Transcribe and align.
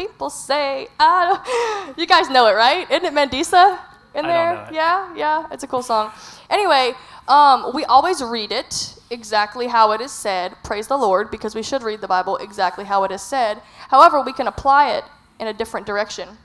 people 0.00 0.30
say. 0.30 0.88
I 0.98 1.26
don't... 1.26 1.98
You 1.98 2.06
guys 2.06 2.30
know 2.30 2.46
it, 2.46 2.54
right? 2.54 2.90
Isn't 2.90 3.04
it 3.04 3.12
Mandisa 3.12 3.78
in 4.14 4.24
there? 4.24 4.68
Yeah, 4.72 5.14
yeah. 5.14 5.46
It's 5.50 5.64
a 5.64 5.66
cool 5.66 5.82
song. 5.82 6.12
Anyway, 6.48 6.94
um, 7.28 7.72
we 7.74 7.84
always 7.84 8.22
read 8.22 8.52
it 8.52 8.94
exactly 9.10 9.66
how 9.66 9.92
it 9.92 10.00
is 10.00 10.12
said. 10.12 10.54
Praise 10.64 10.86
the 10.86 10.96
Lord, 10.96 11.30
because 11.30 11.54
we 11.54 11.62
should 11.62 11.82
read 11.82 12.00
the 12.00 12.08
Bible 12.08 12.36
exactly 12.38 12.84
how 12.84 13.04
it 13.04 13.10
is 13.10 13.22
said. 13.22 13.60
However, 13.88 14.22
we 14.22 14.32
can 14.32 14.46
apply 14.46 14.92
it 14.96 15.04
in 15.38 15.46
a 15.46 15.52
different 15.52 15.86
direction. 15.86 16.38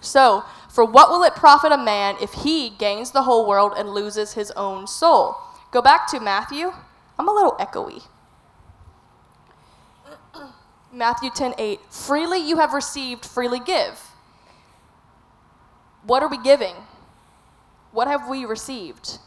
So, 0.00 0.44
for 0.70 0.84
what 0.84 1.10
will 1.10 1.24
it 1.24 1.34
profit 1.34 1.72
a 1.72 1.76
man 1.76 2.16
if 2.22 2.32
he 2.32 2.70
gains 2.70 3.10
the 3.10 3.22
whole 3.22 3.46
world 3.46 3.72
and 3.76 3.90
loses 3.90 4.32
his 4.34 4.50
own 4.52 4.86
soul? 4.86 5.36
Go 5.72 5.82
back 5.82 6.06
to 6.12 6.20
Matthew. 6.20 6.72
I'm 7.18 7.28
a 7.28 7.32
little 7.32 7.56
echoey. 7.60 8.04
Matthew 10.92 11.30
10 11.30 11.54
8. 11.56 11.80
Freely 11.90 12.38
you 12.38 12.58
have 12.58 12.72
received, 12.72 13.24
freely 13.24 13.60
give. 13.60 14.00
What 16.02 16.22
are 16.22 16.28
we 16.28 16.38
giving? 16.38 16.74
What 17.92 18.08
have 18.08 18.28
we 18.28 18.44
received? 18.44 19.18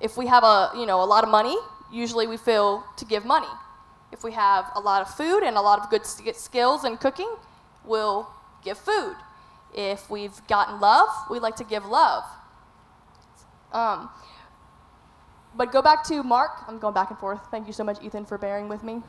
If 0.00 0.16
we 0.16 0.26
have 0.26 0.44
a, 0.44 0.70
you 0.76 0.86
know, 0.86 1.02
a 1.02 1.04
lot 1.04 1.24
of 1.24 1.30
money, 1.30 1.56
usually 1.92 2.26
we 2.26 2.36
feel 2.36 2.84
to 2.96 3.04
give 3.04 3.24
money. 3.24 3.48
If 4.12 4.22
we 4.22 4.32
have 4.32 4.70
a 4.74 4.80
lot 4.80 5.02
of 5.02 5.12
food 5.14 5.42
and 5.42 5.56
a 5.56 5.60
lot 5.60 5.80
of 5.80 5.90
good 5.90 6.06
skills 6.06 6.84
in 6.84 6.96
cooking, 6.98 7.34
we'll 7.84 8.28
give 8.62 8.78
food. 8.78 9.16
If 9.74 10.08
we've 10.08 10.46
gotten 10.46 10.80
love, 10.80 11.08
we 11.30 11.40
like 11.40 11.56
to 11.56 11.64
give 11.64 11.84
love. 11.84 12.22
Um, 13.72 14.08
but 15.56 15.72
go 15.72 15.82
back 15.82 16.04
to 16.04 16.22
Mark. 16.22 16.50
I'm 16.68 16.78
going 16.78 16.94
back 16.94 17.10
and 17.10 17.18
forth. 17.18 17.40
Thank 17.50 17.66
you 17.66 17.72
so 17.72 17.82
much, 17.82 18.02
Ethan, 18.02 18.24
for 18.24 18.38
bearing 18.38 18.68
with 18.68 18.84
me. 18.84 19.02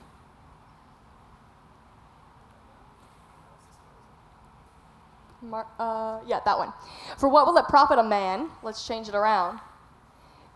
Mark, 5.49 5.67
uh, 5.79 6.19
yeah, 6.27 6.39
that 6.45 6.57
one. 6.57 6.73
For 7.17 7.29
what 7.29 7.45
will 7.45 7.57
it 7.57 7.65
profit 7.65 7.99
a 7.99 8.03
man? 8.03 8.49
Let's 8.63 8.85
change 8.87 9.07
it 9.07 9.15
around. 9.15 9.59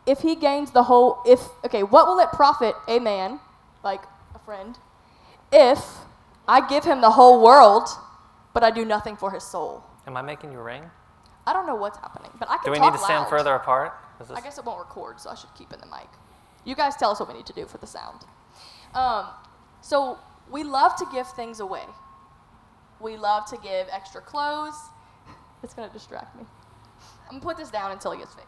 If 0.06 0.20
he 0.20 0.36
gains 0.36 0.72
the 0.72 0.84
whole, 0.84 1.22
if, 1.26 1.40
okay, 1.66 1.84
what 1.84 2.08
will 2.08 2.20
it 2.20 2.30
profit 2.31 2.76
a 2.88 3.00
man, 3.00 3.40
like 3.84 4.02
a 4.34 4.40
friend, 4.40 4.78
if 5.52 5.80
I 6.48 6.68
give 6.68 6.84
him 6.84 7.02
the 7.02 7.12
whole 7.12 7.44
world, 7.44 7.88
but 8.54 8.64
I 8.64 8.72
do 8.72 8.86
nothing 8.86 9.16
for 9.16 9.31
his 9.31 9.44
soul? 9.44 9.84
Am 10.08 10.18
I 10.18 10.22
making 10.22 10.52
you 10.52 10.59
ring? 10.59 10.84
I 11.46 11.53
don't 11.53 11.68
know 11.68 11.76
what's 11.76 11.98
happening, 11.98 12.31
but 12.40 12.50
I 12.50 12.58
can 12.58 12.66
Do 12.66 12.72
we 12.72 12.80
need 12.80 12.94
to 12.94 13.00
stand 13.00 13.28
further 13.28 13.53
apart? 13.53 13.94
I 14.36 14.42
guess 14.42 14.58
it 14.58 14.66
won't 14.66 14.80
record, 14.80 15.20
so 15.20 15.30
I 15.30 15.36
should 15.36 15.53
keep 15.58 15.72
in 15.72 15.80
the 15.80 15.86
mic. 15.86 16.09
You 16.66 16.76
guys 16.76 16.96
tell 16.96 17.12
us 17.12 17.20
what 17.20 17.30
we 17.30 17.36
need 17.36 17.46
to 17.46 17.53
do 17.53 17.66
for 17.66 17.78
the 17.78 17.88
sound. 17.88 18.22
Um, 18.94 19.28
so 19.81 20.18
we 20.52 20.64
love 20.64 20.96
to 20.98 21.06
give 21.12 21.28
things 21.28 21.59
away. 21.59 21.84
We 23.00 23.16
love 23.17 23.45
to 23.50 23.58
give 23.58 23.88
extra 23.92 24.22
clothes. 24.22 24.75
It's 25.64 25.73
gonna 25.73 25.92
distract 25.92 26.36
me. 26.36 26.44
I'm 27.28 27.39
gonna 27.39 27.41
put 27.44 27.58
this 27.58 27.69
down 27.72 27.91
until 27.91 28.11
it 28.11 28.19
gets 28.19 28.33
fixed. 28.33 28.47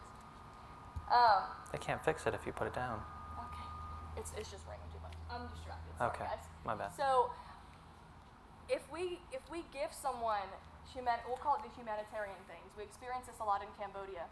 Um, 1.12 1.44
They 1.72 1.78
can't 1.78 2.00
fix 2.04 2.26
it 2.26 2.34
if 2.34 2.44
you 2.46 2.52
put 2.52 2.66
it 2.66 2.74
down. 2.74 3.00
okay. 3.38 4.20
It's, 4.20 4.32
it's 4.36 4.50
just 4.50 4.64
ringing 4.68 4.88
too 4.92 5.00
much. 5.04 5.12
I'm 5.32 5.44
distracted. 5.48 5.92
Sorry, 5.96 6.10
Okay, 6.10 6.24
guys. 6.24 6.44
my 6.64 6.74
bad. 6.74 6.92
So, 6.96 7.32
if 8.68 8.80
we 8.92 9.20
if 9.32 9.44
we 9.52 9.64
give 9.72 9.92
someone 9.92 10.48
human, 10.92 11.16
we'll 11.28 11.40
call 11.40 11.56
it 11.60 11.64
the 11.68 11.72
humanitarian 11.76 12.36
things. 12.48 12.64
We 12.76 12.84
experience 12.84 13.28
this 13.28 13.40
a 13.40 13.44
lot 13.44 13.60
in 13.60 13.68
Cambodia. 13.80 14.24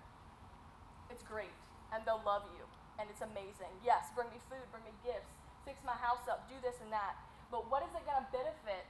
It's 1.13 1.23
great, 1.25 1.53
and 1.93 2.01
they'll 2.09 2.23
love 2.25 2.45
you, 2.57 2.65
and 3.01 3.09
it's 3.13 3.21
amazing. 3.21 3.73
Yes, 3.85 4.09
bring 4.17 4.29
me 4.33 4.41
food, 4.49 4.65
bring 4.73 4.85
me 4.89 4.93
gifts, 5.05 5.33
fix 5.69 5.81
my 5.85 5.97
house 5.97 6.25
up, 6.33 6.49
do 6.49 6.57
this 6.65 6.77
and 6.81 6.89
that. 6.93 7.17
But 7.51 7.69
what 7.69 7.83
is 7.83 7.91
it 7.99 8.05
going 8.07 8.21
to 8.23 8.29
benefit 8.31 8.87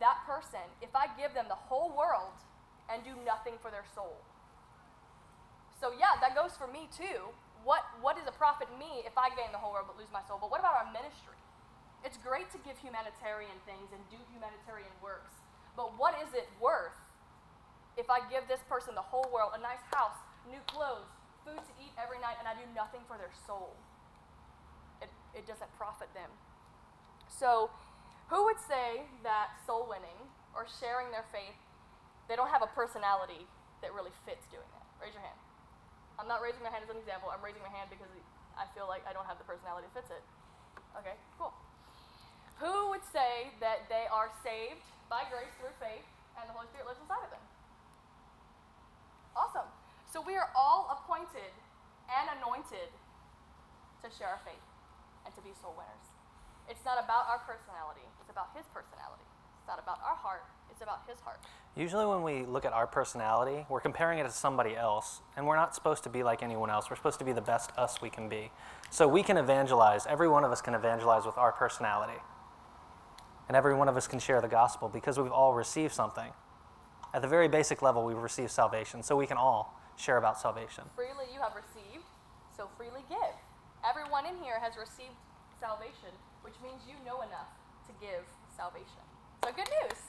that 0.00 0.24
person 0.26 0.64
if 0.80 0.92
I 0.96 1.06
give 1.14 1.32
them 1.36 1.46
the 1.48 1.56
whole 1.56 1.92
world 1.92 2.34
and 2.88 3.04
do 3.04 3.14
nothing 3.24 3.60
for 3.62 3.70
their 3.70 3.86
soul? 3.94 4.16
So 5.80 5.92
yeah, 5.96 6.20
that 6.20 6.36
goes 6.36 6.56
for 6.56 6.68
me 6.68 6.88
too. 6.92 7.32
What 7.64 7.84
what 8.00 8.16
does 8.16 8.28
it 8.28 8.36
profit 8.36 8.68
me 8.80 9.04
if 9.04 9.16
I 9.16 9.32
gain 9.36 9.52
the 9.52 9.60
whole 9.60 9.72
world 9.72 9.88
but 9.88 9.96
lose 9.96 10.12
my 10.12 10.24
soul? 10.28 10.36
But 10.40 10.52
what 10.52 10.60
about 10.60 10.76
our 10.76 10.88
ministry? 10.92 11.36
It's 12.04 12.16
great 12.16 12.48
to 12.56 12.58
give 12.64 12.80
humanitarian 12.80 13.56
things 13.68 13.92
and 13.92 14.00
do 14.08 14.16
humanitarian 14.32 14.92
works, 15.04 15.36
but 15.76 15.92
what 16.00 16.16
is 16.24 16.32
it 16.32 16.48
worth 16.56 16.96
if 18.00 18.08
I 18.08 18.24
give 18.32 18.48
this 18.48 18.64
person 18.64 18.96
the 18.96 19.04
whole 19.04 19.28
world, 19.28 19.52
a 19.52 19.60
nice 19.60 19.84
house, 19.92 20.16
new 20.48 20.60
clothes, 20.64 21.12
food 21.44 21.60
to 21.60 21.72
eat 21.76 21.92
every 22.00 22.16
night, 22.24 22.40
and 22.40 22.48
I 22.48 22.56
do 22.56 22.64
nothing 22.72 23.04
for 23.04 23.20
their 23.20 23.32
soul? 23.44 23.76
It, 25.04 25.12
it 25.36 25.44
doesn't 25.44 25.68
profit 25.76 26.08
them. 26.16 26.32
So, 27.28 27.68
who 28.30 28.46
would 28.46 28.62
say 28.64 29.04
that 29.26 29.58
soul 29.66 29.90
winning 29.90 30.16
or 30.54 30.64
sharing 30.78 31.10
their 31.10 31.26
faith, 31.34 31.58
they 32.30 32.38
don't 32.38 32.50
have 32.50 32.62
a 32.62 32.70
personality 32.70 33.44
that 33.82 33.90
really 33.90 34.14
fits 34.22 34.46
doing 34.54 34.66
that? 34.70 34.86
Raise 35.02 35.12
your 35.12 35.24
hand. 35.26 35.36
I'm 36.14 36.30
not 36.30 36.38
raising 36.38 36.62
my 36.62 36.70
hand 36.70 36.86
as 36.86 36.90
an 36.94 37.00
example. 37.00 37.26
I'm 37.32 37.42
raising 37.42 37.64
my 37.66 37.72
hand 37.74 37.90
because 37.90 38.06
I 38.54 38.70
feel 38.76 38.86
like 38.86 39.02
I 39.08 39.10
don't 39.10 39.26
have 39.26 39.42
the 39.42 39.48
personality 39.48 39.90
that 39.90 40.06
fits 40.06 40.14
it. 40.14 40.22
Okay, 40.94 41.18
cool. 41.42 41.50
Who 42.62 42.94
would 42.94 43.02
say 43.08 43.50
that 43.58 43.88
they 43.88 44.04
are 44.12 44.30
saved 44.44 44.84
by 45.08 45.26
grace 45.32 45.50
through 45.58 45.74
faith 45.80 46.06
and 46.38 46.44
the 46.46 46.54
Holy 46.54 46.68
Spirit 46.70 46.86
lives 46.86 47.00
inside 47.00 47.24
of 47.24 47.32
them? 47.32 47.44
Awesome. 49.34 49.68
So 50.06 50.20
we 50.20 50.36
are 50.36 50.52
all 50.52 50.92
appointed 50.92 51.50
and 52.12 52.26
anointed 52.38 52.92
to 54.04 54.06
share 54.12 54.28
our 54.28 54.42
faith 54.44 54.66
and 55.24 55.32
to 55.34 55.40
be 55.40 55.56
soul 55.58 55.72
winners. 55.74 56.06
It's 56.68 56.84
not 56.84 57.00
about 57.00 57.26
our 57.32 57.40
personality, 57.48 58.04
it's 58.30 58.36
about 58.36 58.50
His 58.56 58.66
personality. 58.72 59.26
It's 59.58 59.66
not 59.66 59.80
about 59.82 59.98
our 60.06 60.14
heart, 60.14 60.44
it's 60.70 60.82
about 60.82 61.02
His 61.08 61.18
heart. 61.18 61.40
Usually, 61.76 62.06
when 62.06 62.22
we 62.22 62.46
look 62.46 62.64
at 62.64 62.72
our 62.72 62.86
personality, 62.86 63.66
we're 63.68 63.80
comparing 63.80 64.20
it 64.20 64.22
to 64.24 64.30
somebody 64.30 64.76
else, 64.76 65.20
and 65.36 65.46
we're 65.46 65.56
not 65.56 65.74
supposed 65.74 66.04
to 66.04 66.10
be 66.10 66.22
like 66.22 66.42
anyone 66.42 66.70
else. 66.70 66.88
We're 66.88 66.96
supposed 66.96 67.18
to 67.18 67.24
be 67.24 67.32
the 67.32 67.40
best 67.40 67.72
us 67.76 68.00
we 68.00 68.08
can 68.08 68.28
be. 68.28 68.52
So 68.90 69.08
we 69.08 69.24
can 69.24 69.36
evangelize. 69.36 70.06
Every 70.06 70.28
one 70.28 70.44
of 70.44 70.52
us 70.52 70.60
can 70.60 70.74
evangelize 70.74 71.26
with 71.26 71.36
our 71.36 71.50
personality. 71.50 72.20
And 73.48 73.56
every 73.56 73.74
one 73.74 73.88
of 73.88 73.96
us 73.96 74.06
can 74.06 74.20
share 74.20 74.40
the 74.40 74.48
gospel 74.48 74.88
because 74.88 75.18
we've 75.18 75.32
all 75.32 75.54
received 75.54 75.92
something. 75.92 76.30
At 77.12 77.22
the 77.22 77.28
very 77.28 77.48
basic 77.48 77.82
level, 77.82 78.04
we've 78.04 78.16
received 78.16 78.52
salvation, 78.52 79.02
so 79.02 79.16
we 79.16 79.26
can 79.26 79.38
all 79.38 79.74
share 79.96 80.18
about 80.18 80.38
salvation. 80.38 80.84
Freely 80.94 81.26
you 81.34 81.40
have 81.40 81.54
received, 81.56 82.06
so 82.56 82.68
freely 82.76 83.02
give. 83.08 83.34
Everyone 83.84 84.24
in 84.24 84.36
here 84.36 84.60
has 84.60 84.76
received 84.78 85.18
salvation, 85.58 86.14
which 86.42 86.54
means 86.62 86.82
you 86.86 86.94
know 87.04 87.22
enough 87.22 87.50
give 88.00 88.24
salvation. 88.56 89.04
So, 89.44 89.52
good 89.52 89.68
news. 89.68 90.00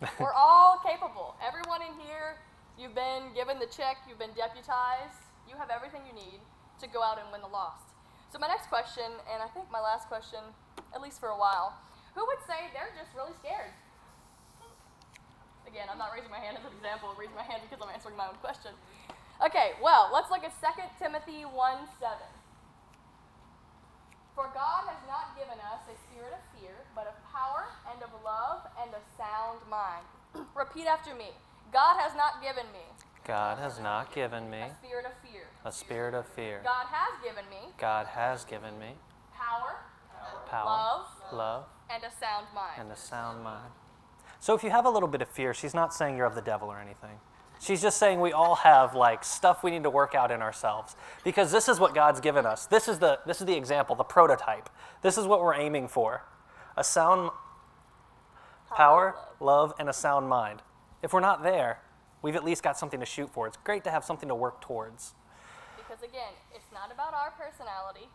We're 0.20 0.36
all 0.36 0.80
capable. 0.84 1.34
Everyone 1.40 1.80
in 1.80 1.96
here, 2.04 2.36
you've 2.76 2.94
been 2.94 3.32
given 3.34 3.58
the 3.58 3.68
check, 3.68 4.04
you've 4.04 4.20
been 4.20 4.36
deputized, 4.36 5.24
you 5.48 5.56
have 5.56 5.72
everything 5.72 6.04
you 6.04 6.12
need 6.12 6.40
to 6.80 6.86
go 6.86 7.02
out 7.02 7.16
and 7.16 7.28
win 7.32 7.40
the 7.40 7.50
lost. 7.50 7.96
So, 8.28 8.38
my 8.38 8.46
next 8.46 8.68
question, 8.68 9.08
and 9.32 9.40
I 9.40 9.48
think 9.56 9.72
my 9.72 9.80
last 9.80 10.06
question, 10.12 10.40
at 10.94 11.00
least 11.00 11.18
for 11.18 11.32
a 11.32 11.38
while, 11.40 11.74
who 12.14 12.22
would 12.28 12.44
say 12.44 12.68
they're 12.76 12.92
just 12.92 13.16
really 13.16 13.32
scared? 13.40 13.72
Again, 15.64 15.88
I'm 15.88 15.96
not 15.96 16.12
raising 16.12 16.30
my 16.30 16.42
hand 16.42 16.60
as 16.60 16.64
an 16.68 16.76
example, 16.76 17.08
I'm 17.08 17.18
raising 17.18 17.36
my 17.36 17.48
hand 17.48 17.64
because 17.64 17.80
I'm 17.80 17.88
answering 17.88 18.20
my 18.20 18.28
own 18.28 18.36
question. 18.44 18.76
Okay, 19.40 19.72
well, 19.80 20.12
let's 20.12 20.28
look 20.28 20.44
at 20.44 20.52
2 20.60 20.68
Timothy 21.00 21.48
1 21.48 21.56
7. 21.96 22.12
For 24.36 24.52
God 24.52 24.84
has 24.84 25.00
not 25.08 25.32
given 25.32 25.56
us 25.64 25.80
a 25.88 25.96
spirit 26.04 26.36
of 26.36 26.44
fear, 26.52 26.59
power 27.40 27.64
and 27.92 28.02
of 28.02 28.10
love 28.24 28.60
and 28.82 28.90
a 28.92 29.02
sound 29.16 29.60
mind. 29.70 30.04
Repeat 30.54 30.86
after 30.86 31.14
me. 31.14 31.30
God 31.72 31.98
has 32.00 32.14
not 32.16 32.42
given 32.42 32.64
me 32.72 32.80
God 33.26 33.58
has 33.58 33.78
not 33.78 34.12
given 34.12 34.50
me 34.50 34.58
a 34.58 34.74
spirit 34.82 35.06
of 35.06 35.12
fear. 35.22 35.42
a 35.64 35.70
spirit 35.70 36.14
of 36.14 36.26
fear. 36.26 36.60
God 36.64 36.86
has 36.90 37.22
given 37.22 37.48
me 37.48 37.68
God 37.78 38.06
has 38.06 38.44
given 38.44 38.78
me 38.78 38.94
power, 39.32 39.76
power, 40.48 40.64
love, 40.64 41.06
love, 41.32 41.64
and 41.88 42.02
a 42.02 42.10
sound 42.10 42.46
mind. 42.54 42.72
and 42.78 42.90
a 42.90 42.96
sound 42.96 43.44
mind. 43.44 43.70
So 44.40 44.54
if 44.54 44.64
you 44.64 44.70
have 44.70 44.84
a 44.86 44.90
little 44.90 45.08
bit 45.08 45.22
of 45.22 45.28
fear, 45.28 45.54
she's 45.54 45.74
not 45.74 45.94
saying 45.94 46.16
you're 46.16 46.26
of 46.26 46.34
the 46.34 46.42
devil 46.42 46.68
or 46.68 46.80
anything. 46.80 47.20
She's 47.60 47.82
just 47.82 47.98
saying 47.98 48.20
we 48.20 48.32
all 48.32 48.56
have 48.56 48.94
like 48.94 49.22
stuff 49.22 49.62
we 49.62 49.70
need 49.70 49.82
to 49.82 49.90
work 49.90 50.14
out 50.14 50.30
in 50.30 50.40
ourselves 50.42 50.96
because 51.22 51.52
this 51.52 51.68
is 51.68 51.78
what 51.78 51.94
God's 51.94 52.20
given 52.20 52.46
us. 52.46 52.66
This 52.66 52.88
is 52.88 52.98
the 52.98 53.20
this 53.26 53.40
is 53.40 53.46
the 53.46 53.56
example, 53.56 53.94
the 53.94 54.02
prototype. 54.02 54.70
This 55.02 55.18
is 55.18 55.26
what 55.26 55.40
we're 55.40 55.54
aiming 55.54 55.88
for. 55.88 56.24
A 56.80 56.82
sound 56.82 57.28
power, 58.72 59.12
love, 59.36 59.76
and 59.76 59.84
a 59.84 59.92
sound 59.92 60.32
mind. 60.32 60.64
If 61.04 61.12
we're 61.12 61.20
not 61.20 61.44
there, 61.44 61.84
we've 62.24 62.32
at 62.40 62.40
least 62.40 62.64
got 62.64 62.80
something 62.80 63.04
to 63.04 63.04
shoot 63.04 63.28
for. 63.28 63.44
It's 63.44 63.60
great 63.68 63.84
to 63.84 63.92
have 63.92 64.00
something 64.00 64.32
to 64.32 64.34
work 64.34 64.64
towards. 64.64 65.12
Because 65.76 66.00
again, 66.00 66.32
it's 66.56 66.72
not 66.72 66.88
about 66.88 67.12
our 67.12 67.36
personality, 67.36 68.08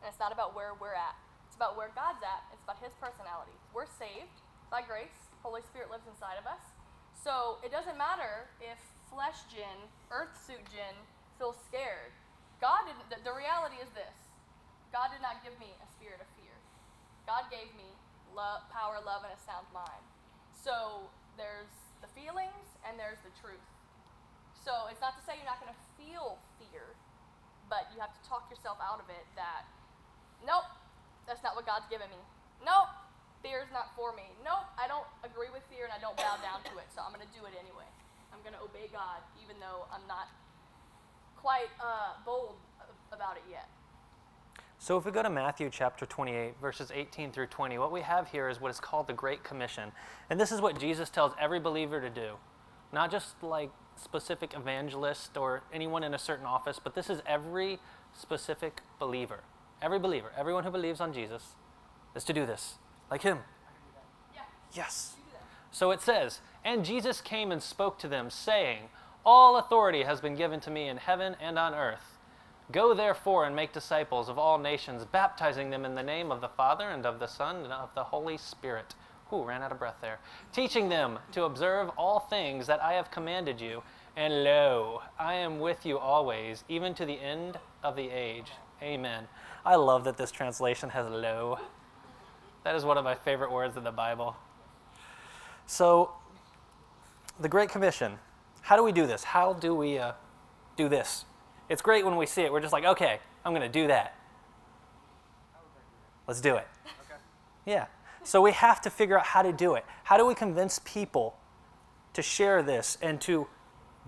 and 0.00 0.08
it's 0.08 0.16
not 0.16 0.32
about 0.32 0.56
where 0.56 0.72
we're 0.80 0.96
at. 0.96 1.12
It's 1.44 1.60
about 1.60 1.76
where 1.76 1.92
God's 1.92 2.24
at. 2.24 2.40
It's 2.56 2.64
about 2.64 2.80
His 2.80 2.96
personality. 2.96 3.52
We're 3.76 3.84
saved 3.84 4.40
by 4.72 4.80
grace. 4.80 5.28
Holy 5.44 5.60
Spirit 5.60 5.92
lives 5.92 6.08
inside 6.08 6.40
of 6.40 6.48
us. 6.48 6.64
So 7.20 7.60
it 7.60 7.68
doesn't 7.68 8.00
matter 8.00 8.48
if 8.64 8.80
flesh 9.12 9.44
Jenn, 9.52 9.76
earth 10.08 10.32
suit 10.40 10.64
Jenn, 10.72 10.96
feels 11.36 11.60
scared. 11.68 12.16
God 12.64 12.88
didn't. 12.88 13.12
The, 13.12 13.20
the 13.28 13.36
reality 13.36 13.76
is 13.76 13.92
this: 13.92 14.16
God 14.88 15.12
did 15.12 15.20
not 15.20 15.44
give 15.44 15.52
me 15.60 15.76
a 15.84 15.88
spirit 16.00 16.24
of 16.24 16.28
fear. 16.32 16.56
God 17.28 17.52
gave 17.52 17.68
me 17.76 17.92
love, 18.36 18.68
power, 18.68 19.00
love, 19.00 19.24
and 19.24 19.32
a 19.32 19.40
sound 19.48 19.64
mind. 19.72 20.04
So 20.52 21.08
there's 21.40 21.72
the 22.04 22.10
feelings 22.12 22.68
and 22.84 23.00
there's 23.00 23.18
the 23.24 23.32
truth. 23.40 23.64
So 24.60 24.92
it's 24.92 25.00
not 25.00 25.16
to 25.16 25.22
say 25.24 25.40
you're 25.40 25.48
not 25.48 25.58
going 25.58 25.72
to 25.72 25.82
feel 25.96 26.36
fear, 26.60 26.92
but 27.72 27.88
you 27.90 27.98
have 28.04 28.12
to 28.12 28.22
talk 28.28 28.46
yourself 28.52 28.76
out 28.84 29.00
of 29.00 29.08
it 29.08 29.24
that, 29.34 29.64
nope, 30.44 30.68
that's 31.24 31.40
not 31.40 31.56
what 31.56 31.64
God's 31.64 31.88
given 31.88 32.12
me. 32.12 32.20
Nope, 32.60 32.92
fear 33.40 33.64
is 33.64 33.72
not 33.72 33.94
for 33.96 34.12
me. 34.12 34.26
Nope, 34.44 34.68
I 34.76 34.84
don't 34.86 35.06
agree 35.24 35.48
with 35.48 35.64
fear 35.72 35.88
and 35.88 35.94
I 35.94 36.02
don't 36.02 36.18
bow 36.18 36.36
down 36.44 36.60
to 36.68 36.74
it, 36.78 36.88
so 36.92 37.00
I'm 37.00 37.14
going 37.14 37.24
to 37.24 37.34
do 37.34 37.46
it 37.48 37.54
anyway. 37.56 37.88
I'm 38.34 38.42
going 38.44 38.58
to 38.58 38.62
obey 38.62 38.92
God, 38.92 39.22
even 39.40 39.56
though 39.62 39.88
I'm 39.88 40.04
not 40.10 40.28
quite 41.38 41.70
uh, 41.78 42.18
bold 42.26 42.58
about 43.14 43.38
it 43.38 43.46
yet. 43.46 43.70
So, 44.78 44.98
if 44.98 45.04
we 45.04 45.10
go 45.10 45.22
to 45.22 45.30
Matthew 45.30 45.70
chapter 45.70 46.04
28, 46.04 46.54
verses 46.60 46.92
18 46.94 47.32
through 47.32 47.46
20, 47.46 47.78
what 47.78 47.90
we 47.90 48.02
have 48.02 48.28
here 48.28 48.48
is 48.48 48.60
what 48.60 48.70
is 48.70 48.78
called 48.78 49.06
the 49.06 49.14
Great 49.14 49.42
Commission. 49.42 49.90
And 50.28 50.38
this 50.38 50.52
is 50.52 50.60
what 50.60 50.78
Jesus 50.78 51.08
tells 51.08 51.32
every 51.40 51.58
believer 51.58 52.00
to 52.00 52.10
do. 52.10 52.34
Not 52.92 53.10
just 53.10 53.42
like 53.42 53.70
specific 53.96 54.54
evangelist 54.54 55.36
or 55.36 55.62
anyone 55.72 56.04
in 56.04 56.12
a 56.14 56.18
certain 56.18 56.46
office, 56.46 56.78
but 56.82 56.94
this 56.94 57.08
is 57.08 57.22
every 57.26 57.78
specific 58.12 58.82
believer. 58.98 59.40
Every 59.80 59.98
believer, 59.98 60.30
everyone 60.36 60.64
who 60.64 60.70
believes 60.70 61.00
on 61.00 61.12
Jesus, 61.12 61.54
is 62.14 62.24
to 62.24 62.32
do 62.32 62.46
this, 62.46 62.74
like 63.10 63.22
him. 63.22 63.38
Yes. 64.72 65.14
So 65.70 65.90
it 65.90 66.00
says, 66.00 66.40
And 66.64 66.84
Jesus 66.84 67.20
came 67.20 67.50
and 67.50 67.62
spoke 67.62 67.98
to 68.00 68.08
them, 68.08 68.30
saying, 68.30 68.84
All 69.24 69.56
authority 69.56 70.02
has 70.02 70.20
been 70.20 70.36
given 70.36 70.60
to 70.60 70.70
me 70.70 70.88
in 70.88 70.98
heaven 70.98 71.36
and 71.40 71.58
on 71.58 71.74
earth. 71.74 72.15
Go 72.72 72.94
therefore 72.94 73.44
and 73.44 73.54
make 73.54 73.72
disciples 73.72 74.28
of 74.28 74.38
all 74.38 74.58
nations, 74.58 75.04
baptizing 75.04 75.70
them 75.70 75.84
in 75.84 75.94
the 75.94 76.02
name 76.02 76.32
of 76.32 76.40
the 76.40 76.48
Father 76.48 76.90
and 76.90 77.06
of 77.06 77.20
the 77.20 77.26
Son 77.26 77.56
and 77.56 77.72
of 77.72 77.94
the 77.94 78.04
Holy 78.04 78.36
Spirit. 78.36 78.94
Who 79.30 79.44
ran 79.44 79.62
out 79.62 79.72
of 79.72 79.78
breath 79.78 79.96
there? 80.00 80.18
Teaching 80.52 80.88
them 80.88 81.18
to 81.32 81.44
observe 81.44 81.90
all 81.96 82.20
things 82.20 82.66
that 82.66 82.82
I 82.82 82.94
have 82.94 83.10
commanded 83.10 83.60
you. 83.60 83.82
And 84.16 84.44
lo, 84.44 85.02
I 85.18 85.34
am 85.34 85.60
with 85.60 85.84
you 85.84 85.98
always, 85.98 86.64
even 86.68 86.94
to 86.94 87.04
the 87.04 87.20
end 87.20 87.58
of 87.82 87.96
the 87.96 88.08
age. 88.08 88.50
Amen. 88.82 89.28
I 89.64 89.76
love 89.76 90.04
that 90.04 90.16
this 90.16 90.30
translation 90.30 90.90
has 90.90 91.08
lo. 91.08 91.58
That 92.64 92.74
is 92.74 92.84
one 92.84 92.98
of 92.98 93.04
my 93.04 93.14
favorite 93.14 93.52
words 93.52 93.76
in 93.76 93.84
the 93.84 93.92
Bible. 93.92 94.36
So, 95.66 96.12
the 97.38 97.48
Great 97.48 97.68
Commission. 97.68 98.18
How 98.62 98.76
do 98.76 98.82
we 98.82 98.92
do 98.92 99.06
this? 99.06 99.22
How 99.22 99.52
do 99.52 99.74
we 99.74 99.98
uh, 99.98 100.12
do 100.76 100.88
this? 100.88 101.24
It's 101.68 101.82
great 101.82 102.04
when 102.04 102.16
we 102.16 102.26
see 102.26 102.42
it. 102.42 102.52
We're 102.52 102.60
just 102.60 102.72
like, 102.72 102.84
okay, 102.84 103.18
I'm 103.44 103.52
going 103.52 103.62
to 103.62 103.68
do 103.68 103.88
that. 103.88 104.14
Let's 106.26 106.40
do 106.40 106.56
it. 106.56 106.66
Yeah. 107.64 107.86
So 108.22 108.40
we 108.40 108.52
have 108.52 108.80
to 108.82 108.90
figure 108.90 109.18
out 109.18 109.26
how 109.26 109.42
to 109.42 109.52
do 109.52 109.74
it. 109.74 109.84
How 110.04 110.16
do 110.16 110.26
we 110.26 110.34
convince 110.34 110.80
people 110.84 111.36
to 112.12 112.22
share 112.22 112.62
this 112.62 112.98
and 113.00 113.20
to 113.22 113.46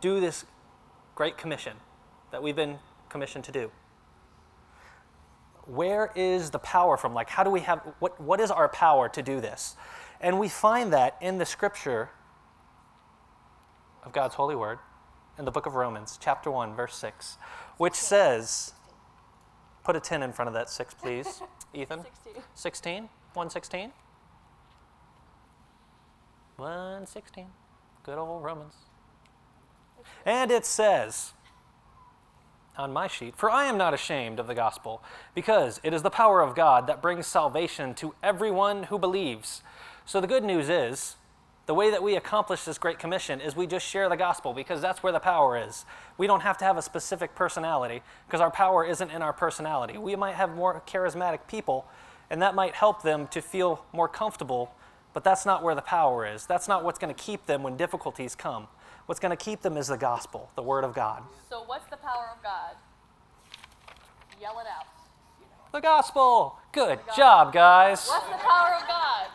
do 0.00 0.20
this 0.20 0.44
great 1.14 1.37
commission 1.37 1.76
that 2.31 2.43
we've 2.43 2.56
been 2.56 2.78
commissioned 3.08 3.44
to 3.44 3.52
do? 3.52 3.70
Where 5.66 6.10
is 6.14 6.50
the 6.50 6.58
power 6.58 6.96
from? 6.96 7.12
Like, 7.12 7.28
how 7.28 7.44
do 7.44 7.50
we 7.50 7.60
have, 7.60 7.81
what, 7.99 8.20
what 8.20 8.40
is 8.40 8.50
our 8.50 8.69
power 8.69 9.08
to 9.10 9.22
do 9.22 9.40
this? 9.40 9.76
And 10.20 10.38
we 10.38 10.49
find 10.49 10.93
that 10.93 11.16
in 11.20 11.38
the 11.38 11.46
scripture 11.46 12.10
of 14.02 14.12
God's 14.12 14.34
holy 14.34 14.56
word 14.56 14.78
in 15.38 15.44
the 15.44 15.50
book 15.50 15.67
of 15.67 15.75
Romans, 15.75 16.19
chapter 16.20 16.50
1, 16.50 16.75
verse 16.75 16.96
6, 16.96 17.38
which 17.76 17.94
says, 17.94 18.73
put 19.85 19.96
a 19.96 20.00
10 20.00 20.23
in 20.23 20.32
front 20.32 20.49
of 20.49 20.55
that 20.55 20.69
6, 20.69 20.94
please, 20.94 21.40
Ethan. 21.75 22.05
16. 22.25 22.43
16? 22.55 22.94
116? 23.35 23.93
116. 26.56 27.46
Good 28.02 28.19
old 28.19 28.43
Romans. 28.43 28.75
And 30.26 30.50
it 30.50 30.67
says 30.67 31.35
on 32.76 32.93
my 32.93 33.06
sheet, 33.06 33.37
For 33.37 33.50
I 33.50 33.67
am 33.67 33.76
not 33.76 33.93
ashamed 33.93 34.38
of 34.38 34.46
the 34.46 34.55
gospel, 34.55 35.02
because 35.34 35.81
it 35.82 35.93
is 35.93 36.02
the 36.02 36.11
power 36.11 36.41
of 36.41 36.55
God 36.55 36.87
that 36.87 37.02
brings 37.02 37.26
salvation 37.26 37.94
to 37.94 38.14
everyone 38.23 38.84
who 38.84 38.99
believes. 38.99 39.62
So 40.06 40.20
the 40.20 40.26
good 40.26 40.44
news 40.44 40.69
is, 40.69 41.17
the 41.69 41.75
way 41.75 41.91
that 41.91 42.03
we 42.03 42.17
accomplish 42.17 42.65
this 42.65 42.79
great 42.79 42.99
commission 42.99 43.43
is 43.43 43.55
we 43.55 43.67
just 43.67 43.87
share 43.87 44.09
the 44.09 44.17
gospel 44.17 44.55
because 44.55 44.81
that's 44.81 45.03
where 45.03 45.12
the 45.12 45.20
power 45.20 45.62
is. 45.62 45.85
We 46.17 46.26
don't 46.26 46.41
have 46.41 46.56
to 46.59 46.65
have 46.65 46.79
a 46.79 46.82
specific 46.82 47.35
personality 47.35 48.00
because 48.26 48.41
our 48.41 48.50
power 48.50 48.87
isn't 48.87 49.11
in 49.11 49.20
our 49.20 49.35
personality. 49.35 49.99
We 49.99 50.17
might 50.17 50.35
have 50.35 50.56
more 50.56 50.82
charismatic 50.87 51.41
people 51.47 51.87
and 52.31 52.41
that 52.41 52.55
might 52.55 52.75
help 52.75 53.03
them 53.03 53.26
to 53.29 53.43
feel 53.43 53.85
more 53.93 54.09
comfortable, 54.09 54.75
but 55.12 55.25
that's 55.25 55.44
not 55.44 55.62
where 55.62 55.75
the 55.75 55.82
power 55.82 56.26
is. 56.26 56.47
That's 56.47 56.69
not 56.69 56.85
what's 56.85 56.99
going 56.99 57.15
to 57.15 57.23
keep 57.23 57.44
them 57.44 57.62
when 57.62 57.76
difficulties 57.76 58.35
come. 58.35 58.69
What's 59.05 59.20
going 59.20 59.37
to 59.37 59.44
keep 59.44 59.61
them 59.61 59.76
is 59.76 59.88
the 59.88 59.99
gospel, 59.99 60.49
the 60.56 60.62
word 60.62 60.85
of 60.85 60.94
God. 60.94 61.23
So 61.50 61.65
what's 61.67 61.87
the 61.91 61.99
power 61.99 62.31
of 62.35 62.43
God? 62.43 62.76
Yell 64.41 64.59
it 64.59 64.67
out. 64.75 64.87
The 65.70 65.81
gospel! 65.81 66.56
Good 66.73 66.97
gospel. 67.05 67.15
job, 67.15 67.53
guys. 67.53 68.09
What's 68.09 68.25
the 68.25 68.38
power 68.38 68.75
of 68.81 68.88
God? 68.88 69.26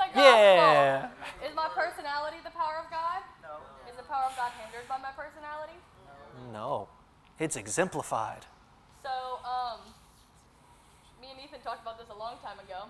The 0.00 0.08
gospel. 0.16 0.24
Yeah. 0.24 1.12
Is 1.44 1.52
my 1.52 1.68
personality 1.76 2.40
the 2.40 2.56
power 2.56 2.80
of 2.80 2.88
God? 2.88 3.20
No. 3.44 3.60
Is 3.84 3.96
the 4.00 4.08
power 4.08 4.32
of 4.32 4.34
God 4.36 4.48
hindered 4.56 4.88
by 4.88 4.96
my 4.96 5.12
personality? 5.12 5.76
No, 6.52 6.88
it's 7.38 7.56
exemplified. 7.56 8.48
So, 9.04 9.44
um, 9.44 9.84
me 11.20 11.28
and 11.28 11.38
Ethan 11.44 11.60
talked 11.60 11.82
about 11.84 12.00
this 12.00 12.08
a 12.08 12.16
long 12.16 12.40
time 12.40 12.56
ago, 12.64 12.88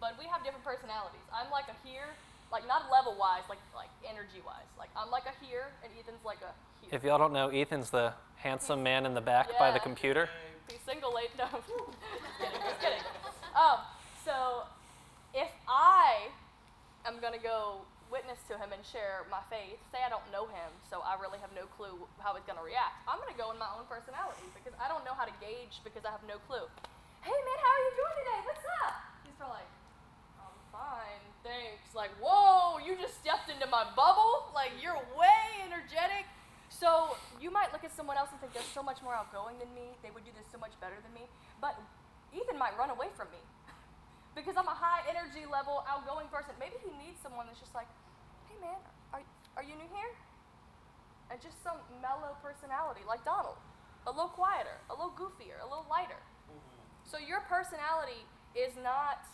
but 0.00 0.14
we 0.22 0.26
have 0.30 0.46
different 0.46 0.62
personalities. 0.62 1.26
I'm 1.34 1.50
like 1.50 1.66
a 1.66 1.74
here, 1.82 2.14
like 2.52 2.62
not 2.70 2.86
level 2.94 3.18
wise, 3.18 3.42
like 3.50 3.58
like 3.74 3.90
energy 4.06 4.38
wise. 4.46 4.70
Like 4.78 4.90
I'm 4.94 5.10
like 5.10 5.26
a 5.26 5.34
here, 5.44 5.66
and 5.82 5.90
Ethan's 5.98 6.22
like 6.24 6.38
a 6.46 6.54
here. 6.80 6.94
If 6.94 7.02
y'all 7.02 7.18
don't 7.18 7.32
know, 7.34 7.48
Ethan's 7.50 7.90
the 7.90 8.14
handsome 8.36 8.82
man 8.82 9.04
in 9.04 9.14
the 9.14 9.20
back 9.20 9.50
by 9.58 9.72
the 9.72 9.80
computer. 9.80 10.28
He's 10.70 10.78
single 10.86 11.14
late. 11.14 11.30
No, 11.38 11.46
just 11.50 11.66
kidding. 12.38 12.60
Just 12.62 12.80
kidding. 12.80 13.02
Um, 13.58 13.82
so 14.24 14.62
if 14.62 14.75
I 15.66 16.30
am 17.02 17.18
gonna 17.18 17.42
go 17.42 17.82
witness 18.06 18.38
to 18.46 18.54
him 18.54 18.70
and 18.70 18.86
share 18.86 19.26
my 19.26 19.42
faith, 19.50 19.82
say 19.90 19.98
I 19.98 20.06
don't 20.06 20.26
know 20.30 20.46
him, 20.46 20.70
so 20.86 21.02
I 21.02 21.18
really 21.18 21.42
have 21.42 21.50
no 21.58 21.66
clue 21.74 22.06
how 22.22 22.38
he's 22.38 22.46
gonna 22.46 22.62
react. 22.62 23.02
I'm 23.10 23.18
gonna 23.18 23.34
go 23.34 23.50
in 23.50 23.58
my 23.58 23.66
own 23.74 23.82
personality 23.90 24.46
because 24.54 24.78
I 24.78 24.86
don't 24.86 25.02
know 25.02 25.14
how 25.18 25.26
to 25.26 25.34
gauge 25.42 25.82
because 25.82 26.06
I 26.06 26.14
have 26.14 26.22
no 26.22 26.38
clue. 26.46 26.70
Hey 27.26 27.34
man, 27.34 27.58
how 27.58 27.70
are 27.74 27.82
you 27.82 27.92
doing 27.98 28.16
today? 28.22 28.40
What's 28.46 28.66
up? 28.86 28.94
He's 29.26 29.34
probably 29.34 29.58
like, 29.58 29.72
I'm 30.38 30.58
fine, 30.70 31.22
thanks. 31.42 31.90
Like, 31.98 32.14
whoa, 32.22 32.78
you 32.78 32.94
just 32.94 33.18
stepped 33.18 33.50
into 33.50 33.66
my 33.66 33.82
bubble. 33.98 34.54
Like, 34.54 34.70
you're 34.78 34.98
way 35.18 35.66
energetic. 35.66 36.30
So 36.70 37.18
you 37.42 37.50
might 37.50 37.74
look 37.74 37.82
at 37.82 37.90
someone 37.90 38.14
else 38.14 38.30
and 38.30 38.38
think 38.38 38.54
they're 38.54 38.70
so 38.70 38.86
much 38.86 39.02
more 39.02 39.18
outgoing 39.18 39.58
than 39.58 39.70
me. 39.74 39.98
They 40.06 40.14
would 40.14 40.22
do 40.22 40.30
this 40.38 40.46
so 40.54 40.62
much 40.62 40.78
better 40.78 40.94
than 41.02 41.10
me. 41.10 41.26
But 41.58 41.74
Ethan 42.30 42.54
might 42.54 42.78
run 42.78 42.94
away 42.94 43.10
from 43.18 43.34
me 43.34 43.42
because 44.36 44.60
I'm 44.60 44.68
a 44.68 44.76
high 44.76 45.00
energy 45.08 45.48
level, 45.48 45.80
outgoing 45.88 46.28
person. 46.28 46.52
Maybe 46.60 46.76
he 46.84 46.92
needs 47.00 47.16
someone 47.24 47.48
that's 47.48 47.58
just 47.58 47.72
like, 47.72 47.88
hey 48.52 48.60
man, 48.60 48.76
are, 49.16 49.24
are 49.56 49.64
you 49.64 49.72
new 49.80 49.88
here? 49.88 50.12
And 51.32 51.40
just 51.40 51.56
some 51.64 51.80
mellow 52.04 52.36
personality 52.44 53.00
like 53.08 53.24
Donald. 53.24 53.56
A 54.06 54.12
little 54.12 54.30
quieter, 54.30 54.76
a 54.92 54.94
little 54.94 55.16
goofier, 55.16 55.58
a 55.64 55.66
little 55.66 55.88
lighter. 55.88 56.20
Mm-hmm. 56.46 57.08
So 57.08 57.16
your 57.16 57.42
personality 57.48 58.22
is 58.54 58.76
not 58.78 59.24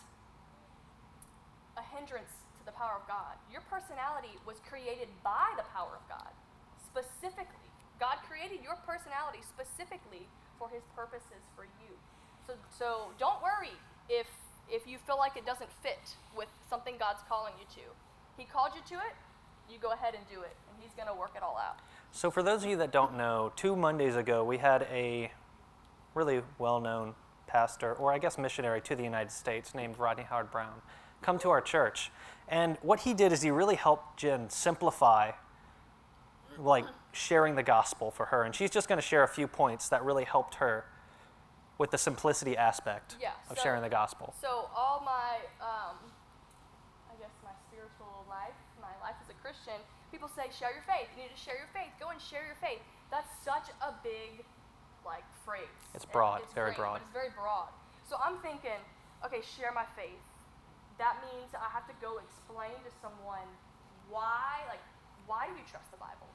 a 1.75 1.83
hindrance 1.93 2.31
to 2.57 2.63
the 2.63 2.73
power 2.73 2.97
of 2.97 3.05
God. 3.05 3.35
Your 3.51 3.61
personality 3.67 4.39
was 4.47 4.63
created 4.63 5.11
by 5.21 5.51
the 5.59 5.67
power 5.75 5.99
of 5.99 6.03
God, 6.07 6.31
specifically. 6.79 7.67
God 7.99 8.23
created 8.25 8.63
your 8.63 8.79
personality 8.87 9.43
specifically 9.43 10.25
for 10.57 10.71
His 10.71 10.81
purposes 10.95 11.43
for 11.53 11.67
you. 11.83 11.91
So, 12.47 12.57
so 12.71 12.89
don't 13.19 13.39
worry 13.43 13.77
if 14.73 14.87
you 14.87 14.97
feel 15.05 15.17
like 15.17 15.37
it 15.37 15.45
doesn't 15.45 15.69
fit 15.83 16.15
with 16.35 16.49
something 16.67 16.95
God's 16.99 17.21
calling 17.29 17.53
you 17.59 17.65
to. 17.75 17.87
He 18.35 18.45
called 18.45 18.71
you 18.75 18.81
to 18.97 19.03
it. 19.05 19.13
You 19.71 19.77
go 19.79 19.91
ahead 19.91 20.15
and 20.15 20.23
do 20.27 20.41
it, 20.41 20.55
and 20.67 20.81
He's 20.81 20.91
gonna 20.97 21.15
work 21.15 21.33
it 21.37 21.43
all 21.43 21.57
out. 21.57 21.77
So, 22.11 22.31
for 22.31 22.41
those 22.41 22.63
of 22.63 22.69
you 22.69 22.77
that 22.77 22.91
don't 22.91 23.15
know, 23.15 23.53
two 23.55 23.75
Mondays 23.75 24.15
ago, 24.15 24.43
we 24.43 24.57
had 24.57 24.87
a 24.91 25.31
really 26.15 26.41
well 26.57 26.81
known 26.81 27.13
pastor, 27.45 27.93
or 27.93 28.11
I 28.11 28.17
guess 28.17 28.37
missionary 28.37 28.81
to 28.81 28.95
the 28.95 29.03
United 29.03 29.31
States, 29.31 29.75
named 29.75 29.99
Rodney 29.99 30.23
Howard-Browne, 30.23 30.81
come 31.21 31.37
to 31.39 31.49
our 31.51 31.61
church. 31.61 32.11
And 32.47 32.77
what 32.81 33.01
he 33.01 33.13
did 33.13 33.31
is 33.31 33.43
he 33.43 33.51
really 33.51 33.75
helped 33.75 34.17
Jenn 34.17 34.49
simplify, 34.49 35.31
like, 36.57 36.85
sharing 37.11 37.55
the 37.55 37.63
gospel 37.63 38.11
for 38.11 38.25
her. 38.27 38.43
And 38.43 38.53
she's 38.55 38.71
just 38.71 38.87
going 38.87 38.97
to 38.97 39.05
share 39.05 39.23
a 39.23 39.27
few 39.27 39.47
points 39.47 39.87
that 39.89 40.03
really 40.03 40.25
helped 40.25 40.55
her 40.55 40.85
with 41.77 41.91
the 41.91 41.97
simplicity 41.97 42.55
aspect 42.57 43.17
Yeah, 43.19 43.33
of 43.49 43.57
so- 43.57 43.63
sharing 43.63 43.81
the 43.81 43.89
gospel. 43.89 44.33
So 44.41 44.69
all 44.75 45.01
my, 45.05 45.39
um, 45.59 45.97
I 47.09 47.15
guess 47.19 47.33
my 47.43 47.53
spiritual 47.67 48.25
life, 48.29 48.53
my 48.81 48.93
life 49.01 49.15
as 49.23 49.29
a 49.29 49.37
Christian, 49.41 49.79
people 50.11 50.29
say 50.29 50.49
share 50.51 50.71
your 50.73 50.83
faith. 50.83 51.09
You 51.17 51.23
need 51.23 51.33
to 51.35 51.39
share 51.41 51.57
your 51.57 51.69
faith. 51.73 51.89
Go 51.99 52.09
and 52.09 52.21
share 52.21 52.45
your 52.45 52.55
faith. 52.61 52.81
That's 53.09 53.29
such 53.43 53.69
a 53.81 53.93
big, 54.03 54.45
like 55.05 55.23
phrase. 55.45 55.67
It's 55.93 56.05
broad, 56.05 56.41
it's 56.43 56.53
very 56.53 56.71
great, 56.71 56.77
broad. 56.77 57.01
It's 57.01 57.13
very 57.13 57.29
broad. 57.35 57.69
So 58.07 58.17
I'm 58.21 58.37
thinking, 58.39 58.77
okay, 59.25 59.41
share 59.41 59.71
my 59.73 59.85
faith. 59.95 60.21
That 61.01 61.17
means 61.25 61.49
I 61.57 61.69
have 61.73 61.87
to 61.89 61.95
go 62.01 62.21
explain 62.21 62.77
to 62.85 62.91
someone 63.01 63.47
why, 64.09 64.61
like, 64.69 64.81
Why 65.25 65.47
do 65.47 65.53
you 65.55 65.63
trust 65.71 65.89
the 65.89 65.97
Bible? 65.97 66.27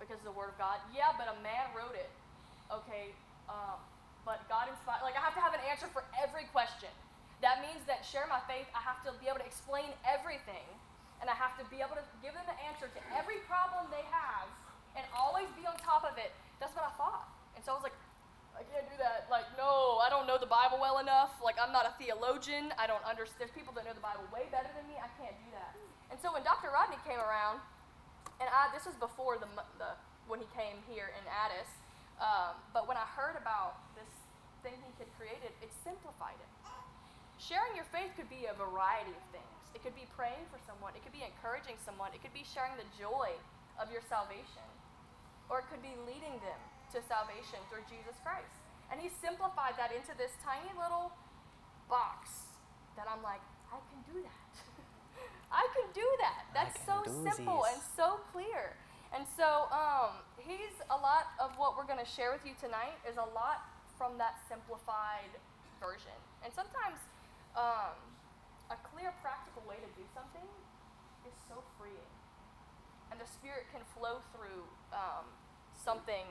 Because 0.00 0.16
of 0.18 0.24
the 0.24 0.32
Word 0.32 0.48
of 0.48 0.58
God? 0.58 0.80
Yeah, 0.90 1.12
but 1.14 1.28
a 1.28 1.36
man 1.44 1.68
wrote 1.76 1.94
it. 1.94 2.08
Okay, 2.72 3.12
um, 3.52 3.76
but 4.24 4.42
God 4.46 4.70
inspired. 4.70 5.02
Like, 5.02 5.18
I 5.18 5.22
have 5.22 5.34
to 5.34 5.42
have 5.42 5.54
an 5.54 5.64
answer 5.66 5.90
for 5.90 6.06
every 6.14 6.46
question. 6.54 6.90
That 7.42 7.58
means 7.58 7.82
that 7.90 8.06
share 8.06 8.30
my 8.30 8.38
faith, 8.46 8.70
I 8.70 8.82
have 8.82 9.02
to 9.02 9.10
be 9.18 9.26
able 9.26 9.42
to 9.42 9.48
explain 9.48 9.90
everything, 10.06 10.62
and 11.18 11.26
I 11.26 11.34
have 11.34 11.58
to 11.58 11.64
be 11.74 11.82
able 11.82 11.98
to 11.98 12.06
give 12.22 12.34
them 12.38 12.46
the 12.46 12.54
answer 12.62 12.86
to 12.86 13.00
every 13.18 13.42
problem 13.50 13.90
they 13.90 14.06
have, 14.14 14.46
and 14.94 15.02
always 15.10 15.50
be 15.58 15.66
on 15.66 15.74
top 15.82 16.06
of 16.06 16.14
it. 16.22 16.30
That's 16.62 16.74
what 16.78 16.86
I 16.86 16.94
thought. 16.94 17.26
And 17.58 17.66
so 17.66 17.74
I 17.74 17.74
was 17.74 17.82
like, 17.82 17.98
I 18.54 18.62
can't 18.70 18.86
do 18.86 18.94
that. 19.02 19.26
Like, 19.26 19.48
no, 19.58 19.98
I 19.98 20.06
don't 20.06 20.28
know 20.30 20.38
the 20.38 20.50
Bible 20.50 20.78
well 20.78 21.02
enough. 21.02 21.34
Like, 21.42 21.58
I'm 21.58 21.74
not 21.74 21.88
a 21.88 21.92
theologian. 21.98 22.70
I 22.78 22.86
don't 22.86 23.02
understand. 23.02 23.42
There's 23.42 23.56
people 23.56 23.74
that 23.74 23.82
know 23.88 23.96
the 23.96 24.04
Bible 24.04 24.22
way 24.30 24.46
better 24.54 24.70
than 24.76 24.86
me. 24.86 24.94
I 25.00 25.10
can't 25.18 25.34
do 25.34 25.48
that. 25.56 25.74
And 26.12 26.20
so 26.20 26.30
when 26.30 26.44
Dr. 26.44 26.70
Rodney 26.70 27.00
came 27.02 27.18
around, 27.18 27.58
and 28.38 28.46
I, 28.52 28.70
this 28.70 28.84
was 28.84 28.94
before 29.00 29.40
the, 29.40 29.48
the 29.80 29.96
when 30.30 30.38
he 30.38 30.48
came 30.54 30.78
here 30.86 31.10
in 31.10 31.24
Addis, 31.26 31.66
um, 32.22 32.54
but 32.70 32.86
when 32.86 32.94
I 32.94 33.02
heard 33.18 33.34
about 33.34 33.82
this 33.98 34.08
thing 34.62 34.78
he 34.78 34.94
had 34.94 35.10
created, 35.18 35.50
it 35.58 35.74
simplified 35.82 36.38
it. 36.38 36.50
Sharing 37.42 37.74
your 37.74 37.88
faith 37.90 38.14
could 38.14 38.30
be 38.30 38.46
a 38.46 38.54
variety 38.54 39.10
of 39.10 39.24
things. 39.34 39.58
It 39.74 39.82
could 39.82 39.98
be 39.98 40.06
praying 40.14 40.46
for 40.54 40.62
someone. 40.62 40.94
It 40.94 41.02
could 41.02 41.16
be 41.16 41.26
encouraging 41.26 41.74
someone. 41.82 42.14
It 42.14 42.22
could 42.22 42.36
be 42.36 42.46
sharing 42.46 42.78
the 42.78 42.86
joy 42.94 43.34
of 43.74 43.90
your 43.90 44.06
salvation, 44.06 44.62
or 45.50 45.64
it 45.64 45.66
could 45.66 45.82
be 45.82 45.98
leading 46.06 46.38
them 46.46 46.60
to 46.94 47.02
salvation 47.10 47.58
through 47.66 47.82
Jesus 47.90 48.14
Christ. 48.22 48.54
And 48.94 49.02
he 49.02 49.10
simplified 49.18 49.74
that 49.80 49.90
into 49.90 50.14
this 50.14 50.30
tiny 50.46 50.70
little 50.78 51.10
box 51.90 52.46
that 52.94 53.10
I'm 53.10 53.24
like, 53.26 53.42
I 53.74 53.82
can 53.90 54.00
do 54.06 54.22
that. 54.22 54.52
I 55.50 55.64
can 55.74 55.88
do 55.90 56.06
that. 56.22 56.46
That's 56.54 56.78
so 56.86 57.02
simple 57.26 57.66
and 57.66 57.80
so 57.96 58.20
clear. 58.30 58.78
And 59.12 59.28
so 59.28 59.68
um, 59.68 60.24
he's 60.40 60.72
a 60.88 60.96
lot 60.96 61.36
of 61.36 61.52
what 61.60 61.76
we're 61.76 61.86
going 61.86 62.00
to 62.00 62.08
share 62.08 62.32
with 62.32 62.48
you 62.48 62.56
tonight 62.56 62.96
is 63.04 63.20
a 63.20 63.28
lot 63.36 63.68
from 64.00 64.16
that 64.16 64.40
simplified 64.48 65.28
version. 65.76 66.16
And 66.40 66.48
sometimes 66.56 66.96
um, 67.52 67.92
a 68.72 68.78
clear, 68.88 69.12
practical 69.20 69.60
way 69.68 69.76
to 69.76 69.90
do 70.00 70.04
something 70.16 70.48
is 71.28 71.36
so 71.44 71.60
freeing. 71.76 72.12
And 73.12 73.20
the 73.20 73.28
Spirit 73.28 73.68
can 73.68 73.84
flow 73.92 74.24
through 74.32 74.64
um, 74.96 75.28
something 75.76 76.24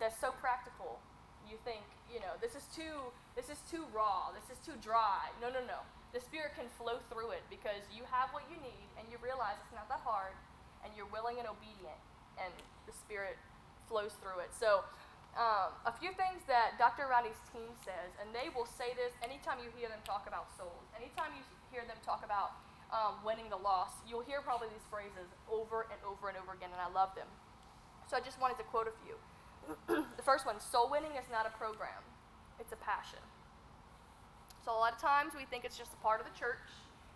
that's 0.00 0.16
so 0.16 0.32
practical. 0.40 0.96
You 1.44 1.60
think, 1.68 1.84
you 2.08 2.18
know, 2.24 2.40
this 2.40 2.56
is 2.56 2.64
too 2.72 3.12
this 3.36 3.52
is 3.52 3.60
too 3.68 3.84
raw, 3.92 4.32
this 4.32 4.48
is 4.48 4.56
too 4.64 4.74
dry. 4.80 5.28
No, 5.44 5.52
no, 5.52 5.60
no. 5.68 5.84
The 6.16 6.24
Spirit 6.24 6.56
can 6.56 6.72
flow 6.80 6.96
through 7.12 7.36
it 7.36 7.44
because 7.52 7.84
you 7.92 8.08
have 8.08 8.32
what 8.32 8.48
you 8.48 8.56
need 8.64 8.88
and 8.96 9.04
you 9.12 9.20
realize 9.20 9.60
it's 9.60 9.76
not 9.76 9.92
that 9.92 10.00
hard 10.00 10.32
and 10.86 10.94
you're 10.94 11.10
willing 11.10 11.42
and 11.42 11.50
obedient 11.50 11.98
and 12.38 12.54
the 12.86 12.94
Spirit 12.94 13.34
flows 13.90 14.14
through 14.22 14.38
it. 14.46 14.54
So 14.54 14.86
um, 15.34 15.74
a 15.84 15.92
few 15.92 16.14
things 16.14 16.46
that 16.46 16.78
Dr. 16.78 17.10
Rodney's 17.10 17.36
team 17.50 17.74
says, 17.82 18.14
and 18.22 18.30
they 18.30 18.48
will 18.54 18.64
say 18.64 18.94
this 18.94 19.12
anytime 19.20 19.58
you 19.58 19.68
hear 19.74 19.90
them 19.90 20.00
talk 20.06 20.30
about 20.30 20.48
souls, 20.54 20.86
anytime 20.94 21.34
you 21.34 21.42
hear 21.74 21.82
them 21.84 21.98
talk 22.06 22.22
about 22.22 22.56
um, 22.94 23.18
winning 23.26 23.50
the 23.50 23.58
loss, 23.58 23.98
you'll 24.06 24.24
hear 24.24 24.40
probably 24.40 24.70
these 24.70 24.86
phrases 24.88 25.28
over 25.50 25.90
and 25.90 25.98
over 26.06 26.30
and 26.30 26.38
over 26.38 26.54
again, 26.54 26.70
and 26.70 26.80
I 26.80 26.88
love 26.88 27.12
them. 27.18 27.28
So 28.06 28.16
I 28.16 28.22
just 28.22 28.38
wanted 28.38 28.56
to 28.62 28.66
quote 28.70 28.86
a 28.86 28.94
few. 29.02 29.18
the 30.16 30.24
first 30.24 30.46
one 30.46 30.62
soul 30.62 30.86
winning 30.88 31.18
is 31.18 31.26
not 31.28 31.44
a 31.44 31.52
program, 31.58 32.00
it's 32.62 32.70
a 32.70 32.80
passion. 32.80 33.20
So 34.64 34.72
a 34.72 34.78
lot 34.78 34.94
of 34.94 35.00
times 35.02 35.34
we 35.34 35.44
think 35.46 35.66
it's 35.66 35.78
just 35.78 35.92
a 35.94 36.00
part 36.02 36.18
of 36.18 36.26
the 36.26 36.34
church, 36.34 36.62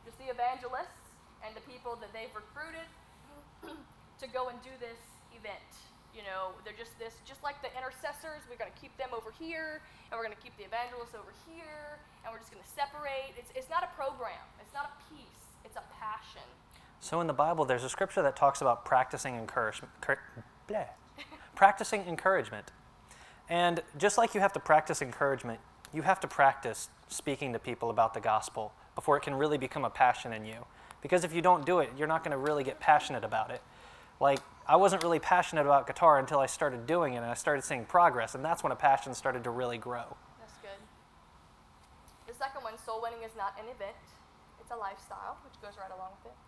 just 0.05 0.19
the 0.19 0.31
evangelists 0.31 1.11
and 1.41 1.57
the 1.57 1.65
people 1.65 1.97
that 1.99 2.13
they've 2.13 2.31
recruited 2.31 2.87
to 4.21 4.27
go 4.29 4.49
and 4.49 4.59
do 4.63 4.73
this 4.81 5.01
event. 5.37 5.71
You 6.15 6.27
know, 6.27 6.59
they're 6.67 6.77
just 6.77 6.99
this, 6.99 7.15
just 7.23 7.43
like 7.47 7.63
the 7.63 7.71
intercessors, 7.79 8.43
we're 8.51 8.59
going 8.59 8.73
to 8.73 8.81
keep 8.81 8.91
them 8.99 9.15
over 9.15 9.31
here, 9.31 9.79
and 10.11 10.19
we're 10.19 10.27
going 10.27 10.35
to 10.35 10.43
keep 10.43 10.57
the 10.59 10.67
evangelists 10.67 11.15
over 11.15 11.31
here, 11.47 12.03
and 12.25 12.35
we're 12.35 12.43
just 12.43 12.51
going 12.51 12.63
to 12.63 12.73
separate. 12.75 13.39
It's, 13.39 13.55
it's 13.55 13.71
not 13.71 13.87
a 13.87 13.91
program, 13.95 14.43
it's 14.59 14.75
not 14.75 14.91
a 14.91 14.95
piece, 15.07 15.45
it's 15.63 15.79
a 15.79 15.87
passion. 15.95 16.45
So 16.99 17.21
in 17.21 17.27
the 17.27 17.33
Bible, 17.33 17.65
there's 17.65 17.85
a 17.85 17.89
scripture 17.89 18.23
that 18.23 18.37
talks 18.37 18.61
about 18.61 18.85
practicing 18.85 19.37
encouragement. 19.37 19.93
practicing 21.55 22.03
encouragement. 22.07 22.73
And 23.49 23.83
just 23.97 24.19
like 24.19 24.35
you 24.35 24.41
have 24.41 24.53
to 24.55 24.61
practice 24.61 25.01
encouragement, 25.01 25.61
you 25.93 26.03
have 26.03 26.21
to 26.21 26.29
practice 26.29 26.89
speaking 27.09 27.53
to 27.53 27.59
people 27.59 27.91
about 27.91 28.15
the 28.15 28.21
gospel 28.21 28.73
before 28.95 29.17
it 29.17 29.23
can 29.23 29.35
really 29.35 29.59
become 29.59 29.85
a 29.85 29.91
passion 29.91 30.33
in 30.33 30.45
you. 30.45 30.67
Because 31.03 31.25
if 31.25 31.35
you 31.35 31.43
don't 31.43 31.65
do 31.65 31.81
it, 31.81 31.91
you're 31.97 32.09
not 32.09 32.23
going 32.23 32.33
to 32.33 32.39
really 32.39 32.65
get 32.65 32.81
passionate 32.81 33.25
about 33.25 33.51
it. 33.51 33.63
Like, 34.21 34.41
I 34.67 34.77
wasn't 34.77 35.03
really 35.03 35.19
passionate 35.19 35.63
about 35.65 35.87
guitar 35.87 36.19
until 36.19 36.39
I 36.39 36.47
started 36.47 36.87
doing 36.87 37.15
it 37.15 37.19
and 37.19 37.27
I 37.27 37.35
started 37.35 37.65
seeing 37.65 37.85
progress, 37.85 38.35
and 38.35 38.45
that's 38.45 38.63
when 38.63 38.71
a 38.71 38.77
passion 38.77 39.15
started 39.15 39.45
to 39.45 39.51
really 39.51 39.79
grow. 39.79 40.17
That's 40.39 40.59
good. 40.61 40.81
The 42.29 42.35
second 42.35 42.63
one, 42.63 42.77
soul 42.79 43.01
winning 43.03 43.25
is 43.25 43.33
not 43.37 43.57
an 43.59 43.65
event, 43.65 43.97
it's 44.61 44.71
a 44.71 44.77
lifestyle, 44.77 45.39
which 45.43 45.57
goes 45.63 45.79
right 45.81 45.91
along 45.91 46.13
with 46.21 46.33
it. 46.33 46.39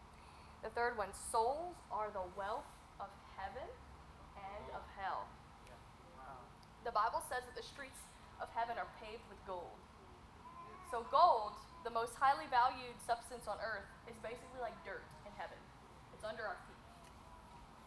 The 0.63 0.71
third 0.71 0.97
one, 0.97 1.09
souls 1.33 1.75
are 1.91 2.13
the 2.13 2.23
wealth 2.37 2.69
of 3.01 3.09
heaven 3.37 3.67
and 4.37 4.65
of 4.77 4.85
hell. 5.01 5.27
The 6.85 6.91
Bible 6.91 7.23
says 7.31 7.47
that 7.47 7.55
the 7.55 7.63
streets 7.63 8.03
of 8.43 8.51
heaven 8.59 8.75
are 8.75 8.91
paved 8.99 9.23
with 9.31 9.39
gold. 9.47 9.79
So, 10.91 11.07
gold, 11.15 11.55
the 11.85 11.91
most 11.91 12.15
highly 12.15 12.47
valued 12.47 12.95
substance 13.03 13.51
on 13.51 13.59
earth, 13.59 13.87
is 14.07 14.15
basically 14.23 14.63
like 14.63 14.75
dirt 14.87 15.03
in 15.27 15.33
heaven. 15.35 15.59
It's 16.15 16.23
under 16.23 16.47
our 16.47 16.59
feet. 16.71 16.83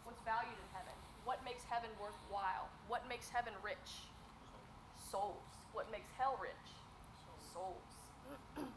What's 0.04 0.20
valued 0.20 0.56
in 0.56 0.70
heaven? 0.76 0.92
What 1.24 1.40
makes 1.42 1.64
heaven 1.64 1.88
worthwhile? 1.96 2.68
What 2.88 3.08
makes 3.08 3.32
heaven 3.32 3.56
rich? 3.64 4.04
Souls. 5.00 5.48
What 5.72 5.90
makes 5.90 6.12
hell 6.20 6.36
rich? 6.36 6.66
Souls. 7.52 7.88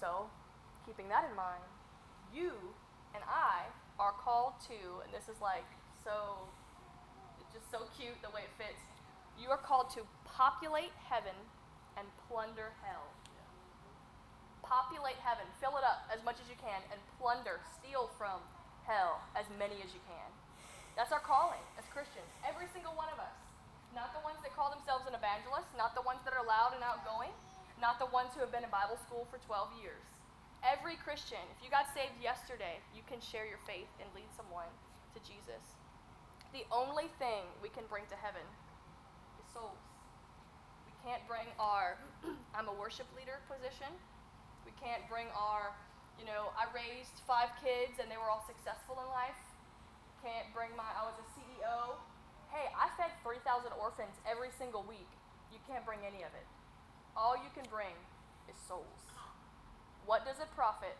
so, 0.00 0.26
keeping 0.84 1.08
that 1.08 1.30
in 1.30 1.34
mind, 1.38 1.62
you 2.34 2.52
and 3.14 3.22
I 3.24 3.70
are 3.98 4.12
called 4.12 4.58
to, 4.68 5.06
and 5.06 5.14
this 5.14 5.30
is 5.30 5.40
like 5.40 5.66
so, 6.02 6.50
just 7.54 7.70
so 7.70 7.86
cute 7.94 8.18
the 8.26 8.30
way 8.34 8.42
it 8.42 8.54
fits. 8.58 8.82
You 9.38 9.50
are 9.50 9.58
called 9.58 9.90
to 9.94 10.02
populate 10.26 10.90
heaven 11.06 11.34
and 11.98 12.06
plunder 12.30 12.70
hell. 12.86 13.10
Populate 14.62 15.18
heaven, 15.26 15.44
fill 15.58 15.74
it 15.74 15.84
up 15.84 16.06
as 16.12 16.22
much 16.22 16.38
as 16.38 16.46
you 16.46 16.54
can, 16.62 16.78
and 16.94 17.00
plunder, 17.18 17.58
steal 17.74 18.08
from 18.14 18.38
hell 18.86 19.18
as 19.34 19.44
many 19.58 19.82
as 19.82 19.90
you 19.90 20.02
can. 20.06 20.28
That's 20.94 21.10
our 21.10 21.22
calling 21.22 21.62
as 21.74 21.84
Christians. 21.90 22.30
Every 22.46 22.70
single 22.70 22.94
one 22.94 23.10
of 23.10 23.18
us. 23.18 23.34
Not 23.96 24.12
the 24.12 24.22
ones 24.22 24.38
that 24.44 24.52
call 24.54 24.70
themselves 24.70 25.08
an 25.08 25.16
evangelist, 25.16 25.66
not 25.74 25.96
the 25.96 26.04
ones 26.04 26.20
that 26.22 26.36
are 26.36 26.44
loud 26.44 26.76
and 26.76 26.84
outgoing, 26.84 27.32
not 27.80 27.98
the 27.98 28.10
ones 28.12 28.34
who 28.36 28.44
have 28.44 28.52
been 28.52 28.66
in 28.66 28.70
Bible 28.70 29.00
school 29.00 29.24
for 29.32 29.40
12 29.48 29.80
years. 29.80 30.04
Every 30.60 30.98
Christian, 31.00 31.40
if 31.54 31.62
you 31.62 31.70
got 31.70 31.88
saved 31.94 32.18
yesterday, 32.20 32.82
you 32.92 33.00
can 33.06 33.22
share 33.22 33.46
your 33.46 33.62
faith 33.64 33.88
and 34.02 34.10
lead 34.12 34.28
someone 34.36 34.68
to 35.16 35.18
Jesus. 35.24 35.62
The 36.52 36.66
only 36.68 37.08
thing 37.16 37.46
we 37.62 37.70
can 37.70 37.86
bring 37.88 38.04
to 38.10 38.18
heaven 38.18 38.44
is 39.40 39.46
souls. 39.54 39.87
Can't 41.08 41.24
bring 41.24 41.48
our, 41.56 41.96
I'm 42.52 42.68
a 42.68 42.76
worship 42.76 43.08
leader 43.16 43.40
position. 43.48 43.88
We 44.68 44.76
can't 44.76 45.00
bring 45.08 45.24
our, 45.32 45.72
you 46.20 46.28
know, 46.28 46.52
I 46.52 46.68
raised 46.68 47.24
five 47.24 47.48
kids 47.64 47.96
and 47.96 48.12
they 48.12 48.20
were 48.20 48.28
all 48.28 48.44
successful 48.44 49.00
in 49.00 49.08
life. 49.08 49.40
Can't 50.20 50.52
bring 50.52 50.68
my, 50.76 50.84
I 50.84 51.08
was 51.08 51.16
a 51.16 51.24
CEO. 51.32 51.96
Hey, 52.52 52.68
I 52.76 52.92
fed 53.00 53.16
3,000 53.24 53.72
orphans 53.80 54.20
every 54.28 54.52
single 54.60 54.84
week. 54.84 55.08
You 55.48 55.56
can't 55.64 55.80
bring 55.88 56.04
any 56.04 56.28
of 56.28 56.32
it. 56.36 56.44
All 57.16 57.40
you 57.40 57.48
can 57.56 57.64
bring 57.72 57.96
is 58.44 58.60
souls. 58.68 59.08
What 60.04 60.28
does 60.28 60.36
it 60.44 60.52
profit 60.52 60.92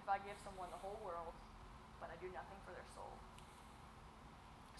if 0.00 0.08
I 0.08 0.16
give 0.24 0.40
someone 0.40 0.72
the 0.72 0.80
whole 0.80 0.96
world, 1.04 1.36
but 2.00 2.08
I 2.08 2.16
do 2.16 2.32
nothing 2.32 2.56
for 2.64 2.72
their 2.72 2.88
soul? 2.96 3.12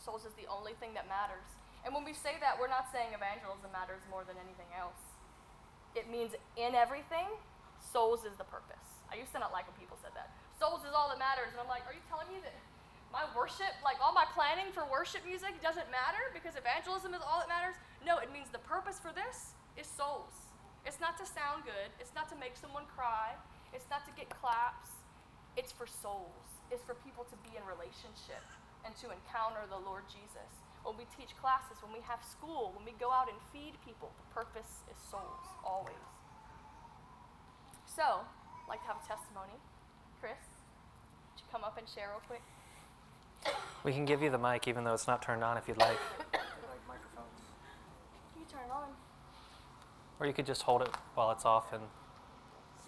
souls 0.00 0.24
is 0.24 0.32
the 0.40 0.48
only 0.48 0.72
thing 0.80 0.96
that 0.96 1.04
matters. 1.04 1.44
And 1.84 1.96
when 1.96 2.04
we 2.04 2.12
say 2.12 2.36
that, 2.40 2.60
we're 2.60 2.70
not 2.70 2.92
saying 2.92 3.16
evangelism 3.16 3.72
matters 3.72 4.04
more 4.12 4.24
than 4.24 4.36
anything 4.36 4.68
else. 4.76 5.00
It 5.96 6.06
means 6.12 6.36
in 6.54 6.76
everything, 6.76 7.26
souls 7.80 8.28
is 8.28 8.36
the 8.36 8.46
purpose. 8.46 8.84
I 9.10 9.18
used 9.18 9.32
to 9.34 9.40
not 9.42 9.50
like 9.50 9.66
when 9.66 9.74
people 9.80 9.98
said 9.98 10.14
that. 10.14 10.30
Souls 10.60 10.84
is 10.86 10.92
all 10.92 11.10
that 11.10 11.18
matters. 11.18 11.50
And 11.50 11.58
I'm 11.58 11.70
like, 11.70 11.82
are 11.88 11.96
you 11.96 12.04
telling 12.06 12.28
me 12.30 12.38
that 12.44 12.54
my 13.10 13.26
worship, 13.34 13.74
like 13.82 13.98
all 13.98 14.14
my 14.14 14.28
planning 14.36 14.70
for 14.70 14.86
worship 14.86 15.26
music, 15.26 15.58
doesn't 15.58 15.90
matter 15.90 16.30
because 16.30 16.54
evangelism 16.54 17.16
is 17.16 17.24
all 17.24 17.42
that 17.42 17.50
matters? 17.50 17.74
No, 18.06 18.22
it 18.22 18.30
means 18.30 18.52
the 18.54 18.62
purpose 18.62 19.02
for 19.02 19.10
this 19.10 19.58
is 19.74 19.88
souls. 19.88 20.46
It's 20.86 21.02
not 21.02 21.18
to 21.18 21.26
sound 21.26 21.66
good, 21.68 21.92
it's 22.00 22.14
not 22.14 22.30
to 22.32 22.36
make 22.40 22.56
someone 22.56 22.88
cry, 22.88 23.36
it's 23.74 23.84
not 23.90 24.06
to 24.08 24.12
get 24.16 24.30
claps. 24.30 24.96
It's 25.58 25.74
for 25.74 25.84
souls, 25.84 26.46
it's 26.70 26.86
for 26.86 26.94
people 27.02 27.26
to 27.28 27.36
be 27.42 27.58
in 27.58 27.64
relationship 27.66 28.46
and 28.86 28.94
to 29.02 29.10
encounter 29.10 29.66
the 29.68 29.76
Lord 29.76 30.06
Jesus. 30.08 30.48
When 30.84 30.96
we 30.96 31.04
teach 31.16 31.36
classes, 31.36 31.76
when 31.82 31.92
we 31.92 32.00
have 32.08 32.24
school, 32.24 32.72
when 32.74 32.84
we 32.84 32.92
go 32.98 33.12
out 33.12 33.28
and 33.28 33.36
feed 33.52 33.76
people, 33.84 34.10
the 34.16 34.28
purpose 34.34 34.82
is 34.88 34.96
souls, 35.10 35.46
always. 35.64 36.06
So, 37.84 38.24
I'd 38.24 38.68
like 38.68 38.80
to 38.82 38.88
have 38.88 39.02
a 39.02 39.06
testimony. 39.06 39.58
Chris, 40.20 40.40
would 41.32 41.40
you 41.40 41.46
come 41.52 41.64
up 41.64 41.76
and 41.76 41.80
and 41.80 41.88
share 41.88 42.10
real 42.10 42.22
quick? 42.26 42.42
We 43.84 43.92
can 43.92 44.04
give 44.04 44.22
you 44.22 44.30
the 44.30 44.38
mic 44.38 44.68
even 44.68 44.84
though 44.84 44.92
it's 44.92 45.06
not 45.06 45.22
turned 45.22 45.42
on 45.42 45.56
if 45.56 45.66
you'd 45.66 45.78
like. 45.78 45.98
Like 46.32 46.86
microphones. 46.86 47.40
You 48.36 48.44
turn 48.50 48.60
it 48.66 48.72
on. 48.72 48.88
Or 50.18 50.26
you 50.26 50.34
could 50.34 50.46
just 50.46 50.62
hold 50.62 50.82
it 50.82 50.90
while 51.14 51.30
it's 51.30 51.46
off 51.46 51.72
and 51.72 51.82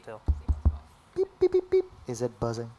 still. 0.02 0.20
Beep, 1.16 1.28
beep, 1.40 1.52
beep, 1.52 1.70
beep. 1.70 1.84
Is 2.06 2.20
it 2.20 2.38
buzzing? 2.38 2.70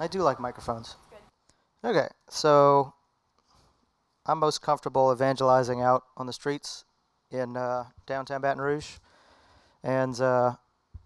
I 0.00 0.06
do 0.06 0.22
like 0.22 0.40
microphones. 0.40 0.96
Good. 1.10 1.90
Okay, 1.90 2.08
so 2.30 2.94
I'm 4.28 4.38
most 4.38 4.60
comfortable 4.60 5.10
evangelizing 5.10 5.80
out 5.80 6.04
on 6.18 6.26
the 6.26 6.34
streets 6.34 6.84
in 7.30 7.56
uh, 7.56 7.84
downtown 8.06 8.42
Baton 8.42 8.60
Rouge, 8.60 8.98
and 9.82 10.20
uh, 10.20 10.56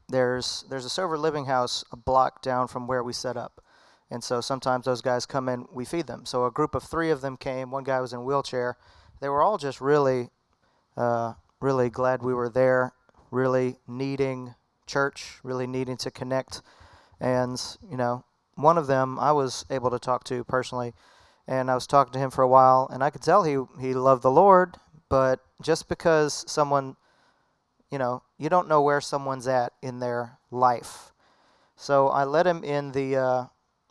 there's 0.09 0.65
there's 0.69 0.85
a 0.85 0.91
sober 0.91 1.17
living 1.17 1.45
house 1.45 1.85
a 1.93 1.97
block 1.97 2.43
down 2.43 2.67
from 2.67 2.89
where 2.89 3.05
we 3.05 3.13
set 3.13 3.37
up, 3.37 3.63
and 4.11 4.25
so 4.25 4.41
sometimes 4.41 4.87
those 4.87 5.03
guys 5.03 5.25
come 5.25 5.49
in, 5.49 5.67
we 5.73 5.85
feed 5.85 6.09
them. 6.09 6.27
So 6.27 6.47
a 6.47 6.51
group 6.51 6.75
of 6.75 6.83
three 6.83 7.11
of 7.11 7.21
them 7.21 7.37
came. 7.37 7.71
One 7.71 7.85
guy 7.85 8.01
was 8.01 8.13
in 8.13 8.19
a 8.19 8.25
wheelchair. 8.25 8.77
They 9.21 9.29
were 9.29 9.41
all 9.41 9.57
just 9.57 9.81
really, 9.81 10.31
uh, 10.97 11.35
really 11.61 11.91
glad 11.91 12.23
we 12.23 12.35
were 12.35 12.49
there, 12.49 12.93
really 13.31 13.77
needing 13.87 14.57
church, 14.87 15.39
really 15.45 15.69
needing 15.69 15.97
to 15.99 16.11
connect, 16.11 16.61
and 17.21 17.63
you 17.89 17.97
know 17.97 18.25
one 18.57 18.77
of 18.77 18.89
them 18.89 19.17
I 19.21 19.31
was 19.31 19.65
able 19.71 19.91
to 19.91 20.01
talk 20.01 20.25
to 20.25 20.43
personally, 20.43 20.93
and 21.47 21.71
I 21.71 21.75
was 21.75 21.87
talking 21.87 22.13
to 22.13 22.19
him 22.19 22.31
for 22.31 22.43
a 22.43 22.49
while, 22.49 22.89
and 22.93 23.03
I 23.03 23.11
could 23.11 23.23
tell 23.23 23.45
he 23.45 23.59
he 23.81 23.95
loved 23.95 24.23
the 24.23 24.31
Lord, 24.31 24.77
but 25.09 25.41
just 25.61 25.89
because 25.89 26.45
someone, 26.51 26.97
you 27.91 27.99
know, 27.99 28.23
you 28.39 28.49
don't 28.49 28.69
know 28.69 28.83
where 28.83 29.01
someone's 29.01 29.47
at 29.47 29.73
in 29.83 30.01
their 30.01 30.39
life, 30.51 31.13
so 31.77 32.09
I 32.09 32.25
let 32.25 32.47
him 32.47 32.65
in 32.65 32.93
the. 32.93 33.17
Uh, 33.17 33.45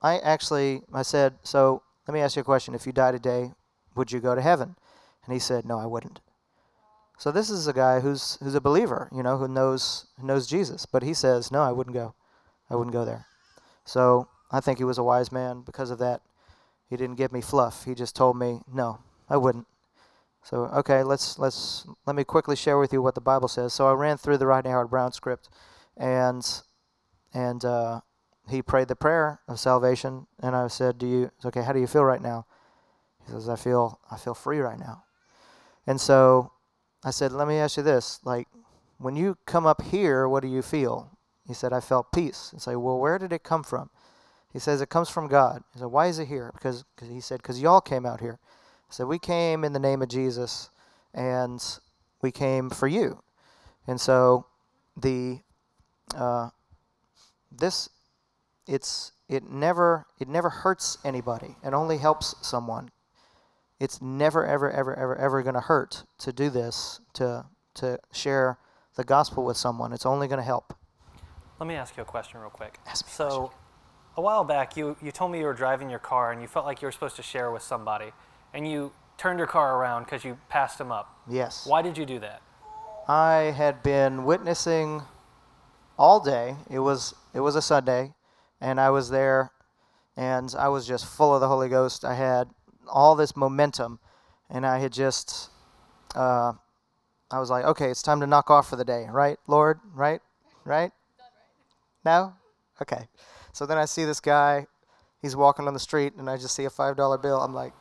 I 0.03 0.17
actually 0.17 0.81
I 0.93 1.03
said, 1.03 1.35
so 1.43 1.83
let 2.07 2.13
me 2.13 2.21
ask 2.21 2.35
you 2.35 2.41
a 2.41 2.45
question: 2.45 2.75
If 2.75 2.85
you 2.85 2.91
die 2.91 3.11
today, 3.11 3.51
would 3.95 4.11
you 4.11 4.19
go 4.19 4.35
to 4.35 4.41
heaven? 4.41 4.75
And 5.25 5.33
he 5.33 5.39
said, 5.39 5.65
No, 5.65 5.79
I 5.79 5.85
wouldn't. 5.85 6.19
So 7.17 7.31
this 7.31 7.49
is 7.49 7.67
a 7.67 7.73
guy 7.73 7.99
who's 7.99 8.37
who's 8.41 8.55
a 8.55 8.61
believer, 8.61 9.07
you 9.11 9.21
know, 9.21 9.37
who 9.37 9.47
knows 9.47 10.07
knows 10.21 10.47
Jesus, 10.47 10.85
but 10.85 11.03
he 11.03 11.13
says, 11.13 11.51
No, 11.51 11.61
I 11.61 11.71
wouldn't 11.71 11.93
go. 11.93 12.15
I 12.69 12.75
wouldn't 12.75 12.93
go 12.93 13.05
there. 13.05 13.25
So 13.85 14.27
I 14.51 14.59
think 14.59 14.77
he 14.77 14.83
was 14.83 14.97
a 14.97 15.03
wise 15.03 15.31
man 15.31 15.61
because 15.61 15.91
of 15.91 15.99
that. 15.99 16.21
He 16.91 16.97
didn't 16.97 17.15
give 17.15 17.31
me 17.31 17.39
fluff. 17.39 17.85
He 17.85 17.95
just 17.95 18.17
told 18.17 18.37
me, 18.37 18.59
"No, 18.67 18.99
I 19.29 19.37
wouldn't." 19.37 19.65
So 20.43 20.65
okay, 20.65 21.03
let's 21.03 21.39
let's 21.39 21.87
let 22.05 22.17
me 22.17 22.25
quickly 22.25 22.57
share 22.57 22.77
with 22.77 22.91
you 22.91 23.01
what 23.01 23.15
the 23.15 23.21
Bible 23.21 23.47
says. 23.47 23.71
So 23.71 23.87
I 23.87 23.93
ran 23.93 24.17
through 24.17 24.39
the 24.39 24.45
Rodney 24.45 24.71
Howard-Browne 24.71 25.13
script, 25.13 25.47
and 25.95 26.45
and 27.33 27.63
uh, 27.63 28.01
he 28.49 28.61
prayed 28.61 28.89
the 28.89 28.97
prayer 28.97 29.39
of 29.47 29.57
salvation, 29.57 30.27
and 30.41 30.53
I 30.53 30.67
said, 30.67 30.97
"Do 30.97 31.07
you 31.07 31.31
okay? 31.45 31.61
How 31.61 31.71
do 31.71 31.79
you 31.79 31.87
feel 31.87 32.03
right 32.03 32.21
now?" 32.21 32.45
He 33.25 33.31
says, 33.31 33.47
"I 33.47 33.55
feel 33.55 34.01
I 34.11 34.17
feel 34.17 34.33
free 34.33 34.59
right 34.59 34.77
now." 34.77 35.05
And 35.87 36.01
so 36.01 36.51
I 37.05 37.11
said, 37.11 37.31
"Let 37.31 37.47
me 37.47 37.55
ask 37.55 37.77
you 37.77 37.83
this: 37.83 38.19
like, 38.25 38.49
when 38.97 39.15
you 39.15 39.37
come 39.45 39.65
up 39.65 39.81
here, 39.81 40.27
what 40.27 40.41
do 40.41 40.49
you 40.49 40.61
feel?" 40.61 41.17
He 41.47 41.53
said, 41.53 41.71
"I 41.71 41.79
felt 41.79 42.11
peace." 42.11 42.51
I 42.53 42.59
say, 42.59 42.75
"Well, 42.75 42.99
where 42.99 43.17
did 43.17 43.31
it 43.31 43.43
come 43.43 43.63
from?" 43.63 43.91
He 44.51 44.59
says 44.59 44.81
it 44.81 44.89
comes 44.89 45.09
from 45.09 45.27
God. 45.27 45.63
He 45.73 45.79
said, 45.79 45.87
Why 45.87 46.07
is 46.07 46.19
it 46.19 46.27
here? 46.27 46.51
Because 46.53 46.83
cause 46.97 47.09
he 47.09 47.21
said, 47.21 47.37
Because 47.37 47.61
y'all 47.61 47.81
came 47.81 48.05
out 48.05 48.19
here. 48.19 48.39
I 48.89 48.93
said, 48.93 49.07
We 49.07 49.19
came 49.19 49.63
in 49.63 49.73
the 49.73 49.79
name 49.79 50.01
of 50.01 50.09
Jesus 50.09 50.69
and 51.13 51.63
we 52.21 52.31
came 52.31 52.69
for 52.69 52.87
you. 52.87 53.21
And 53.87 53.99
so 53.99 54.45
the 54.95 55.39
uh, 56.15 56.49
this 57.51 57.89
it's 58.67 59.13
it 59.27 59.49
never 59.49 60.05
it 60.19 60.27
never 60.27 60.49
hurts 60.49 60.97
anybody. 61.03 61.55
It 61.63 61.73
only 61.73 61.97
helps 61.97 62.35
someone. 62.41 62.89
It's 63.79 64.01
never 64.01 64.45
ever 64.45 64.69
ever 64.69 64.95
ever 64.95 65.15
ever 65.15 65.43
going 65.43 65.55
to 65.55 65.61
hurt 65.61 66.03
to 66.19 66.33
do 66.33 66.49
this 66.49 66.99
to 67.13 67.45
to 67.75 67.99
share 68.11 68.57
the 68.95 69.03
gospel 69.03 69.45
with 69.45 69.57
someone. 69.57 69.93
It's 69.93 70.05
only 70.05 70.27
going 70.27 70.39
to 70.39 70.45
help. 70.45 70.73
Let 71.59 71.67
me 71.67 71.75
ask 71.75 71.95
you 71.95 72.03
a 72.03 72.05
question 72.05 72.39
real 72.39 72.49
quick. 72.49 72.79
Ask 72.87 73.05
me 73.05 73.11
a 73.11 73.15
so. 73.15 73.51
A 74.17 74.21
while 74.21 74.43
back, 74.43 74.75
you, 74.75 74.97
you 75.01 75.11
told 75.11 75.31
me 75.31 75.39
you 75.39 75.45
were 75.45 75.53
driving 75.53 75.89
your 75.89 75.99
car 75.99 76.31
and 76.31 76.41
you 76.41 76.47
felt 76.47 76.65
like 76.65 76.81
you 76.81 76.87
were 76.87 76.91
supposed 76.91 77.15
to 77.15 77.23
share 77.23 77.51
with 77.51 77.61
somebody, 77.61 78.11
and 78.53 78.69
you 78.69 78.91
turned 79.17 79.37
your 79.37 79.47
car 79.47 79.77
around 79.77 80.03
because 80.03 80.23
you 80.23 80.37
passed 80.49 80.77
them 80.77 80.91
up. 80.91 81.17
Yes. 81.29 81.65
Why 81.65 81.81
did 81.81 81.97
you 81.97 82.05
do 82.05 82.19
that? 82.19 82.41
I 83.07 83.53
had 83.55 83.83
been 83.83 84.25
witnessing 84.25 85.03
all 85.97 86.19
day. 86.19 86.55
It 86.69 86.79
was 86.79 87.13
it 87.33 87.39
was 87.39 87.55
a 87.55 87.61
Sunday, 87.61 88.13
and 88.59 88.79
I 88.79 88.89
was 88.89 89.09
there, 89.09 89.51
and 90.17 90.53
I 90.57 90.67
was 90.67 90.87
just 90.87 91.05
full 91.05 91.33
of 91.33 91.41
the 91.41 91.47
Holy 91.47 91.69
Ghost. 91.69 92.03
I 92.03 92.15
had 92.15 92.49
all 92.87 93.15
this 93.15 93.35
momentum, 93.35 93.99
and 94.49 94.65
I 94.65 94.79
had 94.79 94.91
just, 94.91 95.49
uh, 96.15 96.53
I 97.31 97.39
was 97.39 97.49
like, 97.49 97.63
okay, 97.63 97.89
it's 97.89 98.01
time 98.01 98.19
to 98.19 98.27
knock 98.27 98.49
off 98.49 98.69
for 98.69 98.75
the 98.75 98.83
day, 98.83 99.07
right, 99.09 99.37
Lord, 99.47 99.79
right, 99.93 100.21
right? 100.65 100.91
No, 102.03 102.33
okay. 102.81 103.07
So 103.53 103.65
then 103.65 103.77
I 103.77 103.85
see 103.85 104.05
this 104.05 104.19
guy. 104.19 104.67
He's 105.21 105.35
walking 105.35 105.67
on 105.67 105.73
the 105.73 105.79
street, 105.79 106.13
and 106.17 106.29
I 106.29 106.37
just 106.37 106.55
see 106.55 106.65
a 106.65 106.69
five 106.69 106.97
dollar 106.97 107.17
bill. 107.17 107.39
I'm 107.41 107.53
like, 107.53 107.73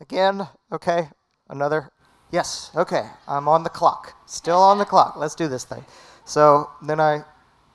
again, 0.00 0.48
okay, 0.72 1.08
another 1.48 1.90
Yes, 2.30 2.70
okay. 2.76 3.08
I'm 3.26 3.48
on 3.48 3.62
the 3.62 3.70
clock. 3.70 4.14
Still 4.26 4.58
on 4.58 4.78
the 4.78 4.84
clock. 4.84 5.16
Let's 5.16 5.34
do 5.34 5.48
this 5.48 5.64
thing. 5.64 5.84
So 6.24 6.70
then 6.82 7.00
I 7.00 7.24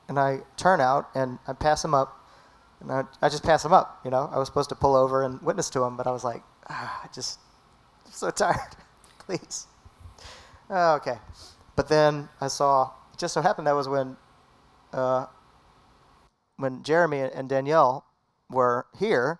and 0.08 0.20
I 0.20 0.42
turn 0.58 0.80
out 0.80 1.10
and 1.16 1.40
I 1.48 1.54
pass 1.54 1.84
him 1.84 1.94
up. 1.94 2.20
And 2.80 2.92
I, 2.92 3.04
I 3.22 3.30
just 3.30 3.44
pass 3.44 3.64
him 3.64 3.72
up, 3.72 4.02
you 4.04 4.12
know. 4.12 4.30
I 4.32 4.38
was 4.38 4.48
supposed 4.48 4.70
to 4.70 4.76
pull 4.76 4.96
over 4.96 5.24
and 5.24 5.42
witness 5.42 5.70
to 5.72 5.84
him, 5.84 5.96
but 5.96 6.06
I 6.06 6.12
was 6.12 6.24
like, 6.24 6.44
ah, 6.70 7.02
I 7.04 7.08
just 7.14 7.40
I'm 8.06 8.12
so 8.12 8.30
tired. 8.32 8.76
Please. 9.20 9.68
Oh, 10.70 10.96
okay. 10.96 11.18
But 11.76 11.88
then 11.88 12.30
I 12.42 12.48
saw 12.48 12.92
it 13.14 13.20
just 13.20 13.34
so 13.34 13.42
happened 13.42 13.68
that 13.68 13.76
was 13.76 13.88
when 13.88 14.18
uh, 14.92 15.26
when 16.58 16.84
Jeremy 16.84 17.20
and 17.20 17.50
Danielle 17.50 18.06
were 18.50 18.88
here, 18.98 19.40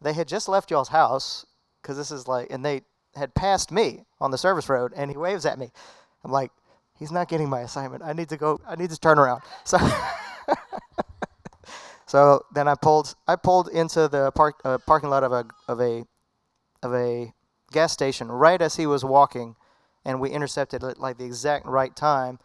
they 0.00 0.12
had 0.12 0.28
just 0.28 0.48
left 0.48 0.70
y'all's 0.70 0.88
house 0.88 1.46
because 1.80 1.96
this 1.96 2.10
is 2.10 2.28
like, 2.28 2.48
and 2.50 2.64
they 2.64 2.82
had 3.14 3.34
passed 3.34 3.70
me 3.70 4.04
on 4.20 4.30
the 4.30 4.38
service 4.38 4.68
road, 4.68 4.92
and 4.94 5.10
he 5.10 5.16
waves 5.16 5.46
at 5.46 5.58
me. 5.58 5.70
I'm 6.24 6.30
like, 6.30 6.50
he's 6.98 7.12
not 7.12 7.28
getting 7.28 7.48
my 7.48 7.60
assignment. 7.60 8.02
I 8.02 8.12
need 8.12 8.28
to 8.30 8.36
go. 8.36 8.60
I 8.66 8.76
need 8.76 8.90
to 8.90 8.98
turn 8.98 9.18
around. 9.18 9.42
So, 9.64 9.78
so 12.06 12.44
then 12.52 12.68
I 12.68 12.74
pulled. 12.74 13.14
I 13.26 13.36
pulled 13.36 13.68
into 13.68 14.08
the 14.08 14.30
park 14.32 14.60
uh, 14.64 14.78
parking 14.78 15.08
lot 15.08 15.24
of 15.24 15.32
a 15.32 15.46
of 15.66 15.80
a 15.80 16.04
of 16.82 16.94
a 16.94 17.32
gas 17.70 17.92
station 17.92 18.30
right 18.30 18.60
as 18.60 18.76
he 18.76 18.86
was 18.86 19.04
walking, 19.04 19.56
and 20.04 20.20
we 20.20 20.30
intercepted 20.30 20.84
at 20.84 20.98
like 20.98 21.16
the 21.16 21.24
exact 21.24 21.66
right 21.66 21.94
time. 21.94 22.38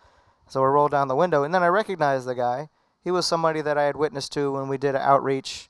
So 0.47 0.61
we 0.61 0.67
rolled 0.67 0.91
down 0.91 1.09
the 1.09 1.15
window, 1.15 1.43
and 1.43 1.53
then 1.53 1.63
I 1.63 1.67
recognized 1.67 2.27
the 2.27 2.35
guy. 2.35 2.69
He 3.03 3.11
was 3.11 3.25
somebody 3.25 3.61
that 3.61 3.77
I 3.77 3.83
had 3.83 3.95
witnessed 3.95 4.33
to 4.33 4.51
when 4.51 4.67
we 4.67 4.77
did 4.77 4.95
an 4.95 5.01
outreach 5.01 5.69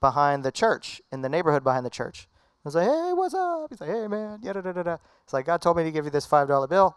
behind 0.00 0.44
the 0.44 0.52
church 0.52 1.00
in 1.12 1.22
the 1.22 1.28
neighborhood 1.28 1.64
behind 1.64 1.86
the 1.86 1.90
church. 1.90 2.28
I 2.64 2.68
was 2.68 2.74
like, 2.74 2.86
hey, 2.86 3.12
what's 3.12 3.34
up? 3.34 3.66
He's 3.70 3.80
like, 3.80 3.90
hey, 3.90 4.06
man. 4.08 4.40
It's 4.42 5.32
like 5.32 5.46
God 5.46 5.60
told 5.60 5.76
me 5.76 5.84
to 5.84 5.90
give 5.90 6.04
you 6.04 6.10
this 6.10 6.26
five 6.26 6.48
dollar 6.48 6.66
bill. 6.66 6.96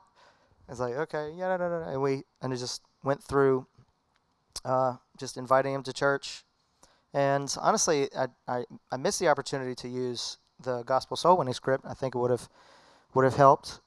I 0.67 0.71
was 0.71 0.79
like, 0.79 0.95
okay. 0.95 1.31
And 1.39 2.01
we 2.01 2.23
and 2.41 2.53
it 2.53 2.57
just 2.57 2.81
went 3.03 3.23
through, 3.23 3.67
uh, 4.65 4.95
just 5.17 5.37
inviting 5.37 5.73
him 5.73 5.83
to 5.83 5.93
church. 5.93 6.43
And 7.13 7.53
honestly, 7.59 8.09
I 8.15 8.27
I 8.47 8.63
I 8.91 8.97
missed 8.97 9.19
the 9.19 9.27
opportunity 9.27 9.75
to 9.75 9.87
use 9.87 10.37
the 10.61 10.83
gospel 10.83 11.17
soul 11.17 11.37
winning 11.37 11.53
script. 11.53 11.85
I 11.87 11.93
think 11.93 12.15
it 12.15 12.17
would 12.17 12.31
have 12.31 12.49
would 13.13 13.25
have 13.25 13.35
helped. 13.35 13.81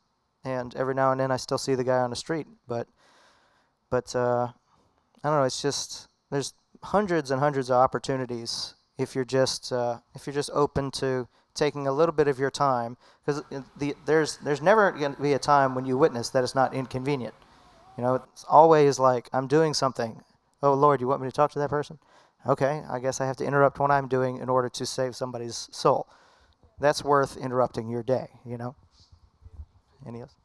And 0.45 0.75
every 0.75 0.95
now 0.95 1.13
and 1.13 1.21
then, 1.21 1.31
I 1.31 1.37
still 1.37 1.59
see 1.59 1.75
the 1.75 1.85
guy 1.85 1.99
on 1.99 2.11
the 2.11 2.17
street, 2.17 2.47
but 2.67 2.89
but 3.91 4.15
uh, 4.17 4.49
I 5.23 5.29
don't 5.29 5.39
know. 5.39 5.45
It's 5.45 5.61
just 5.61 6.09
there's 6.31 6.55
hundreds 6.83 7.31
and 7.31 7.41
hundreds 7.41 7.71
of 7.71 7.77
opportunities 7.77 8.75
if 8.99 9.15
you're 9.15 9.25
just 9.25 9.73
uh, 9.73 9.99
if 10.15 10.27
you're 10.27 10.35
just 10.35 10.51
open 10.53 10.91
to 10.93 11.29
taking 11.55 11.87
a 11.87 11.93
little 11.93 12.15
bit 12.15 12.29
of 12.29 12.39
your 12.39 12.51
time 12.51 12.97
because 13.25 13.43
the, 13.77 13.95
there's 14.07 14.39
there's 14.39 14.63
never 14.63 14.91
going 14.93 15.15
to 15.15 15.23
be 15.23 15.33
a 15.33 15.39
time 15.39 15.75
when 15.75 15.85
you 15.85 15.99
witness 15.99 16.31
that 16.31 16.45
it's 16.45 16.55
not 16.55 16.75
inconvenient. 16.75 17.35
You 17.97 18.05
know, 18.05 18.15
it's 18.33 18.45
always 18.49 18.99
like 18.99 19.29
I'm 19.33 19.47
doing 19.47 19.75
something. 19.75 20.23
Oh 20.63 20.75
Lord, 20.75 21.01
you 21.01 21.09
want 21.09 21.21
me 21.23 21.29
to 21.29 21.33
talk 21.33 21.51
to 21.53 21.59
that 21.59 21.71
person? 21.71 21.99
Okay, 22.47 22.83
I 22.89 22.99
guess 22.99 23.21
I 23.21 23.27
have 23.27 23.37
to 23.37 23.45
interrupt 23.45 23.79
what 23.79 23.91
I'm 23.91 24.09
doing 24.09 24.39
in 24.39 24.49
order 24.49 24.69
to 24.71 24.87
save 24.87 25.15
somebody's 25.15 25.69
soul. 25.71 26.07
That's 26.79 27.05
worth 27.05 27.37
interrupting 27.37 27.91
your 27.91 28.03
day. 28.03 28.29
You 28.47 28.57
know. 28.57 28.77
Any 30.07 30.23
else? 30.23 30.40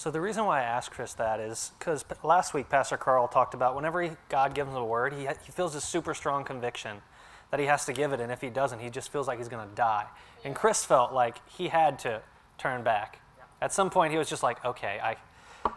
So 0.00 0.10
the 0.10 0.18
reason 0.18 0.46
why 0.46 0.60
I 0.60 0.62
asked 0.62 0.92
Chris 0.92 1.12
that 1.12 1.40
is 1.40 1.72
because 1.78 2.06
last 2.22 2.54
week 2.54 2.70
Pastor 2.70 2.96
Carl 2.96 3.28
talked 3.28 3.52
about 3.52 3.76
whenever 3.76 4.00
he, 4.00 4.12
God 4.30 4.54
gives 4.54 4.70
him 4.70 4.76
a 4.76 4.82
word, 4.82 5.12
he, 5.12 5.28
he 5.44 5.52
feels 5.52 5.74
a 5.74 5.80
super 5.82 6.14
strong 6.14 6.42
conviction 6.42 7.02
that 7.50 7.60
he 7.60 7.66
has 7.66 7.84
to 7.84 7.92
give 7.92 8.14
it, 8.14 8.18
and 8.18 8.32
if 8.32 8.40
he 8.40 8.48
doesn't, 8.48 8.78
he 8.78 8.88
just 8.88 9.12
feels 9.12 9.28
like 9.28 9.36
he's 9.36 9.48
going 9.48 9.68
to 9.68 9.74
die. 9.74 10.06
And 10.42 10.54
Chris 10.54 10.86
felt 10.86 11.12
like 11.12 11.46
he 11.46 11.68
had 11.68 11.98
to 11.98 12.22
turn 12.56 12.82
back. 12.82 13.20
At 13.60 13.74
some 13.74 13.90
point, 13.90 14.10
he 14.10 14.16
was 14.16 14.30
just 14.30 14.42
like, 14.42 14.64
okay, 14.64 14.98
I, 15.02 15.16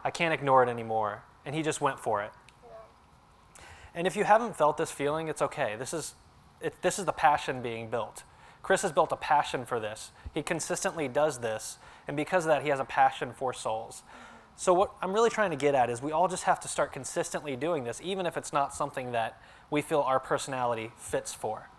I 0.06 0.10
can't 0.10 0.34
ignore 0.34 0.64
it 0.64 0.70
anymore, 0.70 1.24
and 1.46 1.54
he 1.54 1.62
just 1.62 1.82
went 1.82 2.00
for 2.00 2.24
it. 2.24 2.32
And 3.94 4.08
if 4.08 4.16
you 4.16 4.24
haven't 4.24 4.56
felt 4.56 4.78
this 4.78 4.90
feeling, 4.90 5.28
it's 5.28 5.42
okay. 5.42 5.76
This 5.78 5.94
is 5.94 6.16
it, 6.62 6.82
this 6.82 6.98
is 6.98 7.04
the 7.04 7.12
passion 7.12 7.62
being 7.62 7.90
built. 7.90 8.24
Chris 8.62 8.84
has 8.84 8.94
built 8.94 9.12
a 9.12 9.18
passion 9.18 9.66
for 9.66 9.82
this. 9.82 10.12
He 10.34 10.42
consistently 10.42 11.10
does 11.10 11.40
this, 11.40 11.78
and 12.08 12.18
because 12.18 12.46
of 12.46 12.50
that, 12.50 12.63
he 12.63 12.70
has 12.70 12.80
a 12.80 12.86
passion 12.86 13.34
for 13.34 13.54
souls. 13.54 14.04
So, 14.56 14.74
what 14.74 14.92
I'm 15.02 15.13
really 15.13 15.30
trying 15.30 15.52
to 15.52 15.58
get 15.58 15.74
at 15.74 15.89
is 15.89 16.02
we 16.02 16.12
all 16.12 16.28
just 16.28 16.44
have 16.44 16.60
to 16.62 16.68
start 16.68 16.94
consistently 16.94 17.56
doing 17.56 17.84
this, 17.84 18.00
even 18.04 18.26
if 18.26 18.38
it's 18.38 18.54
not 18.54 18.74
something 18.74 19.12
that 19.12 19.42
we 19.72 19.82
feel 19.82 20.02
our 20.02 20.20
personality 20.20 20.92
fits 20.98 21.34
for. 21.34 21.70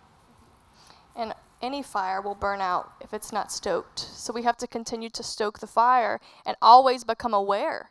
And 1.14 1.34
any 1.62 1.82
fire 1.82 2.20
will 2.20 2.34
burn 2.34 2.60
out 2.60 2.92
if 3.00 3.14
it's 3.14 3.32
not 3.32 3.52
stoked. 3.52 4.00
So 4.00 4.32
we 4.32 4.42
have 4.42 4.56
to 4.58 4.66
continue 4.66 5.08
to 5.10 5.22
stoke 5.22 5.60
the 5.60 5.66
fire 5.66 6.20
and 6.44 6.56
always 6.60 7.04
become 7.04 7.32
aware. 7.32 7.90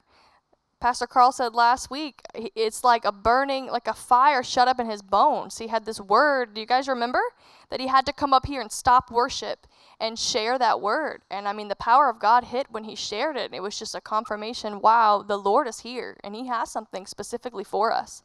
Pastor 0.82 1.08
Carl 1.08 1.32
said 1.32 1.56
last 1.56 1.90
week, 1.90 2.22
it's 2.36 2.84
like 2.84 3.06
a 3.06 3.12
burning, 3.14 3.68
like 3.68 3.88
a 3.88 3.94
fire 3.94 4.44
shut 4.44 4.68
up 4.68 4.82
in 4.82 4.90
his 4.90 5.02
bones. 5.02 5.58
He 5.58 5.68
had 5.68 5.86
this 5.86 6.02
word. 6.02 6.54
Do 6.54 6.60
you 6.60 6.68
guys 6.68 6.90
remember? 6.90 7.22
That 7.70 7.80
he 7.80 7.88
had 7.88 8.06
to 8.06 8.12
come 8.12 8.34
up 8.34 8.46
here 8.46 8.60
and 8.60 8.70
stop 8.70 9.10
worship 9.10 9.66
and 10.00 10.18
share 10.18 10.58
that 10.58 10.82
word. 10.82 11.22
And 11.30 11.48
I 11.48 11.54
mean, 11.54 11.68
the 11.68 11.76
power 11.76 12.10
of 12.10 12.20
God 12.20 12.46
hit 12.46 12.68
when 12.70 12.84
he 12.84 12.96
shared 12.96 13.38
it. 13.38 13.46
And 13.46 13.56
It 13.56 13.62
was 13.62 13.78
just 13.78 13.96
a 13.96 14.02
confirmation 14.02 14.82
wow, 14.82 15.24
the 15.26 15.38
Lord 15.38 15.68
is 15.68 15.80
here 15.80 16.18
and 16.24 16.36
he 16.36 16.48
has 16.48 16.72
something 16.72 17.06
specifically 17.06 17.64
for 17.64 17.92
us. 17.92 18.24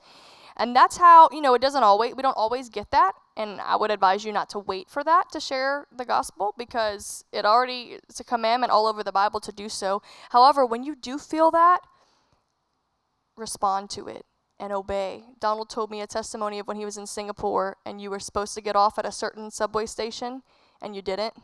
And 0.59 0.75
that's 0.75 0.97
how, 0.97 1.29
you 1.31 1.41
know, 1.41 1.55
it 1.55 1.63
doesn't 1.63 1.85
always, 1.85 2.17
we 2.17 2.23
don't 2.23 2.37
always 2.37 2.69
get 2.69 2.91
that. 2.91 3.13
And 3.37 3.61
I 3.61 3.77
would 3.77 3.93
advise 3.93 4.25
you 4.25 4.33
not 4.33 4.51
to 4.51 4.59
wait 4.59 4.91
for 4.91 5.05
that 5.05 5.31
to 5.31 5.39
share 5.39 5.87
the 5.97 6.05
gospel 6.05 6.53
because 6.59 7.25
it 7.33 7.45
already, 7.45 7.99
it's 8.09 8.19
a 8.19 8.25
commandment 8.25 8.73
all 8.73 8.89
over 8.89 9.05
the 9.05 9.13
Bible 9.13 9.39
to 9.41 9.53
do 9.53 9.69
so. 9.69 10.03
However, 10.31 10.67
when 10.67 10.83
you 10.83 10.97
do 10.97 11.17
feel 11.17 11.53
that, 11.53 11.83
respond 13.37 13.89
to 13.91 14.09
it 14.09 14.27
and 14.59 14.73
obey. 14.73 15.23
Donald 15.39 15.71
told 15.71 15.93
me 15.93 16.01
a 16.01 16.07
testimony 16.09 16.59
of 16.59 16.67
when 16.67 16.77
he 16.77 16.85
was 16.85 16.97
in 16.97 17.07
Singapore 17.07 17.77
and 17.87 18.01
you 18.01 18.11
were 18.11 18.19
supposed 18.19 18.55
to 18.55 18.61
get 18.61 18.75
off 18.75 18.99
at 18.99 19.07
a 19.07 19.13
certain 19.13 19.53
subway 19.53 19.87
station 19.87 20.43
and 20.83 20.97
you 20.97 21.03
didn't. 21.03 21.35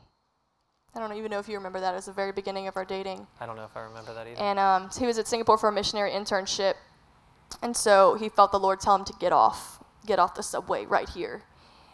I 0.94 1.00
don't 1.00 1.12
even 1.16 1.30
know 1.30 1.38
if 1.38 1.48
you 1.48 1.56
remember 1.56 1.80
that. 1.80 1.92
It 1.92 1.96
was 1.96 2.06
the 2.06 2.12
very 2.12 2.32
beginning 2.32 2.68
of 2.68 2.76
our 2.76 2.84
dating. 2.84 3.26
I 3.40 3.46
don't 3.46 3.56
know 3.56 3.64
if 3.64 3.76
I 3.76 3.80
remember 3.80 4.14
that 4.14 4.26
either. 4.28 4.40
And 4.40 4.58
um, 4.58 4.90
he 4.96 5.06
was 5.06 5.18
at 5.18 5.26
Singapore 5.26 5.58
for 5.58 5.68
a 5.68 5.72
missionary 5.72 6.12
internship 6.12 6.74
and 7.62 7.76
so 7.76 8.14
he 8.14 8.28
felt 8.28 8.52
the 8.52 8.58
Lord 8.58 8.80
tell 8.80 8.96
him 8.96 9.04
to 9.04 9.12
get 9.18 9.32
off, 9.32 9.82
get 10.06 10.18
off 10.18 10.34
the 10.34 10.42
subway 10.42 10.84
right 10.86 11.08
here. 11.08 11.42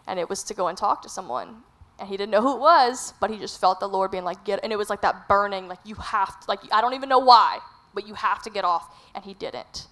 And 0.06 0.18
it 0.18 0.28
was 0.28 0.42
to 0.44 0.54
go 0.54 0.68
and 0.68 0.76
talk 0.76 1.02
to 1.02 1.08
someone. 1.08 1.62
And 1.98 2.08
he 2.08 2.16
didn't 2.16 2.30
know 2.30 2.40
who 2.40 2.56
it 2.56 2.60
was, 2.60 3.12
but 3.20 3.30
he 3.30 3.38
just 3.38 3.60
felt 3.60 3.80
the 3.80 3.88
Lord 3.88 4.10
being 4.10 4.24
like, 4.24 4.44
get, 4.44 4.60
and 4.62 4.72
it 4.72 4.76
was 4.76 4.88
like 4.88 5.02
that 5.02 5.28
burning, 5.28 5.68
like 5.68 5.78
you 5.84 5.94
have 5.96 6.40
to, 6.40 6.46
like, 6.48 6.60
I 6.72 6.80
don't 6.80 6.94
even 6.94 7.08
know 7.08 7.18
why, 7.18 7.58
but 7.94 8.08
you 8.08 8.14
have 8.14 8.42
to 8.42 8.50
get 8.50 8.64
off. 8.64 8.94
And 9.14 9.24
he 9.24 9.34
didn't. 9.34 9.88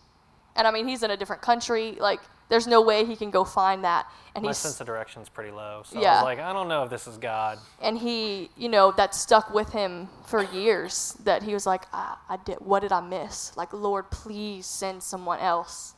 And 0.57 0.67
I 0.67 0.71
mean, 0.71 0.89
he's 0.89 1.03
in 1.03 1.11
a 1.11 1.17
different 1.17 1.43
country. 1.43 1.97
Like, 2.01 2.21
there's 2.49 2.67
no 2.67 2.81
way 2.81 3.05
he 3.05 3.17
can 3.17 3.31
go 3.31 3.45
find 3.45 3.85
that. 3.85 4.07
And 4.35 4.45
My 4.45 4.53
sense 4.53 4.81
of 4.81 4.87
direction's 4.87 5.29
pretty 5.29 5.51
low. 5.51 5.83
So 5.85 5.99
I 5.99 6.01
was 6.17 6.23
like, 6.25 6.39
I 6.39 6.53
don't 6.53 6.69
know 6.69 6.83
if 6.85 6.91
this 6.91 7.07
is 7.07 7.19
God. 7.19 7.59
and 7.83 7.99
he, 7.99 8.51
you 8.57 8.69
know, 8.69 8.93
that 8.93 9.15
stuck 9.15 9.53
with 9.53 9.73
him 9.73 10.09
for 10.25 10.43
years. 10.45 11.17
That 11.25 11.43
he 11.43 11.53
was 11.55 11.67
like, 11.67 11.85
ah, 11.93 12.21
I 12.29 12.37
did. 12.39 12.57
What 12.61 12.81
did 12.81 12.93
I 12.93 13.01
miss? 13.01 13.57
Like, 13.57 13.73
Lord, 13.73 14.11
please 14.11 14.67
send 14.67 15.03
someone 15.03 15.41
else 15.41 15.95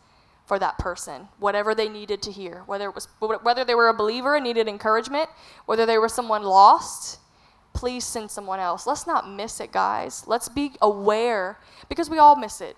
for 0.47 0.59
that 0.59 0.79
person, 0.79 1.29
whatever 1.39 1.75
they 1.75 1.89
needed 1.89 2.23
to 2.23 2.33
hear. 2.33 2.63
Whether 2.67 2.89
it 2.89 2.95
was 2.95 3.07
whether 3.21 3.65
they 3.65 3.75
were 3.75 3.89
a 3.89 3.95
believer 3.95 4.35
and 4.35 4.43
needed 4.45 4.67
encouragement, 4.67 5.31
whether 5.67 5.87
they 5.87 5.99
were 5.99 6.09
someone 6.09 6.43
lost. 6.43 7.19
Please 7.73 8.05
send 8.05 8.29
someone 8.33 8.59
else. 8.59 8.85
Let's 8.85 9.07
not 9.07 9.31
miss 9.31 9.61
it, 9.61 9.71
guys. 9.71 10.25
Let's 10.27 10.49
be 10.49 10.73
aware 10.83 11.61
because 11.89 12.11
we 12.11 12.19
all 12.19 12.35
miss 12.35 12.61
it 12.61 12.77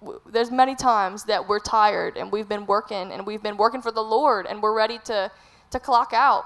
w- 0.00 0.20
there's 0.26 0.50
many 0.50 0.74
times 0.74 1.24
that 1.24 1.48
we're 1.48 1.60
tired 1.60 2.16
and 2.16 2.30
we've 2.30 2.48
been 2.48 2.66
working 2.66 3.12
and 3.12 3.26
we've 3.26 3.42
been 3.42 3.56
working 3.56 3.82
for 3.82 3.92
the 3.92 4.02
Lord 4.02 4.46
and 4.46 4.62
we're 4.62 4.74
ready 4.74 4.98
to 5.04 5.30
to 5.70 5.80
clock 5.80 6.12
out. 6.12 6.44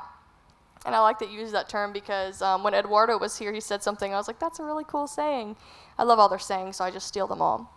And 0.86 0.94
I 0.94 1.00
like 1.00 1.18
that 1.18 1.30
you 1.30 1.40
use 1.40 1.52
that 1.52 1.68
term 1.68 1.92
because 1.92 2.40
um, 2.40 2.62
when 2.62 2.72
Eduardo 2.72 3.18
was 3.18 3.38
here, 3.38 3.52
he 3.52 3.60
said 3.60 3.82
something. 3.82 4.14
I 4.14 4.16
was 4.16 4.28
like, 4.28 4.38
that's 4.38 4.58
a 4.60 4.64
really 4.64 4.84
cool 4.86 5.06
saying. 5.06 5.56
I 5.98 6.04
love 6.04 6.18
all 6.18 6.28
their 6.28 6.38
sayings, 6.38 6.76
so 6.76 6.84
I 6.84 6.90
just 6.90 7.06
steal 7.06 7.26
them 7.26 7.42
all. 7.42 7.70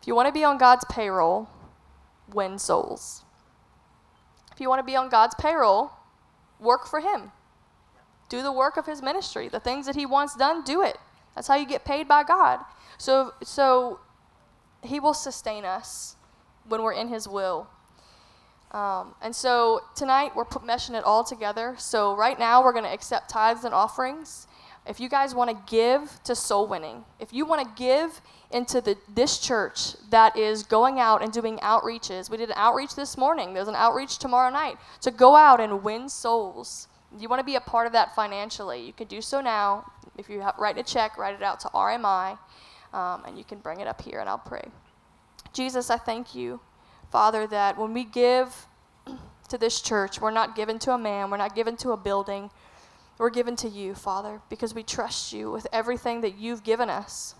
If 0.00 0.06
you 0.06 0.14
want 0.14 0.28
to 0.28 0.32
be 0.32 0.42
on 0.42 0.56
God's 0.56 0.84
payroll, 0.88 1.50
win 2.32 2.58
souls. 2.58 3.24
If 4.52 4.60
you 4.60 4.70
want 4.70 4.78
to 4.78 4.84
be 4.84 4.96
on 4.96 5.10
God's 5.10 5.34
payroll, 5.34 5.92
work 6.58 6.86
for 6.86 7.00
Him. 7.00 7.32
Do 8.30 8.42
the 8.42 8.52
work 8.52 8.78
of 8.78 8.86
His 8.86 9.02
ministry. 9.02 9.48
The 9.48 9.60
things 9.60 9.84
that 9.84 9.94
He 9.94 10.06
wants 10.06 10.34
done, 10.34 10.64
do 10.64 10.82
it. 10.82 10.96
That's 11.34 11.48
how 11.48 11.56
you 11.56 11.66
get 11.66 11.84
paid 11.84 12.08
by 12.08 12.24
God. 12.24 12.60
So, 12.96 13.34
so 13.42 14.00
he 14.82 15.00
will 15.00 15.14
sustain 15.14 15.64
us 15.64 16.16
when 16.68 16.82
we're 16.82 16.92
in 16.92 17.08
His 17.08 17.28
will. 17.28 17.68
Um, 18.72 19.14
and 19.22 19.34
so 19.34 19.80
tonight 19.94 20.34
we're 20.34 20.44
meshing 20.44 20.98
it 20.98 21.04
all 21.04 21.24
together. 21.24 21.76
So 21.78 22.16
right 22.16 22.38
now 22.38 22.62
we're 22.62 22.72
going 22.72 22.84
to 22.84 22.92
accept 22.92 23.30
tithes 23.30 23.64
and 23.64 23.72
offerings. 23.72 24.46
If 24.88 25.00
you 25.00 25.08
guys 25.08 25.34
want 25.34 25.50
to 25.50 25.56
give 25.66 26.20
to 26.24 26.34
soul 26.34 26.66
winning, 26.66 27.04
if 27.18 27.32
you 27.32 27.44
want 27.44 27.66
to 27.66 27.82
give 27.82 28.20
into 28.52 28.80
the 28.80 28.96
this 29.12 29.38
church 29.38 29.94
that 30.10 30.36
is 30.36 30.62
going 30.62 31.00
out 31.00 31.22
and 31.22 31.32
doing 31.32 31.58
outreaches, 31.58 32.30
we 32.30 32.36
did 32.36 32.50
an 32.50 32.56
outreach 32.56 32.94
this 32.94 33.16
morning. 33.16 33.52
There's 33.52 33.66
an 33.66 33.74
outreach 33.74 34.18
tomorrow 34.18 34.50
night 34.50 34.76
to 35.00 35.10
go 35.10 35.34
out 35.34 35.60
and 35.60 35.82
win 35.82 36.08
souls. 36.08 36.86
You 37.18 37.28
want 37.28 37.40
to 37.40 37.44
be 37.44 37.56
a 37.56 37.60
part 37.60 37.86
of 37.86 37.92
that 37.94 38.14
financially. 38.14 38.84
You 38.86 38.92
can 38.92 39.08
do 39.08 39.20
so 39.20 39.40
now. 39.40 39.90
If 40.16 40.28
you 40.28 40.40
have, 40.40 40.54
write 40.58 40.78
a 40.78 40.82
check, 40.82 41.18
write 41.18 41.34
it 41.34 41.42
out 41.42 41.60
to 41.60 41.68
RMI, 41.68 42.38
um, 42.92 43.22
and 43.26 43.38
you 43.38 43.44
can 43.44 43.58
bring 43.58 43.80
it 43.80 43.86
up 43.86 44.00
here, 44.02 44.20
and 44.20 44.28
I'll 44.28 44.38
pray. 44.38 44.64
Jesus, 45.52 45.90
I 45.90 45.96
thank 45.96 46.34
you, 46.34 46.60
Father, 47.10 47.46
that 47.46 47.78
when 47.78 47.92
we 47.92 48.04
give 48.04 48.66
to 49.48 49.58
this 49.58 49.80
church, 49.80 50.20
we're 50.20 50.30
not 50.30 50.56
given 50.56 50.78
to 50.80 50.92
a 50.92 50.98
man, 50.98 51.30
we're 51.30 51.36
not 51.36 51.54
given 51.54 51.76
to 51.78 51.90
a 51.90 51.96
building, 51.96 52.50
we're 53.18 53.30
given 53.30 53.56
to 53.56 53.68
you, 53.68 53.94
Father, 53.94 54.40
because 54.50 54.74
we 54.74 54.82
trust 54.82 55.32
you 55.32 55.50
with 55.50 55.66
everything 55.72 56.20
that 56.20 56.36
you've 56.36 56.62
given 56.62 56.90
us. 56.90 57.34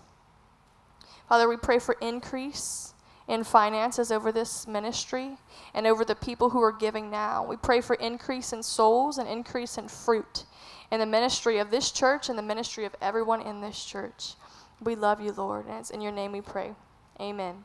Father, 1.29 1.47
we 1.47 1.57
pray 1.57 1.77
for 1.77 1.95
increase 2.01 2.93
in 3.27 3.43
finances 3.43 4.11
over 4.11 4.31
this 4.31 4.67
ministry 4.67 5.37
and 5.73 5.85
over 5.85 6.05
the 6.05 6.15
people 6.15 6.49
who 6.49 6.61
are 6.61 6.71
giving 6.71 7.11
now. 7.11 7.45
We 7.45 7.57
pray 7.57 7.81
for 7.81 7.95
increase 7.95 8.53
in 8.53 8.63
souls 8.63 9.17
and 9.17 9.27
increase 9.27 9.77
in 9.77 9.87
fruit 9.89 10.45
in 10.91 10.99
the 10.99 11.05
ministry 11.05 11.57
of 11.57 11.69
this 11.69 11.91
church 11.91 12.29
and 12.29 12.37
the 12.37 12.43
ministry 12.43 12.85
of 12.85 12.95
everyone 13.01 13.41
in 13.41 13.61
this 13.61 13.83
church. 13.83 14.33
We 14.81 14.95
love 14.95 15.19
you, 15.19 15.31
Lord, 15.31 15.65
and 15.65 15.79
it's 15.79 15.89
in 15.89 16.01
your 16.01 16.11
name 16.11 16.31
we 16.31 16.41
pray. 16.41 16.73
Amen. 17.19 17.63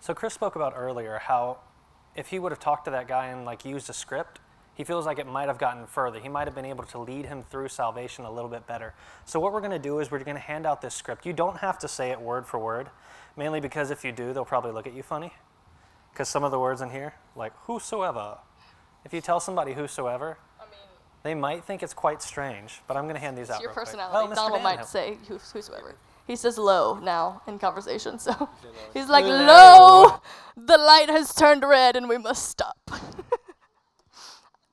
So 0.00 0.14
Chris 0.14 0.34
spoke 0.34 0.56
about 0.56 0.74
earlier 0.76 1.18
how 1.18 1.58
if 2.14 2.28
he 2.28 2.38
would 2.38 2.52
have 2.52 2.58
talked 2.58 2.84
to 2.86 2.90
that 2.90 3.08
guy 3.08 3.26
and 3.28 3.44
like 3.44 3.64
used 3.64 3.88
a 3.88 3.92
script, 3.92 4.40
he 4.74 4.84
feels 4.84 5.04
like 5.06 5.18
it 5.18 5.26
might 5.26 5.48
have 5.48 5.58
gotten 5.58 5.86
further. 5.86 6.18
He 6.18 6.28
might 6.28 6.46
have 6.46 6.54
been 6.54 6.64
able 6.64 6.84
to 6.84 6.98
lead 6.98 7.26
him 7.26 7.42
through 7.42 7.68
salvation 7.68 8.24
a 8.24 8.30
little 8.30 8.50
bit 8.50 8.66
better. 8.66 8.94
So 9.24 9.38
what 9.38 9.52
we're 9.52 9.60
going 9.60 9.72
to 9.72 9.78
do 9.78 9.98
is 10.00 10.10
we're 10.10 10.24
going 10.24 10.36
to 10.36 10.40
hand 10.40 10.66
out 10.66 10.80
this 10.80 10.94
script. 10.94 11.26
You 11.26 11.32
don't 11.32 11.58
have 11.58 11.78
to 11.80 11.88
say 11.88 12.10
it 12.10 12.20
word 12.20 12.46
for 12.46 12.58
word, 12.58 12.88
mainly 13.36 13.60
because 13.60 13.90
if 13.90 14.04
you 14.04 14.12
do, 14.12 14.32
they'll 14.32 14.44
probably 14.44 14.72
look 14.72 14.86
at 14.86 14.94
you 14.94 15.02
funny. 15.02 15.32
Because 16.12 16.28
some 16.28 16.42
of 16.42 16.50
the 16.50 16.58
words 16.58 16.80
in 16.80 16.90
here, 16.90 17.14
like 17.36 17.52
whosoever, 17.66 18.38
if 19.04 19.12
you 19.12 19.20
tell 19.20 19.40
somebody 19.40 19.74
whosoever, 19.74 20.38
they 21.22 21.34
might 21.34 21.64
think 21.64 21.82
it's 21.82 21.94
quite 21.94 22.22
strange. 22.22 22.80
But 22.86 22.96
I'm 22.96 23.04
going 23.04 23.14
to 23.14 23.20
hand 23.20 23.36
these 23.36 23.48
it's 23.48 23.56
out. 23.56 23.60
your 23.62 23.70
real 23.70 23.74
quick. 23.74 23.86
personality. 23.86 24.18
Oh, 24.18 24.32
Mr. 24.32 24.34
Donald 24.36 24.62
might 24.62 24.86
say 24.86 25.18
whosoever. 25.28 25.94
He 26.26 26.36
says 26.36 26.56
low 26.56 26.98
now 26.98 27.42
in 27.46 27.58
conversation, 27.58 28.18
so 28.18 28.48
he's 28.94 29.08
like, 29.08 29.24
Low. 29.24 29.44
low, 29.44 30.20
the 30.56 30.78
light 30.78 31.10
has 31.10 31.34
turned 31.34 31.64
red 31.64 31.96
and 31.96 32.08
we 32.08 32.16
must 32.16 32.48
stop. 32.48 32.76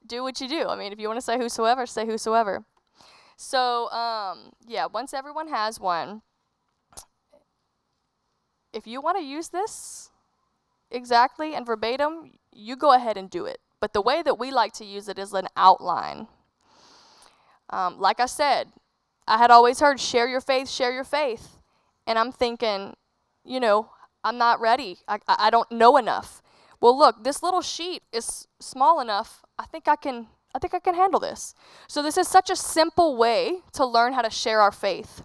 do 0.08 0.24
what 0.24 0.40
you 0.42 0.48
do. 0.48 0.68
I 0.68 0.76
mean, 0.76 0.92
if 0.92 1.00
you 1.00 1.08
want 1.08 1.18
to 1.18 1.26
say 1.26 1.38
whosoever, 1.38 1.86
say 1.86 2.06
whosoever. 2.06 2.66
So, 3.38 3.90
um, 3.92 4.52
yeah, 4.68 4.86
once 4.86 5.14
everyone 5.14 5.48
has 5.48 5.80
one, 5.80 6.22
if 8.74 8.86
you 8.86 9.02
want 9.02 9.18
to 9.18 9.24
use 9.24 9.50
this 9.50 10.12
exactly 10.92 11.56
and 11.56 11.66
verbatim, 11.66 12.34
you 12.52 12.76
go 12.76 12.92
ahead 12.94 13.18
and 13.18 13.30
do 13.30 13.46
it. 13.46 13.60
But 13.80 13.94
the 13.94 14.02
way 14.02 14.22
that 14.22 14.38
we 14.38 14.52
like 14.52 14.74
to 14.74 14.86
use 14.86 15.08
it 15.08 15.18
is 15.18 15.34
an 15.34 15.48
outline. 15.56 16.28
Um, 17.70 18.00
like 18.00 18.20
I 18.20 18.26
said, 18.26 18.68
I 19.28 19.38
had 19.38 19.52
always 19.52 19.80
heard 19.80 20.00
share 20.00 20.28
your 20.28 20.42
faith, 20.42 20.70
share 20.70 20.92
your 20.92 21.04
faith. 21.04 21.60
And 22.08 22.18
I'm 22.18 22.32
thinking, 22.32 22.96
you 23.46 23.60
know, 23.60 23.92
I'm 24.24 24.38
not 24.38 24.60
ready. 24.60 24.98
I, 25.08 25.20
I 25.28 25.50
don't 25.50 25.72
know 25.72 25.98
enough. 25.98 26.42
Well, 26.82 26.98
look, 26.98 27.24
this 27.24 27.44
little 27.44 27.62
sheet 27.62 28.04
is 28.12 28.48
small 28.60 29.00
enough. 29.00 29.44
I 29.58 29.66
think 29.66 29.88
I 29.88 29.96
can 29.96 30.28
I 30.56 30.60
think 30.60 30.74
I 30.74 30.80
can 30.80 30.96
handle 30.96 31.20
this. 31.20 31.54
So 31.88 32.02
this 32.02 32.18
is 32.18 32.28
such 32.28 32.50
a 32.50 32.56
simple 32.56 33.16
way 33.16 33.60
to 33.74 33.86
learn 33.86 34.14
how 34.14 34.24
to 34.24 34.32
share 34.32 34.62
our 34.62 34.72
faith. 34.72 35.24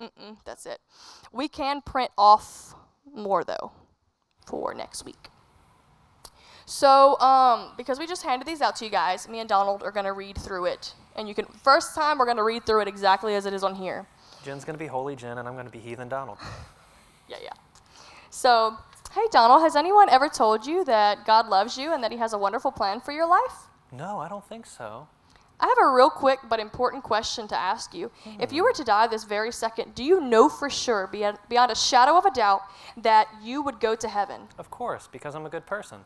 Mm-mm, 0.00 0.38
that's 0.44 0.66
it. 0.66 0.80
We 1.32 1.46
can 1.46 1.80
print 1.82 2.10
off 2.18 2.74
more 3.14 3.44
though 3.44 3.72
for 4.46 4.74
next 4.74 5.04
week. 5.04 5.28
So, 6.70 7.18
um, 7.18 7.72
because 7.76 7.98
we 7.98 8.06
just 8.06 8.22
handed 8.22 8.46
these 8.46 8.60
out 8.60 8.76
to 8.76 8.84
you 8.84 8.90
guys, 8.90 9.28
me 9.28 9.40
and 9.40 9.48
Donald 9.48 9.82
are 9.82 9.90
gonna 9.90 10.12
read 10.12 10.38
through 10.38 10.66
it, 10.66 10.94
and 11.16 11.28
you 11.28 11.34
can 11.34 11.46
first 11.46 11.94
time 11.94 12.16
we're 12.16 12.26
gonna 12.26 12.44
read 12.44 12.64
through 12.64 12.82
it 12.82 12.88
exactly 12.88 13.34
as 13.34 13.44
it 13.44 13.52
is 13.52 13.64
on 13.64 13.74
here. 13.74 14.06
Jenn's 14.44 14.64
going 14.64 14.74
to 14.74 14.78
be 14.78 14.86
Holy 14.86 15.16
Jenn, 15.16 15.36
and 15.36 15.46
I'm 15.46 15.52
going 15.52 15.66
to 15.66 15.70
be 15.70 15.78
Heathen 15.78 16.08
Donald. 16.08 16.38
Yeah, 17.28 17.36
yeah. 17.42 17.52
So 18.30 18.78
Hey, 19.12 19.26
Donald, 19.32 19.62
has 19.62 19.74
anyone 19.74 20.08
ever 20.08 20.28
told 20.28 20.64
you 20.64 20.84
that 20.84 21.26
God 21.26 21.48
loves 21.48 21.76
you 21.76 21.92
and 21.92 22.02
that 22.04 22.12
He 22.12 22.18
has 22.18 22.32
a 22.32 22.38
wonderful 22.38 22.70
plan 22.70 23.00
for 23.00 23.10
your 23.10 23.26
life? 23.26 23.66
No, 23.90 24.20
I 24.20 24.28
don't 24.28 24.44
think 24.44 24.66
so. 24.66 25.08
I 25.58 25.66
have 25.66 25.78
a 25.84 25.92
real 25.92 26.10
quick 26.10 26.38
but 26.48 26.60
important 26.60 27.02
question 27.02 27.48
to 27.48 27.58
ask 27.58 27.92
you. 27.92 28.12
If 28.38 28.52
you 28.52 28.62
were 28.62 28.72
to 28.72 28.84
die 28.84 29.08
this 29.08 29.24
very 29.24 29.50
second, 29.50 29.96
do 29.96 30.04
you 30.04 30.20
know 30.20 30.48
for 30.48 30.70
sure, 30.70 31.08
beyond, 31.08 31.38
beyond 31.48 31.72
a 31.72 31.74
shadow 31.74 32.16
of 32.16 32.24
a 32.24 32.30
doubt, 32.30 32.60
that 32.98 33.26
you 33.42 33.62
would 33.62 33.80
go 33.80 33.96
to 33.96 34.08
heaven? 34.08 34.42
Of 34.58 34.70
course, 34.70 35.08
because 35.10 35.34
I'm 35.34 35.44
a 35.44 35.50
good 35.50 35.66
person. 35.66 36.04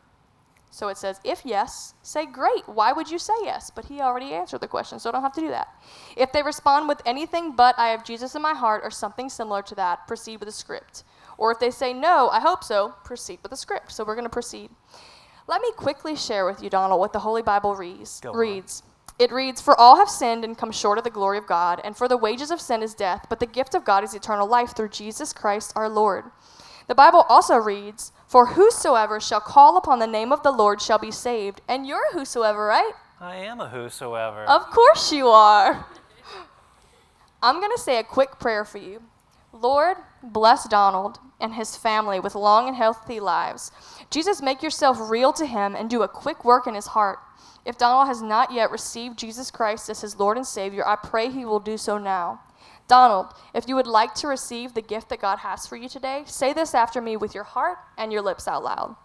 So 0.75 0.89
it 0.89 0.97
says, 0.97 1.21
if 1.23 1.43
yes, 1.45 1.93
say 2.01 2.25
great. 2.25 2.67
Why 2.67 2.91
would 2.91 3.09
you 3.09 3.17
say 3.17 3.33
yes? 3.43 3.71
But 3.73 3.85
he 3.85 4.01
already 4.01 4.33
answered 4.33 4.59
the 4.59 4.67
question, 4.67 4.99
so 4.99 5.07
I 5.07 5.13
don't 5.13 5.21
have 5.21 5.31
to 5.35 5.39
do 5.39 5.47
that. 5.47 5.69
If 6.17 6.33
they 6.33 6.43
respond 6.43 6.89
with 6.89 7.01
anything 7.05 7.55
but 7.55 7.79
I 7.79 7.87
have 7.87 8.03
Jesus 8.03 8.35
in 8.35 8.41
my 8.41 8.53
heart 8.53 8.81
or 8.83 8.91
something 8.91 9.29
similar 9.29 9.61
to 9.61 9.75
that, 9.75 10.05
proceed 10.05 10.41
with 10.41 10.47
the 10.47 10.51
script. 10.51 11.05
Or 11.37 11.49
if 11.53 11.59
they 11.59 11.71
say 11.71 11.93
no, 11.93 12.27
I 12.27 12.41
hope 12.41 12.61
so, 12.61 12.93
proceed 13.05 13.39
with 13.41 13.51
the 13.51 13.55
script. 13.55 13.93
So 13.93 14.03
we're 14.03 14.15
going 14.15 14.25
to 14.25 14.29
proceed. 14.29 14.69
Let 15.47 15.61
me 15.61 15.71
quickly 15.77 16.13
share 16.13 16.45
with 16.45 16.61
you, 16.61 16.69
Donald, 16.69 16.99
what 16.99 17.13
the 17.13 17.19
Holy 17.19 17.41
Bible 17.41 17.73
reads. 17.73 18.19
Go 18.19 18.31
on. 18.31 18.37
reads. 18.37 18.83
It 19.17 19.31
reads, 19.31 19.61
For 19.61 19.79
all 19.79 19.95
have 19.95 20.09
sinned 20.09 20.43
and 20.43 20.57
come 20.57 20.73
short 20.73 20.97
of 20.97 21.05
the 21.05 21.09
glory 21.09 21.37
of 21.37 21.47
God, 21.47 21.79
and 21.85 21.95
for 21.95 22.09
the 22.09 22.17
wages 22.17 22.51
of 22.51 22.59
sin 22.59 22.83
is 22.83 22.93
death, 22.93 23.27
but 23.29 23.39
the 23.39 23.45
gift 23.45 23.75
of 23.75 23.85
God 23.85 24.03
is 24.03 24.13
eternal 24.13 24.45
life 24.45 24.75
through 24.75 24.89
Jesus 24.89 25.31
Christ 25.31 25.71
our 25.77 25.87
Lord. 25.87 26.25
The 26.87 26.95
Bible 26.95 27.25
also 27.27 27.55
reads, 27.55 28.11
For 28.27 28.47
whosoever 28.47 29.19
shall 29.19 29.41
call 29.41 29.77
upon 29.77 29.99
the 29.99 30.07
name 30.07 30.31
of 30.31 30.43
the 30.43 30.51
Lord 30.51 30.81
shall 30.81 30.99
be 30.99 31.11
saved. 31.11 31.61
And 31.67 31.87
you're 31.87 32.03
a 32.11 32.13
whosoever, 32.13 32.65
right? 32.65 32.93
I 33.19 33.35
am 33.37 33.59
a 33.59 33.69
whosoever. 33.69 34.43
Of 34.43 34.69
course 34.69 35.11
you 35.11 35.27
are. 35.27 35.85
I'm 37.41 37.59
going 37.59 37.71
to 37.75 37.81
say 37.81 37.97
a 37.97 38.03
quick 38.03 38.39
prayer 38.39 38.65
for 38.65 38.77
you. 38.77 39.01
Lord, 39.53 39.97
bless 40.21 40.67
Donald 40.67 41.19
and 41.39 41.53
his 41.53 41.77
family 41.77 42.19
with 42.19 42.35
long 42.35 42.67
and 42.67 42.75
healthy 42.75 43.19
lives. 43.19 43.71
Jesus, 44.09 44.41
make 44.41 44.61
yourself 44.61 44.97
real 44.99 45.31
to 45.33 45.45
him 45.45 45.75
and 45.75 45.89
do 45.89 46.03
a 46.03 46.07
quick 46.07 46.43
work 46.43 46.67
in 46.67 46.75
his 46.75 46.87
heart. 46.87 47.19
If 47.65 47.77
Donald 47.77 48.07
has 48.07 48.21
not 48.21 48.51
yet 48.51 48.69
received 48.69 49.17
Jesus 49.17 49.49
Christ 49.49 49.89
as 49.89 50.01
his 50.01 50.19
Lord 50.19 50.37
and 50.37 50.45
Savior, 50.45 50.87
I 50.87 50.95
pray 50.95 51.29
he 51.29 51.45
will 51.45 51.59
do 51.59 51.77
so 51.77 51.97
now. 51.97 52.41
Donald, 52.87 53.33
if 53.53 53.67
you 53.67 53.75
would 53.75 53.87
like 53.87 54.13
to 54.15 54.27
receive 54.27 54.73
the 54.73 54.81
gift 54.81 55.09
that 55.09 55.19
God 55.19 55.39
has 55.39 55.65
for 55.65 55.75
you 55.75 55.89
today, 55.89 56.23
say 56.25 56.53
this 56.53 56.75
after 56.75 57.01
me 57.01 57.17
with 57.17 57.33
your 57.33 57.43
heart 57.43 57.77
and 57.97 58.11
your 58.11 58.21
lips 58.21 58.47
out 58.47 58.63
loud. 58.63 58.95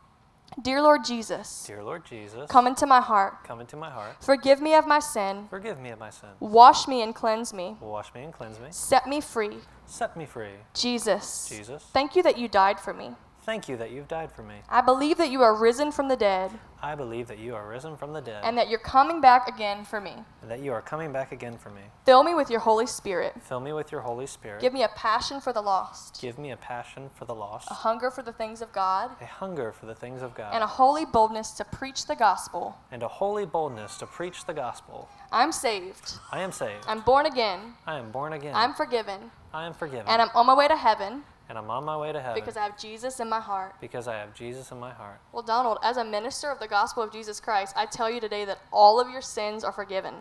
Dear 0.61 0.83
Lord 0.83 1.05
Jesus, 1.05 1.65
Dear 1.67 1.83
Lord 1.83 2.05
Jesus, 2.05 2.51
come 2.51 2.67
into 2.67 2.85
my 2.85 3.01
heart. 3.01 3.45
come 3.45 3.61
into 3.61 3.77
my 3.77 3.89
heart. 3.89 4.17
Forgive 4.21 4.61
me 4.61 4.75
of 4.75 4.87
my 4.87 4.99
sin. 4.99 5.47
Forgive 5.49 5.81
me 5.81 5.91
of 5.91 5.99
my 5.99 6.11
sin. 6.11 6.29
Wash 6.41 6.89
me 6.89 7.03
and 7.03 7.15
cleanse 7.15 7.55
me. 7.55 7.77
Wash 7.81 8.13
me 8.15 8.25
and 8.25 8.33
cleanse 8.33 8.59
me. 8.59 8.67
Set 8.71 9.07
me 9.07 9.21
free. 9.21 9.59
Set 9.87 10.17
me 10.17 10.27
free. 10.27 10.51
Jesus. 10.75 11.49
Jesus. 11.49 11.85
Thank 11.93 12.17
you 12.17 12.23
that 12.25 12.37
you 12.37 12.49
died 12.49 12.81
for 12.81 12.93
me. 12.93 13.13
Thank 13.51 13.69
you 13.69 13.77
that 13.79 13.91
you've 13.91 14.07
died 14.07 14.31
for 14.31 14.45
me. 14.45 14.55
I 14.69 14.81
believe 14.81 15.17
that 15.17 15.29
you 15.29 15.43
are 15.43 15.57
risen 15.57 15.91
from 15.91 16.07
the 16.07 16.15
dead 16.15 16.53
I 16.83 16.95
believe 16.95 17.29
that 17.29 17.39
you 17.39 17.55
are 17.55 17.69
risen 17.69 17.97
from 17.97 18.15
the 18.15 18.21
dead 18.23 18.43
and 18.43 18.57
that 18.57 18.71
you're 18.71 18.79
coming 18.79 19.21
back 19.21 19.49
again 19.49 19.85
for 19.85 20.01
me. 20.01 20.15
and 20.41 20.51
that 20.51 20.61
you 20.61 20.73
are 20.73 20.81
coming 20.81 21.13
back 21.13 21.31
again 21.33 21.59
for 21.59 21.69
me. 21.69 21.83
Fill 22.07 22.23
me 22.23 22.33
with 22.35 22.49
your 22.49 22.61
Holy 22.61 22.87
Spirit. 22.87 23.35
Fill 23.43 23.61
me 23.61 23.73
with 23.73 23.93
your 23.93 24.01
Holy 24.01 24.27
Spirit. 24.27 24.63
Give 24.63 24.73
me 24.73 24.83
a 24.85 24.89
passion 24.89 25.41
for 25.41 25.53
the 25.53 25.61
lost, 25.61 26.23
Give 26.23 26.39
me 26.39 26.53
a 26.53 26.57
passion 26.57 27.11
for 27.15 27.27
the 27.27 27.35
lost, 27.35 27.71
a 27.71 27.75
hunger 27.75 28.11
for 28.11 28.23
the 28.23 28.33
things 28.33 28.63
of 28.63 28.73
God, 28.73 29.11
a 29.21 29.27
hunger 29.27 29.73
for 29.73 29.85
the 29.87 29.95
things 29.95 30.23
of 30.23 30.35
God, 30.35 30.55
and 30.55 30.63
a 30.65 30.67
holy 30.67 31.05
boldness 31.05 31.51
to 31.53 31.65
preach 31.65 32.07
the 32.07 32.17
gospel. 32.17 32.79
and 32.91 33.03
a 33.03 33.09
holy 33.09 33.45
boldness 33.45 33.99
to 33.99 34.07
preach 34.07 34.47
the 34.47 34.55
gospel. 34.55 35.09
I'm 35.33 35.53
saved. 35.53 36.15
I 36.33 36.41
am 36.41 36.53
saved. 36.53 36.85
I'm 36.87 37.01
born 37.01 37.27
again. 37.27 37.75
I 37.87 37.99
am 37.99 38.11
born 38.11 38.33
again. 38.33 38.55
I'm 38.55 38.75
forgiven. 38.75 39.33
I 39.53 39.67
am 39.67 39.75
forgiven. 39.75 40.07
And 40.07 40.23
I'm 40.23 40.31
on 40.35 40.47
my 40.47 40.55
way 40.55 40.69
to 40.69 40.77
heaven 40.77 41.25
and 41.51 41.59
I'm 41.59 41.69
on 41.69 41.85
my 41.85 41.97
way 41.97 42.13
to 42.13 42.21
heaven 42.21 42.41
because 42.41 42.57
I 42.57 42.63
have 42.63 42.79
Jesus 42.79 43.19
in 43.19 43.29
my 43.29 43.41
heart. 43.41 43.75
because 43.81 44.07
I 44.07 44.15
have 44.15 44.33
Jesus 44.35 44.71
in 44.71 44.79
my 44.79 44.93
heart. 44.93 45.21
Well, 45.33 45.43
Donald, 45.43 45.79
as 45.83 45.97
a 45.97 46.05
minister 46.05 46.49
of 46.49 46.61
the 46.61 46.69
gospel 46.69 47.03
of 47.03 47.13
Jesus 47.13 47.41
Christ, 47.41 47.75
I 47.77 47.87
tell 47.87 48.09
you 48.09 48.21
today 48.21 48.45
that 48.45 48.61
all 48.73 49.01
of 49.01 49.11
your 49.11 49.21
sins 49.21 49.65
are 49.65 49.73
forgiven. 49.73 50.15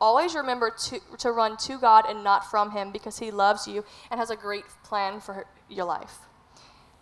Always 0.00 0.34
remember 0.34 0.70
to, 0.70 0.98
to 1.18 1.30
run 1.30 1.58
to 1.58 1.78
God 1.78 2.06
and 2.08 2.24
not 2.24 2.50
from 2.50 2.70
Him 2.70 2.90
because 2.90 3.18
He 3.18 3.30
loves 3.30 3.68
you 3.68 3.84
and 4.10 4.18
has 4.18 4.30
a 4.30 4.36
great 4.36 4.64
plan 4.82 5.20
for 5.20 5.46
your 5.68 5.84
life. 5.84 6.20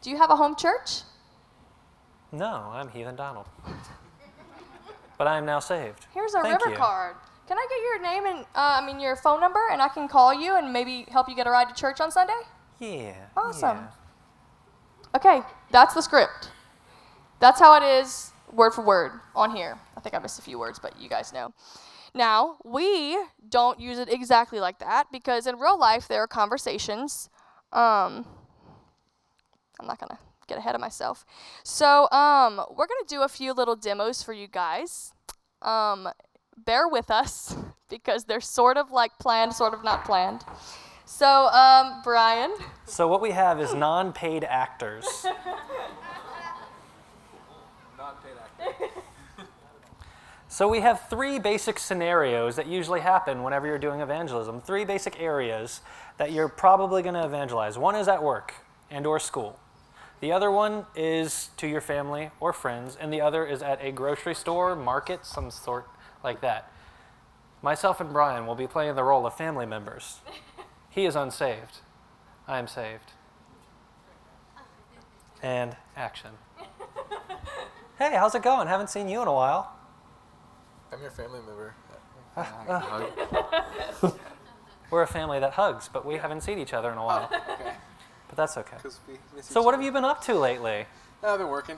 Do 0.02 0.10
you 0.10 0.16
have 0.16 0.30
a 0.30 0.36
home 0.36 0.56
church? 0.56 1.02
No, 2.32 2.70
I'm 2.72 2.88
Heathen 2.88 3.14
Donald. 3.14 3.46
but 5.16 5.28
I 5.28 5.38
am 5.38 5.46
now 5.46 5.60
saved. 5.60 6.06
Here's 6.12 6.34
a 6.34 6.42
Thank 6.42 6.58
river 6.58 6.72
you. 6.72 6.76
card. 6.76 7.14
Can 7.46 7.56
I 7.56 7.66
get 7.70 7.78
your 7.82 8.02
name 8.02 8.26
and 8.26 8.46
uh, 8.54 8.80
I 8.80 8.84
mean 8.86 8.98
your 8.98 9.14
phone 9.16 9.40
number 9.40 9.60
and 9.70 9.80
I 9.80 9.88
can 9.88 10.08
call 10.08 10.34
you 10.34 10.56
and 10.56 10.72
maybe 10.72 11.06
help 11.10 11.28
you 11.28 11.36
get 11.36 11.46
a 11.46 11.50
ride 11.50 11.68
to 11.68 11.74
church 11.74 12.00
on 12.00 12.10
Sunday? 12.10 12.40
Yeah. 12.80 13.14
Awesome. 13.36 13.76
yeah. 13.76 13.88
Okay, 15.14 15.42
that's 15.70 15.94
the 15.94 16.00
script. 16.00 16.50
That's 17.38 17.60
how 17.60 17.76
it 17.76 17.82
is, 17.82 18.32
word 18.52 18.72
for 18.72 18.82
word, 18.82 19.12
on 19.34 19.54
here. 19.54 19.78
I 19.96 20.00
think 20.00 20.14
I 20.14 20.18
missed 20.18 20.38
a 20.38 20.42
few 20.42 20.58
words, 20.58 20.78
but 20.78 21.00
you 21.00 21.08
guys 21.08 21.32
know. 21.32 21.52
Now, 22.14 22.56
we 22.64 23.18
don't 23.48 23.78
use 23.78 23.98
it 23.98 24.12
exactly 24.12 24.60
like 24.60 24.78
that 24.80 25.06
because 25.12 25.46
in 25.46 25.58
real 25.58 25.78
life 25.78 26.08
there 26.08 26.22
are 26.22 26.26
conversations. 26.26 27.28
Um, 27.72 28.26
I'm 29.78 29.86
not 29.86 29.98
gonna 29.98 30.18
get 30.48 30.58
ahead 30.58 30.74
of 30.74 30.80
myself. 30.80 31.24
So, 31.62 32.10
um, 32.10 32.60
we're 32.70 32.86
gonna 32.86 33.06
do 33.06 33.22
a 33.22 33.28
few 33.28 33.52
little 33.52 33.76
demos 33.76 34.22
for 34.22 34.32
you 34.32 34.48
guys. 34.48 35.12
Um, 35.62 36.08
bear 36.56 36.88
with 36.88 37.10
us 37.10 37.54
because 37.88 38.24
they're 38.24 38.40
sort 38.40 38.76
of 38.76 38.90
like 38.90 39.18
planned, 39.18 39.54
sort 39.54 39.74
of 39.74 39.84
not 39.84 40.04
planned. 40.04 40.44
So, 41.12 41.48
um, 41.48 42.00
Brian. 42.04 42.54
So 42.86 43.08
what 43.08 43.20
we 43.20 43.32
have 43.32 43.60
is 43.60 43.74
non-paid 43.74 44.44
actors. 44.44 45.26
So 50.48 50.68
we 50.68 50.80
have 50.80 51.08
three 51.10 51.38
basic 51.38 51.78
scenarios 51.78 52.56
that 52.56 52.68
usually 52.68 53.00
happen 53.00 53.42
whenever 53.42 53.66
you're 53.66 53.78
doing 53.78 54.00
evangelism. 54.00 54.60
Three 54.60 54.84
basic 54.84 55.20
areas 55.20 55.80
that 56.16 56.32
you're 56.32 56.48
probably 56.48 57.02
going 57.02 57.14
to 57.14 57.24
evangelize. 57.24 57.76
One 57.76 57.96
is 57.96 58.08
at 58.08 58.22
work 58.22 58.54
and 58.90 59.04
or 59.04 59.18
school. 59.18 59.58
The 60.20 60.32
other 60.32 60.50
one 60.50 60.86
is 60.94 61.50
to 61.56 61.66
your 61.66 61.80
family 61.80 62.30
or 62.38 62.52
friends, 62.52 62.96
and 62.98 63.12
the 63.12 63.20
other 63.20 63.44
is 63.44 63.62
at 63.62 63.82
a 63.82 63.90
grocery 63.90 64.34
store, 64.34 64.76
market, 64.76 65.26
some 65.26 65.50
sort 65.50 65.86
like 66.22 66.40
that. 66.40 66.70
Myself 67.62 68.00
and 68.00 68.12
Brian 68.12 68.46
will 68.46 68.54
be 68.54 68.66
playing 68.66 68.94
the 68.94 69.04
role 69.04 69.26
of 69.26 69.34
family 69.34 69.66
members. 69.66 70.20
He 70.90 71.06
is 71.06 71.14
unsaved. 71.16 71.78
I 72.46 72.58
am 72.58 72.66
saved. 72.66 73.12
And 75.42 75.76
action. 75.96 76.30
Hey, 77.98 78.14
how's 78.14 78.34
it 78.34 78.42
going? 78.42 78.66
Haven't 78.66 78.90
seen 78.90 79.08
you 79.08 79.22
in 79.22 79.28
a 79.28 79.32
while. 79.32 79.72
I'm 80.92 81.00
your 81.00 81.10
family 81.10 81.40
member. 81.46 81.74
We're 84.90 85.02
a 85.02 85.06
family 85.06 85.38
that 85.38 85.52
hugs, 85.52 85.88
but 85.92 86.04
we 86.04 86.16
haven't 86.16 86.42
seen 86.42 86.58
each 86.58 86.72
other 86.72 86.90
in 86.90 86.98
a 86.98 87.04
while. 87.04 87.28
Oh, 87.30 87.52
okay. 87.52 87.72
But 88.28 88.36
that's 88.36 88.56
okay. 88.56 88.76
Because 88.76 88.98
we 89.06 89.18
miss 89.36 89.46
So, 89.46 89.62
what 89.62 89.74
have 89.74 89.82
you 89.82 89.92
been 89.92 90.04
up 90.04 90.22
to 90.24 90.34
lately? 90.34 90.86
Uh, 91.22 91.34
I've 91.34 91.38
been 91.38 91.48
working. 91.48 91.76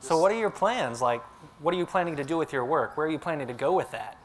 So, 0.00 0.18
what 0.18 0.32
are 0.32 0.38
your 0.38 0.50
plans? 0.50 1.00
Like, 1.00 1.22
what 1.60 1.74
are 1.74 1.76
you 1.76 1.86
planning 1.86 2.16
to 2.16 2.24
do 2.24 2.36
with 2.36 2.52
your 2.52 2.64
work? 2.64 2.96
Where 2.96 3.06
are 3.06 3.10
you 3.10 3.18
planning 3.18 3.46
to 3.46 3.52
go 3.52 3.72
with 3.72 3.90
that? 3.92 4.15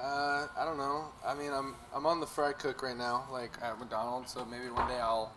Uh, 0.00 0.46
I 0.58 0.64
don't 0.64 0.78
know. 0.78 1.06
I 1.26 1.34
mean, 1.34 1.52
I'm 1.52 1.74
I'm 1.94 2.06
on 2.06 2.20
the 2.20 2.26
fry 2.26 2.52
cook 2.52 2.82
right 2.82 2.96
now, 2.96 3.24
like 3.30 3.52
at 3.62 3.78
McDonald's. 3.78 4.32
So 4.32 4.44
maybe 4.44 4.70
one 4.70 4.88
day 4.88 4.98
I'll 4.98 5.32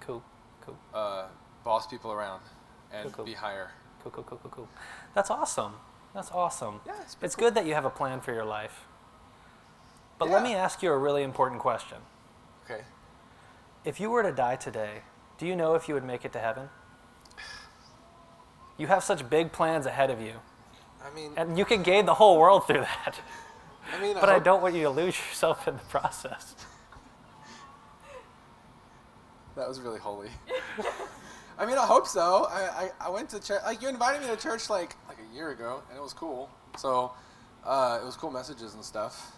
Cool, 0.00 0.22
cool, 0.62 0.76
uh, 0.94 1.26
boss 1.64 1.86
people 1.86 2.10
around 2.12 2.40
and 2.92 3.04
Cool, 3.04 3.12
cool. 3.12 3.24
be 3.24 3.34
higher. 3.34 3.70
cool, 4.02 4.10
cool, 4.10 4.24
cool, 4.24 4.38
cool, 4.42 4.50
cool. 4.50 4.68
That's 5.14 5.30
awesome. 5.30 5.74
That's 6.14 6.30
awesome. 6.32 6.80
Yeah, 6.86 6.94
it's 7.02 7.16
It's 7.22 7.36
cool. 7.36 7.46
good 7.48 7.54
that 7.54 7.66
you 7.66 7.74
have 7.74 7.84
a 7.84 7.90
plan 7.90 8.20
for 8.20 8.32
your 8.32 8.44
life. 8.44 8.84
But 10.18 10.28
let 10.30 10.42
me 10.42 10.54
ask 10.54 10.82
you 10.82 10.92
a 10.92 10.98
really 10.98 11.22
important 11.22 11.60
question. 11.60 11.98
Okay. 12.64 12.82
If 13.84 13.98
you 14.00 14.10
were 14.10 14.22
to 14.22 14.32
die 14.32 14.56
today, 14.56 15.02
do 15.38 15.46
you 15.46 15.56
know 15.56 15.74
if 15.74 15.88
you 15.88 15.94
would 15.94 16.04
make 16.04 16.24
it 16.24 16.32
to 16.32 16.38
heaven? 16.38 16.68
You 18.76 18.86
have 18.88 19.02
such 19.04 19.28
big 19.28 19.52
plans 19.52 19.86
ahead 19.86 20.10
of 20.10 20.20
you, 20.20 20.34
I 21.04 21.14
mean, 21.14 21.32
and 21.36 21.58
you 21.58 21.64
can 21.64 21.82
gain 21.82 22.06
the 22.06 22.14
whole 22.14 22.38
world 22.38 22.66
through 22.66 22.80
that. 22.82 23.20
I 23.92 24.00
mean, 24.00 24.14
But 24.14 24.28
I 24.28 24.34
hope- 24.34 24.44
don't 24.44 24.62
want 24.62 24.74
you 24.74 24.82
to 24.84 24.90
lose 24.90 25.16
yourself 25.16 25.68
in 25.68 25.74
the 25.76 25.82
process. 25.84 26.54
That 29.56 29.68
was 29.68 29.80
really 29.80 29.98
holy. 29.98 30.30
I 31.58 31.66
mean, 31.66 31.76
I 31.76 31.84
hope 31.84 32.06
so. 32.06 32.46
I, 32.50 32.60
I, 33.00 33.06
I 33.06 33.10
went 33.10 33.28
to 33.30 33.40
church. 33.40 33.60
Like 33.64 33.82
you 33.82 33.88
invited 33.88 34.22
me 34.22 34.28
to 34.34 34.36
church 34.40 34.70
like 34.70 34.96
like 35.08 35.18
a 35.18 35.34
year 35.34 35.50
ago, 35.50 35.82
and 35.90 35.98
it 35.98 36.02
was 36.02 36.14
cool. 36.14 36.48
So 36.78 37.12
uh, 37.64 37.98
it 38.02 38.04
was 38.04 38.16
cool 38.16 38.30
messages 38.30 38.74
and 38.74 38.82
stuff. 38.84 39.32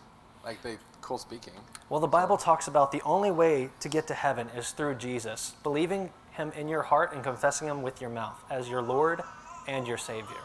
Like 0.45 0.63
they 0.63 0.77
cool 1.01 1.19
speaking. 1.19 1.55
Well, 1.89 1.99
the 2.01 2.07
Bible 2.07 2.37
talks 2.37 2.69
about 2.69 2.93
the 2.93 3.03
only 3.03 3.31
way 3.33 3.71
to 3.81 3.89
get 3.89 4.07
to 4.07 4.15
heaven 4.15 4.49
is 4.57 4.71
through 4.71 4.95
Jesus, 4.97 5.55
believing 5.65 6.11
him 6.31 6.53
in 6.57 6.69
your 6.69 6.83
heart 6.83 7.13
and 7.13 7.23
confessing 7.23 7.67
him 7.69 7.83
with 7.83 8.01
your 8.01 8.11
mouth 8.11 8.41
as 8.51 8.69
your 8.69 8.83
Lord 8.83 9.21
and 9.67 9.87
your 9.87 9.99
Savior. 9.99 10.43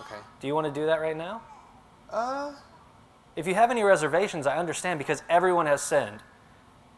Okay. 0.00 0.20
Do 0.40 0.46
you 0.46 0.54
want 0.54 0.66
to 0.66 0.72
do 0.72 0.86
that 0.86 1.00
right 1.00 1.16
now? 1.16 1.40
Uh, 2.10 2.52
If 3.40 3.46
you 3.46 3.54
have 3.54 3.70
any 3.70 3.82
reservations, 3.82 4.46
I 4.46 4.58
understand 4.58 4.98
because 4.98 5.22
everyone 5.26 5.64
has 5.64 5.80
sinned. 5.80 6.20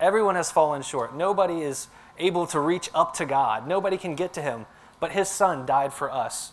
Everyone 0.00 0.35
has 0.35 0.50
fallen 0.50 0.83
short. 0.83 1.14
Nobody 1.14 1.61
is 1.61 1.87
able 2.18 2.48
to 2.48 2.59
reach 2.59 2.90
up 2.92 3.14
to 3.14 3.24
God, 3.24 3.68
nobody 3.68 3.96
can 3.96 4.16
get 4.16 4.33
to 4.33 4.42
Him. 4.42 4.66
But 4.98 5.12
His 5.12 5.28
Son 5.28 5.64
died 5.64 5.92
for 5.92 6.11
us 6.11 6.50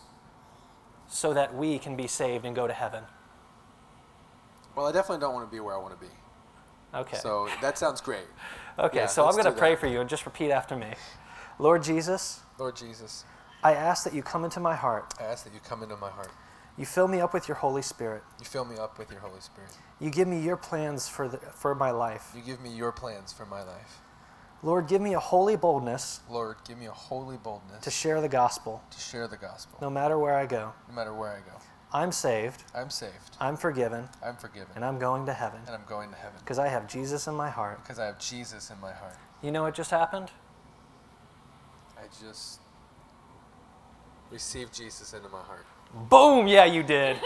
so 1.08 1.34
that 1.34 1.56
we 1.56 1.76
can 1.80 1.96
be 1.96 2.06
saved 2.06 2.44
and 2.44 2.54
go 2.54 2.68
to 2.68 2.72
heaven. 2.72 3.02
Well, 4.76 4.86
I 4.86 4.92
definitely 4.92 5.22
don't 5.22 5.34
want 5.34 5.50
to 5.50 5.52
be 5.52 5.58
where 5.58 5.74
I 5.74 5.78
want 5.78 5.98
to 5.98 6.06
be. 6.06 6.12
Okay. 6.94 7.16
So 7.16 7.48
that 7.60 7.76
sounds 7.76 8.00
great. 8.00 8.28
okay, 8.78 8.98
yeah, 8.98 9.06
so 9.06 9.26
I'm 9.26 9.32
going 9.32 9.44
to 9.44 9.50
pray 9.50 9.70
that. 9.70 9.80
for 9.80 9.88
you 9.88 10.00
and 10.00 10.08
just 10.08 10.24
repeat 10.24 10.52
after 10.52 10.76
me. 10.76 10.92
Lord 11.58 11.82
Jesus, 11.82 12.42
Lord 12.60 12.76
Jesus, 12.76 13.24
I 13.64 13.74
ask 13.74 14.04
that 14.04 14.14
you 14.14 14.22
come 14.22 14.44
into 14.44 14.60
my 14.60 14.76
heart. 14.76 15.14
I 15.18 15.24
ask 15.24 15.42
that 15.42 15.52
you 15.52 15.58
come 15.58 15.82
into 15.82 15.96
my 15.96 16.10
heart. 16.10 16.30
You 16.80 16.86
fill 16.86 17.08
me 17.08 17.20
up 17.20 17.34
with 17.34 17.46
your 17.46 17.58
Holy 17.58 17.82
Spirit. 17.82 18.22
You 18.38 18.46
fill 18.46 18.64
me 18.64 18.78
up 18.78 18.98
with 18.98 19.10
your 19.10 19.20
Holy 19.20 19.40
Spirit. 19.40 19.70
You 20.00 20.08
give 20.08 20.26
me 20.26 20.40
your 20.40 20.56
plans 20.56 21.06
for, 21.06 21.28
the, 21.28 21.36
for 21.36 21.74
my 21.74 21.90
life. 21.90 22.32
You 22.34 22.40
give 22.40 22.58
me 22.62 22.74
your 22.74 22.90
plans 22.90 23.34
for 23.34 23.44
my 23.44 23.62
life. 23.62 24.00
Lord, 24.62 24.88
give 24.88 25.02
me 25.02 25.12
a 25.12 25.20
holy 25.20 25.56
boldness 25.56 26.20
Lord, 26.30 26.56
give 26.66 26.78
me 26.78 26.86
a 26.86 26.90
holy 26.90 27.36
boldness 27.36 27.84
to 27.84 27.90
share 27.90 28.22
the 28.22 28.28
gospel 28.30 28.82
to 28.90 28.98
share 28.98 29.28
the 29.28 29.36
gospel, 29.36 29.78
no 29.82 29.90
matter 29.90 30.18
where 30.18 30.34
I 30.34 30.46
go. 30.46 30.72
no 30.88 30.94
matter 30.94 31.14
where 31.14 31.30
I 31.30 31.40
go. 31.40 31.56
I'm 31.92 32.12
saved, 32.12 32.64
I'm 32.74 32.88
saved. 32.90 33.36
I'm 33.40 33.56
forgiven, 33.56 34.08
I'm 34.24 34.36
forgiven. 34.36 34.68
and 34.74 34.84
I'm 34.84 34.98
going 34.98 35.26
to 35.26 35.32
heaven 35.34 35.60
and 35.66 35.74
I'm 35.74 35.84
going 35.86 36.10
to 36.10 36.16
heaven 36.16 36.38
because 36.40 36.58
I 36.58 36.68
have 36.68 36.86
Jesus 36.88 37.26
in 37.26 37.34
my 37.34 37.48
heart. 37.50 37.82
because 37.82 37.98
I 37.98 38.06
have 38.06 38.18
Jesus 38.18 38.70
in 38.70 38.78
my 38.80 38.92
heart. 38.92 39.16
You 39.42 39.50
know 39.50 39.62
what 39.62 39.74
just 39.74 39.90
happened? 39.90 40.30
I 41.98 42.04
just 42.22 42.60
received 44.30 44.74
Jesus 44.74 45.12
into 45.14 45.28
my 45.30 45.42
heart. 45.42 45.66
Boom! 45.94 46.46
Yeah, 46.46 46.64
you 46.64 46.82
did. 46.82 47.16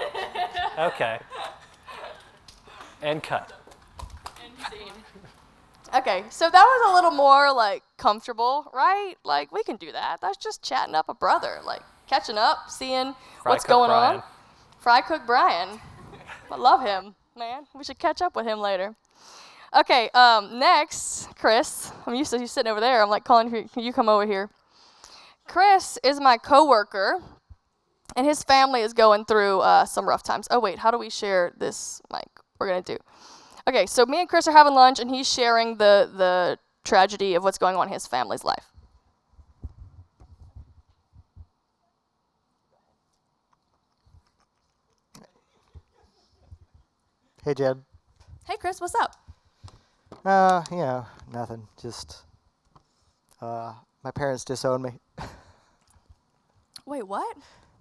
Okay. 0.78 1.20
And 3.02 3.22
cut. 3.22 3.52
Okay, 5.94 6.24
so 6.28 6.50
that 6.50 6.64
was 6.64 6.90
a 6.90 6.94
little 6.94 7.12
more 7.12 7.52
like 7.52 7.84
comfortable, 7.98 8.68
right? 8.74 9.14
Like 9.22 9.52
we 9.52 9.62
can 9.62 9.76
do 9.76 9.92
that. 9.92 10.20
That's 10.20 10.36
just 10.36 10.60
chatting 10.62 10.94
up 10.96 11.08
a 11.08 11.14
brother, 11.14 11.60
like 11.64 11.82
catching 12.08 12.36
up, 12.36 12.68
seeing 12.68 13.14
Fry 13.42 13.52
what's 13.52 13.64
going 13.64 13.90
Brian. 13.90 14.16
on. 14.16 14.22
Fry 14.80 15.00
cook 15.02 15.22
Brian. 15.24 15.80
I 16.50 16.56
love 16.56 16.80
him, 16.80 17.14
man. 17.36 17.66
We 17.76 17.84
should 17.84 17.98
catch 18.00 18.20
up 18.22 18.34
with 18.34 18.44
him 18.44 18.58
later. 18.58 18.96
Okay, 19.76 20.08
um, 20.14 20.58
next, 20.58 21.28
Chris. 21.36 21.92
I'm 22.06 22.14
used 22.14 22.32
to 22.32 22.40
you 22.40 22.46
sitting 22.48 22.70
over 22.70 22.80
there. 22.80 23.00
I'm 23.02 23.08
like 23.10 23.24
calling 23.24 23.54
you. 23.54 23.68
Can 23.72 23.84
you 23.84 23.92
come 23.92 24.08
over 24.08 24.26
here? 24.26 24.50
Chris 25.46 25.96
is 26.02 26.18
my 26.18 26.38
coworker, 26.38 27.20
and 28.16 28.26
his 28.26 28.42
family 28.42 28.80
is 28.80 28.92
going 28.92 29.24
through 29.24 29.60
uh, 29.60 29.84
some 29.84 30.08
rough 30.08 30.22
times. 30.22 30.46
Oh 30.50 30.60
wait, 30.60 30.78
how 30.78 30.90
do 30.90 30.98
we 30.98 31.10
share 31.10 31.52
this 31.56 32.00
mic? 32.12 32.28
We're 32.58 32.68
gonna 32.68 32.82
do. 32.82 32.98
Okay, 33.68 33.86
so 33.86 34.04
me 34.06 34.20
and 34.20 34.28
Chris 34.28 34.46
are 34.46 34.52
having 34.52 34.74
lunch, 34.74 35.00
and 35.00 35.10
he's 35.10 35.30
sharing 35.30 35.76
the 35.78 36.10
the 36.16 36.58
tragedy 36.84 37.34
of 37.34 37.42
what's 37.42 37.58
going 37.58 37.76
on 37.76 37.86
in 37.88 37.92
his 37.92 38.06
family's 38.06 38.44
life. 38.44 38.66
Hey, 47.44 47.52
Jed. 47.52 47.82
Hey, 48.46 48.56
Chris, 48.56 48.80
what's 48.80 48.94
up? 48.94 49.16
Uh, 50.24 50.64
you 50.70 50.78
know, 50.78 51.06
nothing. 51.30 51.68
Just, 51.80 52.22
uh, 53.42 53.74
my 54.02 54.10
parents 54.10 54.44
disowned 54.46 54.82
me. 54.82 54.92
Wait, 56.86 57.06
what? 57.06 57.36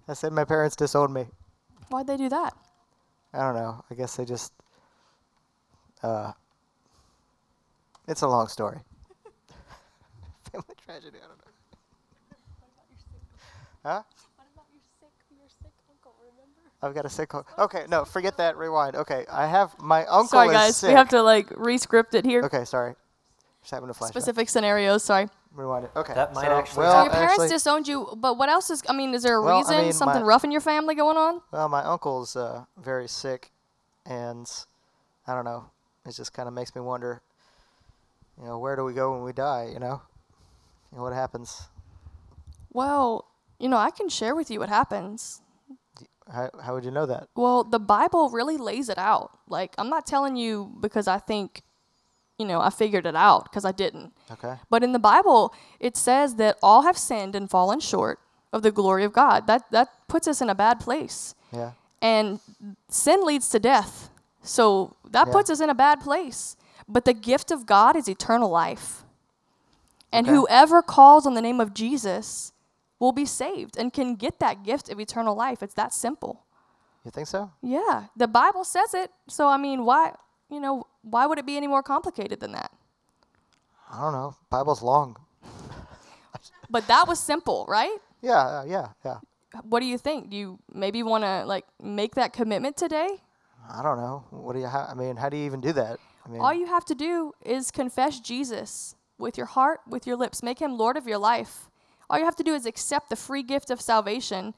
I 0.08 0.14
said 0.14 0.32
my 0.32 0.44
parents 0.44 0.76
disowned 0.76 1.14
me. 1.14 1.26
Why'd 1.88 2.06
they 2.06 2.16
do 2.16 2.28
that? 2.28 2.54
I 3.32 3.38
don't 3.38 3.54
know. 3.54 3.84
I 3.90 3.94
guess 3.94 4.16
they 4.16 4.24
just, 4.24 4.52
uh, 6.02 6.32
it's 8.06 8.22
a 8.22 8.28
long 8.28 8.48
story. 8.48 8.78
Family 10.52 10.66
tragedy. 10.84 11.18
I 11.18 11.26
don't 11.26 11.38
know. 11.38 11.44
Huh? 13.84 14.02
I've 16.82 16.94
got 16.94 17.06
a 17.06 17.08
sick. 17.08 17.32
Ho- 17.32 17.46
okay, 17.58 17.86
no, 17.88 18.04
forget 18.04 18.36
that. 18.36 18.58
Rewind. 18.58 18.94
Okay, 18.94 19.24
I 19.32 19.46
have 19.46 19.74
my 19.80 20.04
uncle 20.04 20.28
Sorry, 20.28 20.52
guys. 20.52 20.76
sick. 20.76 20.88
We 20.88 20.94
have 20.94 21.08
to 21.10 21.22
like 21.22 21.50
re-script 21.56 22.14
it 22.14 22.26
here. 22.26 22.42
Okay, 22.42 22.66
sorry. 22.66 22.94
Just 23.62 23.72
having 23.72 23.88
a 23.88 23.94
flashback. 23.94 24.08
Specific 24.08 24.48
scenarios. 24.50 25.02
Sorry. 25.02 25.28
Rewind 25.54 25.84
it. 25.84 25.92
Okay. 25.94 26.14
That 26.14 26.34
might 26.34 26.46
so, 26.46 26.52
actually 26.52 26.82
well, 26.82 26.92
So 26.92 27.02
your 27.04 27.12
parents 27.12 27.32
actually, 27.34 27.48
disowned 27.48 27.86
you, 27.88 28.08
but 28.16 28.36
what 28.36 28.48
else 28.48 28.70
is? 28.70 28.82
I 28.88 28.92
mean, 28.92 29.14
is 29.14 29.22
there 29.22 29.36
a 29.36 29.42
Well, 29.42 29.54
I 29.56 29.58
reason? 29.60 29.76
mean, 29.78 29.92
something 29.92 30.22
my- 30.22 30.26
rough 30.26 30.42
in 30.44 30.50
your 30.50 30.60
family 30.60 30.94
going 30.96 31.16
on? 31.16 31.40
Well, 31.52 31.68
my 31.68 31.84
uncle's 31.84 32.34
uh, 32.34 32.64
very 32.76 33.06
sick, 33.06 33.52
and 34.04 34.50
I 35.28 35.34
don't 35.34 35.44
know. 35.44 35.66
It 36.06 36.12
just 36.16 36.32
kind 36.32 36.48
of 36.48 36.54
makes 36.54 36.74
me 36.74 36.80
wonder. 36.80 37.22
You 38.38 38.46
know, 38.46 38.58
where 38.58 38.74
do 38.74 38.82
we 38.84 38.92
go 38.94 39.12
when 39.12 39.22
we 39.22 39.32
die? 39.32 39.70
You 39.72 39.78
know, 39.78 40.02
you 40.90 40.98
know 40.98 41.04
what 41.04 41.12
happens? 41.12 41.68
Well, 42.72 43.26
you 43.60 43.68
know, 43.68 43.76
I 43.76 43.90
can 43.90 44.08
share 44.08 44.34
with 44.34 44.50
you 44.50 44.58
what 44.58 44.68
happens. 44.68 45.40
How, 46.32 46.50
how 46.62 46.74
would 46.74 46.84
you 46.84 46.90
know 46.90 47.06
that? 47.06 47.28
Well, 47.36 47.62
the 47.64 47.78
Bible 47.78 48.30
really 48.30 48.56
lays 48.56 48.88
it 48.88 48.98
out. 48.98 49.38
Like, 49.46 49.74
I'm 49.78 49.88
not 49.90 50.06
telling 50.06 50.36
you 50.36 50.74
because 50.80 51.06
I 51.06 51.18
think, 51.18 51.62
you 52.38 52.46
know, 52.46 52.60
I 52.60 52.70
figured 52.70 53.06
it 53.06 53.14
out 53.16 53.44
because 53.44 53.64
I 53.64 53.72
didn't. 53.72 54.12
Okay. 54.30 54.56
But 54.70 54.82
in 54.82 54.92
the 54.92 54.98
Bible, 54.98 55.54
it 55.80 55.96
says 55.96 56.34
that 56.36 56.58
all 56.62 56.82
have 56.82 56.98
sinned 56.98 57.34
and 57.36 57.48
fallen 57.50 57.80
short 57.80 58.18
of 58.52 58.62
the 58.62 58.72
glory 58.72 59.04
of 59.04 59.12
God. 59.12 59.46
That 59.46 59.70
that 59.70 59.88
puts 60.08 60.26
us 60.28 60.40
in 60.40 60.50
a 60.50 60.54
bad 60.54 60.80
place. 60.80 61.34
Yeah. 61.52 61.72
And 62.02 62.40
sin 62.88 63.24
leads 63.24 63.48
to 63.50 63.58
death. 63.58 64.10
So 64.42 64.94
that 65.10 65.26
Yeah. 65.28 65.32
puts 65.32 65.48
us 65.50 65.60
in 65.60 65.70
a 65.70 65.74
bad 65.74 66.00
place. 66.00 66.56
But 66.88 67.04
the 67.04 67.14
gift 67.14 67.50
of 67.50 67.64
God 67.66 67.96
is 67.96 68.08
eternal 68.08 68.50
life. 68.50 69.04
And 70.12 70.26
Okay. 70.26 70.34
whoever 70.36 70.82
calls 70.82 71.26
on 71.26 71.34
the 71.34 71.40
name 71.42 71.60
of 71.60 71.72
Jesus 71.74 72.52
will 73.00 73.12
be 73.12 73.26
saved 73.26 73.76
and 73.78 73.92
can 73.92 74.14
get 74.16 74.38
that 74.40 74.62
gift 74.62 74.88
of 74.90 75.00
eternal 75.00 75.34
life. 75.34 75.62
It's 75.62 75.74
that 75.74 75.92
simple. 75.94 76.44
You 77.04 77.10
think 77.10 77.26
so? 77.26 77.50
Yeah, 77.62 78.06
the 78.16 78.28
Bible 78.28 78.64
says 78.64 78.94
it. 78.94 79.10
So 79.28 79.48
I 79.48 79.56
mean, 79.56 79.84
why, 79.84 80.14
you 80.54 80.60
know, 80.60 80.86
why 81.02 81.26
would 81.26 81.38
it 81.38 81.46
be 81.46 81.56
any 81.56 81.66
more 81.66 81.82
complicated 81.82 82.40
than 82.40 82.52
that? 82.52 82.70
I 83.92 84.00
don't 84.00 84.12
know. 84.12 84.34
Bible's 84.50 84.82
long. 84.82 85.16
But 86.70 86.86
that 86.88 87.06
was 87.06 87.20
simple, 87.20 87.66
right? 87.68 87.96
Yeah. 88.22 88.40
Uh, 88.60 88.64
yeah. 88.66 88.88
Yeah. 89.04 89.18
What 89.62 89.80
do 89.80 89.86
you 89.86 89.98
think? 89.98 90.30
Do 90.30 90.36
you 90.36 90.58
maybe 90.72 91.02
want 91.02 91.22
to 91.24 91.44
like 91.44 91.64
make 91.80 92.14
that 92.16 92.32
commitment 92.32 92.76
today? 92.76 93.08
I 93.70 93.82
don't 93.82 93.98
know. 93.98 94.24
What 94.30 94.54
do 94.54 94.60
you? 94.60 94.66
How, 94.66 94.86
I 94.90 94.94
mean, 94.94 95.16
how 95.16 95.28
do 95.28 95.36
you 95.36 95.44
even 95.44 95.60
do 95.60 95.72
that? 95.74 95.98
I 96.26 96.28
mean, 96.28 96.40
All 96.40 96.52
you 96.52 96.66
have 96.66 96.84
to 96.86 96.94
do 96.94 97.32
is 97.44 97.70
confess 97.70 98.18
Jesus 98.18 98.96
with 99.18 99.36
your 99.36 99.46
heart, 99.46 99.80
with 99.86 100.06
your 100.06 100.16
lips. 100.16 100.42
Make 100.42 100.58
him 100.58 100.76
Lord 100.76 100.96
of 100.96 101.06
your 101.06 101.18
life. 101.18 101.68
All 102.10 102.18
you 102.18 102.24
have 102.24 102.36
to 102.36 102.42
do 102.42 102.54
is 102.54 102.66
accept 102.66 103.10
the 103.10 103.16
free 103.16 103.42
gift 103.42 103.70
of 103.70 103.80
salvation, 103.80 104.54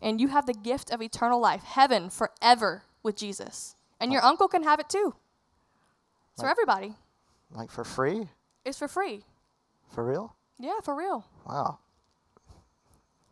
and 0.00 0.20
you 0.20 0.28
have 0.28 0.46
the 0.46 0.54
gift 0.54 0.90
of 0.90 1.00
eternal 1.00 1.40
life, 1.40 1.62
heaven 1.62 2.10
forever 2.10 2.82
with 3.02 3.16
Jesus. 3.16 3.76
And 4.00 4.12
your 4.12 4.24
uncle 4.24 4.48
can 4.48 4.64
have 4.64 4.80
it 4.80 4.88
too. 4.88 5.14
It's 6.34 6.42
for 6.42 6.48
everybody. 6.48 6.94
like 7.50 7.70
for 7.70 7.84
free? 7.84 8.28
It's 8.64 8.78
for 8.78 8.88
free. 8.88 9.24
For 9.90 10.04
real? 10.04 10.36
Yeah, 10.58 10.80
for 10.82 10.94
real. 10.94 11.24
Wow. 11.46 11.78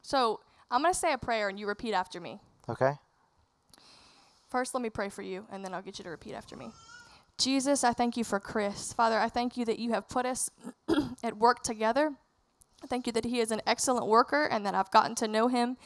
So 0.03 0.41
I'm 0.71 0.83
going 0.83 0.93
to 0.93 0.99
say 0.99 1.13
a 1.13 1.19
prayer, 1.19 1.49
and 1.49 1.59
you 1.59 1.67
repeat 1.67 1.95
after 1.95 2.21
me. 2.21 2.41
Okay. 2.69 2.93
First, 4.49 4.75
let 4.75 4.83
me 4.83 4.91
pray 4.91 5.09
for 5.09 5.23
you, 5.23 5.47
and 5.51 5.65
then 5.65 5.73
I'll 5.73 5.83
get 5.83 5.99
you 5.99 6.05
to 6.05 6.11
repeat 6.11 6.35
after 6.35 6.57
me. 6.57 6.71
Jesus, 7.39 7.85
I 7.85 7.93
thank 7.93 8.17
you 8.17 8.25
for 8.25 8.39
Chris. 8.41 8.93
Father, 8.93 9.19
I 9.19 9.29
thank 9.29 9.57
you 9.57 9.65
that 9.65 9.79
you 9.79 9.93
have 9.93 10.09
put 10.09 10.27
us 10.27 10.51
at 11.23 11.39
work 11.39 11.63
together. 11.63 12.13
I 12.83 12.87
thank 12.87 13.07
you 13.07 13.13
that 13.13 13.25
he 13.25 13.41
is 13.41 13.51
an 13.51 13.63
excellent 13.67 14.07
worker 14.07 14.45
and 14.45 14.67
that 14.67 14.75
I've 14.75 14.91
gotten 14.91 15.15
to 15.17 15.29
know 15.29 15.49
him 15.49 15.77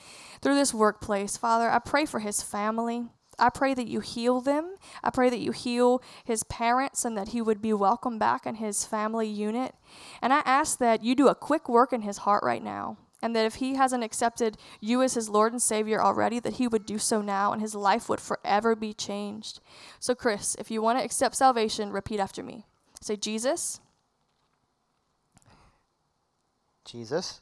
through 0.41 0.55
this 0.55 0.73
workplace. 0.73 1.37
Father, 1.37 1.69
I 1.71 1.79
pray 1.79 2.07
for 2.07 2.21
his 2.21 2.43
family. 2.43 3.05
I 3.39 3.51
pray 3.51 3.75
that 3.75 3.89
you 3.89 4.01
heal 4.01 4.41
them. 4.41 4.77
I 5.03 5.11
pray 5.11 5.31
that 5.31 5.41
you 5.41 5.53
heal 5.53 6.03
his 6.25 6.43
parents 6.45 7.05
and 7.05 7.17
that 7.17 7.29
he 7.29 7.41
would 7.41 7.61
be 7.61 7.73
welcomed 7.73 8.21
back 8.21 8.47
in 8.47 8.57
his 8.57 8.85
family 8.85 9.29
unit. 9.29 9.75
And 10.23 10.33
I 10.33 10.43
ask 10.45 10.79
that 10.79 11.05
you 11.05 11.15
do 11.15 11.29
a 11.29 11.35
quick 11.35 11.69
work 11.69 11.93
in 11.93 12.03
his 12.03 12.19
heart 12.19 12.45
right 12.45 12.63
now. 12.63 12.99
And 13.23 13.35
that 13.35 13.47
if 13.47 13.55
he 13.55 13.77
hasn't 13.77 14.05
accepted 14.05 14.59
you 14.81 15.03
as 15.03 15.15
his 15.15 15.31
Lord 15.31 15.53
and 15.53 15.63
Savior 15.63 16.03
already, 16.03 16.41
that 16.41 16.55
he 16.55 16.69
would 16.69 16.85
do 16.85 16.99
so 16.99 17.23
now 17.23 17.53
and 17.53 17.63
his 17.63 17.75
life 17.75 18.09
would 18.11 18.21
forever 18.21 18.77
be 18.77 18.93
changed. 18.93 19.61
So, 19.99 20.15
Chris, 20.15 20.55
if 20.59 20.71
you 20.71 20.83
want 20.83 20.99
to 20.99 21.05
accept 21.05 21.35
salvation, 21.35 21.91
repeat 21.91 22.21
after 22.21 22.43
me. 22.43 22.67
Say, 23.01 23.17
Jesus, 23.17 23.81
Jesus, 26.85 27.41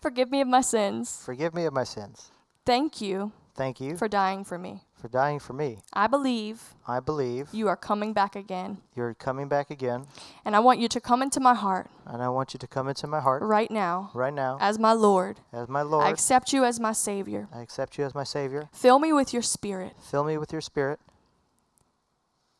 forgive 0.00 0.30
me 0.30 0.40
of 0.40 0.48
my 0.48 0.62
sins. 0.62 1.22
forgive 1.24 1.54
me 1.54 1.66
of 1.66 1.74
my 1.74 1.84
sins. 1.84 2.30
Thank 2.64 3.02
you 3.02 3.32
Thank 3.58 3.80
you 3.80 3.96
for 3.96 4.06
dying 4.06 4.44
for 4.44 4.56
me. 4.56 4.84
for 4.94 5.08
dying 5.08 5.40
for 5.40 5.52
me. 5.52 5.78
I 5.92 6.06
believe 6.06 6.74
I 6.86 7.00
believe 7.00 7.48
you 7.52 7.66
are 7.66 7.76
coming 7.76 8.12
back 8.12 8.36
again. 8.36 8.78
you're 8.94 9.14
coming 9.14 9.48
back 9.48 9.68
again, 9.68 10.06
And 10.44 10.54
I 10.54 10.60
want 10.60 10.78
you 10.78 10.86
to 10.88 11.00
come 11.00 11.22
into 11.22 11.40
my 11.40 11.54
heart 11.54 11.90
and 12.06 12.22
I 12.22 12.28
want 12.28 12.54
you 12.54 12.58
to 12.58 12.68
come 12.68 12.88
into 12.88 13.08
my 13.08 13.18
heart 13.20 13.42
right 13.42 13.70
now 13.70 14.10
right 14.14 14.32
now 14.32 14.58
as 14.60 14.78
my 14.78 14.92
Lord. 14.92 15.40
as 15.52 15.68
my 15.68 15.82
Lord. 15.82 16.04
I 16.04 16.10
accept 16.10 16.52
you 16.52 16.64
as 16.64 16.78
my 16.78 16.92
Savior. 16.92 17.48
I 17.52 17.60
accept 17.60 17.98
you 17.98 18.04
as 18.04 18.14
my 18.14 18.24
Savior. 18.24 18.68
Fill 18.72 19.00
me 19.00 19.12
with 19.12 19.32
your 19.32 19.42
Spirit 19.42 19.92
Fill 20.00 20.22
me 20.22 20.38
with 20.38 20.52
your 20.52 20.62
Spirit 20.62 21.00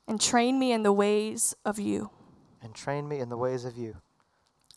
and 0.08 0.20
train 0.20 0.58
me 0.58 0.72
in 0.72 0.82
the 0.82 0.92
ways 0.92 1.54
of 1.64 1.78
you. 1.78 2.10
and 2.60 2.74
train 2.74 3.06
me 3.08 3.20
in 3.20 3.28
the 3.28 3.36
ways 3.36 3.64
of 3.64 3.78
you. 3.78 3.98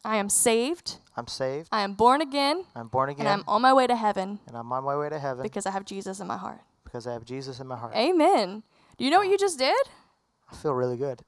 I 0.03 0.17
am 0.17 0.29
saved. 0.29 0.97
I'm 1.15 1.27
saved. 1.27 1.69
I 1.71 1.81
am 1.81 1.93
born 1.93 2.21
again. 2.21 2.63
I'm 2.75 2.87
born 2.87 3.09
again. 3.09 3.27
And 3.27 3.41
I'm 3.41 3.43
on 3.47 3.61
my 3.61 3.73
way 3.73 3.85
to 3.87 3.95
heaven 3.95 4.39
and 4.47 4.57
I'm 4.57 4.71
on 4.71 4.83
my 4.83 4.97
way 4.97 5.09
to 5.09 5.19
heaven 5.19 5.43
because 5.43 5.65
I 5.65 5.71
have 5.71 5.85
Jesus 5.85 6.19
in 6.19 6.27
my 6.27 6.37
heart. 6.37 6.61
because 6.83 7.05
I 7.05 7.13
have 7.13 7.25
Jesus 7.25 7.59
in 7.59 7.67
my 7.67 7.77
heart. 7.77 7.95
Amen. 7.95 8.63
Do 8.97 9.05
you 9.05 9.11
know 9.11 9.19
what 9.19 9.27
you 9.27 9.37
just 9.37 9.59
did? 9.59 9.85
I 10.51 10.55
feel 10.55 10.73
really 10.73 10.97
good. 10.97 11.21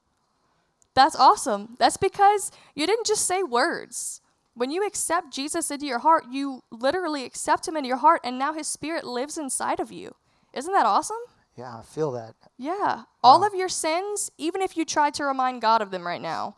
That's 0.95 1.15
awesome. 1.15 1.75
That's 1.79 1.97
because 1.97 2.51
you 2.75 2.85
didn't 2.85 3.07
just 3.07 3.25
say 3.25 3.41
words. 3.43 4.21
When 4.55 4.69
you 4.69 4.85
accept 4.85 5.33
Jesus 5.33 5.71
into 5.71 5.85
your 5.87 5.99
heart, 5.99 6.25
you 6.31 6.61
literally 6.69 7.25
accept 7.25 7.67
him 7.67 7.75
into 7.75 7.87
your 7.87 7.97
heart, 7.97 8.21
and 8.23 8.37
now 8.37 8.53
his 8.53 8.67
spirit 8.67 9.03
lives 9.03 9.37
inside 9.37 9.79
of 9.79 9.91
you. 9.91 10.13
Isn't 10.53 10.73
that 10.73 10.85
awesome? 10.85 11.17
Yeah, 11.57 11.77
I 11.79 11.81
feel 11.81 12.11
that. 12.11 12.35
Yeah. 12.57 13.03
All 13.23 13.43
uh, 13.43 13.47
of 13.47 13.55
your 13.55 13.69
sins, 13.69 14.29
even 14.37 14.61
if 14.61 14.77
you 14.77 14.85
tried 14.85 15.15
to 15.15 15.23
remind 15.23 15.61
God 15.61 15.81
of 15.81 15.89
them 15.89 16.05
right 16.05 16.21
now, 16.21 16.57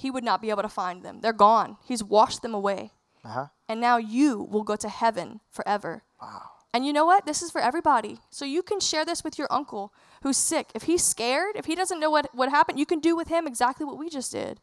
he 0.00 0.10
would 0.10 0.24
not 0.24 0.40
be 0.40 0.50
able 0.50 0.62
to 0.62 0.68
find 0.68 1.02
them. 1.02 1.20
They're 1.20 1.32
gone. 1.32 1.76
He's 1.86 2.02
washed 2.02 2.40
them 2.42 2.54
away. 2.54 2.92
Uh 3.24 3.28
huh. 3.28 3.46
And 3.68 3.80
now 3.80 3.98
you 3.98 4.42
will 4.50 4.62
go 4.62 4.76
to 4.76 4.88
heaven 4.88 5.40
forever. 5.50 6.02
Wow. 6.20 6.42
And 6.72 6.86
you 6.86 6.92
know 6.92 7.04
what? 7.04 7.26
This 7.26 7.42
is 7.42 7.50
for 7.50 7.60
everybody. 7.60 8.18
So 8.30 8.44
you 8.44 8.62
can 8.62 8.80
share 8.80 9.04
this 9.04 9.22
with 9.22 9.38
your 9.38 9.48
uncle 9.50 9.92
who's 10.22 10.36
sick. 10.36 10.70
If 10.74 10.84
he's 10.84 11.04
scared, 11.04 11.56
if 11.56 11.66
he 11.66 11.74
doesn't 11.74 12.00
know 12.00 12.10
what, 12.10 12.34
what 12.34 12.48
happened, 12.48 12.78
you 12.78 12.86
can 12.86 13.00
do 13.00 13.14
with 13.16 13.28
him 13.28 13.46
exactly 13.46 13.84
what 13.84 13.98
we 13.98 14.08
just 14.08 14.32
did. 14.32 14.60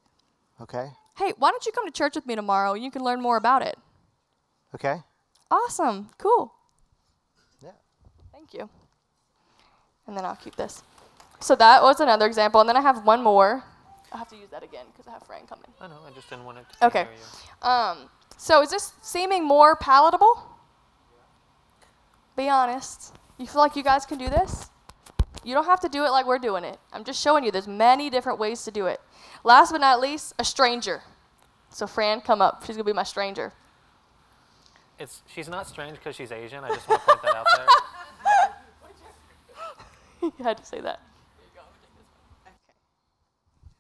Okay. 0.62 0.88
Hey, 1.18 1.34
why 1.38 1.52
don't 1.52 1.66
you 1.66 1.72
come 1.72 1.86
to 1.86 1.92
church 1.92 2.16
with 2.16 2.26
me 2.26 2.36
tomorrow? 2.36 2.74
and 2.74 2.84
You 2.84 2.90
can 2.92 3.04
learn 3.04 3.22
more 3.22 3.38
about 3.38 3.62
it. 3.62 3.78
Okay. 4.74 4.98
Awesome. 5.52 6.10
Cool. 6.18 6.54
Yeah. 7.62 7.72
Thank 8.32 8.54
you. 8.54 8.70
And 10.08 10.16
then 10.18 10.26
I'll 10.26 10.36
keep 10.36 10.56
this. 10.56 10.82
So 11.40 11.56
that 11.56 11.84
was 11.84 12.00
another 12.00 12.26
example. 12.26 12.60
And 12.62 12.68
then 12.70 12.78
I 12.78 12.82
have 12.82 13.06
one 13.06 13.22
more. 13.24 13.64
I'll 14.12 14.20
have 14.20 14.30
to 14.30 14.36
use 14.38 14.50
that 14.52 14.64
again 14.64 14.86
because 14.92 15.08
I 15.08 15.12
have 15.12 15.24
Fran 15.24 15.46
coming. 15.48 15.66
I 15.82 15.88
know. 15.88 16.00
I 16.06 16.12
just 16.12 16.30
didn't 16.30 16.46
want 16.46 16.60
it 16.60 16.66
to 16.80 16.86
Okay. 16.88 17.08
you. 17.62 17.68
Um, 17.68 18.10
so 18.38 18.62
is 18.62 18.70
this 18.70 18.94
seeming 19.02 19.44
more 19.46 19.76
palatable? 19.76 20.42
Be 22.36 22.50
honest. 22.50 23.16
You 23.38 23.48
feel 23.48 23.62
like 23.62 23.76
you 23.76 23.84
guys 23.84 24.06
can 24.06 24.18
do 24.18 24.30
this? 24.30 24.70
You 25.44 25.54
don't 25.54 25.66
have 25.66 25.80
to 25.82 25.90
do 25.90 26.04
it 26.04 26.10
like 26.10 26.26
we're 26.26 26.40
doing 26.40 26.64
it. 26.64 26.78
I'm 26.94 27.04
just 27.04 27.22
showing 27.22 27.44
you 27.44 27.52
there's 27.52 27.68
many 27.68 28.10
different 28.10 28.40
ways 28.40 28.64
to 28.64 28.72
do 28.72 28.88
it. 28.88 29.00
Last 29.44 29.72
but 29.72 29.82
not 29.82 30.00
least, 30.00 30.34
a 30.40 30.44
stranger. 30.44 31.02
So 31.70 31.86
Fran, 31.88 32.22
come 32.22 32.42
up. 32.42 32.64
She's 32.66 32.76
gonna 32.76 32.84
be 32.84 32.94
my 32.94 33.04
stranger. 33.04 33.54
It's 35.00 35.22
she's 35.28 35.48
not 35.48 35.68
strange 35.68 35.98
because 35.98 36.16
she's 36.16 36.32
Asian. 36.32 36.64
I 36.64 36.70
just 36.70 36.88
want 36.90 37.02
to 37.02 37.08
point 37.08 37.22
that 37.22 37.36
out 37.36 37.46
there. 37.56 37.68
you 40.38 40.44
had 40.44 40.58
to 40.58 40.66
say 40.66 40.82
that. 40.82 41.02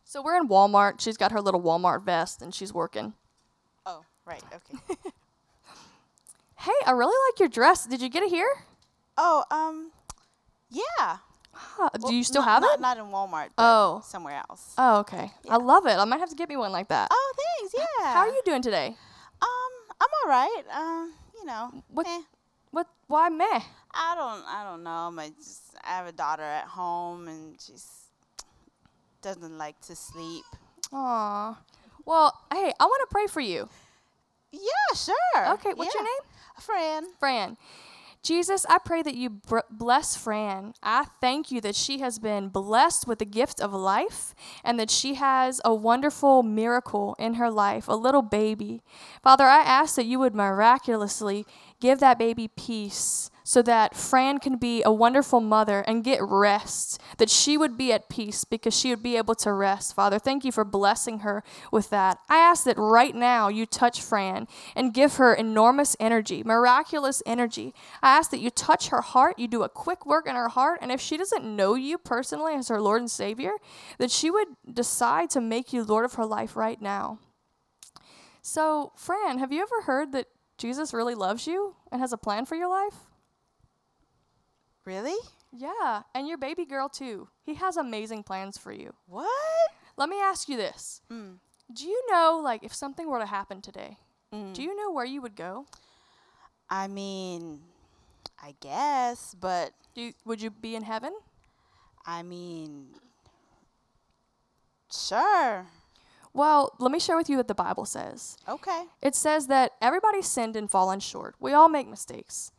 So 0.09 0.21
we're 0.23 0.37
in 0.37 0.47
Walmart. 0.47 1.01
She's 1.01 1.17
got 1.17 1.33
her 1.33 1.41
little 1.41 1.61
Walmart 1.61 2.03
vest 2.03 2.41
and 2.41 2.55
she's 2.55 2.73
working. 2.73 3.13
Oh, 3.85 4.03
right. 4.25 4.41
Okay. 4.53 4.95
Hey, 6.59 6.71
I 6.87 6.91
really 6.91 7.15
like 7.29 7.39
your 7.39 7.49
dress. 7.49 7.85
Did 7.85 8.01
you 8.01 8.09
get 8.09 8.23
it 8.23 8.29
here? 8.29 8.49
oh, 9.17 9.43
um, 9.51 9.91
yeah. 10.71 11.17
Well, 11.77 11.89
Do 12.07 12.15
you 12.15 12.23
still 12.23 12.41
not- 12.41 12.49
have 12.49 12.61
not, 12.63 12.73
it? 12.73 12.81
Not 12.81 12.97
in 12.97 13.03
Walmart. 13.05 13.49
But 13.55 13.63
Oh. 13.63 14.01
somewhere 14.03 14.41
else. 14.49 14.73
Oh, 14.77 14.97
okay. 15.01 15.31
I 15.49 15.57
love 15.57 15.85
it. 15.85 15.97
I 15.97 16.03
might 16.05 16.19
have 16.19 16.29
to 16.29 16.35
get 16.35 16.49
me 16.49 16.57
one 16.57 16.71
like 16.71 16.87
that. 16.89 17.09
Oh, 17.11 17.33
thanks. 17.59 17.75
Yeah. 17.77 18.11
How 18.13 18.21
are 18.21 18.27
you 18.29 18.41
doing 18.43 18.61
today? 18.63 18.97
Um, 19.41 19.71
I'm 20.01 20.07
all 20.23 20.29
right. 20.29 20.63
Um, 20.73 21.13
you 21.37 21.45
know. 21.45 21.71
What- 21.89 22.07
eh. 22.07 22.21
What? 22.71 22.87
Why 23.05 23.29
meh? 23.29 23.45
I 23.93 24.15
don't. 24.15 24.43
I 24.47 24.63
don't 24.69 24.83
know. 24.83 25.11
My 25.11 25.29
just. 25.37 25.61
I 25.83 25.89
have 25.97 26.07
a 26.07 26.11
daughter 26.11 26.43
at 26.43 26.65
home, 26.65 27.27
and 27.27 27.55
she's 27.61 27.87
doesn't 29.27 29.57
like 29.57 29.79
to 29.81 29.93
sleep. 29.93 30.45
Aw. 30.93 31.59
Well, 32.05 32.33
hey, 32.49 32.71
I 32.79 32.85
want 32.85 33.09
to 33.09 33.11
pray 33.11 33.27
for 33.27 33.41
you. 33.41 33.67
Yeah, 34.53 34.95
sure. 34.95 35.53
Okay, 35.55 35.73
what's 35.73 35.93
your 35.93 36.03
name? 36.03 36.21
Fran. 36.61 37.03
Fran. 37.19 37.57
Jesus, 38.23 38.65
I 38.69 38.77
pray 38.77 39.01
that 39.01 39.15
you 39.15 39.29
br- 39.29 39.59
bless 39.69 40.15
Fran. 40.15 40.73
I 40.81 41.07
thank 41.19 41.51
you 41.51 41.59
that 41.59 41.75
she 41.75 41.99
has 41.99 42.19
been 42.19 42.47
blessed 42.47 43.05
with 43.05 43.19
the 43.19 43.25
gift 43.25 43.59
of 43.59 43.73
life 43.73 44.33
and 44.63 44.79
that 44.79 44.89
she 44.89 45.15
has 45.15 45.59
a 45.65 45.75
wonderful 45.75 46.41
miracle 46.41 47.13
in 47.19 47.33
her 47.33 47.51
life, 47.51 47.89
a 47.89 47.95
little 47.95 48.21
baby. 48.21 48.81
Father, 49.21 49.43
I 49.43 49.59
ask 49.59 49.95
that 49.97 50.05
you 50.05 50.19
would 50.19 50.35
miraculously 50.35 51.45
give 51.81 51.99
that 51.99 52.17
baby 52.17 52.47
peace 52.47 53.29
so 53.47 53.61
that 53.61 53.95
Fran 53.95 54.39
can 54.39 54.57
be 54.57 54.83
a 54.83 54.91
wonderful 54.91 55.39
mother 55.39 55.79
and 55.87 56.03
get 56.03 56.19
rest, 56.21 56.99
that 57.17 57.29
she 57.29 57.57
would 57.57 57.77
be 57.77 57.93
at 57.93 58.09
peace 58.09 58.43
because 58.43 58.77
she 58.77 58.89
would 58.89 59.01
be 59.01 59.15
able 59.15 59.35
to 59.35 59.53
rest. 59.53 59.95
Father, 59.95 60.19
thank 60.19 60.43
you 60.43 60.51
for 60.51 60.65
blessing 60.65 61.19
her 61.19 61.41
with 61.71 61.89
that. 61.89 62.19
I 62.27 62.39
ask 62.39 62.65
that 62.65 62.77
right 62.77 63.15
now 63.15 63.47
you 63.47 63.65
touch 63.65 64.01
Fran 64.01 64.49
and 64.75 64.93
give 64.93 65.15
her 65.15 65.33
enormous 65.33 65.95
energy, 65.97 66.43
miraculous 66.43 67.23
energy. 67.25 67.73
I 68.03 68.17
ask 68.17 68.31
that 68.31 68.41
you 68.41 68.49
touch 68.49 68.89
her 68.89 68.99
heart, 68.99 69.39
you 69.39 69.47
do 69.47 69.63
a 69.63 69.69
quick 69.69 70.05
work 70.05 70.27
in 70.27 70.35
her 70.35 70.49
heart, 70.49 70.79
and 70.81 70.91
if 70.91 70.99
she 70.99 71.15
doesn't 71.15 71.45
know 71.45 71.75
you 71.75 71.97
personally 71.97 72.53
as 72.53 72.67
her 72.67 72.81
Lord 72.81 72.99
and 72.99 73.09
Savior, 73.09 73.53
that 73.97 74.11
she 74.11 74.29
would 74.29 74.49
decide 74.69 75.29
to 75.29 75.39
make 75.39 75.71
you 75.71 75.85
Lord 75.85 76.03
of 76.03 76.15
her 76.15 76.25
life 76.25 76.57
right 76.57 76.81
now. 76.81 77.19
So, 78.41 78.91
Fran, 78.97 79.39
have 79.39 79.53
you 79.53 79.61
ever 79.61 79.83
heard 79.83 80.11
that 80.11 80.27
Jesus 80.57 80.93
really 80.93 81.15
loves 81.15 81.47
you 81.47 81.75
and 81.93 82.01
has 82.01 82.11
a 82.11 82.17
plan 82.17 82.43
for 82.43 82.55
your 82.55 82.69
life? 82.69 83.06
Really? 84.87 85.17
Yeah, 85.51 86.03
and 86.15 86.29
your 86.29 86.37
baby 86.37 86.63
girl 86.63 86.87
too. 86.87 87.27
He 87.43 87.55
has 87.55 87.75
amazing 87.75 88.23
plans 88.23 88.57
for 88.57 88.71
you. 88.71 88.93
What? 89.05 89.27
Let 89.97 90.07
me 90.07 90.15
ask 90.21 90.47
you 90.47 90.55
this. 90.55 91.01
Mm. 91.11 91.39
Do 91.73 91.85
you 91.85 92.01
know 92.09 92.39
like 92.41 92.63
if 92.63 92.73
something 92.73 93.09
were 93.09 93.19
to 93.19 93.25
happen 93.25 93.61
today, 93.61 93.97
Mm. 94.33 94.53
do 94.53 94.63
you 94.63 94.75
know 94.77 94.89
where 94.91 95.03
you 95.05 95.21
would 95.21 95.35
go? 95.35 95.65
I 96.69 96.87
mean, 96.87 97.59
I 98.41 98.55
guess, 98.61 99.35
but 99.37 99.71
Do 99.93 100.01
you, 100.03 100.13
would 100.25 100.41
you 100.41 100.51
be 100.51 100.75
in 100.75 100.83
heaven? 100.83 101.13
I 102.05 102.23
mean, 102.23 102.87
sure. 104.91 105.67
Well, 106.33 106.73
let 106.79 106.91
me 106.91 106.99
share 106.99 107.17
with 107.17 107.29
you 107.29 107.37
what 107.37 107.47
the 107.47 107.55
Bible 107.55 107.85
says. 107.85 108.37
Okay. 108.47 108.83
It 109.01 109.15
says 109.15 109.47
that 109.47 109.73
everybody 109.81 110.21
sinned 110.21 110.55
and 110.55 110.69
fallen 110.71 110.99
short. 110.99 111.35
We 111.39 111.51
all 111.53 111.67
make 111.67 111.87
mistakes. 111.89 112.51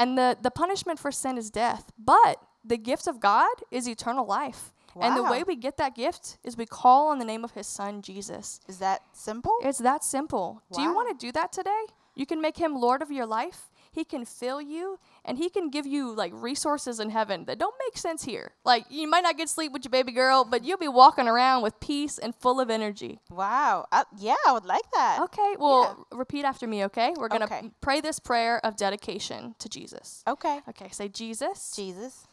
And 0.00 0.18
the, 0.18 0.36
the 0.40 0.50
punishment 0.50 0.98
for 0.98 1.12
sin 1.12 1.38
is 1.38 1.50
death. 1.50 1.92
But 1.98 2.42
the 2.64 2.76
gift 2.76 3.06
of 3.06 3.20
God 3.20 3.50
is 3.70 3.88
eternal 3.88 4.26
life. 4.26 4.72
Wow. 4.94 5.06
And 5.06 5.16
the 5.16 5.22
way 5.22 5.44
we 5.44 5.56
get 5.56 5.76
that 5.76 5.94
gift 5.94 6.38
is 6.42 6.56
we 6.56 6.66
call 6.66 7.08
on 7.08 7.18
the 7.18 7.24
name 7.24 7.44
of 7.44 7.52
his 7.52 7.66
son, 7.66 8.02
Jesus. 8.02 8.60
Is 8.68 8.78
that 8.78 9.02
simple? 9.12 9.54
It's 9.62 9.78
that 9.78 10.02
simple. 10.02 10.62
Do 10.72 10.82
you 10.82 10.92
want 10.92 11.16
to 11.16 11.26
do 11.26 11.30
that 11.32 11.52
today? 11.52 11.84
You 12.16 12.26
can 12.26 12.40
make 12.40 12.56
him 12.56 12.74
Lord 12.74 13.02
of 13.02 13.10
your 13.10 13.26
life. 13.26 13.69
He 13.92 14.04
can 14.04 14.24
fill 14.24 14.60
you 14.60 14.98
and 15.24 15.36
he 15.38 15.50
can 15.50 15.68
give 15.70 15.84
you 15.86 16.14
like 16.14 16.32
resources 16.34 17.00
in 17.00 17.10
heaven 17.10 17.44
that 17.46 17.58
don't 17.58 17.74
make 17.86 17.96
sense 17.98 18.24
here. 18.24 18.52
Like 18.64 18.84
you 18.88 19.08
might 19.08 19.22
not 19.22 19.36
get 19.36 19.48
sleep 19.48 19.72
with 19.72 19.84
your 19.84 19.90
baby 19.90 20.12
girl, 20.12 20.44
but 20.44 20.64
you'll 20.64 20.78
be 20.78 20.86
walking 20.88 21.26
around 21.26 21.62
with 21.62 21.80
peace 21.80 22.16
and 22.18 22.34
full 22.34 22.60
of 22.60 22.70
energy. 22.70 23.18
Wow. 23.30 23.86
Uh, 23.90 24.04
yeah, 24.16 24.36
I 24.46 24.52
would 24.52 24.64
like 24.64 24.88
that. 24.94 25.18
Okay, 25.22 25.56
well, 25.58 26.06
repeat 26.12 26.44
after 26.44 26.66
me, 26.66 26.84
okay? 26.84 27.12
We're 27.16 27.28
going 27.28 27.40
to 27.40 27.46
Okay. 27.52 27.70
pray 27.80 28.00
this 28.00 28.20
prayer 28.20 28.64
of 28.64 28.76
dedication 28.76 29.54
to 29.58 29.68
Jesus. 29.68 30.22
Okay. 30.28 30.60
Okay, 30.68 30.88
say, 30.90 31.08
Jesus, 31.08 31.72
Jesus, 31.74 32.26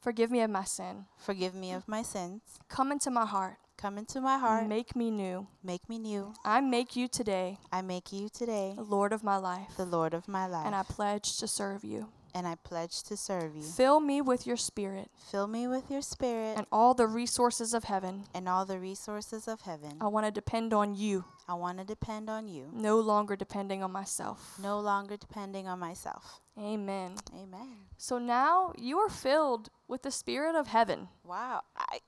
forgive 0.00 0.30
me 0.30 0.40
of 0.40 0.50
my 0.50 0.64
sin. 0.64 1.04
forgive 1.18 1.54
me 1.54 1.72
of 1.72 1.86
my 1.86 2.02
sins. 2.02 2.40
Come 2.68 2.90
into 2.90 3.10
my 3.10 3.26
heart. 3.26 3.58
Come 3.82 3.98
into 3.98 4.20
my 4.20 4.38
heart. 4.38 4.68
Make 4.68 4.94
me 4.94 5.10
new. 5.10 5.48
Make 5.64 5.88
me 5.88 5.98
new. 5.98 6.34
I 6.44 6.60
make 6.60 6.94
you 6.94 7.08
today 7.08 7.58
I 7.72 7.82
make 7.82 8.12
you 8.12 8.28
today 8.28 8.74
the 8.76 8.84
Lord 8.84 9.12
of 9.12 9.24
my 9.24 9.38
life, 9.38 9.76
the 9.76 9.84
Lord 9.84 10.14
of 10.14 10.28
my 10.28 10.46
life. 10.46 10.66
and 10.66 10.74
I 10.76 10.84
pledge 10.84 11.36
to 11.38 11.48
serve 11.48 11.82
you. 11.82 12.08
and 12.32 12.46
I 12.46 12.54
pledge 12.54 13.02
to 13.02 13.16
serve 13.16 13.56
you. 13.56 13.62
Fill 13.62 13.98
me 13.98 14.20
with 14.20 14.46
your 14.46 14.56
spirit 14.56 15.10
Fill 15.32 15.48
me 15.48 15.66
with 15.66 15.90
your 15.90 16.00
spirit 16.00 16.56
and 16.58 16.66
all 16.70 16.94
the 16.94 17.08
resources 17.08 17.74
of 17.74 17.82
heaven. 17.82 18.22
and 18.32 18.48
all 18.48 18.64
the 18.64 18.78
resources 18.78 19.48
of 19.48 19.62
heaven. 19.62 19.94
I 20.00 20.06
want 20.06 20.26
to 20.26 20.30
depend 20.32 20.72
on 20.72 20.94
you, 20.94 21.24
I 21.48 21.54
want 21.54 21.78
to 21.78 21.84
depend 21.84 22.30
on 22.30 22.46
you, 22.46 22.70
no 22.72 23.00
longer 23.00 23.34
depending 23.34 23.82
on 23.82 23.90
myself. 23.90 24.56
no 24.62 24.78
longer 24.78 25.16
depending 25.16 25.66
on 25.66 25.80
myself. 25.80 26.40
Amen. 26.56 27.16
Amen. 27.34 27.76
So 27.96 28.18
now 28.18 28.74
you 28.78 28.98
are 28.98 29.08
filled 29.10 29.70
with 29.88 30.02
the 30.02 30.12
spirit 30.12 30.54
of 30.54 30.68
heaven. 30.68 31.08
Wow. 31.24 31.62
I 31.76 31.98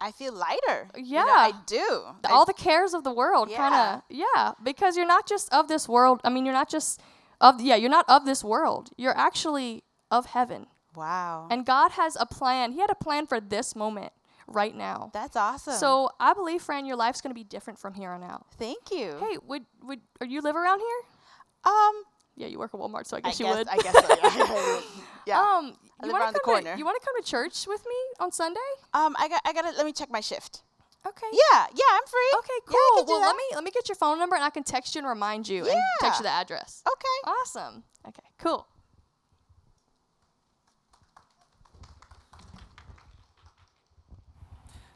I 0.00 0.12
feel 0.12 0.32
lighter. 0.32 0.88
You 0.96 1.16
know, 1.18 1.26
Yeah. 1.26 1.34
I 1.48 1.52
do. 1.66 2.04
I- 2.24 2.32
all 2.32 2.44
the 2.46 2.54
cares 2.54 2.94
of 2.94 3.04
the 3.04 3.12
world 3.12 3.50
kind 3.54 3.74
of 3.74 4.02
yeah 4.08 4.52
because 4.62 4.96
you're 4.96 5.06
not 5.06 5.26
just 5.28 5.52
of 5.52 5.68
this 5.68 5.88
world 5.88 6.20
i 6.24 6.28
mean 6.30 6.44
you're 6.46 6.54
not 6.54 6.68
just 6.70 7.00
of 7.40 7.60
yeah 7.60 7.74
you're 7.76 7.90
not 7.90 8.04
of 8.08 8.24
this 8.24 8.42
world 8.44 8.90
you're 8.96 9.16
actually 9.16 9.82
of 10.10 10.26
heaven 10.26 10.66
wow. 10.94 11.46
and 11.50 11.66
god 11.66 11.92
has 11.92 12.16
a 12.20 12.26
plan 12.26 12.72
he 12.72 12.80
had 12.80 12.90
a 12.90 12.94
plan 12.94 13.26
for 13.26 13.40
this 13.40 13.74
moment 13.76 14.12
right 14.46 14.74
now 14.76 15.10
That's 15.12 15.36
awesome. 15.36 15.74
so 15.74 16.10
i 16.20 16.32
believe 16.34 16.62
fran 16.62 16.84
your 16.86 16.96
life's 16.96 17.20
going 17.20 17.30
to 17.34 17.38
be 17.38 17.44
different 17.44 17.78
from 17.78 17.94
here 17.94 18.10
on 18.10 18.22
out 18.22 18.46
thank 18.58 18.90
you. 18.90 19.16
hey 19.20 19.38
would 19.46 19.64
would 19.84 20.00
or 20.20 20.26
you 20.26 20.40
live 20.40 20.56
around 20.56 20.80
here 20.80 21.00
Um 21.64 22.02
yeah 22.40 22.46
you 22.48 22.58
work 22.58 22.72
at 22.72 22.80
walmart 22.80 23.06
so 23.06 23.16
i 23.16 23.18
I 23.18 23.22
guess 23.22 23.38
you 23.40 23.46
guess 23.46 23.56
would 23.58 23.68
I 23.68 23.76
guess 23.76 23.92
so, 23.92 24.16
yeah. 24.22 24.80
yeah. 25.26 25.40
um 25.40 25.76
I 26.00 26.06
you 26.06 26.12
live 26.12 26.12
want 26.12 26.22
around 26.22 26.32
to 26.32 26.40
the 26.40 26.40
come 26.44 26.54
corner. 26.54 26.72
to, 26.72 26.78
you 26.78 26.84
want 26.86 26.96
to 27.00 27.04
come 27.06 27.14
to 27.22 27.28
church 27.28 27.66
with 27.66 27.84
me 27.86 27.98
on 28.18 28.32
sunday 28.32 28.70
Um 28.94 29.14
I 29.18 29.28
got 29.28 29.42
I 29.44 29.52
got 29.52 29.62
to 29.70 29.76
let 29.76 29.84
me 29.84 29.92
check 29.92 30.10
my 30.10 30.20
shift. 30.20 30.62
Okay. 31.06 31.30
Yeah, 31.32 31.66
yeah, 31.74 31.90
I'm 31.96 32.06
free. 32.14 32.32
Okay, 32.40 32.60
cool. 32.66 32.96
can 32.98 33.06
do 33.06 33.12
well, 33.12 33.20
let 33.22 33.34
me 33.36 33.42
let 33.54 33.64
me 33.64 33.70
get 33.70 33.88
your 33.88 33.96
phone 33.96 34.18
number 34.18 34.34
and 34.36 34.44
I 34.44 34.50
can 34.50 34.64
text 34.64 34.94
you 34.94 34.98
and 35.00 35.08
remind 35.08 35.48
you 35.48 35.64
and 35.66 35.78
text 36.00 36.20
you 36.20 36.24
the 36.24 36.30
address. 36.30 36.82
Okay. 36.86 37.18
Awesome. 37.32 37.84
Okay, 38.06 38.28
cool. 38.38 38.66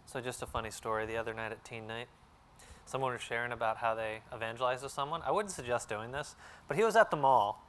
So 0.07 0.21
just 0.21 0.43
a 0.43 0.47
funny 0.47 0.71
story. 0.71 1.07
The 1.07 1.17
other 1.17 1.35
night 1.35 1.53
at 1.53 1.65
teen 1.65 1.87
night, 1.87 2.09
someone 2.95 3.13
was 3.13 3.23
sharing 3.23 3.51
about 3.51 3.79
how 3.79 3.93
they 3.93 4.21
evangelized 4.33 4.81
to 4.85 4.89
someone. 4.89 5.21
I 5.27 5.33
wouldn't 5.33 5.51
suggest 5.53 5.89
doing 5.89 6.13
this, 6.13 6.37
but 6.69 6.77
he 6.77 6.85
was 6.85 6.95
at 6.95 7.11
the 7.11 7.17
mall, 7.17 7.67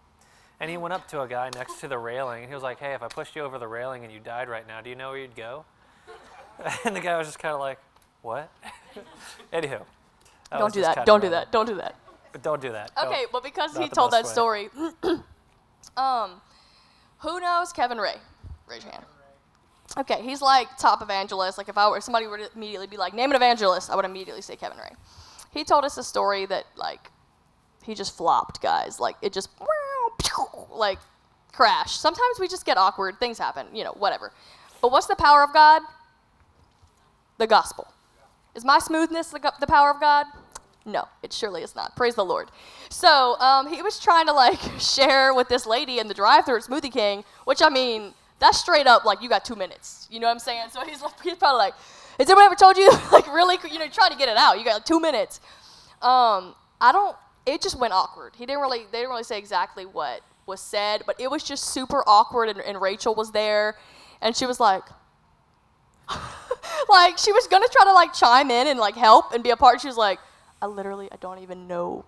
and 0.60 0.70
he 0.70 0.78
went 0.78 0.94
up 0.94 1.08
to 1.08 1.22
a 1.24 1.28
guy 1.28 1.50
next 1.56 1.80
to 1.80 1.88
the 1.88 1.98
railing, 1.98 2.44
and 2.44 2.48
he 2.48 2.54
was 2.54 2.62
like, 2.62 2.78
"Hey, 2.78 2.94
if 2.94 3.02
I 3.02 3.08
pushed 3.08 3.36
you 3.36 3.42
over 3.42 3.58
the 3.58 3.68
railing 3.68 4.04
and 4.04 4.14
you 4.14 4.20
died 4.20 4.48
right 4.50 4.68
now, 4.68 4.82
do 4.82 4.90
you 4.92 4.96
know 4.96 5.10
where 5.10 5.18
you'd 5.18 5.36
go?" 5.36 5.66
And 6.86 6.96
the 6.96 7.00
guy 7.00 7.18
was 7.18 7.26
just 7.26 7.40
kind 7.40 7.56
of 7.56 7.60
like, 7.60 7.80
"What?" 8.22 8.52
Anywho, 9.52 9.82
don't 10.52 10.72
do 10.72 10.82
that. 10.82 11.08
Don't 11.08 11.22
do 11.22 11.30
that. 11.32 11.52
Don't 11.52 11.66
do 11.66 11.74
that. 11.78 11.96
But 12.32 12.44
don't 12.44 12.62
do 12.62 12.72
that. 12.74 12.92
Don't- 12.96 13.08
Okay, 13.08 13.26
but 13.32 13.42
because 13.44 13.76
he 13.76 13.90
told 13.90 14.12
that 14.12 14.26
way. 14.26 14.30
story, 14.32 14.70
um, 15.98 16.40
who 17.18 17.40
knows 17.40 17.74
Kevin 17.74 17.98
Ray? 17.98 18.18
Raise 18.68 18.84
your 18.84 18.92
hand. 18.94 19.06
Okay, 19.98 20.22
he's 20.22 20.42
like 20.42 20.78
top 20.78 21.02
evangelist. 21.02 21.58
Like 21.58 21.70
if 21.70 21.78
I 21.78 21.90
were 21.90 21.98
if 21.98 22.04
somebody 22.04 22.28
were 22.28 22.38
to 22.38 22.50
immediately 22.56 22.88
be 22.88 22.98
like, 22.98 23.14
name 23.14 23.30
an 23.30 23.36
evangelist, 23.36 23.90
I 23.90 23.96
would 23.96 24.06
immediately 24.06 24.42
say 24.42 24.56
Kevin 24.56 24.78
Ray. 24.78 24.92
He 25.52 25.64
told 25.64 25.86
us 25.86 25.98
a 25.98 26.04
story 26.04 26.46
that 26.48 26.66
like 26.76 27.12
he 27.84 27.94
just 27.94 28.18
flopped, 28.18 28.62
guys. 28.62 29.00
Like 29.00 29.16
it 29.22 29.32
just 29.32 29.50
like 30.72 31.00
crashed. 31.54 32.02
Sometimes 32.02 32.40
we 32.40 32.48
just 32.48 32.66
get 32.66 32.78
awkward. 32.78 33.20
Things 33.20 33.38
happen, 33.38 33.68
you 33.74 33.84
know, 33.84 33.94
whatever. 33.94 34.32
But 34.82 34.92
what's 34.92 35.08
the 35.08 35.16
power 35.16 35.44
of 35.44 35.54
God? 35.54 35.82
The 37.38 37.48
gospel. 37.48 37.88
Is 38.56 38.66
my 38.66 38.80
smoothness 38.80 39.30
the, 39.30 39.54
the 39.60 39.68
power 39.68 39.92
of 39.92 40.00
God? 40.00 40.26
No, 40.86 41.08
it 41.24 41.34
surely 41.34 41.64
is 41.64 41.76
not. 41.76 41.96
Praise 41.96 42.16
the 42.16 42.24
Lord. 42.24 42.52
So 42.90 43.38
um, 43.40 43.68
he 43.68 43.82
was 43.82 44.00
trying 44.00 44.28
to 44.28 44.34
like 44.34 44.60
share 44.80 45.34
with 45.34 45.50
this 45.50 45.66
lady 45.66 46.00
in 46.00 46.08
the 46.08 46.14
drive-thru 46.14 46.58
at 46.58 46.64
Smoothie 46.64 46.92
King, 46.92 47.24
which 47.46 47.62
I 47.62 47.70
mean, 47.70 48.14
that's 48.46 48.60
straight 48.60 48.86
up 48.86 49.06
like 49.06 49.22
you 49.22 49.30
got 49.30 49.44
two 49.44 49.56
minutes. 49.56 50.08
You 50.12 50.20
know 50.20 50.28
what 50.28 50.34
I'm 50.34 50.40
saying? 50.40 50.68
So 50.72 50.82
he's 50.82 51.02
like, 51.02 51.20
he's 51.24 51.36
probably 51.36 51.58
like, 51.58 51.74
"Has 52.20 52.30
anyone 52.30 52.44
ever 52.44 52.56
told 52.56 52.78
you 52.78 52.92
like 53.12 53.28
really? 53.28 53.58
You 53.70 53.80
know, 53.80 53.88
trying 53.88 54.12
to 54.12 54.18
get 54.18 54.30
it 54.30 54.38
out. 54.38 54.60
You 54.60 54.66
got 54.66 54.76
like, 54.76 54.86
two 54.86 55.00
minutes." 55.00 55.40
Um, 56.02 56.56
I 56.80 56.92
don't. 56.92 57.16
It 57.46 57.62
just 57.62 57.80
went 57.80 57.94
awkward. 57.94 58.34
He 58.38 58.46
didn't 58.46 58.62
really. 58.62 58.86
They 58.92 59.00
didn't 59.00 59.10
really 59.10 59.24
say 59.24 59.38
exactly 59.38 59.86
what 59.86 60.22
was 60.46 60.62
said, 60.62 61.04
but 61.08 61.20
it 61.20 61.30
was 61.30 61.44
just 61.44 61.66
super 61.66 62.04
awkward. 62.06 62.50
And, 62.50 62.62
and 62.62 62.80
Rachel 62.80 63.16
was 63.16 63.32
there, 63.32 63.76
and 64.22 64.36
she 64.36 64.46
was 64.46 64.60
like, 64.60 64.84
like 66.90 67.18
she 67.18 67.32
was 67.32 67.48
gonna 67.48 67.68
try 67.72 67.86
to 67.86 67.94
like 67.94 68.14
chime 68.14 68.52
in 68.52 68.68
and 68.68 68.80
like 68.80 68.96
help 68.96 69.34
and 69.34 69.44
be 69.44 69.50
a 69.50 69.58
part. 69.58 69.82
She 69.82 69.88
was 69.88 69.98
like, 69.98 70.20
I 70.62 70.68
literally 70.68 71.10
I 71.12 71.16
don't 71.18 71.40
even 71.40 71.68
know 71.68 72.06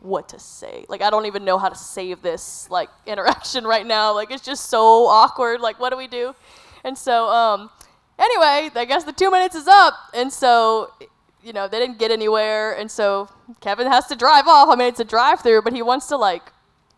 what 0.00 0.28
to 0.30 0.38
say. 0.38 0.84
Like 0.88 1.02
I 1.02 1.10
don't 1.10 1.26
even 1.26 1.44
know 1.44 1.58
how 1.58 1.68
to 1.68 1.74
save 1.76 2.22
this 2.22 2.68
like 2.70 2.88
interaction 3.06 3.64
right 3.64 3.86
now. 3.86 4.14
Like 4.14 4.30
it's 4.30 4.44
just 4.44 4.68
so 4.68 5.06
awkward. 5.06 5.60
Like 5.60 5.78
what 5.78 5.90
do 5.90 5.96
we 5.96 6.06
do? 6.06 6.34
And 6.84 6.96
so 6.96 7.28
um 7.28 7.70
anyway, 8.18 8.70
I 8.74 8.84
guess 8.86 9.04
the 9.04 9.12
2 9.12 9.30
minutes 9.30 9.54
is 9.54 9.68
up 9.68 9.94
and 10.14 10.32
so 10.32 10.92
you 11.42 11.54
know, 11.54 11.68
they 11.68 11.78
didn't 11.78 11.98
get 11.98 12.10
anywhere 12.10 12.72
and 12.72 12.90
so 12.90 13.28
Kevin 13.60 13.86
has 13.86 14.06
to 14.08 14.16
drive 14.16 14.46
off. 14.46 14.68
I 14.68 14.76
mean, 14.76 14.88
it's 14.88 15.00
a 15.00 15.04
drive-through, 15.04 15.62
but 15.62 15.72
he 15.72 15.82
wants 15.82 16.06
to 16.08 16.16
like 16.16 16.42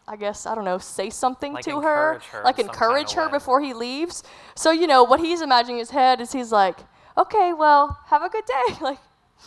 I 0.09 0.17
guess 0.17 0.47
I 0.47 0.55
don't 0.55 0.65
know, 0.65 0.79
say 0.79 1.11
something 1.11 1.53
Like 1.53 1.65
to 1.65 1.81
her, 1.81 2.21
her 2.33 2.43
like 2.45 2.59
encourage 2.59 3.13
her 3.13 3.27
way. 3.27 3.33
before 3.33 3.61
he 3.61 3.73
leaves. 3.73 4.25
So 4.57 4.71
you 4.73 4.87
know 4.87 5.05
what 5.05 5.21
he's 5.21 5.41
imagining 5.43 5.77
in 5.77 5.81
his 5.81 5.91
head 5.91 6.21
is 6.21 6.33
he's 6.33 6.51
like, 6.53 6.77
okay, 7.17 7.53
well, 7.53 7.99
have 8.07 8.23
a 8.23 8.29
good 8.29 8.45
day. 8.45 8.75
Like, 8.81 8.99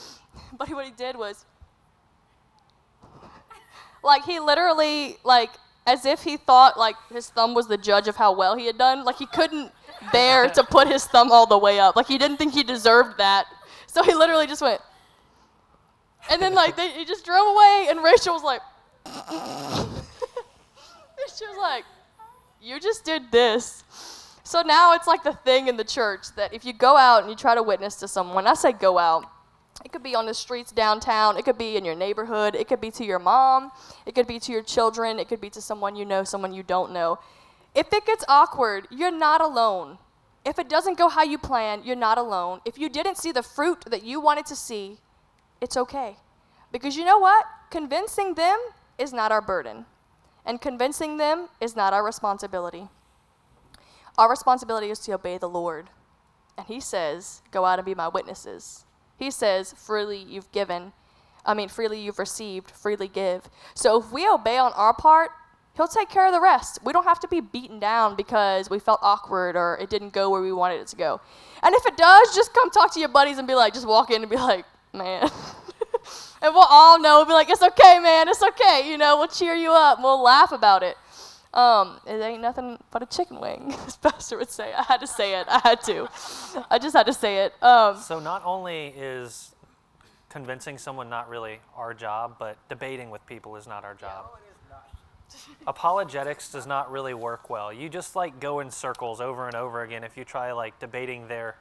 but 0.57 0.69
what 0.69 0.85
he 0.85 0.91
did 0.91 1.17
was, 1.17 1.45
like, 4.05 4.23
he 4.23 4.39
literally 4.39 5.17
like 5.23 5.51
as 5.87 6.05
if 6.05 6.23
he 6.23 6.37
thought 6.37 6.77
like 6.77 6.95
his 7.11 7.29
thumb 7.29 7.53
was 7.53 7.67
the 7.67 7.77
judge 7.77 8.07
of 8.07 8.15
how 8.15 8.33
well 8.33 8.55
he 8.55 8.65
had 8.65 8.77
done. 8.77 9.03
Like 9.03 9.17
he 9.17 9.25
couldn't 9.27 9.71
bear 10.11 10.49
to 10.49 10.63
put 10.63 10.87
his 10.87 11.05
thumb 11.05 11.31
all 11.31 11.45
the 11.45 11.57
way 11.57 11.79
up. 11.79 11.95
Like 11.95 12.07
he 12.07 12.17
didn't 12.17 12.37
think 12.37 12.53
he 12.53 12.63
deserved 12.63 13.17
that. 13.17 13.45
So 13.87 14.03
he 14.03 14.13
literally 14.13 14.47
just 14.47 14.61
went. 14.61 14.81
And 16.29 16.41
then 16.41 16.53
like 16.53 16.75
they, 16.75 16.89
he 16.91 17.05
just 17.05 17.23
drove 17.23 17.47
away, 17.47 17.87
and 17.89 18.03
Rachel 18.03 18.33
was 18.33 18.43
like, 18.43 18.61
she 21.37 21.45
was 21.45 21.57
like, 21.59 21.83
"You 22.59 22.79
just 22.79 23.05
did 23.05 23.31
this." 23.31 23.83
So 24.43 24.61
now 24.61 24.93
it's 24.93 25.07
like 25.07 25.23
the 25.23 25.33
thing 25.33 25.67
in 25.67 25.77
the 25.77 25.83
church 25.83 26.27
that 26.35 26.53
if 26.53 26.65
you 26.65 26.73
go 26.73 26.97
out 26.97 27.21
and 27.21 27.29
you 27.29 27.35
try 27.35 27.53
to 27.55 27.61
witness 27.63 27.95
to 27.97 28.07
someone, 28.07 28.47
I 28.47 28.55
say 28.55 28.71
go 28.71 28.97
out. 28.97 29.25
It 29.85 29.91
could 29.91 30.01
be 30.01 30.15
on 30.15 30.25
the 30.25 30.33
streets 30.33 30.71
downtown. 30.71 31.37
It 31.37 31.45
could 31.45 31.59
be 31.59 31.77
in 31.77 31.85
your 31.85 31.93
neighborhood. 31.93 32.55
It 32.55 32.67
could 32.67 32.81
be 32.81 32.89
to 32.89 33.05
your 33.05 33.19
mom. 33.19 33.71
It 34.07 34.15
could 34.15 34.25
be 34.25 34.39
to 34.39 34.51
your 34.51 34.63
children. 34.63 35.19
It 35.19 35.29
could 35.29 35.39
be 35.39 35.51
to 35.51 35.61
someone 35.61 35.95
you 35.95 36.05
know, 36.05 36.23
someone 36.23 36.53
you 36.53 36.63
don't 36.63 36.91
know. 36.91 37.19
If 37.75 37.93
it 37.93 38.03
gets 38.03 38.25
awkward, 38.27 38.87
you're 38.89 39.15
not 39.15 39.41
alone. 39.41 39.99
If 40.43 40.57
it 40.57 40.69
doesn't 40.69 40.97
go 40.97 41.07
how 41.07 41.21
you 41.21 41.37
plan, 41.37 41.83
you're 41.83 41.95
not 41.95 42.17
alone. 42.17 42.61
If 42.65 42.79
you 42.79 42.89
didn't 42.89 43.19
see 43.19 43.31
the 43.31 43.43
fruit 43.43 43.85
that 43.85 44.03
you 44.03 44.19
wanted 44.19 44.47
to 44.47 44.55
see, 44.55 44.97
it's 45.61 45.77
okay. 45.77 46.17
Because 46.71 46.97
you 46.97 47.05
know 47.05 47.19
what? 47.19 47.45
Convincing 47.69 48.33
them 48.33 48.57
is 48.97 49.13
not 49.13 49.31
our 49.31 49.41
burden, 49.41 49.85
and 50.45 50.61
convincing 50.61 51.17
them 51.17 51.49
is 51.61 51.75
not 51.75 51.93
our 51.93 52.03
responsibility. 52.03 52.87
Our 54.17 54.29
responsibility 54.29 54.89
is 54.89 54.99
to 54.99 55.13
obey 55.13 55.37
the 55.37 55.49
Lord. 55.49 55.89
And 56.57 56.65
He 56.67 56.79
says, 56.79 57.41
Go 57.51 57.65
out 57.65 57.79
and 57.79 57.85
be 57.85 57.95
my 57.95 58.07
witnesses. 58.07 58.84
He 59.17 59.31
says, 59.31 59.73
Freely 59.73 60.17
you've 60.17 60.51
given. 60.51 60.93
I 61.45 61.53
mean, 61.53 61.69
freely 61.69 62.01
you've 62.01 62.19
received, 62.19 62.71
freely 62.71 63.07
give. 63.07 63.49
So 63.75 63.99
if 63.99 64.11
we 64.11 64.27
obey 64.27 64.57
on 64.57 64.73
our 64.73 64.93
part, 64.93 65.31
He'll 65.75 65.87
take 65.87 66.09
care 66.09 66.25
of 66.25 66.31
the 66.31 66.39
rest. 66.39 66.79
We 66.83 66.93
don't 66.93 67.03
have 67.03 67.19
to 67.19 67.27
be 67.27 67.41
beaten 67.41 67.79
down 67.79 68.15
because 68.15 68.69
we 68.69 68.79
felt 68.79 68.99
awkward 69.01 69.57
or 69.57 69.77
it 69.81 69.89
didn't 69.89 70.13
go 70.13 70.29
where 70.29 70.41
we 70.41 70.53
wanted 70.53 70.79
it 70.79 70.87
to 70.87 70.95
go. 70.95 71.19
And 71.61 71.75
if 71.75 71.85
it 71.85 71.97
does, 71.97 72.33
just 72.33 72.53
come 72.53 72.71
talk 72.71 72.93
to 72.93 72.99
your 72.99 73.09
buddies 73.09 73.37
and 73.37 73.47
be 73.47 73.55
like, 73.55 73.73
just 73.73 73.85
walk 73.85 74.09
in 74.09 74.21
and 74.21 74.29
be 74.29 74.37
like, 74.37 74.65
man. 74.93 75.23
and 76.41 76.53
we'll 76.53 76.67
all 76.69 76.97
know, 76.99 77.17
we'll 77.17 77.25
be 77.25 77.33
like, 77.33 77.49
it's 77.49 77.61
okay, 77.61 77.99
man, 77.99 78.29
it's 78.29 78.41
okay. 78.41 78.89
You 78.89 78.97
know, 78.97 79.17
we'll 79.17 79.27
cheer 79.27 79.53
you 79.53 79.71
up, 79.71 79.99
we'll 80.01 80.23
laugh 80.23 80.53
about 80.53 80.81
it. 80.81 80.95
Um, 81.55 81.99
it 82.05 82.21
ain't 82.21 82.41
nothing 82.41 82.77
but 82.91 83.01
a 83.01 83.05
chicken 83.05 83.39
wing, 83.39 83.73
as 83.87 83.95
Pastor 83.97 84.37
would 84.37 84.51
say. 84.51 84.73
I 84.73 84.83
had 84.83 84.97
to 84.99 85.07
say 85.07 85.39
it. 85.39 85.47
I 85.49 85.59
had 85.63 85.81
to. 85.83 86.09
I 86.69 86.77
just 86.77 86.95
had 86.95 87.05
to 87.05 87.13
say 87.13 87.45
it. 87.45 87.53
Um, 87.63 87.97
So 87.97 88.19
not 88.19 88.43
only 88.45 88.87
is 88.97 89.55
convincing 90.29 90.77
someone 90.77 91.09
not 91.09 91.29
really 91.29 91.59
our 91.77 91.93
job, 91.93 92.35
but 92.37 92.57
debating 92.67 93.09
with 93.09 93.25
people 93.25 93.55
is 93.55 93.67
not 93.67 93.85
our 93.85 93.93
job. 93.95 94.25
Apologetics 95.67 96.51
does 96.51 96.67
not 96.67 96.91
really 96.91 97.13
work 97.13 97.49
well. 97.49 97.71
You 97.73 97.89
just 97.89 98.15
like 98.15 98.39
go 98.39 98.59
in 98.59 98.69
circles 98.69 99.19
over 99.21 99.47
and 99.47 99.55
over 99.55 99.81
again 99.81 100.03
if 100.03 100.17
you 100.17 100.23
try 100.23 100.51
like 100.51 100.77
debating 100.79 101.27
their 101.27 101.55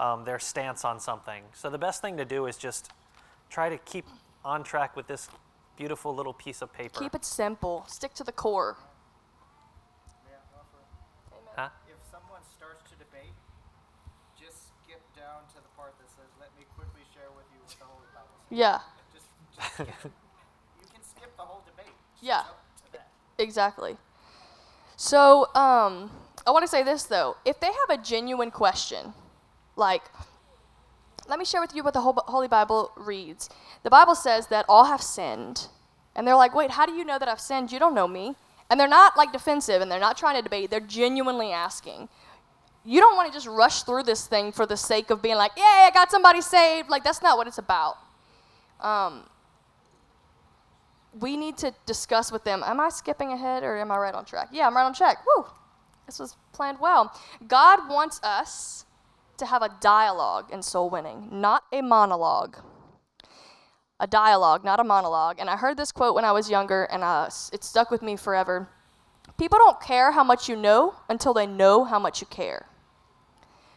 um, 0.00 0.24
their 0.24 0.38
stance 0.38 0.84
on 0.84 0.98
something. 1.00 1.42
So 1.52 1.68
the 1.68 1.78
best 1.78 2.00
thing 2.00 2.16
to 2.16 2.24
do 2.24 2.46
is 2.46 2.56
just 2.56 2.90
try 3.50 3.68
to 3.68 3.76
keep 3.78 4.06
on 4.44 4.62
track 4.64 4.96
with 4.96 5.06
this 5.06 5.28
beautiful 5.76 6.14
little 6.14 6.32
piece 6.32 6.62
of 6.62 6.72
paper. 6.72 6.98
keep 6.98 7.14
it 7.14 7.24
simple. 7.24 7.84
Stick 7.88 8.14
to 8.14 8.24
the 8.24 8.32
core. 8.32 8.76
May 10.24 10.32
I 10.32 10.58
offer? 10.58 10.80
Huh? 11.56 11.68
If 11.86 12.00
someone 12.10 12.40
starts 12.56 12.82
to 12.90 12.96
debate, 12.96 13.34
just 14.40 14.72
skip 14.82 15.02
down 15.14 15.44
to 15.54 15.56
the 15.60 15.68
part 15.76 15.92
that 15.98 16.08
says, 16.08 16.30
"Let 16.40 16.48
me 16.58 16.64
quickly 16.74 17.02
share 17.78 17.86
with 17.86 17.98
you 17.98 18.14
what 18.14 18.14
the 18.14 18.18
Holy 18.18 18.18
Bible 18.18 18.36
says." 18.48 18.58
Yeah, 18.58 18.78
Just, 19.12 19.26
just 19.54 19.74
skip. 19.74 20.12
You 20.82 20.88
can 20.92 21.02
skip 21.02 21.36
the 21.36 21.42
whole 21.42 21.62
debate. 21.66 21.92
Yeah. 22.20 22.42
jump 22.42 22.56
to 22.86 22.92
that. 22.92 23.08
exactly. 23.38 23.96
So, 24.96 25.46
um, 25.54 26.10
I 26.46 26.50
want 26.50 26.62
to 26.62 26.68
say 26.68 26.82
this 26.82 27.04
though. 27.04 27.36
If 27.44 27.60
they 27.60 27.66
have 27.66 27.98
a 27.98 28.02
genuine 28.02 28.50
question, 28.50 29.14
like, 29.76 30.02
let 31.28 31.38
me 31.38 31.44
share 31.44 31.60
with 31.60 31.74
you 31.74 31.82
what 31.82 31.94
the 31.94 32.00
Holy 32.00 32.48
Bible 32.48 32.92
reads. 32.96 33.48
The 33.82 33.90
Bible 33.90 34.14
says 34.14 34.48
that 34.48 34.64
all 34.68 34.84
have 34.84 35.02
sinned. 35.02 35.68
And 36.14 36.26
they're 36.26 36.36
like, 36.36 36.54
wait, 36.54 36.72
how 36.72 36.84
do 36.84 36.92
you 36.92 37.04
know 37.04 37.18
that 37.18 37.28
I've 37.28 37.40
sinned? 37.40 37.72
You 37.72 37.78
don't 37.78 37.94
know 37.94 38.08
me. 38.08 38.34
And 38.68 38.78
they're 38.78 38.88
not 38.88 39.16
like 39.16 39.32
defensive 39.32 39.80
and 39.82 39.90
they're 39.90 40.00
not 40.00 40.16
trying 40.16 40.36
to 40.36 40.42
debate. 40.42 40.70
They're 40.70 40.80
genuinely 40.80 41.52
asking. 41.52 42.08
You 42.84 43.00
don't 43.00 43.16
want 43.16 43.28
to 43.28 43.32
just 43.34 43.46
rush 43.46 43.84
through 43.84 44.02
this 44.04 44.26
thing 44.26 44.50
for 44.52 44.66
the 44.66 44.76
sake 44.76 45.10
of 45.10 45.22
being 45.22 45.36
like, 45.36 45.52
yay, 45.56 45.62
I 45.62 45.90
got 45.94 46.10
somebody 46.10 46.40
saved. 46.40 46.88
Like, 46.90 47.04
that's 47.04 47.22
not 47.22 47.36
what 47.38 47.46
it's 47.46 47.58
about. 47.58 47.96
Um, 48.80 49.24
we 51.20 51.36
need 51.36 51.56
to 51.58 51.72
discuss 51.86 52.32
with 52.32 52.42
them 52.44 52.62
am 52.64 52.80
I 52.80 52.88
skipping 52.88 53.32
ahead 53.32 53.62
or 53.62 53.76
am 53.78 53.90
I 53.92 53.98
right 53.98 54.14
on 54.14 54.24
track? 54.24 54.48
Yeah, 54.50 54.66
I'm 54.66 54.74
right 54.74 54.84
on 54.84 54.94
track. 54.94 55.18
Woo! 55.26 55.44
This 56.06 56.18
was 56.18 56.36
planned 56.52 56.80
well. 56.80 57.12
God 57.46 57.88
wants 57.88 58.20
us 58.22 58.86
to 59.36 59.46
have 59.46 59.62
a 59.62 59.70
dialogue 59.80 60.50
in 60.52 60.62
soul 60.62 60.90
winning, 60.90 61.28
not 61.30 61.64
a 61.72 61.80
monologue. 61.82 62.56
A 64.00 64.06
dialogue, 64.06 64.64
not 64.64 64.80
a 64.80 64.84
monologue. 64.84 65.36
And 65.38 65.48
I 65.48 65.56
heard 65.56 65.76
this 65.76 65.92
quote 65.92 66.14
when 66.14 66.24
I 66.24 66.32
was 66.32 66.50
younger, 66.50 66.84
and 66.84 67.04
uh, 67.04 67.24
s- 67.26 67.50
it 67.52 67.62
stuck 67.62 67.90
with 67.90 68.02
me 68.02 68.16
forever. 68.16 68.68
People 69.38 69.58
don't 69.58 69.80
care 69.80 70.10
how 70.12 70.24
much 70.24 70.48
you 70.48 70.56
know 70.56 70.96
until 71.08 71.32
they 71.32 71.46
know 71.46 71.84
how 71.84 72.00
much 72.00 72.20
you 72.20 72.26
care. 72.26 72.66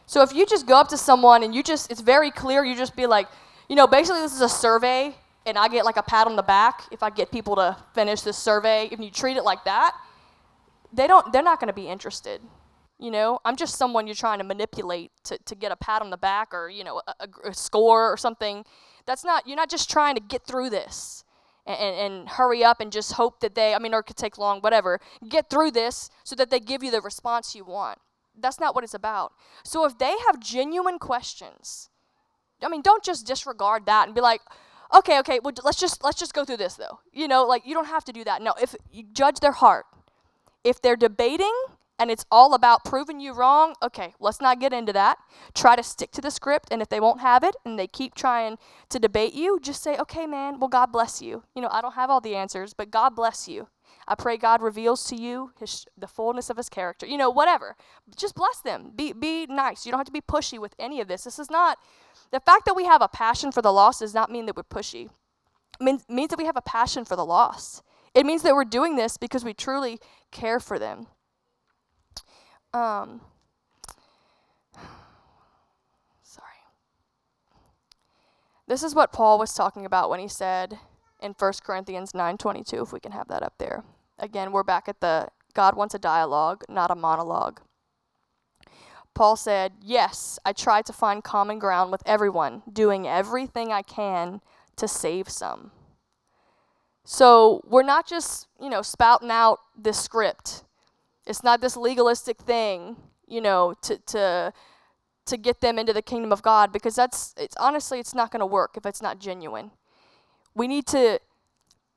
So 0.06 0.22
if 0.22 0.32
you 0.32 0.46
just 0.46 0.66
go 0.66 0.76
up 0.76 0.88
to 0.88 0.96
someone 0.96 1.42
and 1.42 1.54
you 1.54 1.62
just, 1.62 1.90
it's 1.90 2.00
very 2.00 2.30
clear, 2.30 2.64
you 2.64 2.76
just 2.76 2.94
be 2.94 3.06
like, 3.06 3.26
you 3.68 3.74
know, 3.74 3.86
basically 3.88 4.20
this 4.20 4.32
is 4.32 4.40
a 4.40 4.48
survey 4.48 5.14
and 5.44 5.58
I 5.58 5.68
get 5.68 5.84
like 5.84 5.96
a 5.96 6.02
pat 6.02 6.26
on 6.26 6.36
the 6.36 6.42
back 6.42 6.82
if 6.92 7.02
I 7.02 7.10
get 7.10 7.32
people 7.32 7.56
to 7.56 7.76
finish 7.94 8.20
this 8.20 8.38
survey. 8.38 8.88
If 8.90 9.00
you 9.00 9.10
treat 9.10 9.36
it 9.36 9.44
like 9.44 9.64
that, 9.64 9.94
they 10.92 11.08
don't, 11.08 11.32
they're 11.32 11.42
not 11.42 11.58
going 11.58 11.68
to 11.68 11.74
be 11.74 11.88
interested. 11.88 12.40
You 12.98 13.10
know, 13.10 13.40
I'm 13.44 13.56
just 13.56 13.76
someone 13.76 14.06
you're 14.06 14.14
trying 14.14 14.38
to 14.38 14.44
manipulate 14.44 15.10
to, 15.24 15.38
to 15.44 15.54
get 15.54 15.70
a 15.72 15.76
pat 15.76 16.02
on 16.02 16.10
the 16.10 16.16
back 16.16 16.54
or, 16.54 16.68
you 16.68 16.84
know, 16.84 17.02
a, 17.06 17.14
a, 17.20 17.48
a 17.50 17.54
score 17.54 18.10
or 18.10 18.16
something. 18.16 18.64
That's 19.06 19.24
not, 19.24 19.46
you're 19.46 19.56
not 19.56 19.68
just 19.68 19.90
trying 19.90 20.14
to 20.14 20.20
get 20.20 20.46
through 20.46 20.70
this 20.70 21.24
and, 21.66 21.78
and, 21.78 21.96
and 21.96 22.28
hurry 22.28 22.64
up 22.64 22.80
and 22.80 22.90
just 22.90 23.12
hope 23.12 23.40
that 23.40 23.54
they, 23.54 23.74
I 23.74 23.78
mean, 23.80 23.92
or 23.92 24.00
it 24.00 24.04
could 24.04 24.16
take 24.16 24.38
long, 24.38 24.60
whatever. 24.60 25.00
Get 25.28 25.50
through 25.50 25.72
this 25.72 26.10
so 26.24 26.34
that 26.36 26.48
they 26.50 26.60
give 26.60 26.82
you 26.82 26.90
the 26.90 27.00
response 27.00 27.54
you 27.54 27.64
want. 27.64 27.98
That's 28.38 28.60
not 28.60 28.74
what 28.74 28.84
it's 28.84 28.94
about. 28.94 29.32
So 29.64 29.84
if 29.84 29.98
they 29.98 30.14
have 30.26 30.40
genuine 30.40 30.98
questions, 30.98 31.90
I 32.62 32.68
mean, 32.68 32.82
don't 32.82 33.04
just 33.04 33.26
disregard 33.26 33.86
that 33.86 34.06
and 34.06 34.14
be 34.14 34.20
like, 34.20 34.40
okay, 34.94 35.18
okay, 35.20 35.40
well, 35.42 35.54
let's 35.64 35.78
just 35.78 36.02
let's 36.04 36.18
just 36.18 36.34
go 36.34 36.44
through 36.44 36.58
this 36.58 36.74
though. 36.74 37.00
You 37.12 37.28
know, 37.28 37.44
like 37.44 37.66
you 37.66 37.74
don't 37.74 37.86
have 37.86 38.04
to 38.04 38.12
do 38.12 38.24
that. 38.24 38.42
No, 38.42 38.54
if 38.60 38.74
you 38.90 39.04
judge 39.12 39.40
their 39.40 39.52
heart, 39.52 39.86
if 40.64 40.80
they're 40.80 40.96
debating 40.96 41.52
and 41.98 42.10
it's 42.10 42.26
all 42.30 42.54
about 42.54 42.84
proving 42.84 43.20
you 43.20 43.32
wrong, 43.32 43.74
okay, 43.82 44.14
let's 44.20 44.40
not 44.40 44.60
get 44.60 44.72
into 44.72 44.92
that. 44.92 45.18
Try 45.54 45.76
to 45.76 45.82
stick 45.82 46.10
to 46.12 46.20
the 46.20 46.30
script, 46.30 46.68
and 46.70 46.82
if 46.82 46.88
they 46.88 47.00
won't 47.00 47.20
have 47.20 47.42
it 47.42 47.56
and 47.64 47.78
they 47.78 47.86
keep 47.86 48.14
trying 48.14 48.58
to 48.90 48.98
debate 48.98 49.32
you, 49.32 49.58
just 49.62 49.82
say, 49.82 49.96
okay, 49.96 50.26
man, 50.26 50.60
well, 50.60 50.68
God 50.68 50.92
bless 50.92 51.22
you. 51.22 51.44
You 51.54 51.62
know, 51.62 51.70
I 51.70 51.80
don't 51.80 51.94
have 51.94 52.10
all 52.10 52.20
the 52.20 52.36
answers, 52.36 52.74
but 52.74 52.90
God 52.90 53.16
bless 53.16 53.48
you. 53.48 53.68
I 54.08 54.14
pray 54.14 54.36
God 54.36 54.62
reveals 54.62 55.04
to 55.06 55.16
you 55.16 55.52
his, 55.58 55.84
the 55.98 56.06
fullness 56.06 56.48
of 56.48 56.56
his 56.56 56.68
character. 56.68 57.06
You 57.06 57.16
know, 57.16 57.30
whatever. 57.30 57.76
Just 58.16 58.36
bless 58.36 58.60
them. 58.60 58.92
Be, 58.94 59.12
be 59.12 59.46
nice. 59.46 59.84
You 59.84 59.90
don't 59.90 59.98
have 59.98 60.06
to 60.06 60.12
be 60.12 60.20
pushy 60.20 60.58
with 60.58 60.74
any 60.78 61.00
of 61.00 61.08
this. 61.08 61.24
This 61.24 61.38
is 61.38 61.50
not, 61.50 61.78
the 62.30 62.40
fact 62.40 62.66
that 62.66 62.76
we 62.76 62.84
have 62.84 63.02
a 63.02 63.08
passion 63.08 63.50
for 63.50 63.62
the 63.62 63.72
lost 63.72 64.00
does 64.00 64.14
not 64.14 64.30
mean 64.30 64.46
that 64.46 64.56
we're 64.56 64.62
pushy. 64.62 65.10
It 65.80 65.84
means, 65.84 66.04
means 66.08 66.30
that 66.30 66.38
we 66.38 66.44
have 66.44 66.56
a 66.56 66.62
passion 66.62 67.04
for 67.04 67.16
the 67.16 67.24
lost. 67.24 67.82
It 68.14 68.24
means 68.24 68.42
that 68.42 68.54
we're 68.54 68.64
doing 68.64 68.96
this 68.96 69.16
because 69.16 69.44
we 69.44 69.52
truly 69.52 69.98
care 70.30 70.60
for 70.60 70.78
them. 70.78 71.08
Um, 72.72 73.20
sorry. 76.22 76.46
This 78.68 78.82
is 78.82 78.94
what 78.94 79.12
Paul 79.12 79.38
was 79.38 79.52
talking 79.52 79.84
about 79.84 80.10
when 80.10 80.20
he 80.20 80.28
said 80.28 80.78
in 81.20 81.32
1 81.32 81.52
Corinthians 81.64 82.12
9:22 82.12 82.82
if 82.82 82.92
we 82.92 83.00
can 83.00 83.12
have 83.12 83.28
that 83.28 83.42
up 83.42 83.54
there. 83.58 83.84
Again, 84.18 84.52
we're 84.52 84.62
back 84.62 84.88
at 84.88 85.00
the 85.00 85.28
God 85.54 85.76
wants 85.76 85.94
a 85.94 85.98
dialogue, 85.98 86.64
not 86.68 86.90
a 86.90 86.94
monologue. 86.94 87.60
Paul 89.14 89.36
said, 89.36 89.72
"Yes, 89.80 90.38
I 90.44 90.52
try 90.52 90.82
to 90.82 90.92
find 90.92 91.24
common 91.24 91.58
ground 91.58 91.90
with 91.90 92.02
everyone, 92.06 92.62
doing 92.70 93.06
everything 93.06 93.72
I 93.72 93.82
can 93.82 94.42
to 94.76 94.86
save 94.86 95.28
some." 95.28 95.72
So, 97.04 97.62
we're 97.64 97.82
not 97.82 98.06
just, 98.06 98.48
you 98.60 98.68
know, 98.68 98.82
spouting 98.82 99.30
out 99.30 99.60
this 99.76 99.98
script 99.98 100.64
it's 101.26 101.42
not 101.42 101.60
this 101.60 101.76
legalistic 101.76 102.38
thing, 102.38 102.96
you 103.26 103.40
know, 103.40 103.74
to 103.82 103.98
to 103.98 104.52
to 105.26 105.36
get 105.36 105.60
them 105.60 105.78
into 105.78 105.92
the 105.92 106.02
kingdom 106.02 106.32
of 106.32 106.40
God 106.40 106.72
because 106.72 106.94
that's 106.94 107.34
it's 107.36 107.56
honestly 107.56 107.98
it's 107.98 108.14
not 108.14 108.30
going 108.30 108.40
to 108.40 108.46
work 108.46 108.76
if 108.76 108.86
it's 108.86 109.02
not 109.02 109.18
genuine. 109.18 109.72
We 110.54 110.68
need 110.68 110.86
to 110.88 111.18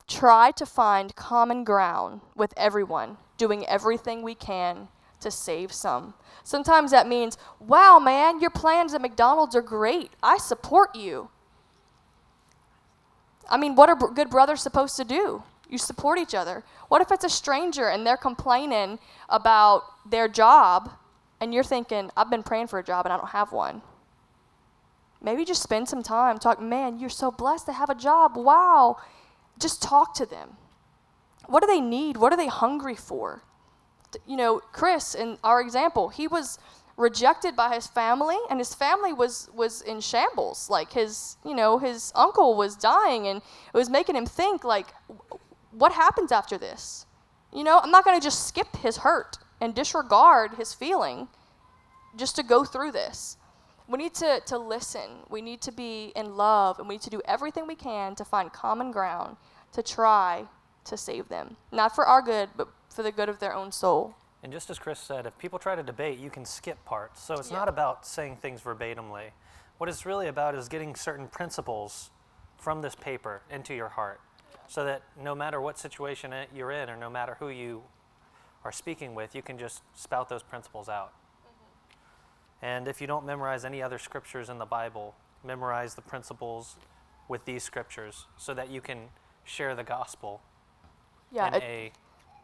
try 0.09 0.51
to 0.51 0.65
find 0.65 1.15
common 1.15 1.63
ground 1.63 2.19
with 2.35 2.53
everyone, 2.57 3.17
doing 3.37 3.65
everything 3.67 4.21
we 4.21 4.35
can 4.35 4.89
to 5.21 5.31
save 5.31 5.71
some. 5.71 6.13
Sometimes 6.43 6.91
that 6.91 7.07
means, 7.07 7.37
"Wow, 7.59 7.99
man, 7.99 8.41
your 8.41 8.49
plans 8.49 8.93
at 8.93 9.01
McDonald's 9.01 9.55
are 9.55 9.61
great. 9.61 10.11
I 10.21 10.37
support 10.37 10.95
you." 10.95 11.29
I 13.49 13.57
mean, 13.57 13.75
what 13.75 13.89
are 13.89 13.95
good 13.95 14.29
brothers 14.29 14.61
supposed 14.61 14.95
to 14.97 15.03
do? 15.03 15.43
You 15.67 15.77
support 15.77 16.19
each 16.19 16.33
other. 16.33 16.63
What 16.87 17.01
if 17.01 17.11
it's 17.11 17.23
a 17.23 17.29
stranger 17.29 17.89
and 17.89 18.05
they're 18.05 18.17
complaining 18.17 18.99
about 19.27 19.83
their 20.05 20.27
job 20.27 20.91
and 21.39 21.53
you're 21.53 21.63
thinking, 21.63 22.11
I've 22.17 22.29
been 22.29 22.43
praying 22.43 22.67
for 22.67 22.79
a 22.79 22.83
job 22.83 23.05
and 23.05 23.13
I 23.13 23.17
don't 23.17 23.29
have 23.29 23.51
one? 23.51 23.81
Maybe 25.21 25.45
just 25.45 25.61
spend 25.61 25.89
some 25.89 26.01
time 26.01 26.37
talk, 26.37 26.61
man, 26.61 26.97
you're 26.97 27.09
so 27.09 27.29
blessed 27.29 27.65
to 27.67 27.73
have 27.73 27.89
a 27.89 27.95
job. 27.95 28.35
Wow. 28.35 28.97
Just 29.59 29.81
talk 29.81 30.13
to 30.15 30.25
them. 30.25 30.57
What 31.47 31.61
do 31.61 31.67
they 31.67 31.81
need? 31.81 32.17
What 32.17 32.31
are 32.33 32.37
they 32.37 32.47
hungry 32.47 32.95
for? 32.95 33.43
You 34.25 34.37
know, 34.37 34.59
Chris, 34.71 35.13
in 35.13 35.37
our 35.43 35.61
example, 35.61 36.09
he 36.09 36.27
was 36.27 36.57
rejected 36.97 37.55
by 37.55 37.73
his 37.73 37.87
family 37.87 38.37
and 38.49 38.59
his 38.59 38.73
family 38.73 39.13
was 39.13 39.49
was 39.53 39.81
in 39.81 40.01
shambles 40.01 40.69
like 40.69 40.91
his 40.91 41.37
you 41.45 41.55
know 41.55 41.77
his 41.77 42.11
uncle 42.13 42.57
was 42.57 42.75
dying 42.75 43.25
and 43.25 43.37
it 43.37 43.77
was 43.77 43.89
making 43.89 44.17
him 44.17 44.25
think 44.25 44.65
like 44.65 44.87
what 45.71 45.93
happens 45.93 46.31
after 46.31 46.57
this? 46.57 47.05
You 47.53 47.63
know, 47.63 47.79
I'm 47.79 47.91
not 47.91 48.05
going 48.05 48.19
to 48.19 48.23
just 48.23 48.47
skip 48.47 48.75
his 48.77 48.97
hurt 48.97 49.37
and 49.61 49.73
disregard 49.73 50.55
his 50.55 50.73
feeling 50.73 51.27
just 52.15 52.35
to 52.35 52.43
go 52.43 52.63
through 52.63 52.91
this. 52.91 53.37
We 53.89 53.97
need 53.97 54.13
to, 54.15 54.39
to 54.45 54.57
listen. 54.59 55.09
We 55.29 55.41
need 55.41 55.61
to 55.61 55.71
be 55.71 56.13
in 56.15 56.37
love, 56.37 56.77
and 56.77 56.87
we 56.87 56.95
need 56.95 57.01
to 57.01 57.09
do 57.09 57.21
everything 57.25 57.65
we 57.65 57.75
can 57.75 58.13
to 58.15 58.23
find 58.23 58.53
common 58.53 58.91
ground 58.91 59.35
to 59.71 59.81
try 59.81 60.45
to 60.85 60.95
save 60.95 61.27
them. 61.27 61.57
Not 61.71 61.95
for 61.95 62.05
our 62.05 62.21
good, 62.21 62.49
but 62.55 62.67
for 62.89 63.01
the 63.01 63.11
good 63.11 63.29
of 63.29 63.39
their 63.39 63.53
own 63.53 63.71
soul. 63.71 64.15
And 64.43 64.53
just 64.53 64.69
as 64.69 64.77
Chris 64.77 64.99
said, 64.99 65.25
if 65.25 65.37
people 65.39 65.57
try 65.57 65.75
to 65.75 65.81
debate, 65.83 66.19
you 66.19 66.29
can 66.29 66.45
skip 66.45 66.83
parts. 66.85 67.21
So 67.21 67.33
it's 67.33 67.49
Yeah. 67.51 67.57
not 67.57 67.67
about 67.67 68.05
saying 68.05 68.37
things 68.37 68.61
verbatimly. 68.61 69.31
What 69.79 69.89
it's 69.89 70.05
really 70.05 70.27
about 70.27 70.53
is 70.55 70.69
getting 70.69 70.95
certain 70.95 71.27
principles 71.27 72.11
from 72.57 72.81
this 72.81 72.95
paper 72.95 73.41
into 73.49 73.73
your 73.73 73.89
heart 73.89 74.21
so 74.67 74.83
that 74.85 75.01
no 75.17 75.33
matter 75.33 75.59
what 75.59 75.79
situation 75.79 76.33
you're 76.53 76.71
in 76.71 76.89
or 76.89 76.95
no 76.95 77.09
matter 77.09 77.35
who 77.39 77.49
you 77.49 77.83
are 78.63 78.71
speaking 78.71 79.15
with, 79.15 79.33
you 79.33 79.41
can 79.41 79.57
just 79.57 79.81
spout 79.95 80.29
those 80.29 80.43
principles 80.43 80.87
out. 80.89 81.11
And 82.61 82.87
if 82.87 82.99
you 83.01 83.07
don't 83.07 83.25
memorize 83.25 83.63
any 83.65 83.81
other 83.81 83.97
scriptures 83.99 84.49
in 84.49 84.57
the 84.57 84.65
Bible, 84.65 85.15
memorize 85.43 85.95
the 85.95 86.01
principles 86.01 86.75
with 87.27 87.45
these 87.45 87.63
scriptures 87.63 88.25
so 88.37 88.53
that 88.53 88.69
you 88.69 88.81
can 88.81 89.09
share 89.45 89.75
the 89.75 89.83
gospel 89.83 90.41
Yeah, 91.31 91.47
in 91.47 91.53
it- 91.55 91.63
a 91.63 91.91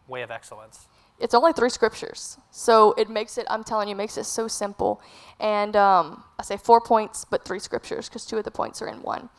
way 0.07 0.21
of 0.21 0.29
excellence. 0.31 0.87
it's 1.19 1.33
only 1.33 1.51
three 1.53 1.69
scriptures 1.69 2.37
so 2.51 2.93
it 2.97 3.09
makes 3.09 3.37
it 3.39 3.47
i'm 3.49 3.63
telling 3.63 3.87
you 3.89 3.95
makes 3.95 4.17
it 4.17 4.25
so 4.25 4.47
simple. 4.47 5.01
And 5.39 5.75
um, 5.75 6.23
i 6.39 6.43
say 6.43 6.57
four 6.57 6.79
points 6.79 7.25
but 7.25 7.43
three 7.43 7.57
scriptures 7.59 8.07
because 8.07 8.23
two 8.25 8.37
of 8.37 8.43
the 8.43 8.51
points 8.51 8.81
are 8.83 8.87
in 8.87 9.01
one. 9.01 9.29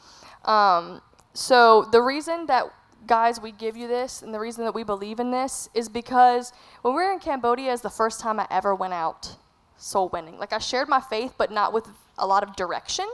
Um, 0.44 1.00
so 1.34 1.82
the 1.92 2.00
reason 2.02 2.46
that 2.46 2.64
guys 3.06 3.40
we 3.40 3.52
give 3.52 3.76
you 3.76 3.86
this 3.86 4.22
and 4.22 4.34
the 4.34 4.40
reason 4.40 4.64
that 4.64 4.74
we 4.74 4.82
believe 4.82 5.20
in 5.20 5.30
this 5.30 5.68
is 5.74 5.88
because 5.88 6.52
when 6.82 6.94
we 6.94 7.02
were 7.04 7.12
in 7.12 7.20
cambodia 7.20 7.72
is 7.72 7.80
the 7.82 7.90
first 7.90 8.18
time 8.20 8.40
i 8.40 8.46
ever 8.50 8.74
went 8.74 8.92
out 8.94 9.36
soul 9.76 10.08
winning. 10.08 10.38
Like 10.38 10.52
i 10.52 10.58
shared 10.58 10.88
my 10.88 11.00
faith 11.00 11.34
but 11.38 11.50
not 11.50 11.72
with 11.72 11.86
a 12.18 12.26
lot 12.26 12.42
of 12.42 12.56
direction. 12.56 13.06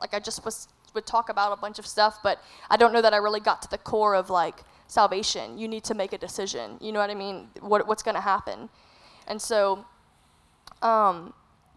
Like 0.00 0.14
i 0.14 0.18
just 0.18 0.44
was 0.44 0.68
would 0.94 1.06
talk 1.06 1.28
about 1.28 1.52
a 1.52 1.60
bunch 1.60 1.78
of 1.78 1.86
stuff 1.86 2.18
but 2.22 2.42
i 2.70 2.76
don't 2.76 2.94
know 2.94 3.02
that 3.02 3.12
i 3.12 3.18
really 3.18 3.40
got 3.40 3.60
to 3.60 3.68
the 3.68 3.78
core 3.78 4.14
of 4.14 4.30
like 4.30 4.62
salvation. 4.86 5.58
You 5.58 5.68
need 5.68 5.84
to 5.84 5.94
make 5.94 6.12
a 6.12 6.18
decision. 6.18 6.78
You 6.80 6.92
know 6.92 6.98
what 7.00 7.10
i 7.10 7.14
mean? 7.14 7.48
What, 7.60 7.86
what's 7.86 8.02
going 8.02 8.14
to 8.14 8.22
happen? 8.22 8.70
And 9.26 9.40
so 9.40 9.84
um, 10.80 11.34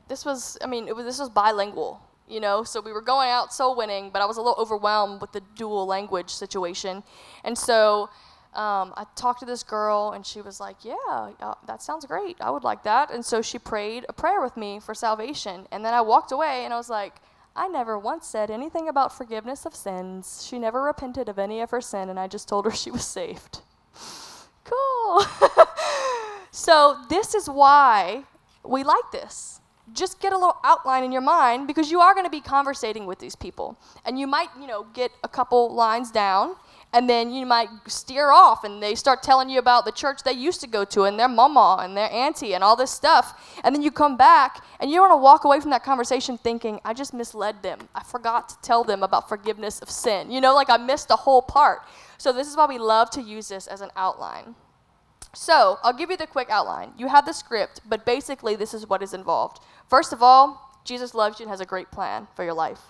this 0.07 0.25
was 0.25 0.57
i 0.61 0.67
mean 0.67 0.85
was, 0.95 1.05
this 1.05 1.19
was 1.19 1.29
bilingual 1.29 2.01
you 2.27 2.39
know? 2.39 2.63
So 2.63 2.79
we 2.79 2.93
were 2.93 3.01
going 3.01 3.29
out 3.29 3.53
soul 3.53 3.75
winning 3.75 4.09
but 4.11 4.21
i 4.21 4.25
was 4.25 4.37
a 4.37 4.41
little 4.41 4.59
overwhelmed 4.61 5.21
with 5.21 5.33
the 5.33 5.41
dual 5.55 5.85
language 5.85 6.29
situation. 6.29 7.03
And 7.43 7.57
so 7.57 8.09
um, 8.53 8.93
i 8.97 9.05
talked 9.15 9.39
to 9.39 9.45
this 9.45 9.63
girl 9.63 10.11
and 10.11 10.25
she 10.25 10.41
was 10.41 10.59
like 10.59 10.77
yeah 10.83 11.31
uh, 11.41 11.53
that 11.67 11.81
sounds 11.81 12.05
great. 12.05 12.37
I 12.41 12.49
would 12.49 12.63
like 12.63 12.83
that. 12.83 13.11
And 13.11 13.23
so 13.23 13.41
she 13.41 13.57
prayed 13.59 14.05
a 14.09 14.13
prayer 14.13 14.41
with 14.41 14.57
me 14.57 14.79
for 14.79 14.93
salvation. 14.93 15.67
And 15.71 15.85
then 15.85 15.93
i 15.93 16.01
walked 16.01 16.31
away 16.31 16.65
and 16.65 16.73
i 16.73 16.77
was 16.77 16.89
like 16.89 17.15
i 17.55 17.67
never 17.67 17.97
once 17.97 18.27
said 18.27 18.51
anything 18.51 18.87
about 18.89 19.15
forgiveness 19.15 19.65
of 19.65 19.75
sins. 19.75 20.45
She 20.47 20.59
never 20.59 20.81
repented 20.83 21.29
of 21.29 21.39
any 21.39 21.61
of 21.61 21.71
her 21.71 21.81
sin 21.81 22.09
and 22.09 22.19
i 22.19 22.27
just 22.27 22.47
told 22.47 22.65
her 22.65 22.71
she 22.83 22.91
was 22.91 23.05
saved. 23.05 23.59
Cool. 24.63 25.25
So 26.51 26.97
this 27.09 27.33
is 27.33 27.49
why 27.49 28.25
we 28.63 28.83
like 28.83 29.11
this. 29.11 29.61
Just 29.93 30.19
get 30.19 30.33
a 30.33 30.37
little 30.37 30.57
outline 30.63 31.03
in 31.03 31.11
your 31.11 31.21
mind 31.21 31.65
because 31.65 31.89
you 31.89 31.99
are 32.01 32.13
going 32.13 32.25
to 32.25 32.29
be 32.29 32.41
conversating 32.41 33.05
with 33.05 33.19
these 33.19 33.35
people. 33.35 33.77
And 34.05 34.19
you 34.19 34.27
might 34.27 34.49
you 34.59 34.67
know 34.67 34.85
get 34.93 35.11
a 35.23 35.27
couple 35.27 35.73
lines 35.73 36.11
down 36.11 36.55
and 36.93 37.09
then 37.09 37.31
you 37.31 37.45
might 37.45 37.69
steer 37.87 38.31
off 38.31 38.63
and 38.63 38.83
they 38.83 38.95
start 38.95 39.23
telling 39.23 39.49
you 39.49 39.59
about 39.59 39.85
the 39.85 39.91
church 39.91 40.23
they 40.23 40.31
used 40.31 40.61
to 40.61 40.67
go 40.67 40.83
to 40.85 41.03
and 41.03 41.19
their 41.19 41.27
mama 41.27 41.77
and 41.81 41.95
their 41.95 42.11
auntie 42.11 42.53
and 42.53 42.63
all 42.63 42.75
this 42.75 42.91
stuff 42.91 43.59
and 43.63 43.73
then 43.73 43.81
you 43.81 43.91
come 43.91 44.17
back 44.17 44.63
and 44.79 44.91
you 44.91 44.99
want 44.99 45.11
to 45.11 45.17
walk 45.17 45.45
away 45.45 45.59
from 45.59 45.71
that 45.71 45.83
conversation 45.83 46.37
thinking 46.37 46.79
i 46.83 46.93
just 46.93 47.13
misled 47.13 47.61
them 47.63 47.79
i 47.95 48.03
forgot 48.03 48.49
to 48.49 48.55
tell 48.61 48.83
them 48.83 49.03
about 49.03 49.29
forgiveness 49.29 49.79
of 49.79 49.89
sin 49.89 50.29
you 50.29 50.41
know 50.41 50.53
like 50.53 50.69
i 50.69 50.77
missed 50.77 51.09
a 51.11 51.15
whole 51.15 51.41
part 51.41 51.79
so 52.17 52.31
this 52.31 52.47
is 52.47 52.57
why 52.57 52.65
we 52.65 52.77
love 52.77 53.09
to 53.09 53.21
use 53.21 53.47
this 53.47 53.67
as 53.67 53.81
an 53.81 53.89
outline 53.95 54.55
so, 55.33 55.79
I'll 55.81 55.93
give 55.93 56.11
you 56.11 56.17
the 56.17 56.27
quick 56.27 56.49
outline. 56.49 56.91
You 56.97 57.07
have 57.07 57.25
the 57.25 57.31
script, 57.31 57.81
but 57.87 58.05
basically, 58.05 58.57
this 58.57 58.73
is 58.73 58.87
what 58.87 59.01
is 59.01 59.13
involved. 59.13 59.63
First 59.89 60.11
of 60.11 60.21
all, 60.21 60.81
Jesus 60.83 61.15
loves 61.15 61.39
you 61.39 61.45
and 61.45 61.49
has 61.49 61.61
a 61.61 61.65
great 61.65 61.89
plan 61.89 62.27
for 62.35 62.43
your 62.43 62.53
life. 62.53 62.81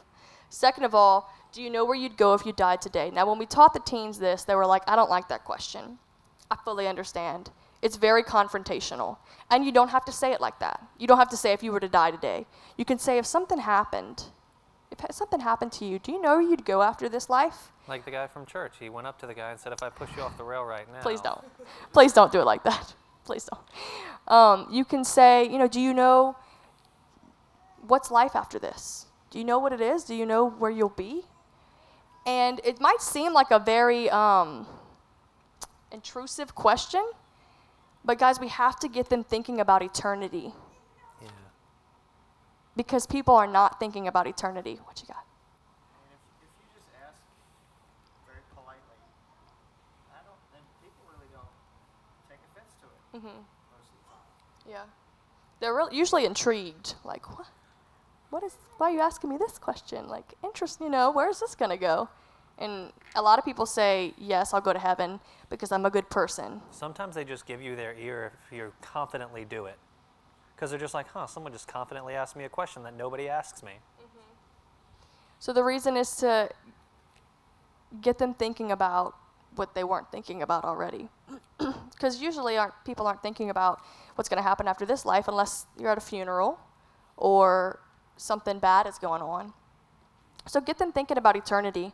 Second 0.50 0.84
of 0.84 0.96
all, 0.96 1.32
do 1.52 1.62
you 1.62 1.70
know 1.70 1.86
where 1.86 1.96
you'd 1.96 2.18
go 2.18 2.34
if 2.34 2.46
you 2.46 2.54
died 2.54 2.82
today? 2.82 3.12
Now, 3.12 3.28
when 3.28 3.38
we 3.38 3.46
taught 3.46 3.74
the 3.74 3.80
teens 3.80 4.20
this, 4.20 4.44
they 4.44 4.56
were 4.56 4.66
like, 4.66 4.84
I 4.88 4.96
don't 4.96 5.10
like 5.10 5.28
that 5.30 5.44
question. 5.44 6.00
I 6.50 6.56
fully 6.64 6.88
understand. 6.88 7.50
It's 7.82 7.96
very 7.96 8.24
confrontational. 8.24 9.18
And 9.50 9.66
you 9.66 9.72
don't 9.72 9.90
have 9.90 10.06
to 10.06 10.12
say 10.12 10.32
it 10.32 10.40
like 10.40 10.60
that. 10.60 10.86
You 10.98 11.08
don't 11.08 11.18
have 11.18 11.30
to 11.30 11.38
say 11.38 11.52
if 11.52 11.64
you 11.64 11.72
were 11.72 11.80
to 11.80 11.90
die 11.90 12.12
today. 12.12 12.46
You 12.78 12.86
can 12.86 13.00
say 13.00 13.18
if 13.18 13.26
something 13.26 13.58
happened, 13.58 14.26
if 14.92 15.00
something 15.12 15.40
happened 15.40 15.72
to 15.74 15.86
you, 15.86 16.00
do 16.00 16.12
you 16.12 16.22
know 16.22 16.36
where 16.36 16.42
you'd 16.42 16.66
go 16.66 16.82
after 16.82 17.10
this 17.10 17.30
life? 17.30 17.72
Like 17.88 18.06
the 18.06 18.12
guy 18.12 18.28
from 18.28 18.46
church. 18.46 18.76
He 18.80 18.90
went 18.90 19.08
up 19.08 19.20
to 19.20 19.28
the 19.28 19.34
guy 19.34 19.52
and 19.52 19.60
said, 19.60 19.74
If 19.74 19.82
I 19.82 19.90
push 19.90 20.10
you 20.16 20.22
off 20.22 20.38
the 20.38 20.44
rail 20.44 20.64
right 20.64 20.86
now. 20.92 21.02
Please 21.02 21.22
don't. 21.22 21.42
Please 21.92 22.14
don't 22.14 22.32
do 22.32 22.40
it 22.40 22.46
like 22.46 22.64
that. 22.64 22.94
Please 23.26 23.48
don't. 23.52 24.34
Um, 24.34 24.68
you 24.72 24.86
can 24.86 25.04
say, 25.04 25.48
you 25.48 25.58
know, 25.58 25.68
do 25.68 25.80
you 25.80 25.94
know 25.94 26.36
what's 27.88 28.12
life 28.12 28.36
after 28.36 28.60
this? 28.60 29.08
Do 29.30 29.40
you 29.40 29.46
know 29.46 29.60
what 29.60 29.74
it 29.74 29.82
is? 29.82 30.04
Do 30.04 30.14
you 30.14 30.26
know 30.26 30.50
where 30.50 30.72
you'll 30.72 30.90
be? 30.90 31.24
And 32.26 32.62
it 32.64 32.80
might 32.80 33.02
seem 33.02 33.34
like 33.34 33.50
a 33.52 33.60
very 33.60 34.10
um, 34.10 34.68
intrusive 35.92 36.54
question, 36.54 37.04
but 38.06 38.20
guys, 38.20 38.40
we 38.40 38.48
have 38.50 38.80
to 38.80 38.88
get 38.88 39.10
them 39.10 39.24
thinking 39.24 39.60
about 39.60 39.82
eternity 39.82 40.54
Yeah. 41.22 41.30
because 42.76 43.08
people 43.08 43.36
are 43.36 43.48
not 43.48 43.80
thinking 43.80 44.08
about 44.08 44.28
eternity. 44.28 44.80
What 44.86 45.02
you 45.02 45.08
got? 45.08 45.26
And 45.26 46.14
if, 46.14 46.22
if 46.46 46.52
you 46.62 46.66
just 46.78 46.90
ask 47.08 47.18
very 48.28 48.42
politely, 48.54 49.02
I 50.14 50.22
don't, 50.26 50.38
then 50.54 50.62
people 50.82 51.04
really 51.10 51.30
don't 51.34 51.54
take 52.30 52.40
offense 52.54 52.74
to 52.82 52.86
it 52.86 53.18
Mm-hmm. 53.18 53.38
most 53.74 53.90
of 53.90 53.98
the 53.98 54.06
time. 54.14 54.70
Yeah. 54.70 54.86
They're 55.60 55.76
real, 55.76 55.90
usually 55.92 56.26
intrigued. 56.26 56.96
Like, 57.04 57.26
what? 57.38 57.48
What 58.32 58.44
is? 58.44 58.58
Why 58.78 58.90
are 58.90 58.94
you 58.94 59.02
asking 59.02 59.30
me 59.30 59.38
this 59.38 59.60
question? 59.60 60.08
Like, 60.08 60.34
interest. 60.44 60.82
You 60.82 60.90
know, 60.90 61.12
where's 61.12 61.40
this 61.40 61.54
gonna 61.54 61.78
go? 61.78 62.10
And 62.58 62.92
a 63.16 63.22
lot 63.22 63.40
of 63.40 63.46
people 63.46 63.66
say, 63.66 64.14
yes, 64.18 64.54
I'll 64.54 64.62
go 64.62 64.72
to 64.72 64.80
heaven 64.80 65.20
because 65.50 65.72
I'm 65.72 65.86
a 65.86 65.90
good 65.90 66.10
person. 66.10 66.62
Sometimes 66.70 67.16
they 67.16 67.24
just 67.24 67.46
give 67.46 67.62
you 67.62 67.76
their 67.76 67.96
ear 67.96 68.34
if 68.46 68.56
you 68.56 68.72
confidently 68.82 69.46
do 69.46 69.66
it. 69.66 69.78
Because 70.56 70.70
they're 70.70 70.80
just 70.80 70.94
like, 70.94 71.08
huh, 71.08 71.26
someone 71.26 71.52
just 71.52 71.68
confidently 71.68 72.14
asked 72.14 72.36
me 72.36 72.44
a 72.44 72.50
question 72.50 72.84
that 72.84 72.96
nobody 72.96 73.28
asks 73.28 73.64
me. 73.64 73.72
Mm-hmm. 73.72 74.20
So 75.40 75.54
the 75.54 75.64
reason 75.64 75.98
is 75.98 76.16
to 76.18 76.50
get 78.00 78.20
them 78.20 78.36
thinking 78.36 78.72
about 78.72 79.16
what 79.56 79.74
they 79.74 79.84
weren't 79.84 80.12
thinking 80.12 80.42
about 80.42 80.64
already. 80.64 81.10
Because 81.92 82.20
usually 82.20 82.58
aren't, 82.58 82.74
people 82.84 83.06
aren't 83.06 83.22
thinking 83.22 83.52
about 83.52 83.80
what's 84.16 84.28
going 84.28 84.42
to 84.42 84.48
happen 84.48 84.68
after 84.68 84.88
this 84.88 85.06
life 85.06 85.28
unless 85.28 85.68
you're 85.80 85.92
at 85.92 86.00
a 86.00 86.02
funeral 86.02 86.60
or 87.16 87.80
something 88.18 88.60
bad 88.60 88.88
is 88.88 88.98
going 88.98 89.22
on. 89.22 89.54
So 90.48 90.60
get 90.60 90.78
them 90.78 90.92
thinking 90.92 91.18
about 91.18 91.36
eternity. 91.36 91.94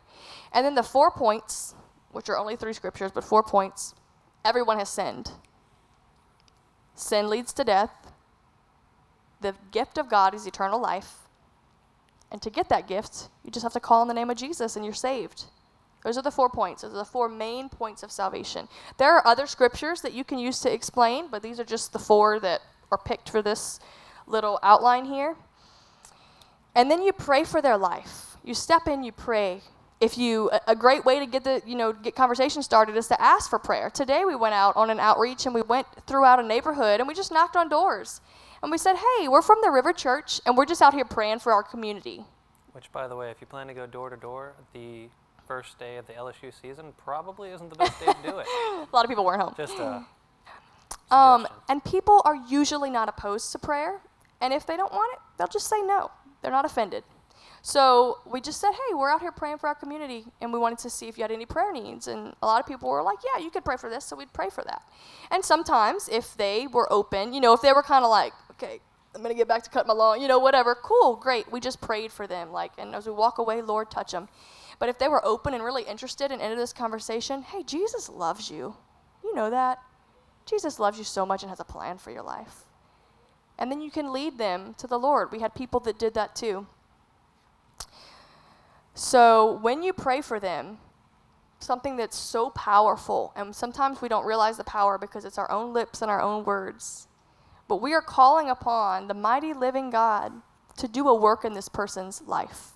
And 0.52 0.64
then 0.64 0.74
the 0.74 0.82
four 0.82 1.10
points, 1.10 1.74
which 2.12 2.28
are 2.28 2.38
only 2.38 2.56
three 2.56 2.72
scriptures, 2.72 3.10
but 3.12 3.24
four 3.24 3.42
points 3.42 3.94
everyone 4.44 4.78
has 4.78 4.88
sinned. 4.88 5.32
Sin 6.94 7.28
leads 7.28 7.52
to 7.54 7.64
death. 7.64 8.12
The 9.40 9.54
gift 9.70 9.98
of 9.98 10.08
God 10.08 10.34
is 10.34 10.46
eternal 10.46 10.80
life. 10.80 11.28
And 12.30 12.42
to 12.42 12.50
get 12.50 12.68
that 12.68 12.88
gift, 12.88 13.28
you 13.44 13.50
just 13.50 13.62
have 13.62 13.72
to 13.74 13.80
call 13.80 14.00
on 14.00 14.08
the 14.08 14.14
name 14.14 14.30
of 14.30 14.36
Jesus 14.36 14.76
and 14.76 14.84
you're 14.84 14.94
saved. 14.94 15.44
Those 16.04 16.16
are 16.16 16.22
the 16.22 16.30
four 16.30 16.48
points. 16.48 16.82
Those 16.82 16.92
are 16.92 16.98
the 16.98 17.04
four 17.04 17.28
main 17.28 17.68
points 17.68 18.02
of 18.02 18.12
salvation. 18.12 18.68
There 18.98 19.14
are 19.14 19.26
other 19.26 19.46
scriptures 19.46 20.00
that 20.02 20.12
you 20.12 20.24
can 20.24 20.38
use 20.38 20.60
to 20.60 20.72
explain, 20.72 21.28
but 21.30 21.42
these 21.42 21.58
are 21.58 21.64
just 21.64 21.92
the 21.92 21.98
four 21.98 22.38
that 22.40 22.60
are 22.90 22.98
picked 22.98 23.30
for 23.30 23.42
this 23.42 23.80
little 24.26 24.58
outline 24.62 25.04
here. 25.04 25.36
And 26.74 26.90
then 26.90 27.02
you 27.02 27.12
pray 27.12 27.44
for 27.44 27.60
their 27.60 27.76
life. 27.76 28.36
You 28.44 28.54
step 28.54 28.86
in, 28.86 29.02
you 29.02 29.12
pray. 29.12 29.62
If 30.00 30.16
you 30.16 30.50
a, 30.68 30.76
great 30.76 31.04
way 31.04 31.18
to 31.18 31.26
get 31.26 31.42
the 31.42 31.60
you 31.66 31.74
know 31.74 31.92
get 31.92 32.14
conversation 32.14 32.62
started 32.62 32.96
is 32.96 33.08
to 33.08 33.20
ask 33.20 33.50
for 33.50 33.58
prayer. 33.58 33.90
Today 33.90 34.24
we 34.24 34.36
went 34.36 34.54
out 34.54 34.76
on 34.76 34.90
an 34.90 35.00
outreach 35.00 35.44
and 35.44 35.54
we 35.54 35.62
went 35.62 35.88
throughout 36.06 36.38
a 36.38 36.42
neighborhood 36.44 37.00
and 37.00 37.08
we 37.08 37.14
just 37.14 37.32
knocked 37.32 37.56
on 37.56 37.68
doors. 37.68 38.20
And 38.62 38.70
we 38.70 38.78
said, 38.78 38.94
"Hey, 38.94 39.26
we're 39.26 39.42
from 39.42 39.58
the 39.60 39.70
River 39.70 39.92
Church 39.92 40.40
and 40.46 40.56
we're 40.56 40.66
just 40.66 40.82
out 40.82 40.94
here 40.94 41.04
praying 41.04 41.40
for 41.40 41.52
our 41.52 41.64
community." 41.64 42.24
Which, 42.72 42.92
by 42.92 43.08
the 43.08 43.16
way, 43.16 43.32
if 43.32 43.40
you 43.40 43.48
plan 43.48 43.66
to 43.66 43.74
go 43.74 43.86
door 43.86 44.08
to 44.08 44.16
door, 44.16 44.54
the 44.72 45.08
first 45.48 45.78
day 45.78 45.96
of 45.96 46.06
the 46.06 46.12
LSU 46.12 46.52
season 46.62 46.92
probably 46.96 47.50
isn't 47.50 47.70
the 47.70 47.76
best 47.76 47.98
day 47.98 48.06
to 48.06 48.18
do 48.22 48.38
it. 48.38 48.46
A 48.56 48.88
lot 48.92 49.04
of 49.04 49.08
people 49.08 49.24
weren't 49.24 49.40
home. 49.40 49.54
Just 49.56 49.78
a 49.78 50.06
Um, 51.10 51.48
and 51.68 51.82
people 51.82 52.20
are 52.26 52.36
usually 52.36 52.90
not 52.90 53.08
opposed 53.08 53.50
to 53.52 53.58
prayer. 53.58 54.00
And 54.40 54.52
if 54.52 54.66
they 54.66 54.76
don't 54.76 54.92
want 54.92 55.12
it, 55.14 55.20
they'll 55.36 55.48
just 55.48 55.68
say 55.68 55.82
no. 55.82 56.10
They're 56.42 56.52
not 56.52 56.64
offended. 56.64 57.04
So 57.60 58.18
we 58.24 58.40
just 58.40 58.60
said, 58.60 58.70
hey, 58.70 58.94
we're 58.94 59.10
out 59.10 59.20
here 59.20 59.32
praying 59.32 59.58
for 59.58 59.66
our 59.66 59.74
community, 59.74 60.24
and 60.40 60.52
we 60.52 60.58
wanted 60.58 60.78
to 60.78 60.90
see 60.90 61.08
if 61.08 61.18
you 61.18 61.22
had 61.22 61.32
any 61.32 61.44
prayer 61.44 61.72
needs. 61.72 62.06
And 62.06 62.34
a 62.40 62.46
lot 62.46 62.60
of 62.60 62.66
people 62.66 62.88
were 62.88 63.02
like, 63.02 63.18
yeah, 63.24 63.42
you 63.42 63.50
could 63.50 63.64
pray 63.64 63.76
for 63.76 63.90
this, 63.90 64.04
so 64.04 64.16
we'd 64.16 64.32
pray 64.32 64.48
for 64.48 64.62
that. 64.64 64.82
And 65.30 65.44
sometimes, 65.44 66.08
if 66.08 66.36
they 66.36 66.66
were 66.66 66.90
open, 66.92 67.32
you 67.32 67.40
know, 67.40 67.52
if 67.52 67.60
they 67.60 67.72
were 67.72 67.82
kind 67.82 68.04
of 68.04 68.10
like, 68.10 68.32
okay, 68.52 68.80
I'm 69.14 69.22
gonna 69.22 69.34
get 69.34 69.48
back 69.48 69.64
to 69.64 69.70
cut 69.70 69.86
my 69.86 69.94
lawn, 69.94 70.20
you 70.20 70.28
know, 70.28 70.38
whatever, 70.38 70.76
cool, 70.76 71.16
great. 71.16 71.50
We 71.50 71.60
just 71.60 71.80
prayed 71.80 72.12
for 72.12 72.26
them, 72.26 72.52
like, 72.52 72.72
and 72.78 72.94
as 72.94 73.06
we 73.06 73.12
walk 73.12 73.38
away, 73.38 73.60
Lord, 73.60 73.90
touch 73.90 74.12
them. 74.12 74.28
But 74.78 74.88
if 74.88 74.98
they 74.98 75.08
were 75.08 75.24
open 75.24 75.54
and 75.54 75.64
really 75.64 75.82
interested 75.82 76.30
and 76.30 76.40
into 76.40 76.56
this 76.56 76.72
conversation, 76.72 77.42
hey, 77.42 77.64
Jesus 77.64 78.08
loves 78.08 78.50
you. 78.50 78.76
You 79.24 79.34
know 79.34 79.50
that. 79.50 79.78
Jesus 80.46 80.78
loves 80.78 80.96
you 80.96 81.04
so 81.04 81.26
much 81.26 81.42
and 81.42 81.50
has 81.50 81.58
a 81.60 81.64
plan 81.64 81.98
for 81.98 82.12
your 82.12 82.22
life. 82.22 82.67
And 83.58 83.70
then 83.70 83.80
you 83.80 83.90
can 83.90 84.12
lead 84.12 84.38
them 84.38 84.74
to 84.78 84.86
the 84.86 84.98
Lord. 84.98 85.32
We 85.32 85.40
had 85.40 85.54
people 85.54 85.80
that 85.80 85.98
did 85.98 86.14
that 86.14 86.36
too. 86.36 86.66
So 88.94 89.58
when 89.60 89.82
you 89.82 89.92
pray 89.92 90.20
for 90.20 90.40
them, 90.40 90.78
something 91.60 91.96
that's 91.96 92.16
so 92.16 92.50
powerful, 92.50 93.32
and 93.36 93.54
sometimes 93.54 94.00
we 94.00 94.08
don't 94.08 94.26
realize 94.26 94.56
the 94.56 94.64
power 94.64 94.98
because 94.98 95.24
it's 95.24 95.38
our 95.38 95.50
own 95.50 95.72
lips 95.72 96.02
and 96.02 96.10
our 96.10 96.20
own 96.20 96.44
words, 96.44 97.08
but 97.68 97.82
we 97.82 97.92
are 97.94 98.02
calling 98.02 98.48
upon 98.48 99.08
the 99.08 99.14
mighty 99.14 99.52
living 99.52 99.90
God 99.90 100.32
to 100.76 100.88
do 100.88 101.08
a 101.08 101.14
work 101.14 101.44
in 101.44 101.54
this 101.54 101.68
person's 101.68 102.22
life. 102.22 102.72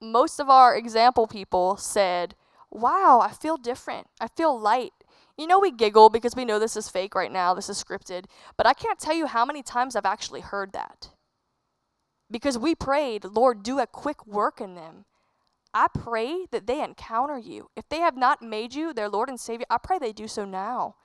Most 0.00 0.40
of 0.40 0.48
our 0.48 0.76
example 0.76 1.26
people 1.26 1.76
said, 1.76 2.34
Wow, 2.70 3.20
I 3.20 3.32
feel 3.32 3.56
different. 3.56 4.06
I 4.20 4.28
feel 4.28 4.58
light. 4.58 4.92
You 5.40 5.46
know, 5.46 5.58
we 5.58 5.70
giggle 5.70 6.10
because 6.10 6.36
we 6.36 6.44
know 6.44 6.58
this 6.58 6.76
is 6.76 6.90
fake 6.90 7.14
right 7.14 7.32
now, 7.32 7.54
this 7.54 7.70
is 7.70 7.82
scripted, 7.82 8.26
but 8.58 8.66
I 8.66 8.74
can't 8.74 8.98
tell 8.98 9.14
you 9.14 9.24
how 9.24 9.46
many 9.46 9.62
times 9.62 9.96
I've 9.96 10.04
actually 10.04 10.42
heard 10.42 10.72
that. 10.72 11.08
Because 12.30 12.58
we 12.58 12.74
prayed, 12.74 13.24
Lord, 13.24 13.62
do 13.62 13.78
a 13.78 13.86
quick 13.86 14.26
work 14.26 14.60
in 14.60 14.74
them. 14.74 15.06
I 15.72 15.86
pray 15.94 16.44
that 16.50 16.66
they 16.66 16.84
encounter 16.84 17.38
you. 17.38 17.70
If 17.74 17.88
they 17.88 18.00
have 18.00 18.18
not 18.18 18.42
made 18.42 18.74
you 18.74 18.92
their 18.92 19.08
Lord 19.08 19.30
and 19.30 19.40
Savior, 19.40 19.64
I 19.70 19.78
pray 19.78 19.98
they 19.98 20.12
do 20.12 20.28
so 20.28 20.44
now. 20.44 20.96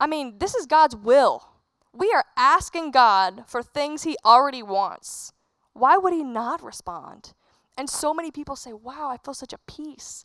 I 0.00 0.08
mean, 0.08 0.38
this 0.38 0.56
is 0.56 0.66
God's 0.66 0.96
will. 0.96 1.46
We 1.92 2.12
are 2.12 2.24
asking 2.36 2.90
God 2.90 3.44
for 3.46 3.62
things 3.62 4.02
He 4.02 4.16
already 4.24 4.64
wants. 4.64 5.32
Why 5.72 5.96
would 5.96 6.12
He 6.12 6.24
not 6.24 6.64
respond? 6.64 7.32
And 7.78 7.88
so 7.88 8.12
many 8.12 8.32
people 8.32 8.56
say, 8.56 8.72
Wow, 8.72 9.08
I 9.08 9.18
feel 9.18 9.34
such 9.34 9.52
a 9.52 9.58
peace. 9.68 10.24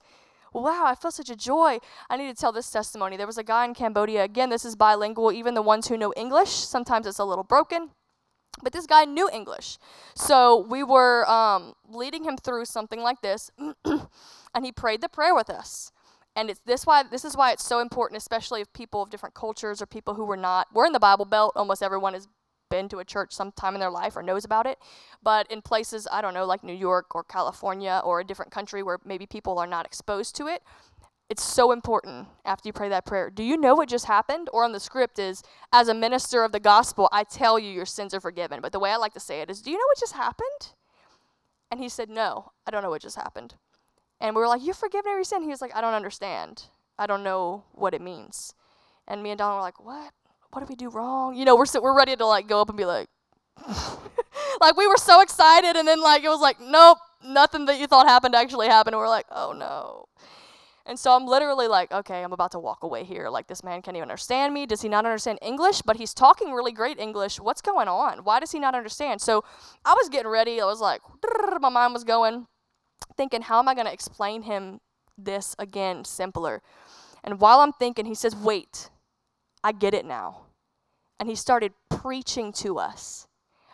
Wow, 0.57 0.85
I 0.85 0.95
feel 0.95 1.11
such 1.11 1.29
a 1.29 1.35
joy. 1.35 1.77
I 2.09 2.17
need 2.17 2.35
to 2.35 2.39
tell 2.39 2.51
this 2.51 2.71
testimony. 2.71 3.15
There 3.15 3.27
was 3.27 3.37
a 3.37 3.43
guy 3.43 3.65
in 3.65 3.75
Cambodia. 3.75 4.23
Again, 4.23 4.49
this 4.49 4.65
is 4.65 4.75
bilingual. 4.75 5.31
Even 5.31 5.53
the 5.53 5.61
ones 5.61 5.87
who 5.87 5.97
know 5.97 6.11
English, 6.17 6.49
sometimes 6.49 7.05
it's 7.05 7.19
a 7.19 7.25
little 7.25 7.43
broken. 7.43 7.91
But 8.63 8.73
this 8.73 8.87
guy 8.87 9.05
knew 9.05 9.29
English. 9.31 9.77
So 10.15 10.65
we 10.67 10.81
were 10.81 11.29
um, 11.29 11.73
leading 11.87 12.23
him 12.23 12.37
through 12.37 12.65
something 12.65 13.01
like 13.01 13.21
this, 13.21 13.51
and 13.85 14.65
he 14.65 14.71
prayed 14.71 15.01
the 15.01 15.09
prayer 15.09 15.35
with 15.35 15.49
us. 15.49 15.91
And 16.35 16.49
it's 16.49 16.61
this 16.65 16.85
why 16.85 17.03
this 17.03 17.23
is 17.23 17.37
why 17.37 17.51
it's 17.51 17.63
so 17.63 17.79
important, 17.79 18.17
especially 18.17 18.61
if 18.61 18.71
people 18.73 19.03
of 19.03 19.11
different 19.11 19.35
cultures 19.35 19.79
or 19.79 19.85
people 19.85 20.15
who 20.15 20.25
were 20.25 20.37
not. 20.37 20.67
We're 20.73 20.85
in 20.87 20.93
the 20.93 20.99
Bible 20.99 21.25
Belt. 21.25 21.53
Almost 21.55 21.83
everyone 21.83 22.13
has 22.13 22.27
been 22.69 22.89
to 22.89 22.99
a 22.99 23.05
church 23.05 23.33
sometime 23.33 23.73
in 23.73 23.79
their 23.79 23.89
life 23.89 24.15
or 24.15 24.23
knows 24.23 24.45
about 24.45 24.65
it. 24.65 24.77
But 25.23 25.49
in 25.51 25.61
places 25.61 26.07
I 26.11 26.21
don't 26.21 26.33
know, 26.33 26.45
like 26.45 26.63
New 26.63 26.73
York 26.73 27.15
or 27.15 27.23
California 27.23 28.01
or 28.03 28.19
a 28.19 28.23
different 28.23 28.51
country 28.51 28.83
where 28.83 28.99
maybe 29.05 29.25
people 29.25 29.59
are 29.59 29.67
not 29.67 29.85
exposed 29.85 30.35
to 30.37 30.47
it, 30.47 30.61
it's 31.29 31.43
so 31.43 31.71
important 31.73 32.27
after 32.45 32.69
you 32.69 32.73
pray 32.73 32.87
that 32.89 33.05
prayer. 33.05 33.29
Do 33.29 33.43
you 33.43 33.57
know 33.57 33.75
what 33.75 33.89
just 33.89 34.05
happened? 34.05 34.49
Or 34.53 34.63
on 34.63 34.71
the 34.71 34.79
script 34.79 35.19
is, 35.19 35.43
as 35.73 35.89
a 35.89 35.93
minister 35.93 36.43
of 36.43 36.53
the 36.53 36.59
gospel, 36.59 37.09
I 37.11 37.25
tell 37.25 37.59
you 37.59 37.69
your 37.69 37.85
sins 37.85 38.13
are 38.13 38.21
forgiven. 38.21 38.61
But 38.61 38.71
the 38.71 38.79
way 38.79 38.91
I 38.91 38.95
like 38.95 39.13
to 39.13 39.19
say 39.19 39.41
it 39.41 39.49
is, 39.49 39.61
do 39.61 39.69
you 39.69 39.77
know 39.77 39.85
what 39.87 39.99
just 39.99 40.13
happened? 40.13 40.73
And 41.69 41.81
he 41.81 41.89
said, 41.89 42.09
no, 42.09 42.53
I 42.65 42.71
don't 42.71 42.81
know 42.81 42.89
what 42.89 43.01
just 43.01 43.17
happened. 43.17 43.55
And 44.21 44.35
we 44.35 44.41
were 44.41 44.47
like, 44.47 44.63
you're 44.63 44.73
forgiven 44.73 45.11
every 45.11 45.25
sin. 45.25 45.43
He 45.43 45.49
was 45.49 45.61
like, 45.61 45.75
I 45.75 45.81
don't 45.81 45.93
understand. 45.93 46.63
I 46.97 47.05
don't 47.05 47.23
know 47.23 47.65
what 47.73 47.93
it 47.93 48.01
means. 48.01 48.53
And 49.05 49.21
me 49.21 49.31
and 49.31 49.37
Don 49.37 49.55
were 49.55 49.61
like, 49.61 49.83
what? 49.83 50.13
What 50.51 50.61
did 50.61 50.69
we 50.69 50.75
do 50.75 50.89
wrong? 50.89 51.35
You 51.35 51.45
know, 51.45 51.55
we're 51.55 51.65
so, 51.65 51.81
we're 51.81 51.95
ready 51.95 52.15
to 52.15 52.25
like 52.25 52.47
go 52.47 52.61
up 52.61 52.69
and 52.69 52.77
be 52.77 52.85
like, 52.85 53.07
like 54.61 54.77
we 54.77 54.87
were 54.87 54.97
so 54.97 55.21
excited, 55.21 55.75
and 55.75 55.87
then 55.87 56.01
like 56.01 56.23
it 56.23 56.29
was 56.29 56.41
like, 56.41 56.59
nope, 56.59 56.97
nothing 57.23 57.65
that 57.65 57.79
you 57.79 57.87
thought 57.87 58.07
happened 58.07 58.35
actually 58.35 58.67
happened. 58.67 58.93
And 58.93 59.01
we're 59.01 59.09
like, 59.09 59.25
oh 59.31 59.53
no. 59.53 60.05
And 60.87 60.97
so 60.97 61.13
I'm 61.13 61.25
literally 61.25 61.67
like, 61.67 61.91
okay, 61.91 62.23
I'm 62.23 62.31
about 62.31 62.51
to 62.53 62.59
walk 62.59 62.81
away 62.81 63.03
here. 63.03 63.27
Like, 63.27 63.47
this 63.47 63.61
man 63.61 63.81
can't 63.81 63.97
even 63.97 64.09
understand 64.09 64.53
me. 64.53 64.65
Does 64.65 64.81
he 64.81 64.87
not 64.87 65.05
understand 65.05 65.37
English? 65.41 65.81
But 65.81 65.97
he's 65.97 66.13
talking 66.13 66.53
really 66.53 66.71
great 66.71 66.97
English. 66.97 67.41
What's 67.41 67.61
going 67.61 67.89
on? 67.89 68.19
Why 68.19 68.39
does 68.39 68.53
he 68.53 68.59
not 68.59 68.73
understand? 68.73 69.19
So 69.19 69.43
I 69.83 69.93
was 69.95 70.07
getting 70.07 70.31
ready. 70.31 70.61
I 70.61 70.65
was 70.65 70.79
like, 70.79 71.01
my 71.59 71.67
mind 71.67 71.93
was 71.93 72.05
going, 72.05 72.47
thinking, 73.17 73.41
how 73.41 73.59
am 73.59 73.67
I 73.67 73.75
going 73.75 73.85
to 73.85 73.91
explain 73.91 74.43
him 74.43 74.79
this 75.17 75.57
again 75.59 76.05
simpler? 76.05 76.61
And 77.21 77.41
while 77.41 77.59
I'm 77.59 77.73
thinking, 77.73 78.05
he 78.05 78.15
says, 78.15 78.33
wait, 78.33 78.89
I 79.67 79.73
get 79.73 79.93
it 79.93 80.05
now. 80.05 80.43
And 81.19 81.27
he 81.27 81.35
started 81.35 81.73
preaching 81.89 82.53
to 82.53 82.79
us. 82.79 83.27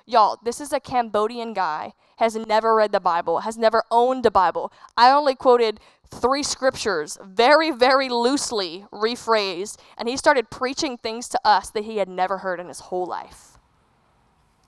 Y'all, 0.08 0.40
this 0.44 0.60
is 0.60 0.74
a 0.74 0.80
Cambodian 0.80 1.54
guy, 1.54 1.94
has 2.18 2.36
never 2.36 2.74
read 2.74 2.92
the 2.92 3.00
Bible, 3.00 3.42
has 3.42 3.60
never 3.60 3.84
owned 3.92 4.26
a 4.26 4.32
Bible. 4.32 4.74
I 4.98 5.12
only 5.12 5.36
quoted 5.36 5.80
three 6.10 6.42
scriptures, 6.42 7.20
very, 7.24 7.70
very 7.70 8.10
loosely 8.10 8.88
rephrased, 8.92 9.78
and 9.96 10.10
he 10.10 10.18
started 10.18 10.50
preaching 10.50 10.98
things 10.98 11.30
to 11.30 11.40
us 11.46 11.70
that 11.70 11.84
he 11.84 11.98
had 11.98 12.10
never 12.10 12.40
heard 12.40 12.60
in 12.60 12.70
his 12.70 12.80
whole 12.80 13.06
life. 13.06 13.60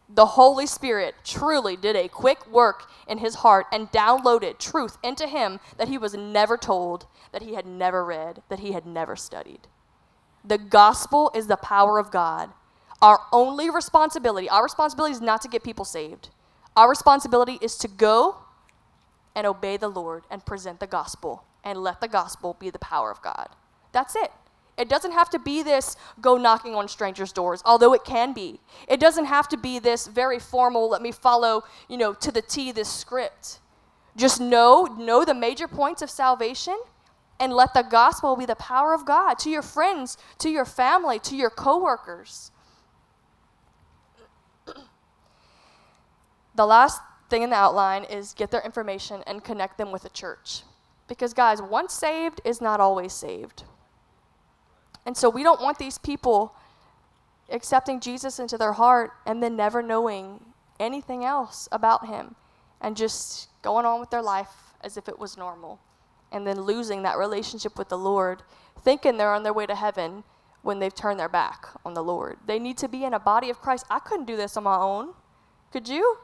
The 0.07 0.27
Holy 0.27 0.67
Spirit 0.67 1.15
truly 1.23 1.75
did 1.75 1.95
a 1.95 2.07
quick 2.07 2.45
work 2.51 2.87
in 3.07 3.17
his 3.17 3.35
heart 3.35 3.65
and 3.71 3.91
downloaded 3.91 4.59
truth 4.59 4.99
into 5.03 5.25
him 5.25 5.59
that 5.79 5.87
he 5.87 5.97
was 5.97 6.13
never 6.13 6.55
told, 6.55 7.07
that 7.31 7.41
he 7.41 7.55
had 7.55 7.65
never 7.65 8.05
read, 8.05 8.43
that 8.49 8.59
he 8.59 8.73
had 8.73 8.85
never 8.85 9.15
studied. 9.15 9.67
The 10.45 10.57
gospel 10.57 11.31
is 11.33 11.47
the 11.47 11.57
power 11.57 11.97
of 11.97 12.11
God. 12.11 12.51
Our 13.01 13.19
only 13.31 13.69
responsibility, 13.69 14.49
our 14.49 14.63
responsibility 14.63 15.13
is 15.13 15.21
not 15.21 15.41
to 15.41 15.47
get 15.47 15.63
people 15.63 15.85
saved. 15.85 16.29
Our 16.75 16.89
responsibility 16.89 17.57
is 17.61 17.77
to 17.79 17.87
go 17.87 18.37
and 19.35 19.47
obey 19.47 19.77
the 19.77 19.87
Lord 19.87 20.23
and 20.29 20.45
present 20.45 20.79
the 20.79 20.87
gospel 20.87 21.43
and 21.63 21.79
let 21.79 21.99
the 21.99 22.07
gospel 22.07 22.55
be 22.59 22.69
the 22.69 22.79
power 22.79 23.11
of 23.11 23.21
God. 23.21 23.49
That's 23.91 24.15
it. 24.15 24.31
It 24.77 24.89
doesn't 24.89 25.13
have 25.13 25.29
to 25.31 25.39
be 25.39 25.63
this 25.63 25.95
go 26.21 26.37
knocking 26.37 26.75
on 26.75 26.87
strangers' 26.87 27.31
doors, 27.31 27.61
although 27.65 27.93
it 27.93 28.03
can 28.03 28.33
be. 28.33 28.59
It 28.87 28.99
doesn't 28.99 29.25
have 29.25 29.47
to 29.49 29.57
be 29.57 29.79
this 29.79 30.05
very 30.07 30.39
formal, 30.39 30.89
let 30.89 31.01
me 31.01 31.11
follow, 31.11 31.63
you 31.87 31.97
know, 31.97 32.13
to 32.13 32.31
the 32.31 32.41
T 32.41 32.71
this 32.71 32.89
script. 32.89 33.59
Just 34.17 34.39
know, 34.39 34.83
know 34.97 35.25
the 35.25 35.33
major 35.33 35.67
points 35.67 36.01
of 36.01 36.09
salvation 36.09 36.77
and 37.39 37.53
let 37.53 37.73
the 37.73 37.81
gospel 37.81 38.35
be 38.35 38.45
the 38.45 38.55
power 38.55 38.93
of 38.93 39.05
God 39.05 39.35
to 39.39 39.49
your 39.49 39.61
friends, 39.61 40.17
to 40.39 40.49
your 40.49 40.65
family, 40.65 41.19
to 41.19 41.35
your 41.35 41.49
coworkers. 41.49 42.51
the 46.55 46.65
last 46.65 47.01
thing 47.29 47.43
in 47.43 47.49
the 47.49 47.55
outline 47.55 48.03
is 48.05 48.33
get 48.33 48.51
their 48.51 48.61
information 48.61 49.21
and 49.27 49.43
connect 49.43 49.77
them 49.77 49.91
with 49.91 50.05
a 50.05 50.09
church. 50.09 50.61
Because, 51.07 51.33
guys, 51.33 51.61
once 51.61 51.93
saved 51.93 52.41
is 52.43 52.61
not 52.61 52.79
always 52.79 53.13
saved. 53.13 53.63
And 55.05 55.15
so 55.15 55.29
we 55.29 55.43
don't 55.43 55.61
want 55.61 55.77
these 55.77 55.97
people 55.97 56.55
accepting 57.51 57.99
Jesus 57.99 58.39
into 58.39 58.57
their 58.57 58.73
heart 58.73 59.11
and 59.25 59.43
then 59.43 59.55
never 59.55 59.83
knowing 59.83 60.39
anything 60.79 61.23
else 61.23 61.69
about 61.71 62.07
him 62.07 62.35
and 62.81 62.97
just 62.97 63.49
going 63.61 63.85
on 63.85 63.99
with 63.99 64.09
their 64.09 64.21
life 64.21 64.73
as 64.81 64.97
if 64.97 65.07
it 65.07 65.19
was 65.19 65.37
normal 65.37 65.79
and 66.35 66.45
then 66.45 66.61
losing 66.61 67.01
that 67.03 67.17
relationship 67.17 67.77
with 67.77 67.87
the 67.87 67.97
Lord, 67.97 68.43
thinking 68.83 69.15
they're 69.15 69.33
on 69.33 69.43
their 69.43 69.53
way 69.53 69.65
to 69.65 69.73
heaven 69.73 70.25
when 70.61 70.79
they've 70.79 70.93
turned 70.93 71.17
their 71.17 71.29
back 71.29 71.67
on 71.85 71.93
the 71.93 72.03
Lord. 72.03 72.37
They 72.45 72.59
need 72.59 72.77
to 72.79 72.89
be 72.89 73.05
in 73.05 73.13
a 73.13 73.19
body 73.19 73.49
of 73.49 73.61
Christ. 73.61 73.85
I 73.89 73.99
couldn't 73.99 74.25
do 74.25 74.35
this 74.35 74.57
on 74.57 74.63
my 74.63 74.75
own. 74.75 75.13
Could 75.71 75.87
you? 75.87 76.17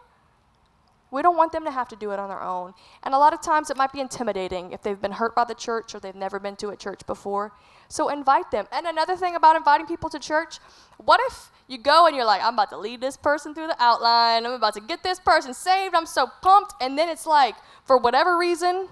We 1.11 1.21
don't 1.21 1.37
want 1.37 1.53
them 1.53 1.63
to 1.63 1.71
have 1.71 1.87
to 1.89 1.95
do 1.95 2.11
it 2.11 2.19
on 2.19 2.27
their 2.27 2.41
own. 2.41 2.73
And 3.03 3.13
a 3.13 3.17
lot 3.17 3.33
of 3.33 3.41
times 3.41 3.69
it 3.69 3.77
might 3.77 3.93
be 3.93 4.01
intimidating 4.01 4.73
if 4.73 4.81
they've 4.81 5.01
been 5.01 5.13
hurt 5.13 5.33
by 5.33 5.45
the 5.45 5.55
church 5.55 5.95
or 5.95 5.99
they've 5.99 6.13
never 6.13 6.39
been 6.39 6.55
to 6.57 6.69
a 6.69 6.75
church 6.75 7.05
before. 7.07 7.53
So 7.87 8.09
invite 8.09 8.51
them. 8.51 8.65
And 8.71 8.85
another 8.87 9.15
thing 9.15 9.35
about 9.35 9.55
inviting 9.55 9.87
people 9.87 10.09
to 10.09 10.19
church, 10.19 10.59
what 10.97 11.21
if 11.27 11.51
you 11.67 11.77
go 11.77 12.07
and 12.07 12.15
you're 12.15 12.25
like, 12.25 12.41
I'm 12.43 12.53
about 12.53 12.69
to 12.71 12.77
lead 12.77 12.99
this 12.99 13.15
person 13.15 13.53
through 13.53 13.67
the 13.67 13.81
outline, 13.81 14.45
I'm 14.45 14.53
about 14.53 14.73
to 14.73 14.81
get 14.81 15.03
this 15.03 15.19
person 15.19 15.53
saved, 15.53 15.95
I'm 15.95 16.05
so 16.05 16.27
pumped, 16.41 16.73
and 16.81 16.97
then 16.97 17.07
it's 17.07 17.25
like, 17.25 17.55
for 17.85 17.97
whatever 17.97 18.37
reason, 18.37 18.87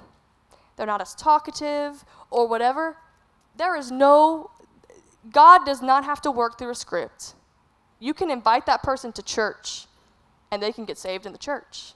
they're 0.79 0.87
not 0.87 1.01
as 1.01 1.13
talkative 1.13 2.05
or 2.31 2.47
whatever. 2.47 2.95
There 3.57 3.75
is 3.75 3.91
no, 3.91 4.49
God 5.29 5.65
does 5.65 5.81
not 5.81 6.05
have 6.05 6.21
to 6.21 6.31
work 6.31 6.57
through 6.57 6.69
a 6.69 6.75
script. 6.75 7.33
You 7.99 8.13
can 8.13 8.31
invite 8.31 8.65
that 8.67 8.81
person 8.81 9.11
to 9.11 9.21
church 9.21 9.87
and 10.49 10.63
they 10.63 10.71
can 10.71 10.85
get 10.85 10.97
saved 10.97 11.25
in 11.25 11.33
the 11.33 11.37
church. 11.37 11.91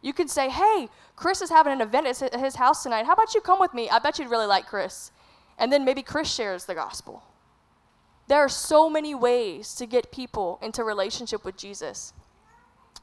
You 0.00 0.14
can 0.14 0.26
say, 0.26 0.48
hey, 0.48 0.88
Chris 1.16 1.42
is 1.42 1.50
having 1.50 1.70
an 1.70 1.82
event 1.82 2.06
at 2.06 2.40
his 2.40 2.54
house 2.54 2.82
tonight. 2.82 3.04
How 3.04 3.12
about 3.12 3.34
you 3.34 3.42
come 3.42 3.60
with 3.60 3.74
me? 3.74 3.90
I 3.90 3.98
bet 3.98 4.18
you'd 4.18 4.30
really 4.30 4.46
like 4.46 4.66
Chris. 4.66 5.12
And 5.58 5.70
then 5.70 5.84
maybe 5.84 6.00
Chris 6.02 6.32
shares 6.32 6.64
the 6.64 6.74
gospel. 6.74 7.22
There 8.26 8.38
are 8.38 8.48
so 8.48 8.88
many 8.88 9.14
ways 9.14 9.74
to 9.74 9.84
get 9.84 10.10
people 10.10 10.58
into 10.62 10.82
relationship 10.82 11.44
with 11.44 11.58
Jesus. 11.58 12.14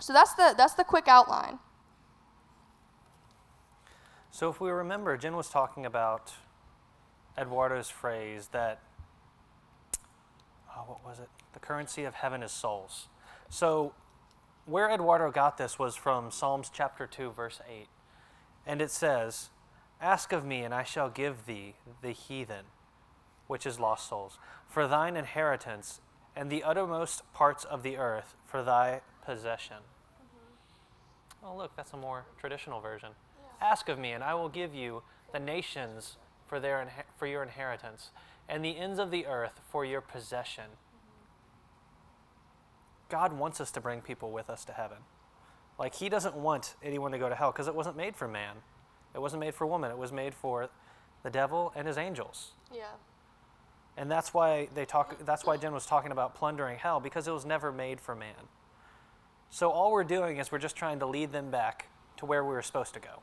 So 0.01 0.13
that's 0.13 0.33
the, 0.33 0.55
that's 0.57 0.73
the 0.73 0.83
quick 0.83 1.07
outline. 1.07 1.59
So 4.39 4.49
if 4.49 4.61
we 4.61 4.69
remember, 4.69 5.17
Jenn 5.17 5.35
was 5.35 5.49
talking 5.49 5.85
about 5.85 6.31
Eduardo's 7.37 7.89
phrase 7.89 8.47
that, 8.53 8.79
oh, 10.73 10.83
what 10.87 11.03
was 11.05 11.19
it? 11.19 11.27
The 11.51 11.59
currency 11.59 12.05
of 12.05 12.13
heaven 12.13 12.41
is 12.41 12.53
souls. 12.53 13.09
So 13.49 13.91
where 14.65 14.89
Eduardo 14.89 15.29
got 15.29 15.57
this 15.57 15.77
was 15.77 15.97
from 15.97 16.31
Psalms 16.31 16.71
chapter 16.73 17.05
2, 17.05 17.31
verse 17.31 17.59
8. 17.69 17.87
And 18.65 18.81
it 18.81 18.91
says, 18.91 19.49
Ask 19.99 20.31
of 20.31 20.45
me, 20.45 20.63
and 20.63 20.73
I 20.73 20.83
shall 20.83 21.09
give 21.09 21.45
thee 21.45 21.75
the 22.01 22.11
heathen, 22.11 22.67
which 23.47 23.65
is 23.65 23.77
lost 23.77 24.07
souls, 24.07 24.39
for 24.69 24.87
thine 24.87 25.17
inheritance, 25.17 25.99
and 26.33 26.49
the 26.49 26.63
uttermost 26.63 27.23
parts 27.33 27.65
of 27.65 27.83
the 27.83 27.97
earth 27.97 28.35
for 28.45 28.63
thy 28.63 29.01
possession. 29.21 29.83
Mm-hmm. 30.15 31.45
Oh, 31.45 31.57
look, 31.57 31.75
that's 31.75 31.91
a 31.91 31.97
more 31.97 32.23
traditional 32.39 32.79
version. 32.79 33.09
Ask 33.61 33.89
of 33.89 33.99
me, 33.99 34.11
and 34.11 34.23
I 34.23 34.33
will 34.33 34.49
give 34.49 34.73
you 34.73 35.03
the 35.31 35.39
nations 35.39 36.17
for, 36.47 36.59
their, 36.59 36.91
for 37.17 37.27
your 37.27 37.43
inheritance, 37.43 38.09
and 38.47 38.63
the 38.63 38.77
ends 38.77 38.99
of 38.99 39.11
the 39.11 39.25
earth 39.25 39.59
for 39.69 39.85
your 39.85 40.01
possession. 40.01 40.65
God 43.09 43.33
wants 43.33 43.59
us 43.59 43.71
to 43.71 43.81
bring 43.81 44.01
people 44.01 44.31
with 44.31 44.49
us 44.49 44.63
to 44.65 44.73
heaven. 44.73 44.97
Like, 45.77 45.95
He 45.95 46.09
doesn't 46.09 46.35
want 46.35 46.75
anyone 46.83 47.11
to 47.11 47.17
go 47.17 47.29
to 47.29 47.35
hell 47.35 47.51
because 47.51 47.67
it 47.67 47.75
wasn't 47.75 47.97
made 47.97 48.15
for 48.15 48.27
man. 48.27 48.57
It 49.13 49.19
wasn't 49.19 49.41
made 49.41 49.55
for 49.55 49.65
woman. 49.65 49.91
It 49.91 49.97
was 49.97 50.11
made 50.11 50.33
for 50.33 50.69
the 51.23 51.29
devil 51.29 51.71
and 51.75 51.87
his 51.87 51.97
angels. 51.97 52.51
Yeah. 52.73 52.91
And 53.97 54.09
that's 54.09 54.33
why 54.33 54.69
they 54.73 54.85
talk. 54.85 55.25
That's 55.25 55.45
why 55.45 55.57
Jenn 55.57 55.73
was 55.73 55.85
talking 55.85 56.11
about 56.11 56.35
plundering 56.35 56.77
hell 56.77 56.99
because 56.99 57.27
it 57.27 57.31
was 57.31 57.45
never 57.45 57.71
made 57.71 57.99
for 57.99 58.15
man. 58.15 58.47
So 59.49 59.71
all 59.71 59.91
we're 59.91 60.03
doing 60.03 60.37
is 60.37 60.51
we're 60.51 60.59
just 60.59 60.75
trying 60.75 60.99
to 60.99 61.05
lead 61.05 61.31
them 61.31 61.49
back 61.49 61.87
to 62.17 62.25
where 62.25 62.43
we 62.43 62.53
were 62.53 62.61
supposed 62.61 62.93
to 62.93 62.99
go. 62.99 63.21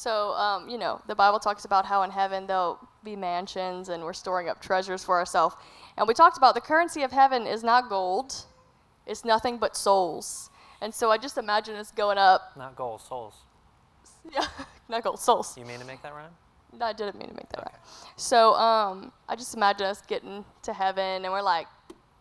So, 0.00 0.32
um, 0.32 0.66
you 0.66 0.78
know, 0.78 1.02
the 1.08 1.14
Bible 1.14 1.38
talks 1.38 1.66
about 1.66 1.84
how 1.84 2.04
in 2.04 2.10
heaven 2.10 2.46
there'll 2.46 2.78
be 3.04 3.16
mansions 3.16 3.90
and 3.90 4.02
we're 4.02 4.14
storing 4.14 4.48
up 4.48 4.58
treasures 4.58 5.04
for 5.04 5.18
ourselves. 5.18 5.56
And 5.98 6.08
we 6.08 6.14
talked 6.14 6.38
about 6.38 6.54
the 6.54 6.60
currency 6.62 7.02
of 7.02 7.12
heaven 7.12 7.46
is 7.46 7.62
not 7.62 7.90
gold, 7.90 8.46
it's 9.06 9.26
nothing 9.26 9.58
but 9.58 9.76
souls. 9.76 10.48
And 10.80 10.94
so 10.94 11.10
I 11.10 11.18
just 11.18 11.36
imagine 11.36 11.76
us 11.76 11.90
going 11.90 12.16
up. 12.16 12.52
Not 12.56 12.76
gold, 12.76 13.02
souls. 13.02 13.34
Yeah, 14.32 14.46
not 14.88 15.02
gold, 15.02 15.20
souls. 15.20 15.54
You 15.58 15.66
mean 15.66 15.80
to 15.80 15.84
make 15.84 16.00
that 16.00 16.14
rhyme? 16.14 16.30
No, 16.78 16.86
I 16.86 16.94
didn't 16.94 17.18
mean 17.18 17.28
to 17.28 17.34
make 17.34 17.50
that 17.50 17.60
okay. 17.60 17.70
rhyme. 17.70 17.82
So 18.16 18.54
um, 18.54 19.12
I 19.28 19.36
just 19.36 19.54
imagine 19.54 19.86
us 19.86 20.00
getting 20.00 20.46
to 20.62 20.72
heaven 20.72 21.26
and 21.26 21.30
we're 21.30 21.42
like 21.42 21.66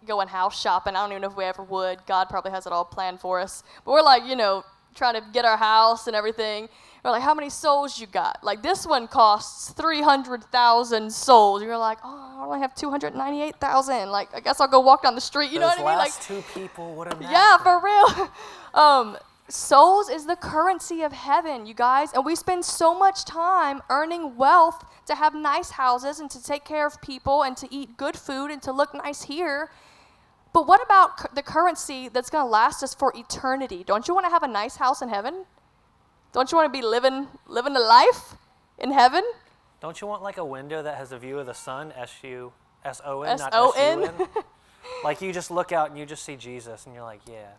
going 0.06 0.28
house 0.28 0.60
shopping. 0.60 0.98
I 0.98 1.00
don't 1.04 1.12
even 1.12 1.22
know 1.22 1.30
if 1.30 1.38
we 1.38 1.46
ever 1.46 1.64
would. 1.64 2.06
God 2.06 2.28
probably 2.28 2.52
has 2.52 2.68
it 2.68 2.74
all 2.74 2.84
planned 2.84 3.22
for 3.22 3.40
us. 3.40 3.64
But 3.86 3.94
we're 3.94 4.02
like, 4.02 4.26
you 4.26 4.36
know, 4.36 4.66
trying 4.96 5.14
to 5.14 5.24
get 5.32 5.46
our 5.46 5.58
house 5.58 6.08
and 6.08 6.16
everything. 6.16 6.68
We're 7.04 7.12
like, 7.12 7.22
how 7.22 7.34
many 7.34 7.50
souls 7.50 8.00
you 8.00 8.08
got? 8.08 8.44
Like 8.44 8.62
this 8.62 8.86
one 8.86 9.08
costs 9.08 9.72
300,000 9.72 11.12
souls. 11.12 11.64
You're 11.64 11.78
like, 11.78 12.00
oh, 12.04 12.38
I 12.40 12.46
only 12.46 12.60
have 12.60 12.76
298,000. 12.76 14.10
Like, 14.10 14.30
I 14.34 14.40
guess 14.42 14.60
I'll 14.60 14.68
go 14.68 14.82
walk 14.82 15.04
down 15.04 15.16
the 15.16 15.22
street. 15.22 15.52
You 15.52 15.60
Those 15.60 15.78
know 15.78 15.84
what 15.84 15.94
I 15.94 15.98
mean? 15.98 15.98
Like 15.98 16.22
two 16.22 16.44
people 16.54 17.04
have. 17.04 17.22
Yeah, 17.22 17.58
for 17.60 17.82
real. 17.82 18.32
um, 18.74 19.18
souls 19.48 20.10
is 20.10 20.26
the 20.26 20.36
currency 20.36 21.02
of 21.02 21.14
heaven, 21.14 21.66
you 21.66 21.74
guys, 21.74 22.12
and 22.14 22.26
we 22.26 22.36
spend 22.36 22.66
so 22.66 22.94
much 22.94 23.24
time 23.24 23.82
earning 23.90 24.36
wealth 24.36 24.84
to 25.08 25.16
have 25.16 25.34
nice 25.34 25.72
houses 25.72 26.20
and 26.20 26.30
to 26.32 26.44
take 26.44 26.66
care 26.66 26.86
of 26.86 27.02
people 27.02 27.44
and 27.44 27.56
to 27.58 27.68
eat 27.74 27.98
good 27.98 28.18
food 28.18 28.52
and 28.52 28.62
to 28.62 28.72
look 28.72 28.94
nice 28.94 29.24
here. 29.24 29.70
But 30.54 30.68
what 30.68 30.84
about 30.84 31.36
the 31.36 31.44
currency 31.44 32.10
that's 32.10 32.30
going 32.30 32.44
to 32.44 32.50
last 32.50 32.84
us 32.84 32.94
for 32.94 33.14
eternity? 33.16 33.84
Don't 33.86 34.08
you 34.08 34.14
want 34.14 34.26
to 34.26 34.32
have 34.32 34.44
a 34.44 34.48
nice 34.48 34.76
house 34.78 35.02
in 35.02 35.10
heaven? 35.10 35.46
Don't 36.32 36.52
you 36.52 36.58
want 36.58 36.72
to 36.72 36.78
be 36.78 36.86
living 36.86 37.28
living 37.48 37.76
a 37.76 37.80
life 37.80 38.36
in 38.78 38.92
heaven? 38.92 39.24
Don't 39.82 40.00
you 40.00 40.08
want 40.08 40.22
like 40.22 40.38
a 40.38 40.46
window 40.46 40.84
that 40.84 40.98
has 40.98 41.12
a 41.12 41.18
view 41.18 41.40
of 41.40 41.46
the 41.46 41.54
sun, 41.54 41.92
S 41.96 42.14
U 42.24 42.52
S 42.84 43.02
O 43.06 43.22
N, 43.24 43.38
not 43.38 43.54
S 43.54 43.76
U 43.76 44.04
N? 44.04 44.28
like 45.04 45.22
you 45.22 45.32
just 45.32 45.52
look 45.52 45.72
out 45.72 45.90
and 45.90 45.98
you 45.98 46.06
just 46.06 46.24
see 46.24 46.36
Jesus 46.36 46.86
and 46.86 46.94
you're 46.94 47.04
like, 47.04 47.22
yeah. 47.28 47.52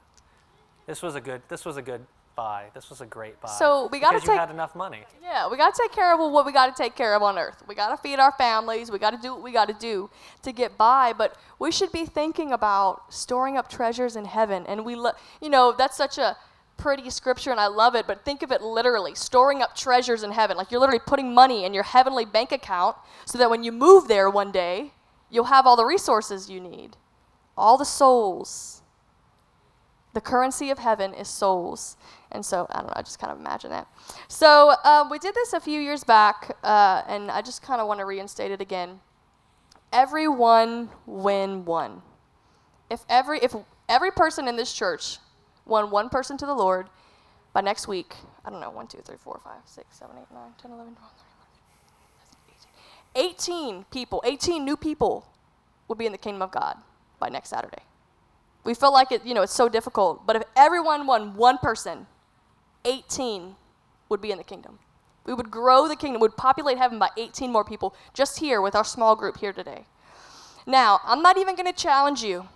This 0.87 1.03
was 1.03 1.15
a 1.15 1.21
good 1.21 1.43
this 1.49 1.65
was 1.65 1.77
a 1.77 1.83
good 1.83 2.07
buy. 2.37 2.67
This 2.75 2.89
was 2.89 3.01
a 3.01 3.07
great 3.07 3.41
buy. 3.41 3.49
So 3.49 3.89
we 3.93 4.01
gotta 4.01 4.17
because 4.17 4.29
you 4.29 4.39
had 4.39 4.51
enough 4.51 4.75
money. 4.75 5.05
Yeah, 5.23 5.49
we 5.51 5.57
got 5.57 5.75
to 5.75 5.83
take 5.83 5.93
care 5.93 6.15
of 6.15 6.19
what 6.33 6.47
we 6.47 6.53
got 6.53 6.75
to 6.75 6.83
take 6.83 6.95
care 6.95 7.15
of 7.15 7.23
on 7.23 7.39
earth. 7.39 7.63
We 7.69 7.75
got 7.75 7.91
to 7.91 7.97
feed 7.97 8.19
our 8.19 8.33
families. 8.33 8.91
We 8.91 8.99
got 8.99 9.11
to 9.11 9.19
do 9.19 9.35
what 9.35 9.43
we 9.43 9.53
got 9.53 9.69
to 9.69 9.75
do 9.75 10.11
to 10.43 10.53
get 10.53 10.79
by. 10.79 11.13
But 11.13 11.37
we 11.59 11.71
should 11.71 11.93
be 11.93 12.05
thinking 12.07 12.53
about 12.53 13.13
storing 13.13 13.57
up 13.57 13.69
treasures 13.69 14.17
in 14.17 14.25
heaven. 14.25 14.65
And 14.67 14.85
we, 14.85 14.95
lo- 14.95 15.13
you 15.41 15.51
know, 15.51 15.75
that's 15.77 15.97
such 15.97 16.19
a 16.19 16.37
pretty 16.81 17.11
scripture, 17.11 17.51
and 17.51 17.61
I 17.61 17.67
love 17.67 17.95
it. 17.95 18.07
But 18.07 18.25
think 18.25 18.43
of 18.43 18.51
it 18.51 18.63
literally: 18.63 19.15
storing 19.15 19.63
up 19.63 19.77
treasures 19.77 20.23
in 20.23 20.33
heaven. 20.33 20.57
Like 20.57 20.71
you're 20.71 20.81
literally 20.81 21.03
putting 21.05 21.33
money 21.33 21.65
in 21.65 21.75
your 21.75 21.85
heavenly 21.85 22.25
bank 22.25 22.51
account, 22.53 22.97
so 23.25 23.39
that 23.39 23.51
when 23.51 23.63
you 23.63 23.73
move 23.73 24.09
there 24.09 24.29
one 24.29 24.51
day, 24.51 24.93
you'll 25.31 25.45
have 25.45 25.67
all 25.67 25.77
the 25.77 25.85
resources 25.85 26.51
you 26.51 26.61
need, 26.61 26.97
all 27.57 27.79
the 27.79 27.85
souls. 27.85 28.83
The 30.13 30.21
currency 30.21 30.71
of 30.71 30.79
heaven 30.79 31.15
is 31.15 31.29
souls. 31.29 31.97
And 32.33 32.45
so, 32.45 32.67
I 32.71 32.79
don't 32.79 32.89
know, 32.89 32.93
I 32.97 33.03
just 33.03 33.19
kind 33.19 33.33
of 33.33 33.39
imagine 33.39 33.71
that. 33.71 33.87
So, 34.29 34.75
um, 34.85 35.11
we 35.11 35.19
did 35.19 35.35
this 35.35 35.53
a 35.53 35.61
few 35.61 35.81
years 35.81 36.05
back, 36.05 36.57
uh, 36.63 37.03
and 37.07 37.31
I 37.31 37.43
just 37.43 37.63
kind 37.63 37.81
of 37.81 37.87
want 37.87 38.01
to 38.01 38.07
reinstate 38.07 38.51
it 38.51 38.61
again. 38.61 39.01
Everyone 39.93 40.91
win 41.07 41.65
one. 41.65 42.03
If 42.89 43.05
every, 43.09 43.39
if 43.41 43.55
every 43.89 44.11
person 44.11 44.49
in 44.49 44.57
this 44.57 44.73
church 44.73 45.19
won 45.67 45.91
one 45.91 46.09
person 46.09 46.37
to 46.39 46.47
the 46.47 46.55
Lord 46.55 46.89
by 47.53 47.61
next 47.61 47.89
week, 47.89 48.15
I 48.45 48.51
don't 48.51 48.61
know, 48.61 48.71
1, 48.71 48.87
2, 48.87 48.99
3, 48.99 49.17
4, 49.17 49.41
5, 49.43 49.53
6, 49.65 49.97
7, 49.97 50.17
8, 50.17 50.35
9, 50.35 50.43
10, 50.63 50.71
11, 50.71 50.95
12, 50.95 51.13
13, 53.15 53.31
18 53.31 53.85
people, 53.91 54.23
18 54.25 54.65
new 54.65 54.77
people 54.77 55.27
would 55.89 55.99
be 55.99 56.07
in 56.07 56.13
the 56.13 56.19
kingdom 56.19 56.43
of 56.43 56.53
God 56.53 56.77
by 57.19 57.29
next 57.29 57.49
Saturday. 57.49 57.83
We 58.63 58.75
feel 58.75 58.93
like 58.93 59.11
it, 59.11 59.25
you 59.25 59.35
know, 59.35 59.43
it's 59.43 59.55
so 59.55 59.69
difficult, 59.69 60.27
but 60.27 60.37
if 60.37 60.43
everyone 60.55 61.07
won 61.07 61.35
one 61.35 61.59
person, 61.59 62.07
18 62.85 63.57
would 64.09 64.21
be 64.21 64.31
in 64.31 64.39
the 64.39 64.45
kingdom. 64.45 64.79
We 65.25 65.35
would 65.35 65.51
grow 65.51 65.89
the 65.89 65.97
kingdom, 65.97 66.21
we 66.21 66.27
would 66.27 66.37
populate 66.37 66.79
heaven 66.79 66.99
by 66.99 67.09
18 67.17 67.51
more 67.51 67.65
people 67.65 67.95
just 68.15 68.39
here 68.39 68.61
with 68.61 68.75
our 68.75 68.85
small 68.85 69.17
group 69.17 69.39
here 69.39 69.53
today. 69.53 69.85
Now, 70.67 71.01
I'm 71.05 71.23
not 71.23 71.39
even 71.39 71.57
going 71.57 71.67
to 71.67 71.73
challenge 71.73 72.23
you 72.23 72.49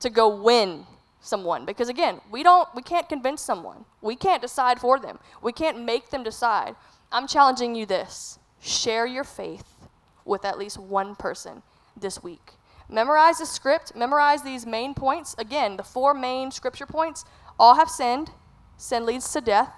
to 0.00 0.10
go 0.10 0.28
win 0.28 0.86
someone 1.22 1.64
because 1.64 1.88
again, 1.88 2.20
we 2.30 2.42
don't 2.42 2.68
we 2.74 2.82
can't 2.82 3.08
convince 3.08 3.40
someone. 3.40 3.86
We 4.02 4.16
can't 4.16 4.42
decide 4.42 4.78
for 4.78 4.98
them. 4.98 5.18
We 5.40 5.52
can't 5.52 5.82
make 5.82 6.10
them 6.10 6.22
decide. 6.22 6.76
I'm 7.10 7.26
challenging 7.26 7.74
you 7.74 7.86
this. 7.86 8.38
Share 8.60 9.06
your 9.06 9.24
faith 9.24 9.88
with 10.24 10.44
at 10.44 10.58
least 10.58 10.78
one 10.78 11.14
person 11.14 11.62
this 11.96 12.22
week. 12.22 12.52
Memorize 12.88 13.38
the 13.38 13.46
script, 13.46 13.94
memorize 13.96 14.42
these 14.42 14.66
main 14.66 14.92
points. 14.92 15.34
Again, 15.38 15.76
the 15.76 15.82
four 15.82 16.12
main 16.12 16.50
scripture 16.50 16.86
points 16.86 17.24
all 17.58 17.76
have 17.76 17.88
sinned. 17.88 18.30
Sin 18.76 19.06
leads 19.06 19.32
to 19.32 19.40
death, 19.40 19.72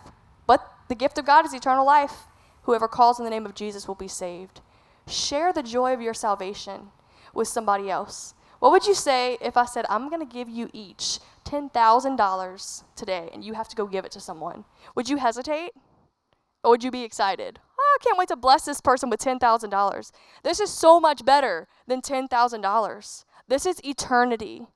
but 0.47 0.73
the 0.89 0.95
gift 0.95 1.19
of 1.19 1.27
God 1.27 1.45
is 1.45 1.53
eternal 1.53 1.85
life. 1.85 2.25
Whoever 2.63 2.89
calls 2.89 3.19
in 3.19 3.25
the 3.25 3.31
name 3.31 3.45
of 3.45 3.55
Jesus 3.55 3.87
will 3.87 3.95
be 3.95 4.09
saved. 4.09 4.63
Share 5.07 5.53
the 5.53 5.63
joy 5.63 5.93
of 5.93 6.01
your 6.01 6.15
salvation 6.15 6.89
with 7.35 7.49
somebody 7.49 7.91
else. 7.91 8.35
What 8.59 8.73
would 8.73 8.87
you 8.87 8.95
say 8.95 9.37
if 9.43 9.59
I 9.59 9.67
said, 9.67 9.85
I'm 9.91 10.09
going 10.09 10.27
to 10.27 10.33
give 10.33 10.49
you 10.49 10.71
each 10.73 11.19
$10,000 11.45 12.85
today 12.97 13.31
and 13.33 13.45
you 13.45 13.55
have 13.55 13.69
to 13.69 13.77
go 13.77 13.87
give 13.87 14.05
it 14.05 14.13
to 14.13 14.21
someone? 14.21 14.65
Would 14.95 15.09
you 15.09 15.19
hesitate? 15.19 15.73
Or 16.63 16.71
would 16.71 16.85
you 16.85 16.91
be 16.91 17.05
excited? 17.05 17.61
Oh, 17.79 17.99
I 18.01 18.03
can't 18.03 18.19
wait 18.19 18.29
to 18.29 18.37
bless 18.37 18.65
this 18.65 18.81
person 18.81 19.11
with 19.11 19.21
$10,000. 19.21 20.13
This 20.43 20.61
is 20.61 20.71
so 20.71 20.99
much 20.99 21.25
better 21.25 21.69
than 21.87 22.01
$10,000. 22.01 23.25
This 23.47 23.67
is 23.67 23.85
eternity 23.85 24.67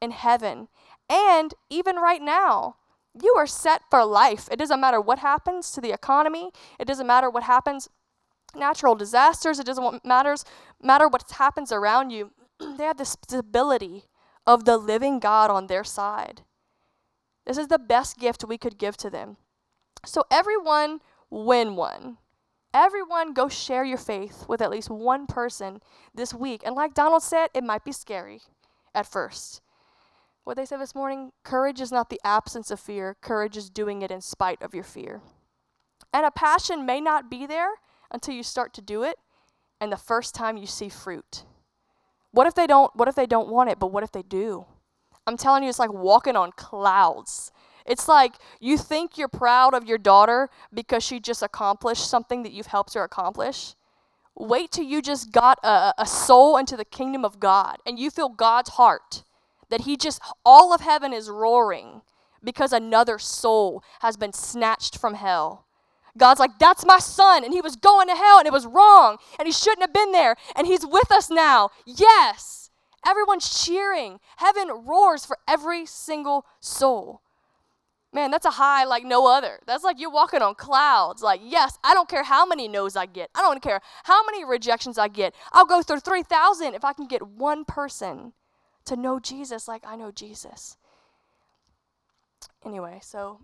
in 0.00 0.12
heaven. 0.12 0.68
And 1.08 1.54
even 1.68 1.96
right 1.96 2.22
now, 2.22 2.76
you 3.20 3.34
are 3.36 3.46
set 3.46 3.82
for 3.90 4.04
life. 4.04 4.48
It 4.50 4.58
doesn't 4.58 4.80
matter 4.80 5.00
what 5.00 5.18
happens 5.18 5.70
to 5.72 5.80
the 5.80 5.92
economy, 5.92 6.50
it 6.78 6.86
doesn't 6.86 7.06
matter 7.06 7.28
what 7.28 7.42
happens 7.42 7.88
natural 8.54 8.94
disasters, 8.94 9.58
it 9.58 9.66
doesn't 9.66 10.04
matters 10.04 10.44
matter 10.82 11.08
what 11.08 11.30
happens 11.32 11.72
around 11.72 12.10
you. 12.10 12.30
they 12.78 12.84
have 12.84 12.98
the 12.98 13.04
stability 13.04 14.04
of 14.46 14.64
the 14.64 14.76
living 14.76 15.18
God 15.18 15.50
on 15.50 15.66
their 15.66 15.84
side. 15.84 16.42
This 17.46 17.58
is 17.58 17.68
the 17.68 17.78
best 17.78 18.18
gift 18.18 18.44
we 18.44 18.58
could 18.58 18.78
give 18.78 18.96
to 18.98 19.10
them. 19.10 19.36
So 20.04 20.24
everyone 20.30 21.00
win 21.30 21.76
one. 21.76 22.18
Everyone 22.74 23.34
go 23.34 23.48
share 23.48 23.84
your 23.84 23.98
faith 23.98 24.46
with 24.48 24.62
at 24.62 24.70
least 24.70 24.88
one 24.88 25.26
person 25.26 25.80
this 26.14 26.32
week. 26.32 26.62
And 26.64 26.74
like 26.74 26.94
Donald 26.94 27.22
said, 27.22 27.48
it 27.52 27.64
might 27.64 27.84
be 27.84 27.92
scary 27.92 28.40
at 28.94 29.06
first. 29.06 29.60
What 30.44 30.56
they 30.56 30.64
said 30.64 30.80
this 30.80 30.94
morning 30.94 31.32
courage 31.44 31.80
is 31.80 31.92
not 31.92 32.10
the 32.10 32.20
absence 32.24 32.70
of 32.70 32.80
fear, 32.80 33.16
courage 33.20 33.56
is 33.56 33.70
doing 33.70 34.02
it 34.02 34.10
in 34.10 34.20
spite 34.20 34.60
of 34.62 34.74
your 34.74 34.84
fear. 34.84 35.20
And 36.12 36.26
a 36.26 36.30
passion 36.30 36.84
may 36.84 37.00
not 37.00 37.30
be 37.30 37.46
there 37.46 37.74
until 38.10 38.34
you 38.34 38.42
start 38.42 38.74
to 38.74 38.82
do 38.82 39.02
it 39.02 39.16
and 39.80 39.92
the 39.92 39.96
first 39.96 40.34
time 40.34 40.56
you 40.56 40.66
see 40.66 40.88
fruit. 40.88 41.44
What 42.32 42.46
if 42.46 42.54
they 42.54 42.66
don't 42.66 42.94
what 42.96 43.08
if 43.08 43.14
they 43.14 43.26
don't 43.26 43.48
want 43.48 43.70
it, 43.70 43.78
but 43.78 43.92
what 43.92 44.02
if 44.02 44.12
they 44.12 44.22
do? 44.22 44.66
I'm 45.26 45.36
telling 45.36 45.62
you 45.62 45.68
it's 45.68 45.78
like 45.78 45.92
walking 45.92 46.36
on 46.36 46.52
clouds. 46.52 47.52
It's 47.86 48.08
like 48.08 48.34
you 48.60 48.76
think 48.78 49.18
you're 49.18 49.28
proud 49.28 49.74
of 49.74 49.86
your 49.86 49.98
daughter 49.98 50.50
because 50.72 51.02
she 51.04 51.20
just 51.20 51.42
accomplished 51.42 52.08
something 52.08 52.42
that 52.42 52.52
you've 52.52 52.66
helped 52.66 52.94
her 52.94 53.02
accomplish. 53.02 53.74
Wait 54.34 54.70
till 54.70 54.84
you 54.84 55.02
just 55.02 55.30
got 55.30 55.58
a, 55.62 55.92
a 55.98 56.06
soul 56.06 56.56
into 56.56 56.76
the 56.76 56.84
kingdom 56.84 57.24
of 57.24 57.38
God 57.38 57.78
and 57.84 57.98
you 57.98 58.10
feel 58.10 58.28
God's 58.28 58.70
heart 58.70 59.24
that 59.68 59.82
He 59.82 59.96
just, 59.96 60.22
all 60.44 60.72
of 60.72 60.80
heaven 60.80 61.12
is 61.12 61.28
roaring 61.28 62.02
because 62.42 62.72
another 62.72 63.18
soul 63.18 63.82
has 64.00 64.16
been 64.16 64.32
snatched 64.32 64.98
from 64.98 65.14
hell. 65.14 65.66
God's 66.16 66.40
like, 66.40 66.58
that's 66.58 66.84
my 66.84 66.98
son, 66.98 67.44
and 67.44 67.54
he 67.54 67.60
was 67.60 67.76
going 67.76 68.08
to 68.08 68.14
hell, 68.14 68.38
and 68.38 68.46
it 68.46 68.52
was 68.52 68.66
wrong, 68.66 69.16
and 69.38 69.46
he 69.46 69.52
shouldn't 69.52 69.80
have 69.82 69.94
been 69.94 70.12
there, 70.12 70.36
and 70.54 70.66
he's 70.66 70.86
with 70.86 71.10
us 71.10 71.30
now. 71.30 71.70
Yes. 71.86 72.70
Everyone's 73.06 73.64
cheering. 73.64 74.20
Heaven 74.36 74.68
roars 74.84 75.24
for 75.24 75.38
every 75.48 75.86
single 75.86 76.46
soul. 76.60 77.22
Man, 78.12 78.30
that's 78.30 78.44
a 78.44 78.50
high 78.50 78.84
like 78.84 79.04
no 79.04 79.26
other. 79.26 79.58
That's 79.66 79.82
like 79.82 79.98
you're 79.98 80.10
walking 80.10 80.42
on 80.42 80.54
clouds. 80.54 81.22
Like, 81.22 81.40
yes, 81.42 81.78
I 81.82 81.94
don't 81.94 82.10
care 82.10 82.24
how 82.24 82.44
many 82.44 82.68
no's 82.68 82.94
I 82.94 83.06
get. 83.06 83.30
I 83.34 83.40
don't 83.40 83.62
care 83.62 83.80
how 84.04 84.22
many 84.26 84.44
rejections 84.44 84.98
I 84.98 85.08
get. 85.08 85.34
I'll 85.52 85.64
go 85.64 85.82
through 85.82 86.00
3,000 86.00 86.74
if 86.74 86.84
I 86.84 86.92
can 86.92 87.06
get 87.06 87.26
one 87.26 87.64
person 87.64 88.34
to 88.84 88.96
know 88.96 89.18
Jesus 89.18 89.66
like 89.66 89.82
I 89.86 89.96
know 89.96 90.10
Jesus. 90.10 90.76
Anyway, 92.64 93.00
so 93.02 93.40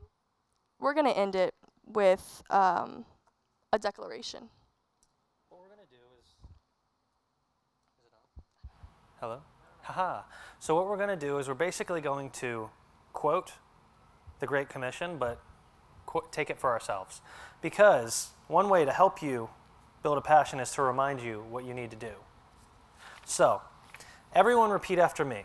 we're 0.79 0.95
going 0.95 1.07
to 1.07 1.19
end 1.19 1.35
it 1.35 1.55
with 1.93 2.43
um, 2.51 3.05
a 3.73 3.79
declaration. 3.79 4.49
What 5.51 5.61
we're 5.63 5.69
going 5.69 5.81
to 5.89 5.95
do 5.95 6.03
is. 6.21 6.27
Is 7.99 8.07
it 8.07 8.13
on? 8.15 8.71
Hello? 9.21 9.41
Haha. 9.83 10.23
So, 10.61 10.75
what 10.75 10.89
we're 10.89 10.97
going 10.99 11.11
to 11.11 11.17
do 11.17 11.39
is 11.39 11.49
we're 11.49 11.55
basically 11.55 12.01
going 12.01 12.31
to 12.33 12.71
quote 13.15 13.55
the 14.41 14.47
Great 14.47 14.69
Commission, 14.69 15.19
but 15.19 15.41
qu- 16.07 16.25
take 16.33 16.51
it 16.51 16.59
for 16.61 16.71
ourselves. 16.71 17.21
Because 17.63 18.31
one 18.49 18.69
way 18.69 18.85
to 18.85 18.93
help 18.93 19.23
you 19.23 19.51
build 20.03 20.19
a 20.19 20.23
passion 20.23 20.61
is 20.61 20.73
to 20.73 20.83
remind 20.83 21.23
you 21.23 21.45
what 21.51 21.65
you 21.65 21.75
need 21.75 21.91
to 21.91 21.97
do. 21.97 22.13
So, 23.27 23.63
everyone 24.35 24.71
repeat 24.71 24.99
after 24.99 25.25
me 25.25 25.45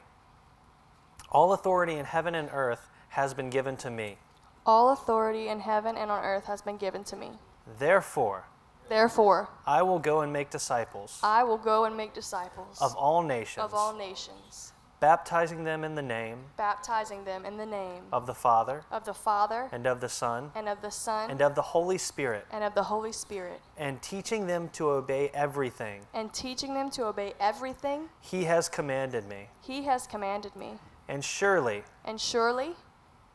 All 1.32 1.54
authority 1.54 1.96
in 1.96 2.06
heaven 2.06 2.36
and 2.36 2.50
earth 2.54 2.90
has 3.10 3.34
been 3.34 3.50
given 3.50 3.78
to 3.78 3.92
me. 3.92 4.18
All 4.66 4.92
authority 4.92 5.50
in 5.50 5.60
heaven 5.60 5.98
and 5.98 6.10
on 6.10 6.24
earth 6.24 6.46
has 6.46 6.62
been 6.62 6.78
given 6.78 7.04
to 7.06 7.16
me. 7.16 7.32
Therefore, 7.80 8.46
Therefore, 8.90 9.50
I 9.66 9.82
will 9.82 10.00
go 10.00 10.22
and 10.22 10.32
make 10.32 10.50
disciples 10.50 11.20
I 11.24 11.44
will 11.44 11.58
go 11.58 11.86
and 11.86 11.96
make 11.96 12.14
disciples 12.14 12.82
of 12.82 12.96
all 12.96 13.24
nations, 13.24 13.64
of 13.64 13.74
all 13.74 13.94
nations, 13.96 14.74
baptizing 15.00 15.64
them 15.64 15.84
in 15.84 15.96
the 15.96 16.02
name 16.02 16.40
baptizing 16.58 17.24
them 17.24 17.46
in 17.46 17.58
the 17.58 17.66
name 17.66 18.04
of 18.12 18.26
the 18.26 18.34
Father, 18.34 18.84
of 18.92 19.06
the 19.06 19.14
Father 19.14 19.70
and 19.72 19.86
of 19.88 20.00
the 20.02 20.10
Son, 20.10 20.52
and 20.56 20.68
of 20.70 20.82
the 20.82 20.92
Son 20.92 21.32
and 21.32 21.42
of 21.42 21.56
the 21.56 21.62
Holy 21.62 21.98
Spirit, 21.98 22.46
and 22.52 22.64
of 22.64 22.76
the 22.76 22.84
Holy 22.84 23.12
Spirit, 23.12 23.62
and 23.78 24.02
teaching 24.02 24.48
them 24.48 24.70
to 24.70 24.90
obey 24.90 25.32
everything 25.34 26.02
and 26.14 26.34
teaching 26.34 26.74
them 26.74 26.90
to 26.92 27.06
obey 27.06 27.34
everything 27.40 28.10
He 28.22 28.44
has 28.44 28.70
commanded 28.70 29.26
me. 29.26 29.50
He 29.62 29.84
has 29.84 30.08
commanded 30.08 30.56
me. 30.56 30.74
And 31.08 31.24
surely 31.24 31.84
And 32.06 32.20
surely 32.20 32.76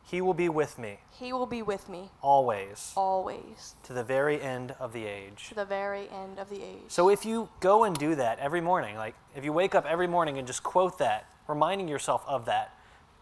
He 0.09 0.21
will 0.21 0.33
be 0.33 0.49
with 0.49 0.79
me 0.79 0.99
He 1.11 1.33
will 1.33 1.45
be 1.45 1.61
with 1.61 1.87
me 1.87 2.09
always 2.21 2.93
always 2.95 3.75
to 3.83 3.93
the 3.93 4.03
very 4.03 4.41
end 4.41 4.75
of 4.79 4.91
the 4.93 5.05
age. 5.05 5.49
to 5.49 5.55
the 5.55 5.65
very 5.65 6.09
end 6.09 6.39
of 6.39 6.49
the 6.49 6.61
age. 6.63 6.87
So 6.87 7.09
if 7.09 7.25
you 7.25 7.49
go 7.59 7.83
and 7.83 7.97
do 7.97 8.15
that 8.15 8.39
every 8.39 8.61
morning, 8.61 8.95
like 8.95 9.15
if 9.35 9.43
you 9.45 9.53
wake 9.53 9.75
up 9.75 9.85
every 9.85 10.07
morning 10.07 10.37
and 10.37 10.47
just 10.47 10.63
quote 10.63 10.97
that, 10.99 11.25
reminding 11.47 11.87
yourself 11.87 12.23
of 12.27 12.45
that, 12.45 12.73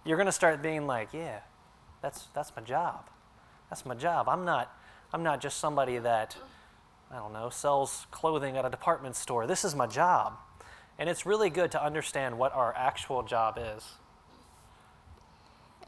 you're 0.06 0.18
going 0.18 0.28
to 0.28 0.32
start 0.32 0.62
being 0.62 0.88
like, 0.88 1.10
yeah, 1.14 1.40
that's 2.02 2.28
that's 2.34 2.52
my 2.56 2.62
job. 2.62 3.10
That's 3.70 3.86
my 3.86 3.96
job. 3.96 4.30
I'm 4.30 4.46
not 4.46 4.72
I'm 5.14 5.24
not 5.24 5.42
just 5.42 5.58
somebody 5.60 5.98
that 5.98 6.38
I 7.12 7.18
don't 7.18 7.34
know, 7.34 7.50
sells 7.50 8.06
clothing 8.12 8.58
at 8.58 8.66
a 8.66 8.70
department 8.70 9.16
store. 9.16 9.48
This 9.48 9.64
is 9.66 9.76
my 9.76 9.88
job. 9.88 10.34
And 11.00 11.10
it's 11.10 11.26
really 11.26 11.50
good 11.50 11.72
to 11.72 11.84
understand 11.84 12.38
what 12.38 12.54
our 12.54 12.74
actual 12.76 13.24
job 13.24 13.58
is. 13.60 13.84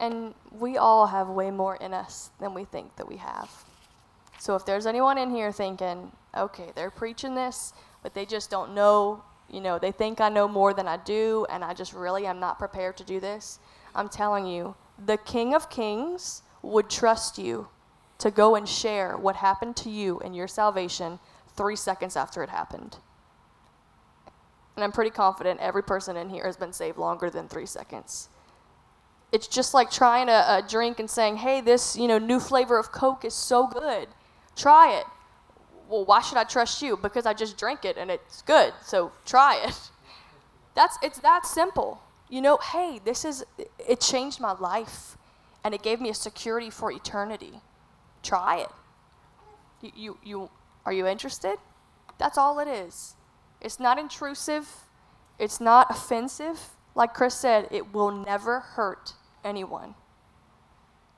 And 0.00 0.34
we 0.50 0.78
all 0.78 1.06
have 1.06 1.28
way 1.28 1.50
more 1.50 1.76
in 1.76 1.94
us 1.94 2.30
than 2.40 2.54
we 2.54 2.64
think 2.64 2.96
that 2.96 3.06
we 3.06 3.18
have. 3.18 3.50
So 4.38 4.56
if 4.56 4.64
there's 4.64 4.86
anyone 4.86 5.18
in 5.18 5.30
here 5.30 5.52
thinking, 5.52 6.10
okay, 6.34 6.70
they're 6.74 6.90
preaching 6.90 7.34
this, 7.34 7.74
but 8.02 8.14
they 8.14 8.24
just 8.24 8.50
don't 8.50 8.74
know, 8.74 9.22
you 9.50 9.60
know, 9.60 9.78
they 9.78 9.92
think 9.92 10.20
I 10.20 10.30
know 10.30 10.48
more 10.48 10.72
than 10.72 10.88
I 10.88 10.96
do, 10.96 11.46
and 11.50 11.62
I 11.62 11.74
just 11.74 11.92
really 11.92 12.26
am 12.26 12.40
not 12.40 12.58
prepared 12.58 12.96
to 12.96 13.04
do 13.04 13.20
this, 13.20 13.58
I'm 13.94 14.08
telling 14.08 14.46
you, 14.46 14.74
the 15.04 15.18
King 15.18 15.54
of 15.54 15.68
Kings 15.68 16.42
would 16.62 16.88
trust 16.88 17.36
you 17.36 17.68
to 18.18 18.30
go 18.30 18.54
and 18.54 18.66
share 18.66 19.18
what 19.18 19.36
happened 19.36 19.76
to 19.76 19.90
you 19.90 20.20
and 20.20 20.34
your 20.34 20.48
salvation 20.48 21.18
three 21.56 21.76
seconds 21.76 22.16
after 22.16 22.42
it 22.42 22.48
happened. 22.48 22.96
And 24.76 24.84
I'm 24.84 24.92
pretty 24.92 25.10
confident 25.10 25.60
every 25.60 25.82
person 25.82 26.16
in 26.16 26.30
here 26.30 26.44
has 26.44 26.56
been 26.56 26.72
saved 26.72 26.96
longer 26.96 27.28
than 27.28 27.48
three 27.48 27.66
seconds. 27.66 28.28
It's 29.32 29.46
just 29.46 29.74
like 29.74 29.90
trying 29.90 30.28
a, 30.28 30.44
a 30.58 30.64
drink 30.66 30.98
and 30.98 31.08
saying, 31.08 31.36
hey, 31.36 31.60
this 31.60 31.96
you 31.96 32.08
know 32.08 32.18
new 32.18 32.40
flavor 32.40 32.78
of 32.78 32.90
Coke 32.90 33.24
is 33.24 33.34
so 33.34 33.66
good. 33.66 34.08
Try 34.56 34.94
it. 34.98 35.04
Well, 35.88 36.04
why 36.04 36.20
should 36.20 36.38
I 36.38 36.44
trust 36.44 36.82
you? 36.82 36.96
Because 36.96 37.26
I 37.26 37.34
just 37.34 37.56
drank 37.56 37.84
it 37.84 37.96
and 37.96 38.10
it's 38.10 38.42
good. 38.42 38.72
So 38.82 39.12
try 39.24 39.62
it. 39.64 39.78
That's 40.74 40.98
it's 41.02 41.18
that 41.20 41.46
simple. 41.46 42.02
You 42.28 42.40
know, 42.40 42.58
hey, 42.58 43.00
this 43.04 43.24
is 43.24 43.44
it 43.88 44.00
changed 44.00 44.40
my 44.40 44.52
life 44.52 45.16
and 45.64 45.74
it 45.74 45.82
gave 45.82 46.00
me 46.00 46.10
a 46.10 46.14
security 46.14 46.70
for 46.70 46.90
eternity. 46.90 47.60
Try 48.22 48.60
it. 48.60 48.68
You 49.80 49.92
you, 49.94 50.18
you 50.24 50.50
are 50.84 50.92
you 50.92 51.06
interested? 51.06 51.56
That's 52.18 52.36
all 52.36 52.58
it 52.58 52.68
is. 52.68 53.14
It's 53.60 53.78
not 53.78 53.98
intrusive. 53.98 54.68
It's 55.38 55.60
not 55.60 55.90
offensive. 55.90 56.60
Like 56.94 57.14
Chris 57.14 57.34
said, 57.34 57.68
it 57.70 57.92
will 57.92 58.10
never 58.10 58.60
hurt 58.60 59.14
anyone. 59.44 59.94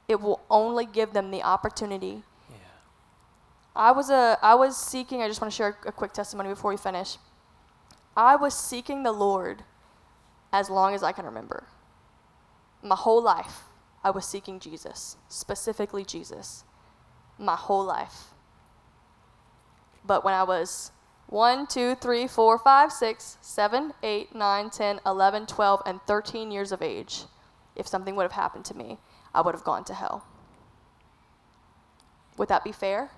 It 0.09 0.21
will 0.21 0.41
only 0.51 0.87
give 0.87 1.13
them 1.13 1.31
the 1.31 1.43
opportunity. 1.43 2.23
Yeah. 2.51 2.57
I 3.75 3.93
was 3.93 4.11
a 4.11 4.39
I 4.43 4.55
was 4.55 4.77
seeking, 4.77 5.23
I 5.23 5.29
just 5.29 5.41
want 5.41 5.53
to 5.53 5.57
share 5.57 5.77
a 5.87 5.93
quick 5.93 6.13
testimony 6.13 6.49
before 6.49 6.71
we 6.71 6.77
finish. 6.77 7.17
I 8.17 8.37
was 8.37 8.55
seeking 8.55 9.03
the 9.03 9.13
Lord 9.13 9.65
as 10.53 10.69
long 10.69 10.95
as 10.95 11.03
I 11.03 11.13
can 11.13 11.25
remember. 11.25 11.65
My 12.83 12.97
whole 12.97 13.23
life, 13.23 13.61
I 14.05 14.11
was 14.11 14.27
seeking 14.27 14.61
Jesus, 14.61 15.17
specifically 15.29 16.05
Jesus. 16.05 16.65
My 17.39 17.57
whole 17.57 17.85
life. 17.85 18.35
But 20.05 20.25
when 20.25 20.35
I 20.35 20.43
was 20.43 20.91
1, 21.29 21.67
2, 21.67 21.95
3, 21.95 22.27
4, 22.27 22.59
5, 22.59 22.93
6, 22.93 23.39
7, 23.41 23.95
8, 24.03 24.35
9, 24.35 24.71
10, 24.71 25.01
11, 25.07 25.47
12, 25.47 25.83
and 25.87 26.01
13 26.07 26.51
years 26.51 26.73
of 26.73 26.83
age, 26.83 27.23
if 27.77 27.87
something 27.87 28.17
would 28.17 28.25
have 28.25 28.33
happened 28.33 28.65
to 28.67 28.77
me, 28.77 28.99
I 29.35 29.41
would 29.41 29.55
have 29.55 29.65
gone 29.65 29.85
to 29.85 29.95
hell. 29.95 30.27
Would 32.37 32.49
that 32.49 32.65
be 32.65 32.73
fair? 32.73 33.11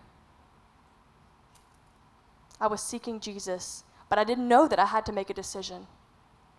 I 2.60 2.66
was 2.66 2.80
seeking 2.80 3.20
Jesus, 3.20 3.84
but 4.08 4.18
I 4.18 4.24
didn't 4.24 4.48
know 4.48 4.68
that 4.68 4.78
I 4.78 4.86
had 4.86 5.06
to 5.06 5.12
make 5.12 5.30
a 5.30 5.34
decision 5.34 5.86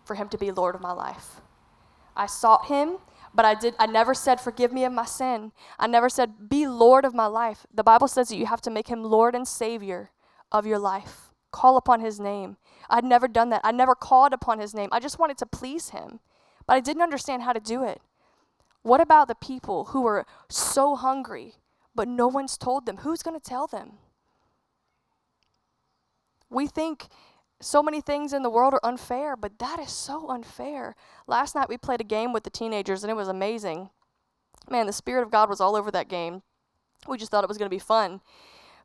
for 0.04 0.14
him 0.14 0.28
to 0.28 0.38
be 0.38 0.50
Lord 0.50 0.74
of 0.74 0.80
my 0.80 0.92
life. 0.92 1.40
I 2.16 2.26
sought 2.26 2.66
him, 2.66 2.98
but 3.34 3.44
I 3.44 3.54
did 3.54 3.74
I 3.78 3.86
never 3.86 4.14
said 4.14 4.40
forgive 4.40 4.72
me 4.72 4.84
of 4.84 4.92
my 4.92 5.04
sin. 5.04 5.52
I 5.78 5.86
never 5.86 6.08
said 6.08 6.48
be 6.48 6.66
Lord 6.66 7.04
of 7.04 7.14
my 7.14 7.26
life. 7.26 7.66
The 7.74 7.84
Bible 7.84 8.08
says 8.08 8.28
that 8.28 8.36
you 8.36 8.46
have 8.46 8.62
to 8.62 8.70
make 8.70 8.88
him 8.88 9.04
Lord 9.04 9.34
and 9.34 9.46
Savior 9.46 10.10
of 10.50 10.66
your 10.66 10.78
life. 10.78 11.32
Call 11.50 11.76
upon 11.76 12.00
his 12.00 12.18
name. 12.18 12.56
I'd 12.88 13.04
never 13.04 13.28
done 13.28 13.50
that. 13.50 13.60
I 13.64 13.72
never 13.72 13.94
called 13.94 14.32
upon 14.32 14.58
his 14.58 14.74
name. 14.74 14.88
I 14.92 15.00
just 15.00 15.18
wanted 15.18 15.38
to 15.38 15.46
please 15.46 15.90
him, 15.90 16.20
but 16.66 16.74
I 16.74 16.80
didn't 16.80 17.02
understand 17.02 17.42
how 17.42 17.52
to 17.52 17.60
do 17.60 17.82
it. 17.84 18.00
What 18.82 19.00
about 19.00 19.28
the 19.28 19.34
people 19.34 19.86
who 19.86 20.06
are 20.06 20.26
so 20.48 20.94
hungry, 20.94 21.54
but 21.94 22.08
no 22.08 22.28
one's 22.28 22.56
told 22.56 22.86
them? 22.86 22.98
Who's 22.98 23.22
going 23.22 23.38
to 23.38 23.44
tell 23.44 23.66
them? 23.66 23.92
We 26.48 26.66
think 26.66 27.08
so 27.60 27.82
many 27.82 28.00
things 28.00 28.32
in 28.32 28.42
the 28.42 28.50
world 28.50 28.74
are 28.74 28.80
unfair, 28.84 29.36
but 29.36 29.58
that 29.58 29.80
is 29.80 29.90
so 29.90 30.28
unfair. 30.28 30.94
Last 31.26 31.54
night 31.54 31.68
we 31.68 31.76
played 31.76 32.00
a 32.00 32.04
game 32.04 32.32
with 32.32 32.44
the 32.44 32.50
teenagers 32.50 33.02
and 33.02 33.10
it 33.10 33.16
was 33.16 33.28
amazing. 33.28 33.90
Man, 34.70 34.86
the 34.86 34.92
Spirit 34.92 35.22
of 35.22 35.30
God 35.30 35.48
was 35.48 35.60
all 35.60 35.74
over 35.74 35.90
that 35.90 36.08
game. 36.08 36.42
We 37.08 37.18
just 37.18 37.30
thought 37.30 37.44
it 37.44 37.48
was 37.48 37.58
going 37.58 37.70
to 37.70 37.74
be 37.74 37.80
fun. 37.80 38.20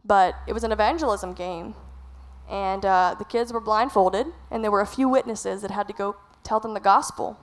But 0.04 0.36
it 0.48 0.54
was 0.54 0.64
an 0.64 0.72
evangelism 0.72 1.34
game. 1.34 1.76
And 2.50 2.86
uh, 2.86 3.16
the 3.18 3.26
kids 3.26 3.54
were 3.54 3.62
blindfolded, 3.62 4.28
and 4.50 4.64
there 4.64 4.72
were 4.72 4.82
a 4.82 4.88
few 4.88 5.08
witnesses 5.08 5.62
that 5.62 5.72
had 5.72 5.88
to 5.88 5.94
go 5.94 6.16
tell 6.44 6.60
them 6.60 6.74
the 6.74 6.80
gospel. 6.80 7.38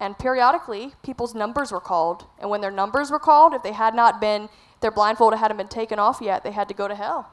And 0.00 0.18
periodically, 0.18 0.94
people's 1.02 1.34
numbers 1.34 1.70
were 1.70 1.80
called. 1.80 2.24
And 2.40 2.48
when 2.50 2.62
their 2.62 2.70
numbers 2.70 3.10
were 3.10 3.18
called, 3.18 3.52
if 3.52 3.62
they 3.62 3.72
had 3.72 3.94
not 3.94 4.20
been, 4.20 4.48
their 4.80 4.90
blindfold 4.90 5.34
hadn't 5.34 5.58
been 5.58 5.68
taken 5.68 5.98
off 5.98 6.20
yet, 6.22 6.42
they 6.42 6.52
had 6.52 6.68
to 6.68 6.74
go 6.74 6.88
to 6.88 6.94
hell 6.94 7.30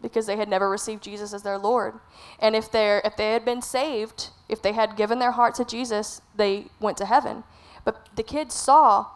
because 0.00 0.26
they 0.26 0.36
had 0.36 0.48
never 0.48 0.70
received 0.70 1.02
Jesus 1.02 1.32
as 1.34 1.42
their 1.42 1.58
Lord. 1.58 1.94
And 2.38 2.54
if 2.54 2.70
they 2.70 3.00
if 3.04 3.16
they 3.16 3.32
had 3.32 3.44
been 3.44 3.62
saved, 3.62 4.30
if 4.48 4.62
they 4.62 4.72
had 4.72 4.96
given 4.96 5.18
their 5.18 5.32
heart 5.32 5.54
to 5.56 5.64
Jesus, 5.64 6.22
they 6.34 6.66
went 6.80 6.96
to 6.98 7.06
heaven. 7.06 7.44
But 7.84 8.08
the 8.16 8.22
kids 8.22 8.54
saw 8.54 9.06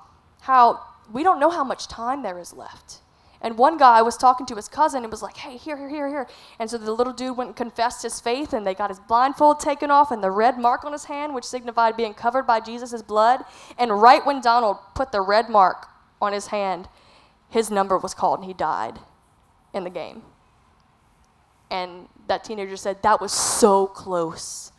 how 0.43 0.81
we 1.11 1.23
don't 1.23 1.41
know 1.41 1.51
how 1.51 1.65
much 1.65 1.89
time 1.89 2.23
there 2.23 2.39
is 2.39 2.53
left. 2.53 3.02
And 3.43 3.59
one 3.59 3.77
guy 3.77 4.01
was 4.01 4.17
talking 4.17 4.47
to 4.47 4.55
his 4.55 4.69
cousin 4.69 5.03
and 5.03 5.11
was 5.11 5.23
like, 5.23 5.37
"Hey, 5.37 5.57
here, 5.57 5.77
here, 5.77 5.89
here, 5.89 6.09
here." 6.09 6.29
And 6.59 6.71
so 6.71 6.79
the 6.79 6.93
little 6.93 7.13
dude 7.13 7.37
went 7.37 7.49
and 7.49 7.57
confessed 7.57 8.03
his 8.03 8.21
faith, 8.21 8.53
and 8.53 8.67
they 8.67 8.75
got 8.75 8.89
his 8.89 9.01
blindfold 9.01 9.61
taken 9.61 9.91
off 9.91 10.11
and 10.11 10.23
the 10.23 10.31
red 10.31 10.59
mark 10.59 10.85
on 10.85 10.93
his 10.93 11.05
hand, 11.05 11.35
which 11.35 11.45
signified 11.45 11.97
being 11.97 12.15
covered 12.15 12.47
by 12.47 12.61
Jesus' 12.61 13.03
blood. 13.03 13.45
And 13.77 14.01
right 14.01 14.25
when 14.25 14.41
Donald 14.41 14.79
put 14.95 15.13
the 15.13 15.21
red 15.21 15.51
mark 15.51 15.89
on 16.21 16.33
his 16.33 16.47
hand, 16.47 16.89
his 17.49 17.71
number 17.71 17.99
was 17.99 18.15
called, 18.15 18.39
and 18.39 18.47
he 18.47 18.55
died 18.55 18.99
in 19.75 19.85
the 19.85 19.91
game. 19.91 20.23
And 21.73 22.09
that 22.29 22.45
teenager 22.45 22.77
said, 22.77 23.03
That 23.03 23.21
was 23.21 23.33
so 23.33 23.87
close. 23.87 24.73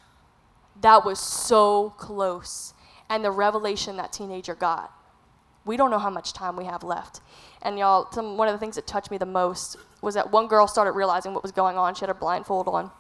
That 0.80 1.04
was 1.04 1.20
so 1.20 1.90
close. 1.98 2.74
And 3.10 3.26
the 3.26 3.32
revelation 3.32 3.98
that 3.98 4.14
teenager 4.14 4.56
got. 4.56 4.92
We 5.66 5.78
don't 5.78 5.92
know 5.92 6.00
how 6.00 6.10
much 6.10 6.34
time 6.34 6.56
we 6.56 6.66
have 6.66 6.84
left. 6.84 7.22
And 7.64 7.80
y'all, 7.80 8.12
some, 8.12 8.38
one 8.38 8.48
of 8.48 8.54
the 8.54 8.60
things 8.60 8.76
that 8.76 8.86
touched 8.86 9.10
me 9.10 9.18
the 9.18 9.26
most 9.26 9.78
was 10.02 10.16
that 10.16 10.32
one 10.32 10.48
girl 10.48 10.68
started 10.68 10.92
realizing 10.92 11.34
what 11.34 11.42
was 11.42 11.52
going 11.52 11.78
on. 11.78 11.96
She 11.96 12.02
had 12.02 12.10
a 12.10 12.14
blindfold 12.14 12.68
on. 12.68 12.92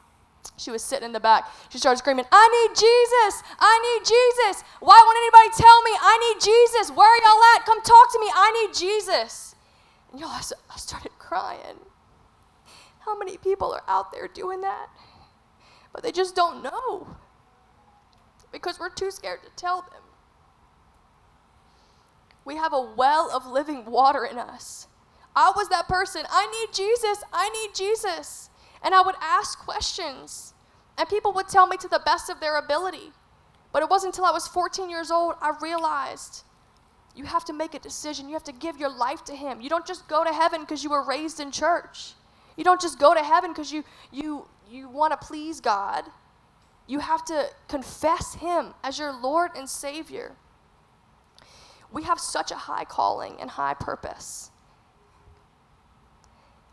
She 0.58 0.72
was 0.72 0.84
sitting 0.84 1.06
in 1.06 1.12
the 1.12 1.20
back. 1.20 1.50
She 1.70 1.78
started 1.78 1.98
screaming, 1.98 2.26
I 2.32 2.48
need 2.48 2.76
Jesus! 2.76 3.44
I 3.60 3.80
need 3.80 4.06
Jesus! 4.06 4.64
Why 4.80 5.00
won't 5.04 5.18
anybody 5.18 5.62
tell 5.62 5.82
me? 5.84 5.92
I 6.02 6.34
need 6.34 6.42
Jesus! 6.42 6.96
Where 6.96 7.10
are 7.10 7.18
y'all 7.18 7.44
at? 7.56 7.66
Come 7.66 7.82
talk 7.82 8.12
to 8.14 8.20
me. 8.20 8.28
I 8.34 8.52
need 8.62 8.74
Jesus. 8.74 9.56
And 10.12 10.22
y'all, 10.22 10.30
I 10.30 10.78
started 10.78 11.12
crying. 11.20 11.80
How 13.00 13.18
many 13.18 13.38
people 13.38 13.74
are 13.74 13.84
out 13.88 14.12
there 14.12 14.28
doing 14.28 14.62
that? 14.62 14.88
But 15.92 16.04
they 16.04 16.12
just 16.12 16.36
don't 16.36 16.64
know 16.64 17.08
because 18.52 18.80
we're 18.80 18.90
too 18.90 19.12
scared 19.12 19.44
to 19.44 19.50
tell 19.56 19.82
them. 19.82 20.03
We 22.46 22.56
have 22.58 22.74
a 22.74 22.82
well 22.82 23.30
of 23.34 23.46
living 23.46 23.86
water 23.86 24.26
in 24.26 24.38
us. 24.38 24.88
I 25.36 25.52
was 25.56 25.70
that 25.70 25.88
person. 25.88 26.24
I 26.30 26.48
need 26.48 26.74
Jesus. 26.74 27.24
I 27.32 27.50
need 27.50 27.76
Jesus. 27.76 28.50
And 28.84 28.94
I 28.94 29.02
would 29.02 29.16
ask 29.22 29.58
questions, 29.60 30.54
and 30.98 31.08
people 31.08 31.32
would 31.34 31.48
tell 31.48 31.68
me 31.68 31.78
to 31.78 31.88
the 31.88 32.02
best 32.06 32.30
of 32.30 32.40
their 32.40 32.58
ability. 32.58 33.12
But 33.72 33.82
it 33.82 33.90
wasn't 33.90 34.14
until 34.14 34.26
I 34.26 34.32
was 34.32 34.48
14 34.48 34.90
years 34.90 35.10
old 35.10 35.36
I 35.42 35.54
realized 35.62 36.44
you 37.16 37.26
have 37.26 37.46
to 37.46 37.54
make 37.54 37.74
a 37.74 37.80
decision. 37.80 38.28
You 38.28 38.34
have 38.34 38.44
to 38.46 38.52
give 38.52 38.78
your 38.78 38.90
life 38.90 39.24
to 39.26 39.36
Him. 39.36 39.62
You 39.62 39.70
don't 39.70 39.86
just 39.86 40.08
go 40.08 40.24
to 40.24 40.32
heaven 40.32 40.62
because 40.62 40.84
you 40.84 40.90
were 40.90 41.04
raised 41.04 41.40
in 41.40 41.52
church. 41.52 42.14
You 42.58 42.64
don't 42.64 42.82
just 42.82 43.00
go 43.00 43.14
to 43.14 43.22
heaven 43.22 43.52
because 43.52 43.72
you, 43.72 43.84
you, 44.12 44.48
you 44.70 44.90
want 44.90 45.12
to 45.12 45.26
please 45.26 45.60
God. 45.60 46.06
You 46.88 47.00
have 47.00 47.24
to 47.26 47.48
confess 47.68 48.36
Him 48.36 48.74
as 48.84 48.98
your 48.98 49.14
Lord 49.14 49.52
and 49.56 49.70
Savior. 49.70 50.34
We 51.94 52.04
have 52.04 52.20
such 52.20 52.52
a 52.52 52.56
high 52.56 52.86
calling 52.86 53.38
and 53.40 53.52
high 53.52 53.76
purpose. 53.76 54.52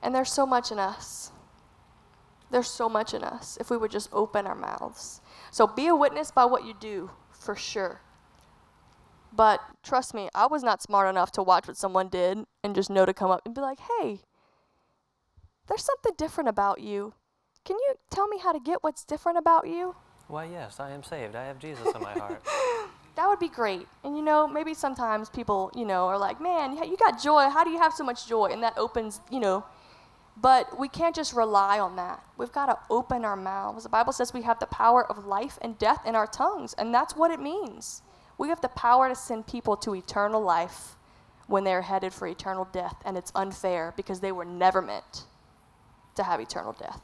And 0.02 0.14
there's 0.14 0.32
so 0.32 0.46
much 0.46 0.72
in 0.72 0.78
us. 0.78 1.30
There's 2.50 2.68
so 2.68 2.88
much 2.88 3.14
in 3.14 3.22
us 3.22 3.58
if 3.60 3.70
we 3.70 3.76
would 3.76 3.90
just 3.90 4.08
open 4.12 4.46
our 4.46 4.54
mouths. 4.54 5.20
So 5.52 5.66
be 5.66 5.86
a 5.86 5.94
witness 5.94 6.30
by 6.30 6.46
what 6.46 6.64
you 6.64 6.74
do, 6.80 7.10
for 7.30 7.54
sure. 7.54 8.00
But 9.32 9.60
trust 9.82 10.14
me, 10.14 10.28
I 10.34 10.46
was 10.46 10.62
not 10.62 10.82
smart 10.82 11.08
enough 11.08 11.30
to 11.32 11.42
watch 11.42 11.68
what 11.68 11.76
someone 11.76 12.08
did 12.08 12.38
and 12.64 12.74
just 12.74 12.90
know 12.90 13.06
to 13.06 13.14
come 13.14 13.30
up 13.30 13.42
and 13.44 13.54
be 13.54 13.60
like, 13.60 13.78
hey, 14.00 14.20
there's 15.68 15.84
something 15.84 16.14
different 16.16 16.48
about 16.48 16.80
you. 16.80 17.12
Can 17.64 17.76
you 17.76 17.94
tell 18.10 18.26
me 18.26 18.38
how 18.38 18.52
to 18.52 18.58
get 18.58 18.82
what's 18.82 19.04
different 19.04 19.38
about 19.38 19.68
you? 19.68 19.94
Why, 20.26 20.46
yes, 20.46 20.80
I 20.80 20.90
am 20.90 21.02
saved. 21.02 21.36
I 21.36 21.44
have 21.44 21.58
Jesus 21.58 21.86
in 21.94 22.02
my 22.02 22.12
heart. 22.18 22.42
That 23.16 23.28
would 23.28 23.38
be 23.38 23.48
great. 23.48 23.86
And 24.04 24.16
you 24.16 24.22
know, 24.22 24.46
maybe 24.46 24.74
sometimes 24.74 25.28
people, 25.28 25.70
you 25.74 25.84
know, 25.84 26.06
are 26.06 26.18
like, 26.18 26.40
man, 26.40 26.76
you 26.76 26.96
got 26.96 27.22
joy. 27.22 27.48
How 27.50 27.64
do 27.64 27.70
you 27.70 27.78
have 27.78 27.92
so 27.92 28.04
much 28.04 28.26
joy? 28.26 28.46
And 28.46 28.62
that 28.62 28.78
opens, 28.78 29.20
you 29.30 29.40
know, 29.40 29.64
but 30.40 30.78
we 30.78 30.88
can't 30.88 31.14
just 31.14 31.34
rely 31.34 31.78
on 31.78 31.96
that. 31.96 32.22
We've 32.38 32.52
got 32.52 32.66
to 32.66 32.78
open 32.88 33.24
our 33.24 33.36
mouths. 33.36 33.82
The 33.82 33.90
Bible 33.90 34.12
says 34.12 34.32
we 34.32 34.42
have 34.42 34.58
the 34.58 34.66
power 34.66 35.04
of 35.04 35.26
life 35.26 35.58
and 35.60 35.78
death 35.78 36.06
in 36.06 36.14
our 36.14 36.26
tongues, 36.26 36.74
and 36.74 36.94
that's 36.94 37.14
what 37.14 37.30
it 37.30 37.40
means. 37.40 38.02
We 38.38 38.48
have 38.48 38.60
the 38.62 38.68
power 38.68 39.08
to 39.08 39.14
send 39.14 39.46
people 39.46 39.76
to 39.78 39.94
eternal 39.94 40.40
life 40.40 40.96
when 41.46 41.64
they're 41.64 41.82
headed 41.82 42.14
for 42.14 42.26
eternal 42.26 42.66
death, 42.72 42.96
and 43.04 43.18
it's 43.18 43.32
unfair 43.34 43.92
because 43.96 44.20
they 44.20 44.32
were 44.32 44.44
never 44.44 44.80
meant 44.80 45.24
to 46.14 46.22
have 46.22 46.40
eternal 46.40 46.72
death. 46.72 47.02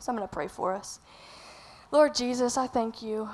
So 0.00 0.10
I'm 0.10 0.16
going 0.16 0.28
to 0.28 0.32
pray 0.32 0.48
for 0.48 0.72
us. 0.72 0.98
Lord 1.92 2.14
Jesus, 2.14 2.56
I 2.56 2.66
thank 2.68 3.02
you. 3.02 3.28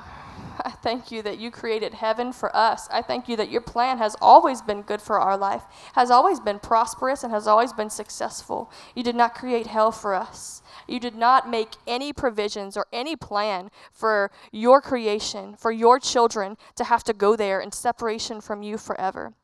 I 0.65 0.71
thank 0.71 1.13
you 1.13 1.23
that 1.23 1.39
you 1.39 1.53
created 1.53 1.95
heaven 1.95 2.33
for 2.33 2.55
us. 2.57 2.89
I 2.91 3.03
thank 3.03 3.29
you 3.29 3.37
that 3.37 3.53
your 3.53 3.61
plan 3.61 3.99
has 3.99 4.17
always 4.21 4.61
been 4.61 4.83
good 4.83 5.01
for 5.01 5.21
our 5.21 5.39
life, 5.39 5.63
has 5.93 6.11
always 6.11 6.41
been 6.41 6.59
prosperous, 6.59 7.23
and 7.23 7.33
has 7.33 7.47
always 7.47 7.73
been 7.73 7.89
successful. 7.89 8.69
You 8.97 9.05
did 9.05 9.15
not 9.15 9.37
create 9.37 9.69
hell 9.69 9.93
for 9.93 10.13
us. 10.13 10.61
You 10.89 10.99
did 10.99 11.15
not 11.15 11.49
make 11.49 11.75
any 11.87 12.13
provisions 12.13 12.77
or 12.77 12.89
any 12.93 13.15
plan 13.15 13.71
for 13.93 14.33
your 14.51 14.81
creation, 14.81 15.55
for 15.55 15.71
your 15.71 16.01
children 16.01 16.57
to 16.75 16.83
have 16.83 17.05
to 17.05 17.13
go 17.13 17.37
there 17.37 17.61
in 17.61 17.71
separation 17.71 18.41
from 18.41 18.65
you 18.65 18.77
forever. 18.77 19.35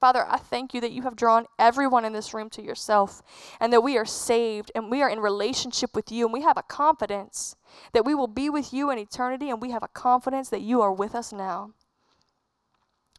Father, 0.00 0.26
I 0.28 0.36
thank 0.36 0.74
you 0.74 0.80
that 0.80 0.92
you 0.92 1.02
have 1.02 1.16
drawn 1.16 1.46
everyone 1.58 2.04
in 2.04 2.12
this 2.12 2.34
room 2.34 2.50
to 2.50 2.62
yourself 2.62 3.22
and 3.60 3.72
that 3.72 3.82
we 3.82 3.96
are 3.96 4.04
saved 4.04 4.70
and 4.74 4.90
we 4.90 5.00
are 5.00 5.08
in 5.08 5.20
relationship 5.20 5.94
with 5.94 6.10
you 6.10 6.26
and 6.26 6.32
we 6.32 6.42
have 6.42 6.58
a 6.58 6.62
confidence 6.62 7.56
that 7.92 8.04
we 8.04 8.14
will 8.14 8.26
be 8.26 8.50
with 8.50 8.72
you 8.72 8.90
in 8.90 8.98
eternity 8.98 9.48
and 9.48 9.62
we 9.62 9.70
have 9.70 9.82
a 9.82 9.88
confidence 9.88 10.48
that 10.48 10.60
you 10.60 10.82
are 10.82 10.92
with 10.92 11.14
us 11.14 11.32
now. 11.32 11.70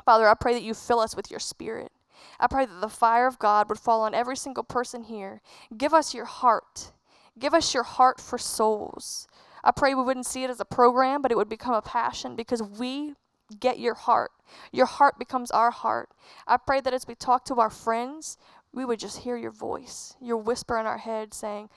Father, 0.06 0.28
I 0.28 0.36
pray 0.36 0.54
that 0.54 0.64
you 0.64 0.74
fill 0.74 1.00
us 1.00 1.16
with 1.16 1.32
your 1.32 1.40
spirit. 1.40 1.92
I 2.40 2.48
pray 2.48 2.66
that 2.66 2.82
the 2.82 2.90
fire 2.90 3.28
of 3.28 3.40
God 3.40 3.70
would 3.70 3.80
fall 3.80 4.02
on 4.02 4.14
every 4.14 4.38
single 4.38 4.64
person 4.64 5.04
here. 5.04 5.42
Give 5.76 5.94
us 5.94 6.14
your 6.14 6.26
heart. 6.26 6.92
Give 7.40 7.54
us 7.54 7.74
your 7.74 7.84
heart 7.84 8.20
for 8.20 8.38
souls. 8.38 9.28
I 9.64 9.72
pray 9.72 9.94
we 9.94 10.04
wouldn't 10.04 10.26
see 10.26 10.44
it 10.44 10.50
as 10.50 10.60
a 10.60 10.66
program, 10.66 11.22
but 11.22 11.32
it 11.32 11.38
would 11.38 11.50
become 11.50 11.74
a 11.74 11.82
passion 11.82 12.36
because 12.36 12.62
we 12.62 13.16
get 13.60 13.80
your 13.80 13.94
heart. 13.94 14.32
Your 14.72 14.86
heart 14.86 15.20
becomes 15.20 15.52
our 15.52 15.72
heart. 15.72 16.10
I 16.48 16.58
pray 16.58 16.82
that 16.82 16.94
as 16.94 17.08
we 17.08 17.16
talk 17.16 17.46
to 17.46 17.56
our 17.56 17.70
friends, 17.70 18.38
we 18.74 18.86
would 18.86 19.00
just 19.00 19.20
hear 19.20 19.38
your 19.38 19.52
voice, 19.52 20.16
your 20.22 20.38
whisper 20.38 20.78
in 20.78 20.86
our 20.86 20.98
head 20.98 21.34
saying, 21.34 21.70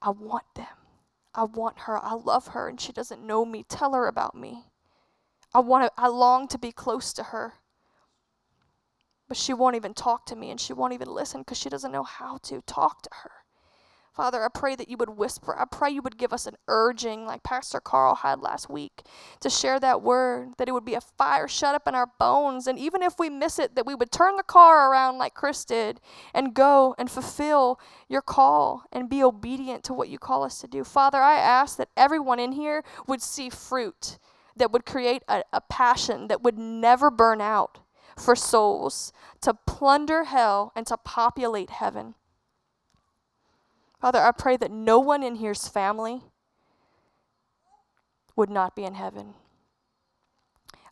I 0.00 0.10
want 0.10 0.44
them. 0.54 0.66
I 1.34 1.44
want 1.44 1.80
her. 1.80 1.98
I 1.98 2.14
love 2.14 2.48
her 2.48 2.68
and 2.68 2.80
she 2.80 2.92
doesn't 2.92 3.24
know 3.24 3.44
me. 3.44 3.64
Tell 3.68 3.94
her 3.94 4.06
about 4.06 4.34
me. 4.34 4.66
I 5.54 5.60
want 5.60 5.84
to 5.84 5.92
I 6.00 6.08
long 6.08 6.48
to 6.48 6.58
be 6.58 6.72
close 6.72 7.12
to 7.14 7.24
her. 7.24 7.54
But 9.28 9.36
she 9.36 9.54
won't 9.54 9.76
even 9.76 9.94
talk 9.94 10.26
to 10.26 10.36
me 10.36 10.50
and 10.50 10.60
she 10.60 10.72
won't 10.72 10.92
even 10.92 11.08
listen 11.08 11.40
because 11.40 11.58
she 11.58 11.70
doesn't 11.70 11.92
know 11.92 12.02
how 12.02 12.38
to 12.44 12.60
talk 12.66 13.02
to 13.02 13.10
her. 13.22 13.30
Father, 14.12 14.44
I 14.44 14.48
pray 14.48 14.76
that 14.76 14.90
you 14.90 14.98
would 14.98 15.16
whisper. 15.16 15.58
I 15.58 15.64
pray 15.64 15.90
you 15.90 16.02
would 16.02 16.18
give 16.18 16.34
us 16.34 16.46
an 16.46 16.56
urging, 16.68 17.24
like 17.24 17.42
Pastor 17.42 17.80
Carl 17.80 18.16
had 18.16 18.40
last 18.40 18.68
week, 18.68 19.02
to 19.40 19.48
share 19.48 19.80
that 19.80 20.02
word, 20.02 20.50
that 20.58 20.68
it 20.68 20.72
would 20.72 20.84
be 20.84 20.92
a 20.92 21.00
fire 21.00 21.48
shut 21.48 21.74
up 21.74 21.88
in 21.88 21.94
our 21.94 22.10
bones. 22.18 22.66
And 22.66 22.78
even 22.78 23.02
if 23.02 23.18
we 23.18 23.30
miss 23.30 23.58
it, 23.58 23.74
that 23.74 23.86
we 23.86 23.94
would 23.94 24.12
turn 24.12 24.36
the 24.36 24.42
car 24.42 24.90
around 24.90 25.16
like 25.16 25.32
Chris 25.32 25.64
did 25.64 25.98
and 26.34 26.52
go 26.52 26.94
and 26.98 27.10
fulfill 27.10 27.80
your 28.06 28.20
call 28.20 28.84
and 28.92 29.08
be 29.08 29.22
obedient 29.22 29.82
to 29.84 29.94
what 29.94 30.10
you 30.10 30.18
call 30.18 30.44
us 30.44 30.60
to 30.60 30.68
do. 30.68 30.84
Father, 30.84 31.22
I 31.22 31.36
ask 31.36 31.78
that 31.78 31.88
everyone 31.96 32.38
in 32.38 32.52
here 32.52 32.84
would 33.06 33.22
see 33.22 33.48
fruit 33.48 34.18
that 34.54 34.72
would 34.72 34.84
create 34.84 35.22
a, 35.26 35.42
a 35.54 35.62
passion 35.62 36.28
that 36.28 36.42
would 36.42 36.58
never 36.58 37.10
burn 37.10 37.40
out 37.40 37.78
for 38.18 38.36
souls 38.36 39.10
to 39.40 39.54
plunder 39.66 40.24
hell 40.24 40.70
and 40.76 40.86
to 40.86 40.98
populate 40.98 41.70
heaven. 41.70 42.14
Father, 44.02 44.18
I 44.18 44.32
pray 44.32 44.56
that 44.56 44.72
no 44.72 44.98
one 44.98 45.22
in 45.22 45.36
here's 45.36 45.68
family 45.68 46.22
would 48.34 48.50
not 48.50 48.74
be 48.74 48.82
in 48.82 48.94
heaven. 48.94 49.34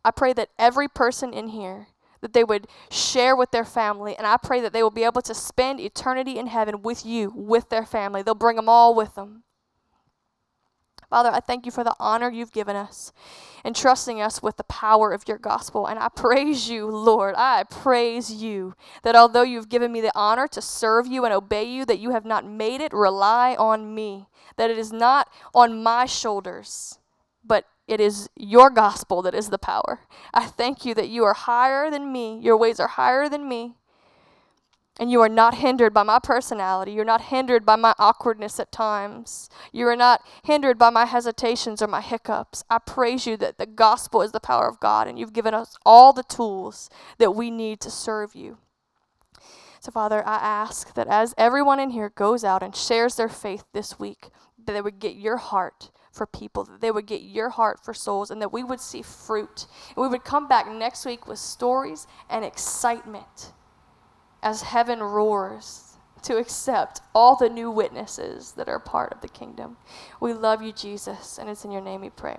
I 0.04 0.12
pray 0.12 0.32
that 0.34 0.50
every 0.60 0.86
person 0.86 1.34
in 1.34 1.48
here 1.48 1.88
that 2.20 2.34
they 2.34 2.44
would 2.44 2.68
share 2.88 3.34
with 3.34 3.50
their 3.50 3.64
family 3.64 4.14
and 4.16 4.28
I 4.28 4.36
pray 4.36 4.60
that 4.60 4.72
they 4.72 4.84
will 4.84 4.92
be 4.92 5.02
able 5.02 5.22
to 5.22 5.34
spend 5.34 5.80
eternity 5.80 6.38
in 6.38 6.46
heaven 6.46 6.82
with 6.82 7.04
you, 7.04 7.32
with 7.34 7.68
their 7.68 7.84
family. 7.84 8.22
They'll 8.22 8.36
bring 8.36 8.54
them 8.54 8.68
all 8.68 8.94
with 8.94 9.16
them. 9.16 9.42
Father, 11.10 11.30
I 11.30 11.40
thank 11.40 11.66
you 11.66 11.72
for 11.72 11.82
the 11.82 11.96
honor 11.98 12.30
you've 12.30 12.52
given 12.52 12.76
us 12.76 13.12
and 13.64 13.74
trusting 13.74 14.20
us 14.20 14.42
with 14.42 14.56
the 14.56 14.64
power 14.64 15.12
of 15.12 15.26
your 15.26 15.38
gospel. 15.38 15.86
And 15.86 15.98
I 15.98 16.08
praise 16.08 16.70
you, 16.70 16.86
Lord. 16.86 17.34
I 17.36 17.64
praise 17.64 18.32
you 18.32 18.74
that 19.02 19.16
although 19.16 19.42
you've 19.42 19.68
given 19.68 19.90
me 19.90 20.00
the 20.00 20.12
honor 20.14 20.46
to 20.46 20.62
serve 20.62 21.08
you 21.08 21.24
and 21.24 21.34
obey 21.34 21.64
you, 21.64 21.84
that 21.84 21.98
you 21.98 22.10
have 22.12 22.24
not 22.24 22.46
made 22.46 22.80
it 22.80 22.92
rely 22.92 23.56
on 23.56 23.92
me, 23.92 24.28
that 24.56 24.70
it 24.70 24.78
is 24.78 24.92
not 24.92 25.28
on 25.52 25.82
my 25.82 26.06
shoulders, 26.06 27.00
but 27.44 27.66
it 27.88 28.00
is 28.00 28.30
your 28.36 28.70
gospel 28.70 29.20
that 29.22 29.34
is 29.34 29.50
the 29.50 29.58
power. 29.58 30.00
I 30.32 30.46
thank 30.46 30.84
you 30.84 30.94
that 30.94 31.08
you 31.08 31.24
are 31.24 31.34
higher 31.34 31.90
than 31.90 32.12
me, 32.12 32.38
your 32.38 32.56
ways 32.56 32.78
are 32.78 32.86
higher 32.86 33.28
than 33.28 33.48
me, 33.48 33.74
and 35.00 35.10
you 35.10 35.22
are 35.22 35.30
not 35.30 35.54
hindered 35.54 35.94
by 35.94 36.02
my 36.02 36.18
personality. 36.18 36.92
You're 36.92 37.06
not 37.06 37.22
hindered 37.22 37.64
by 37.64 37.76
my 37.76 37.94
awkwardness 37.98 38.60
at 38.60 38.70
times. 38.70 39.48
You 39.72 39.88
are 39.88 39.96
not 39.96 40.20
hindered 40.44 40.76
by 40.76 40.90
my 40.90 41.06
hesitations 41.06 41.80
or 41.80 41.86
my 41.86 42.02
hiccups. 42.02 42.62
I 42.68 42.78
praise 42.78 43.26
you 43.26 43.38
that 43.38 43.56
the 43.56 43.64
gospel 43.64 44.20
is 44.20 44.32
the 44.32 44.40
power 44.40 44.68
of 44.68 44.78
God, 44.78 45.08
and 45.08 45.18
you've 45.18 45.32
given 45.32 45.54
us 45.54 45.74
all 45.86 46.12
the 46.12 46.22
tools 46.22 46.90
that 47.16 47.34
we 47.34 47.50
need 47.50 47.80
to 47.80 47.90
serve 47.90 48.34
you. 48.34 48.58
So, 49.80 49.90
Father, 49.90 50.22
I 50.26 50.36
ask 50.36 50.92
that 50.92 51.08
as 51.08 51.34
everyone 51.38 51.80
in 51.80 51.90
here 51.90 52.10
goes 52.10 52.44
out 52.44 52.62
and 52.62 52.76
shares 52.76 53.16
their 53.16 53.30
faith 53.30 53.64
this 53.72 53.98
week, 53.98 54.28
that 54.66 54.74
they 54.74 54.82
would 54.82 54.98
get 54.98 55.16
your 55.16 55.38
heart 55.38 55.90
for 56.12 56.26
people, 56.26 56.64
that 56.64 56.82
they 56.82 56.90
would 56.90 57.06
get 57.06 57.22
your 57.22 57.48
heart 57.48 57.82
for 57.82 57.94
souls, 57.94 58.30
and 58.30 58.42
that 58.42 58.52
we 58.52 58.62
would 58.62 58.80
see 58.80 59.00
fruit. 59.00 59.66
And 59.96 60.02
we 60.02 60.08
would 60.08 60.24
come 60.24 60.46
back 60.46 60.70
next 60.70 61.06
week 61.06 61.26
with 61.26 61.38
stories 61.38 62.06
and 62.28 62.44
excitement 62.44 63.54
as 64.42 64.62
heaven 64.62 65.00
roars 65.00 65.96
to 66.22 66.36
accept 66.36 67.00
all 67.14 67.36
the 67.36 67.48
new 67.48 67.70
witnesses 67.70 68.52
that 68.52 68.68
are 68.68 68.78
part 68.78 69.12
of 69.12 69.20
the 69.20 69.28
kingdom. 69.28 69.76
We 70.20 70.32
love 70.32 70.62
you, 70.62 70.72
Jesus, 70.72 71.38
and 71.38 71.48
it's 71.48 71.64
in 71.64 71.70
your 71.70 71.80
name 71.80 72.02
we 72.02 72.10
pray. 72.10 72.38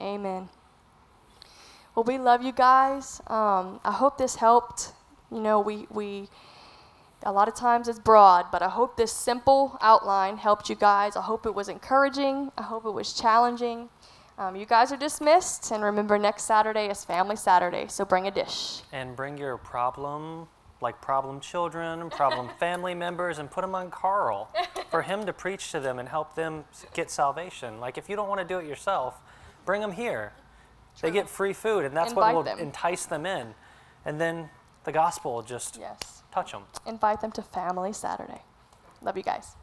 Amen. 0.00 0.48
Well, 1.94 2.04
we 2.04 2.18
love 2.18 2.42
you 2.42 2.52
guys. 2.52 3.20
Um, 3.26 3.80
I 3.84 3.92
hope 3.92 4.18
this 4.18 4.36
helped. 4.36 4.92
You 5.30 5.40
know, 5.40 5.60
we, 5.60 5.86
we, 5.90 6.28
a 7.22 7.32
lot 7.32 7.48
of 7.48 7.54
times 7.54 7.88
it's 7.88 7.98
broad, 7.98 8.46
but 8.50 8.62
I 8.62 8.68
hope 8.68 8.96
this 8.96 9.12
simple 9.12 9.76
outline 9.80 10.36
helped 10.36 10.68
you 10.68 10.76
guys. 10.76 11.16
I 11.16 11.22
hope 11.22 11.46
it 11.46 11.54
was 11.54 11.68
encouraging. 11.68 12.50
I 12.56 12.62
hope 12.62 12.84
it 12.84 12.90
was 12.90 13.12
challenging. 13.12 13.88
Um, 14.38 14.56
you 14.56 14.64
guys 14.64 14.90
are 14.90 14.96
dismissed, 14.96 15.70
and 15.70 15.84
remember, 15.84 16.18
next 16.18 16.44
Saturday 16.44 16.86
is 16.86 17.04
Family 17.04 17.36
Saturday, 17.36 17.86
so 17.88 18.06
bring 18.06 18.26
a 18.26 18.30
dish. 18.30 18.80
And 18.90 19.14
bring 19.14 19.36
your 19.36 19.58
problem, 19.58 20.48
like 20.80 21.00
problem 21.00 21.40
children, 21.40 22.00
and 22.00 22.10
problem 22.10 22.48
family 22.58 22.94
members, 22.94 23.38
and 23.38 23.50
put 23.50 23.60
them 23.62 23.74
on 23.74 23.90
Carl 23.90 24.50
for 24.90 25.02
him 25.02 25.26
to 25.26 25.32
preach 25.32 25.70
to 25.72 25.80
them 25.80 25.98
and 25.98 26.08
help 26.08 26.34
them 26.34 26.64
get 26.94 27.10
salvation. 27.10 27.80
Like 27.80 27.98
if 27.98 28.08
you 28.08 28.16
don't 28.16 28.28
want 28.28 28.40
to 28.40 28.46
do 28.46 28.58
it 28.58 28.66
yourself, 28.66 29.20
bring 29.64 29.80
them 29.80 29.92
here. 29.92 30.32
They 31.00 31.10
get 31.10 31.28
free 31.30 31.52
food, 31.54 31.84
and 31.84 31.96
that's 31.96 32.10
Invite 32.10 32.34
what 32.34 32.34
will 32.34 32.42
them. 32.42 32.58
entice 32.58 33.06
them 33.06 33.24
in. 33.24 33.54
And 34.04 34.20
then 34.20 34.50
the 34.84 34.92
gospel 34.92 35.34
will 35.34 35.42
just 35.42 35.76
Yes. 35.78 36.22
touch 36.32 36.52
them. 36.52 36.64
Invite 36.86 37.20
them 37.20 37.30
to 37.32 37.42
Family 37.42 37.92
Saturday. 37.92 38.42
Love 39.00 39.16
you 39.16 39.22
guys. 39.22 39.56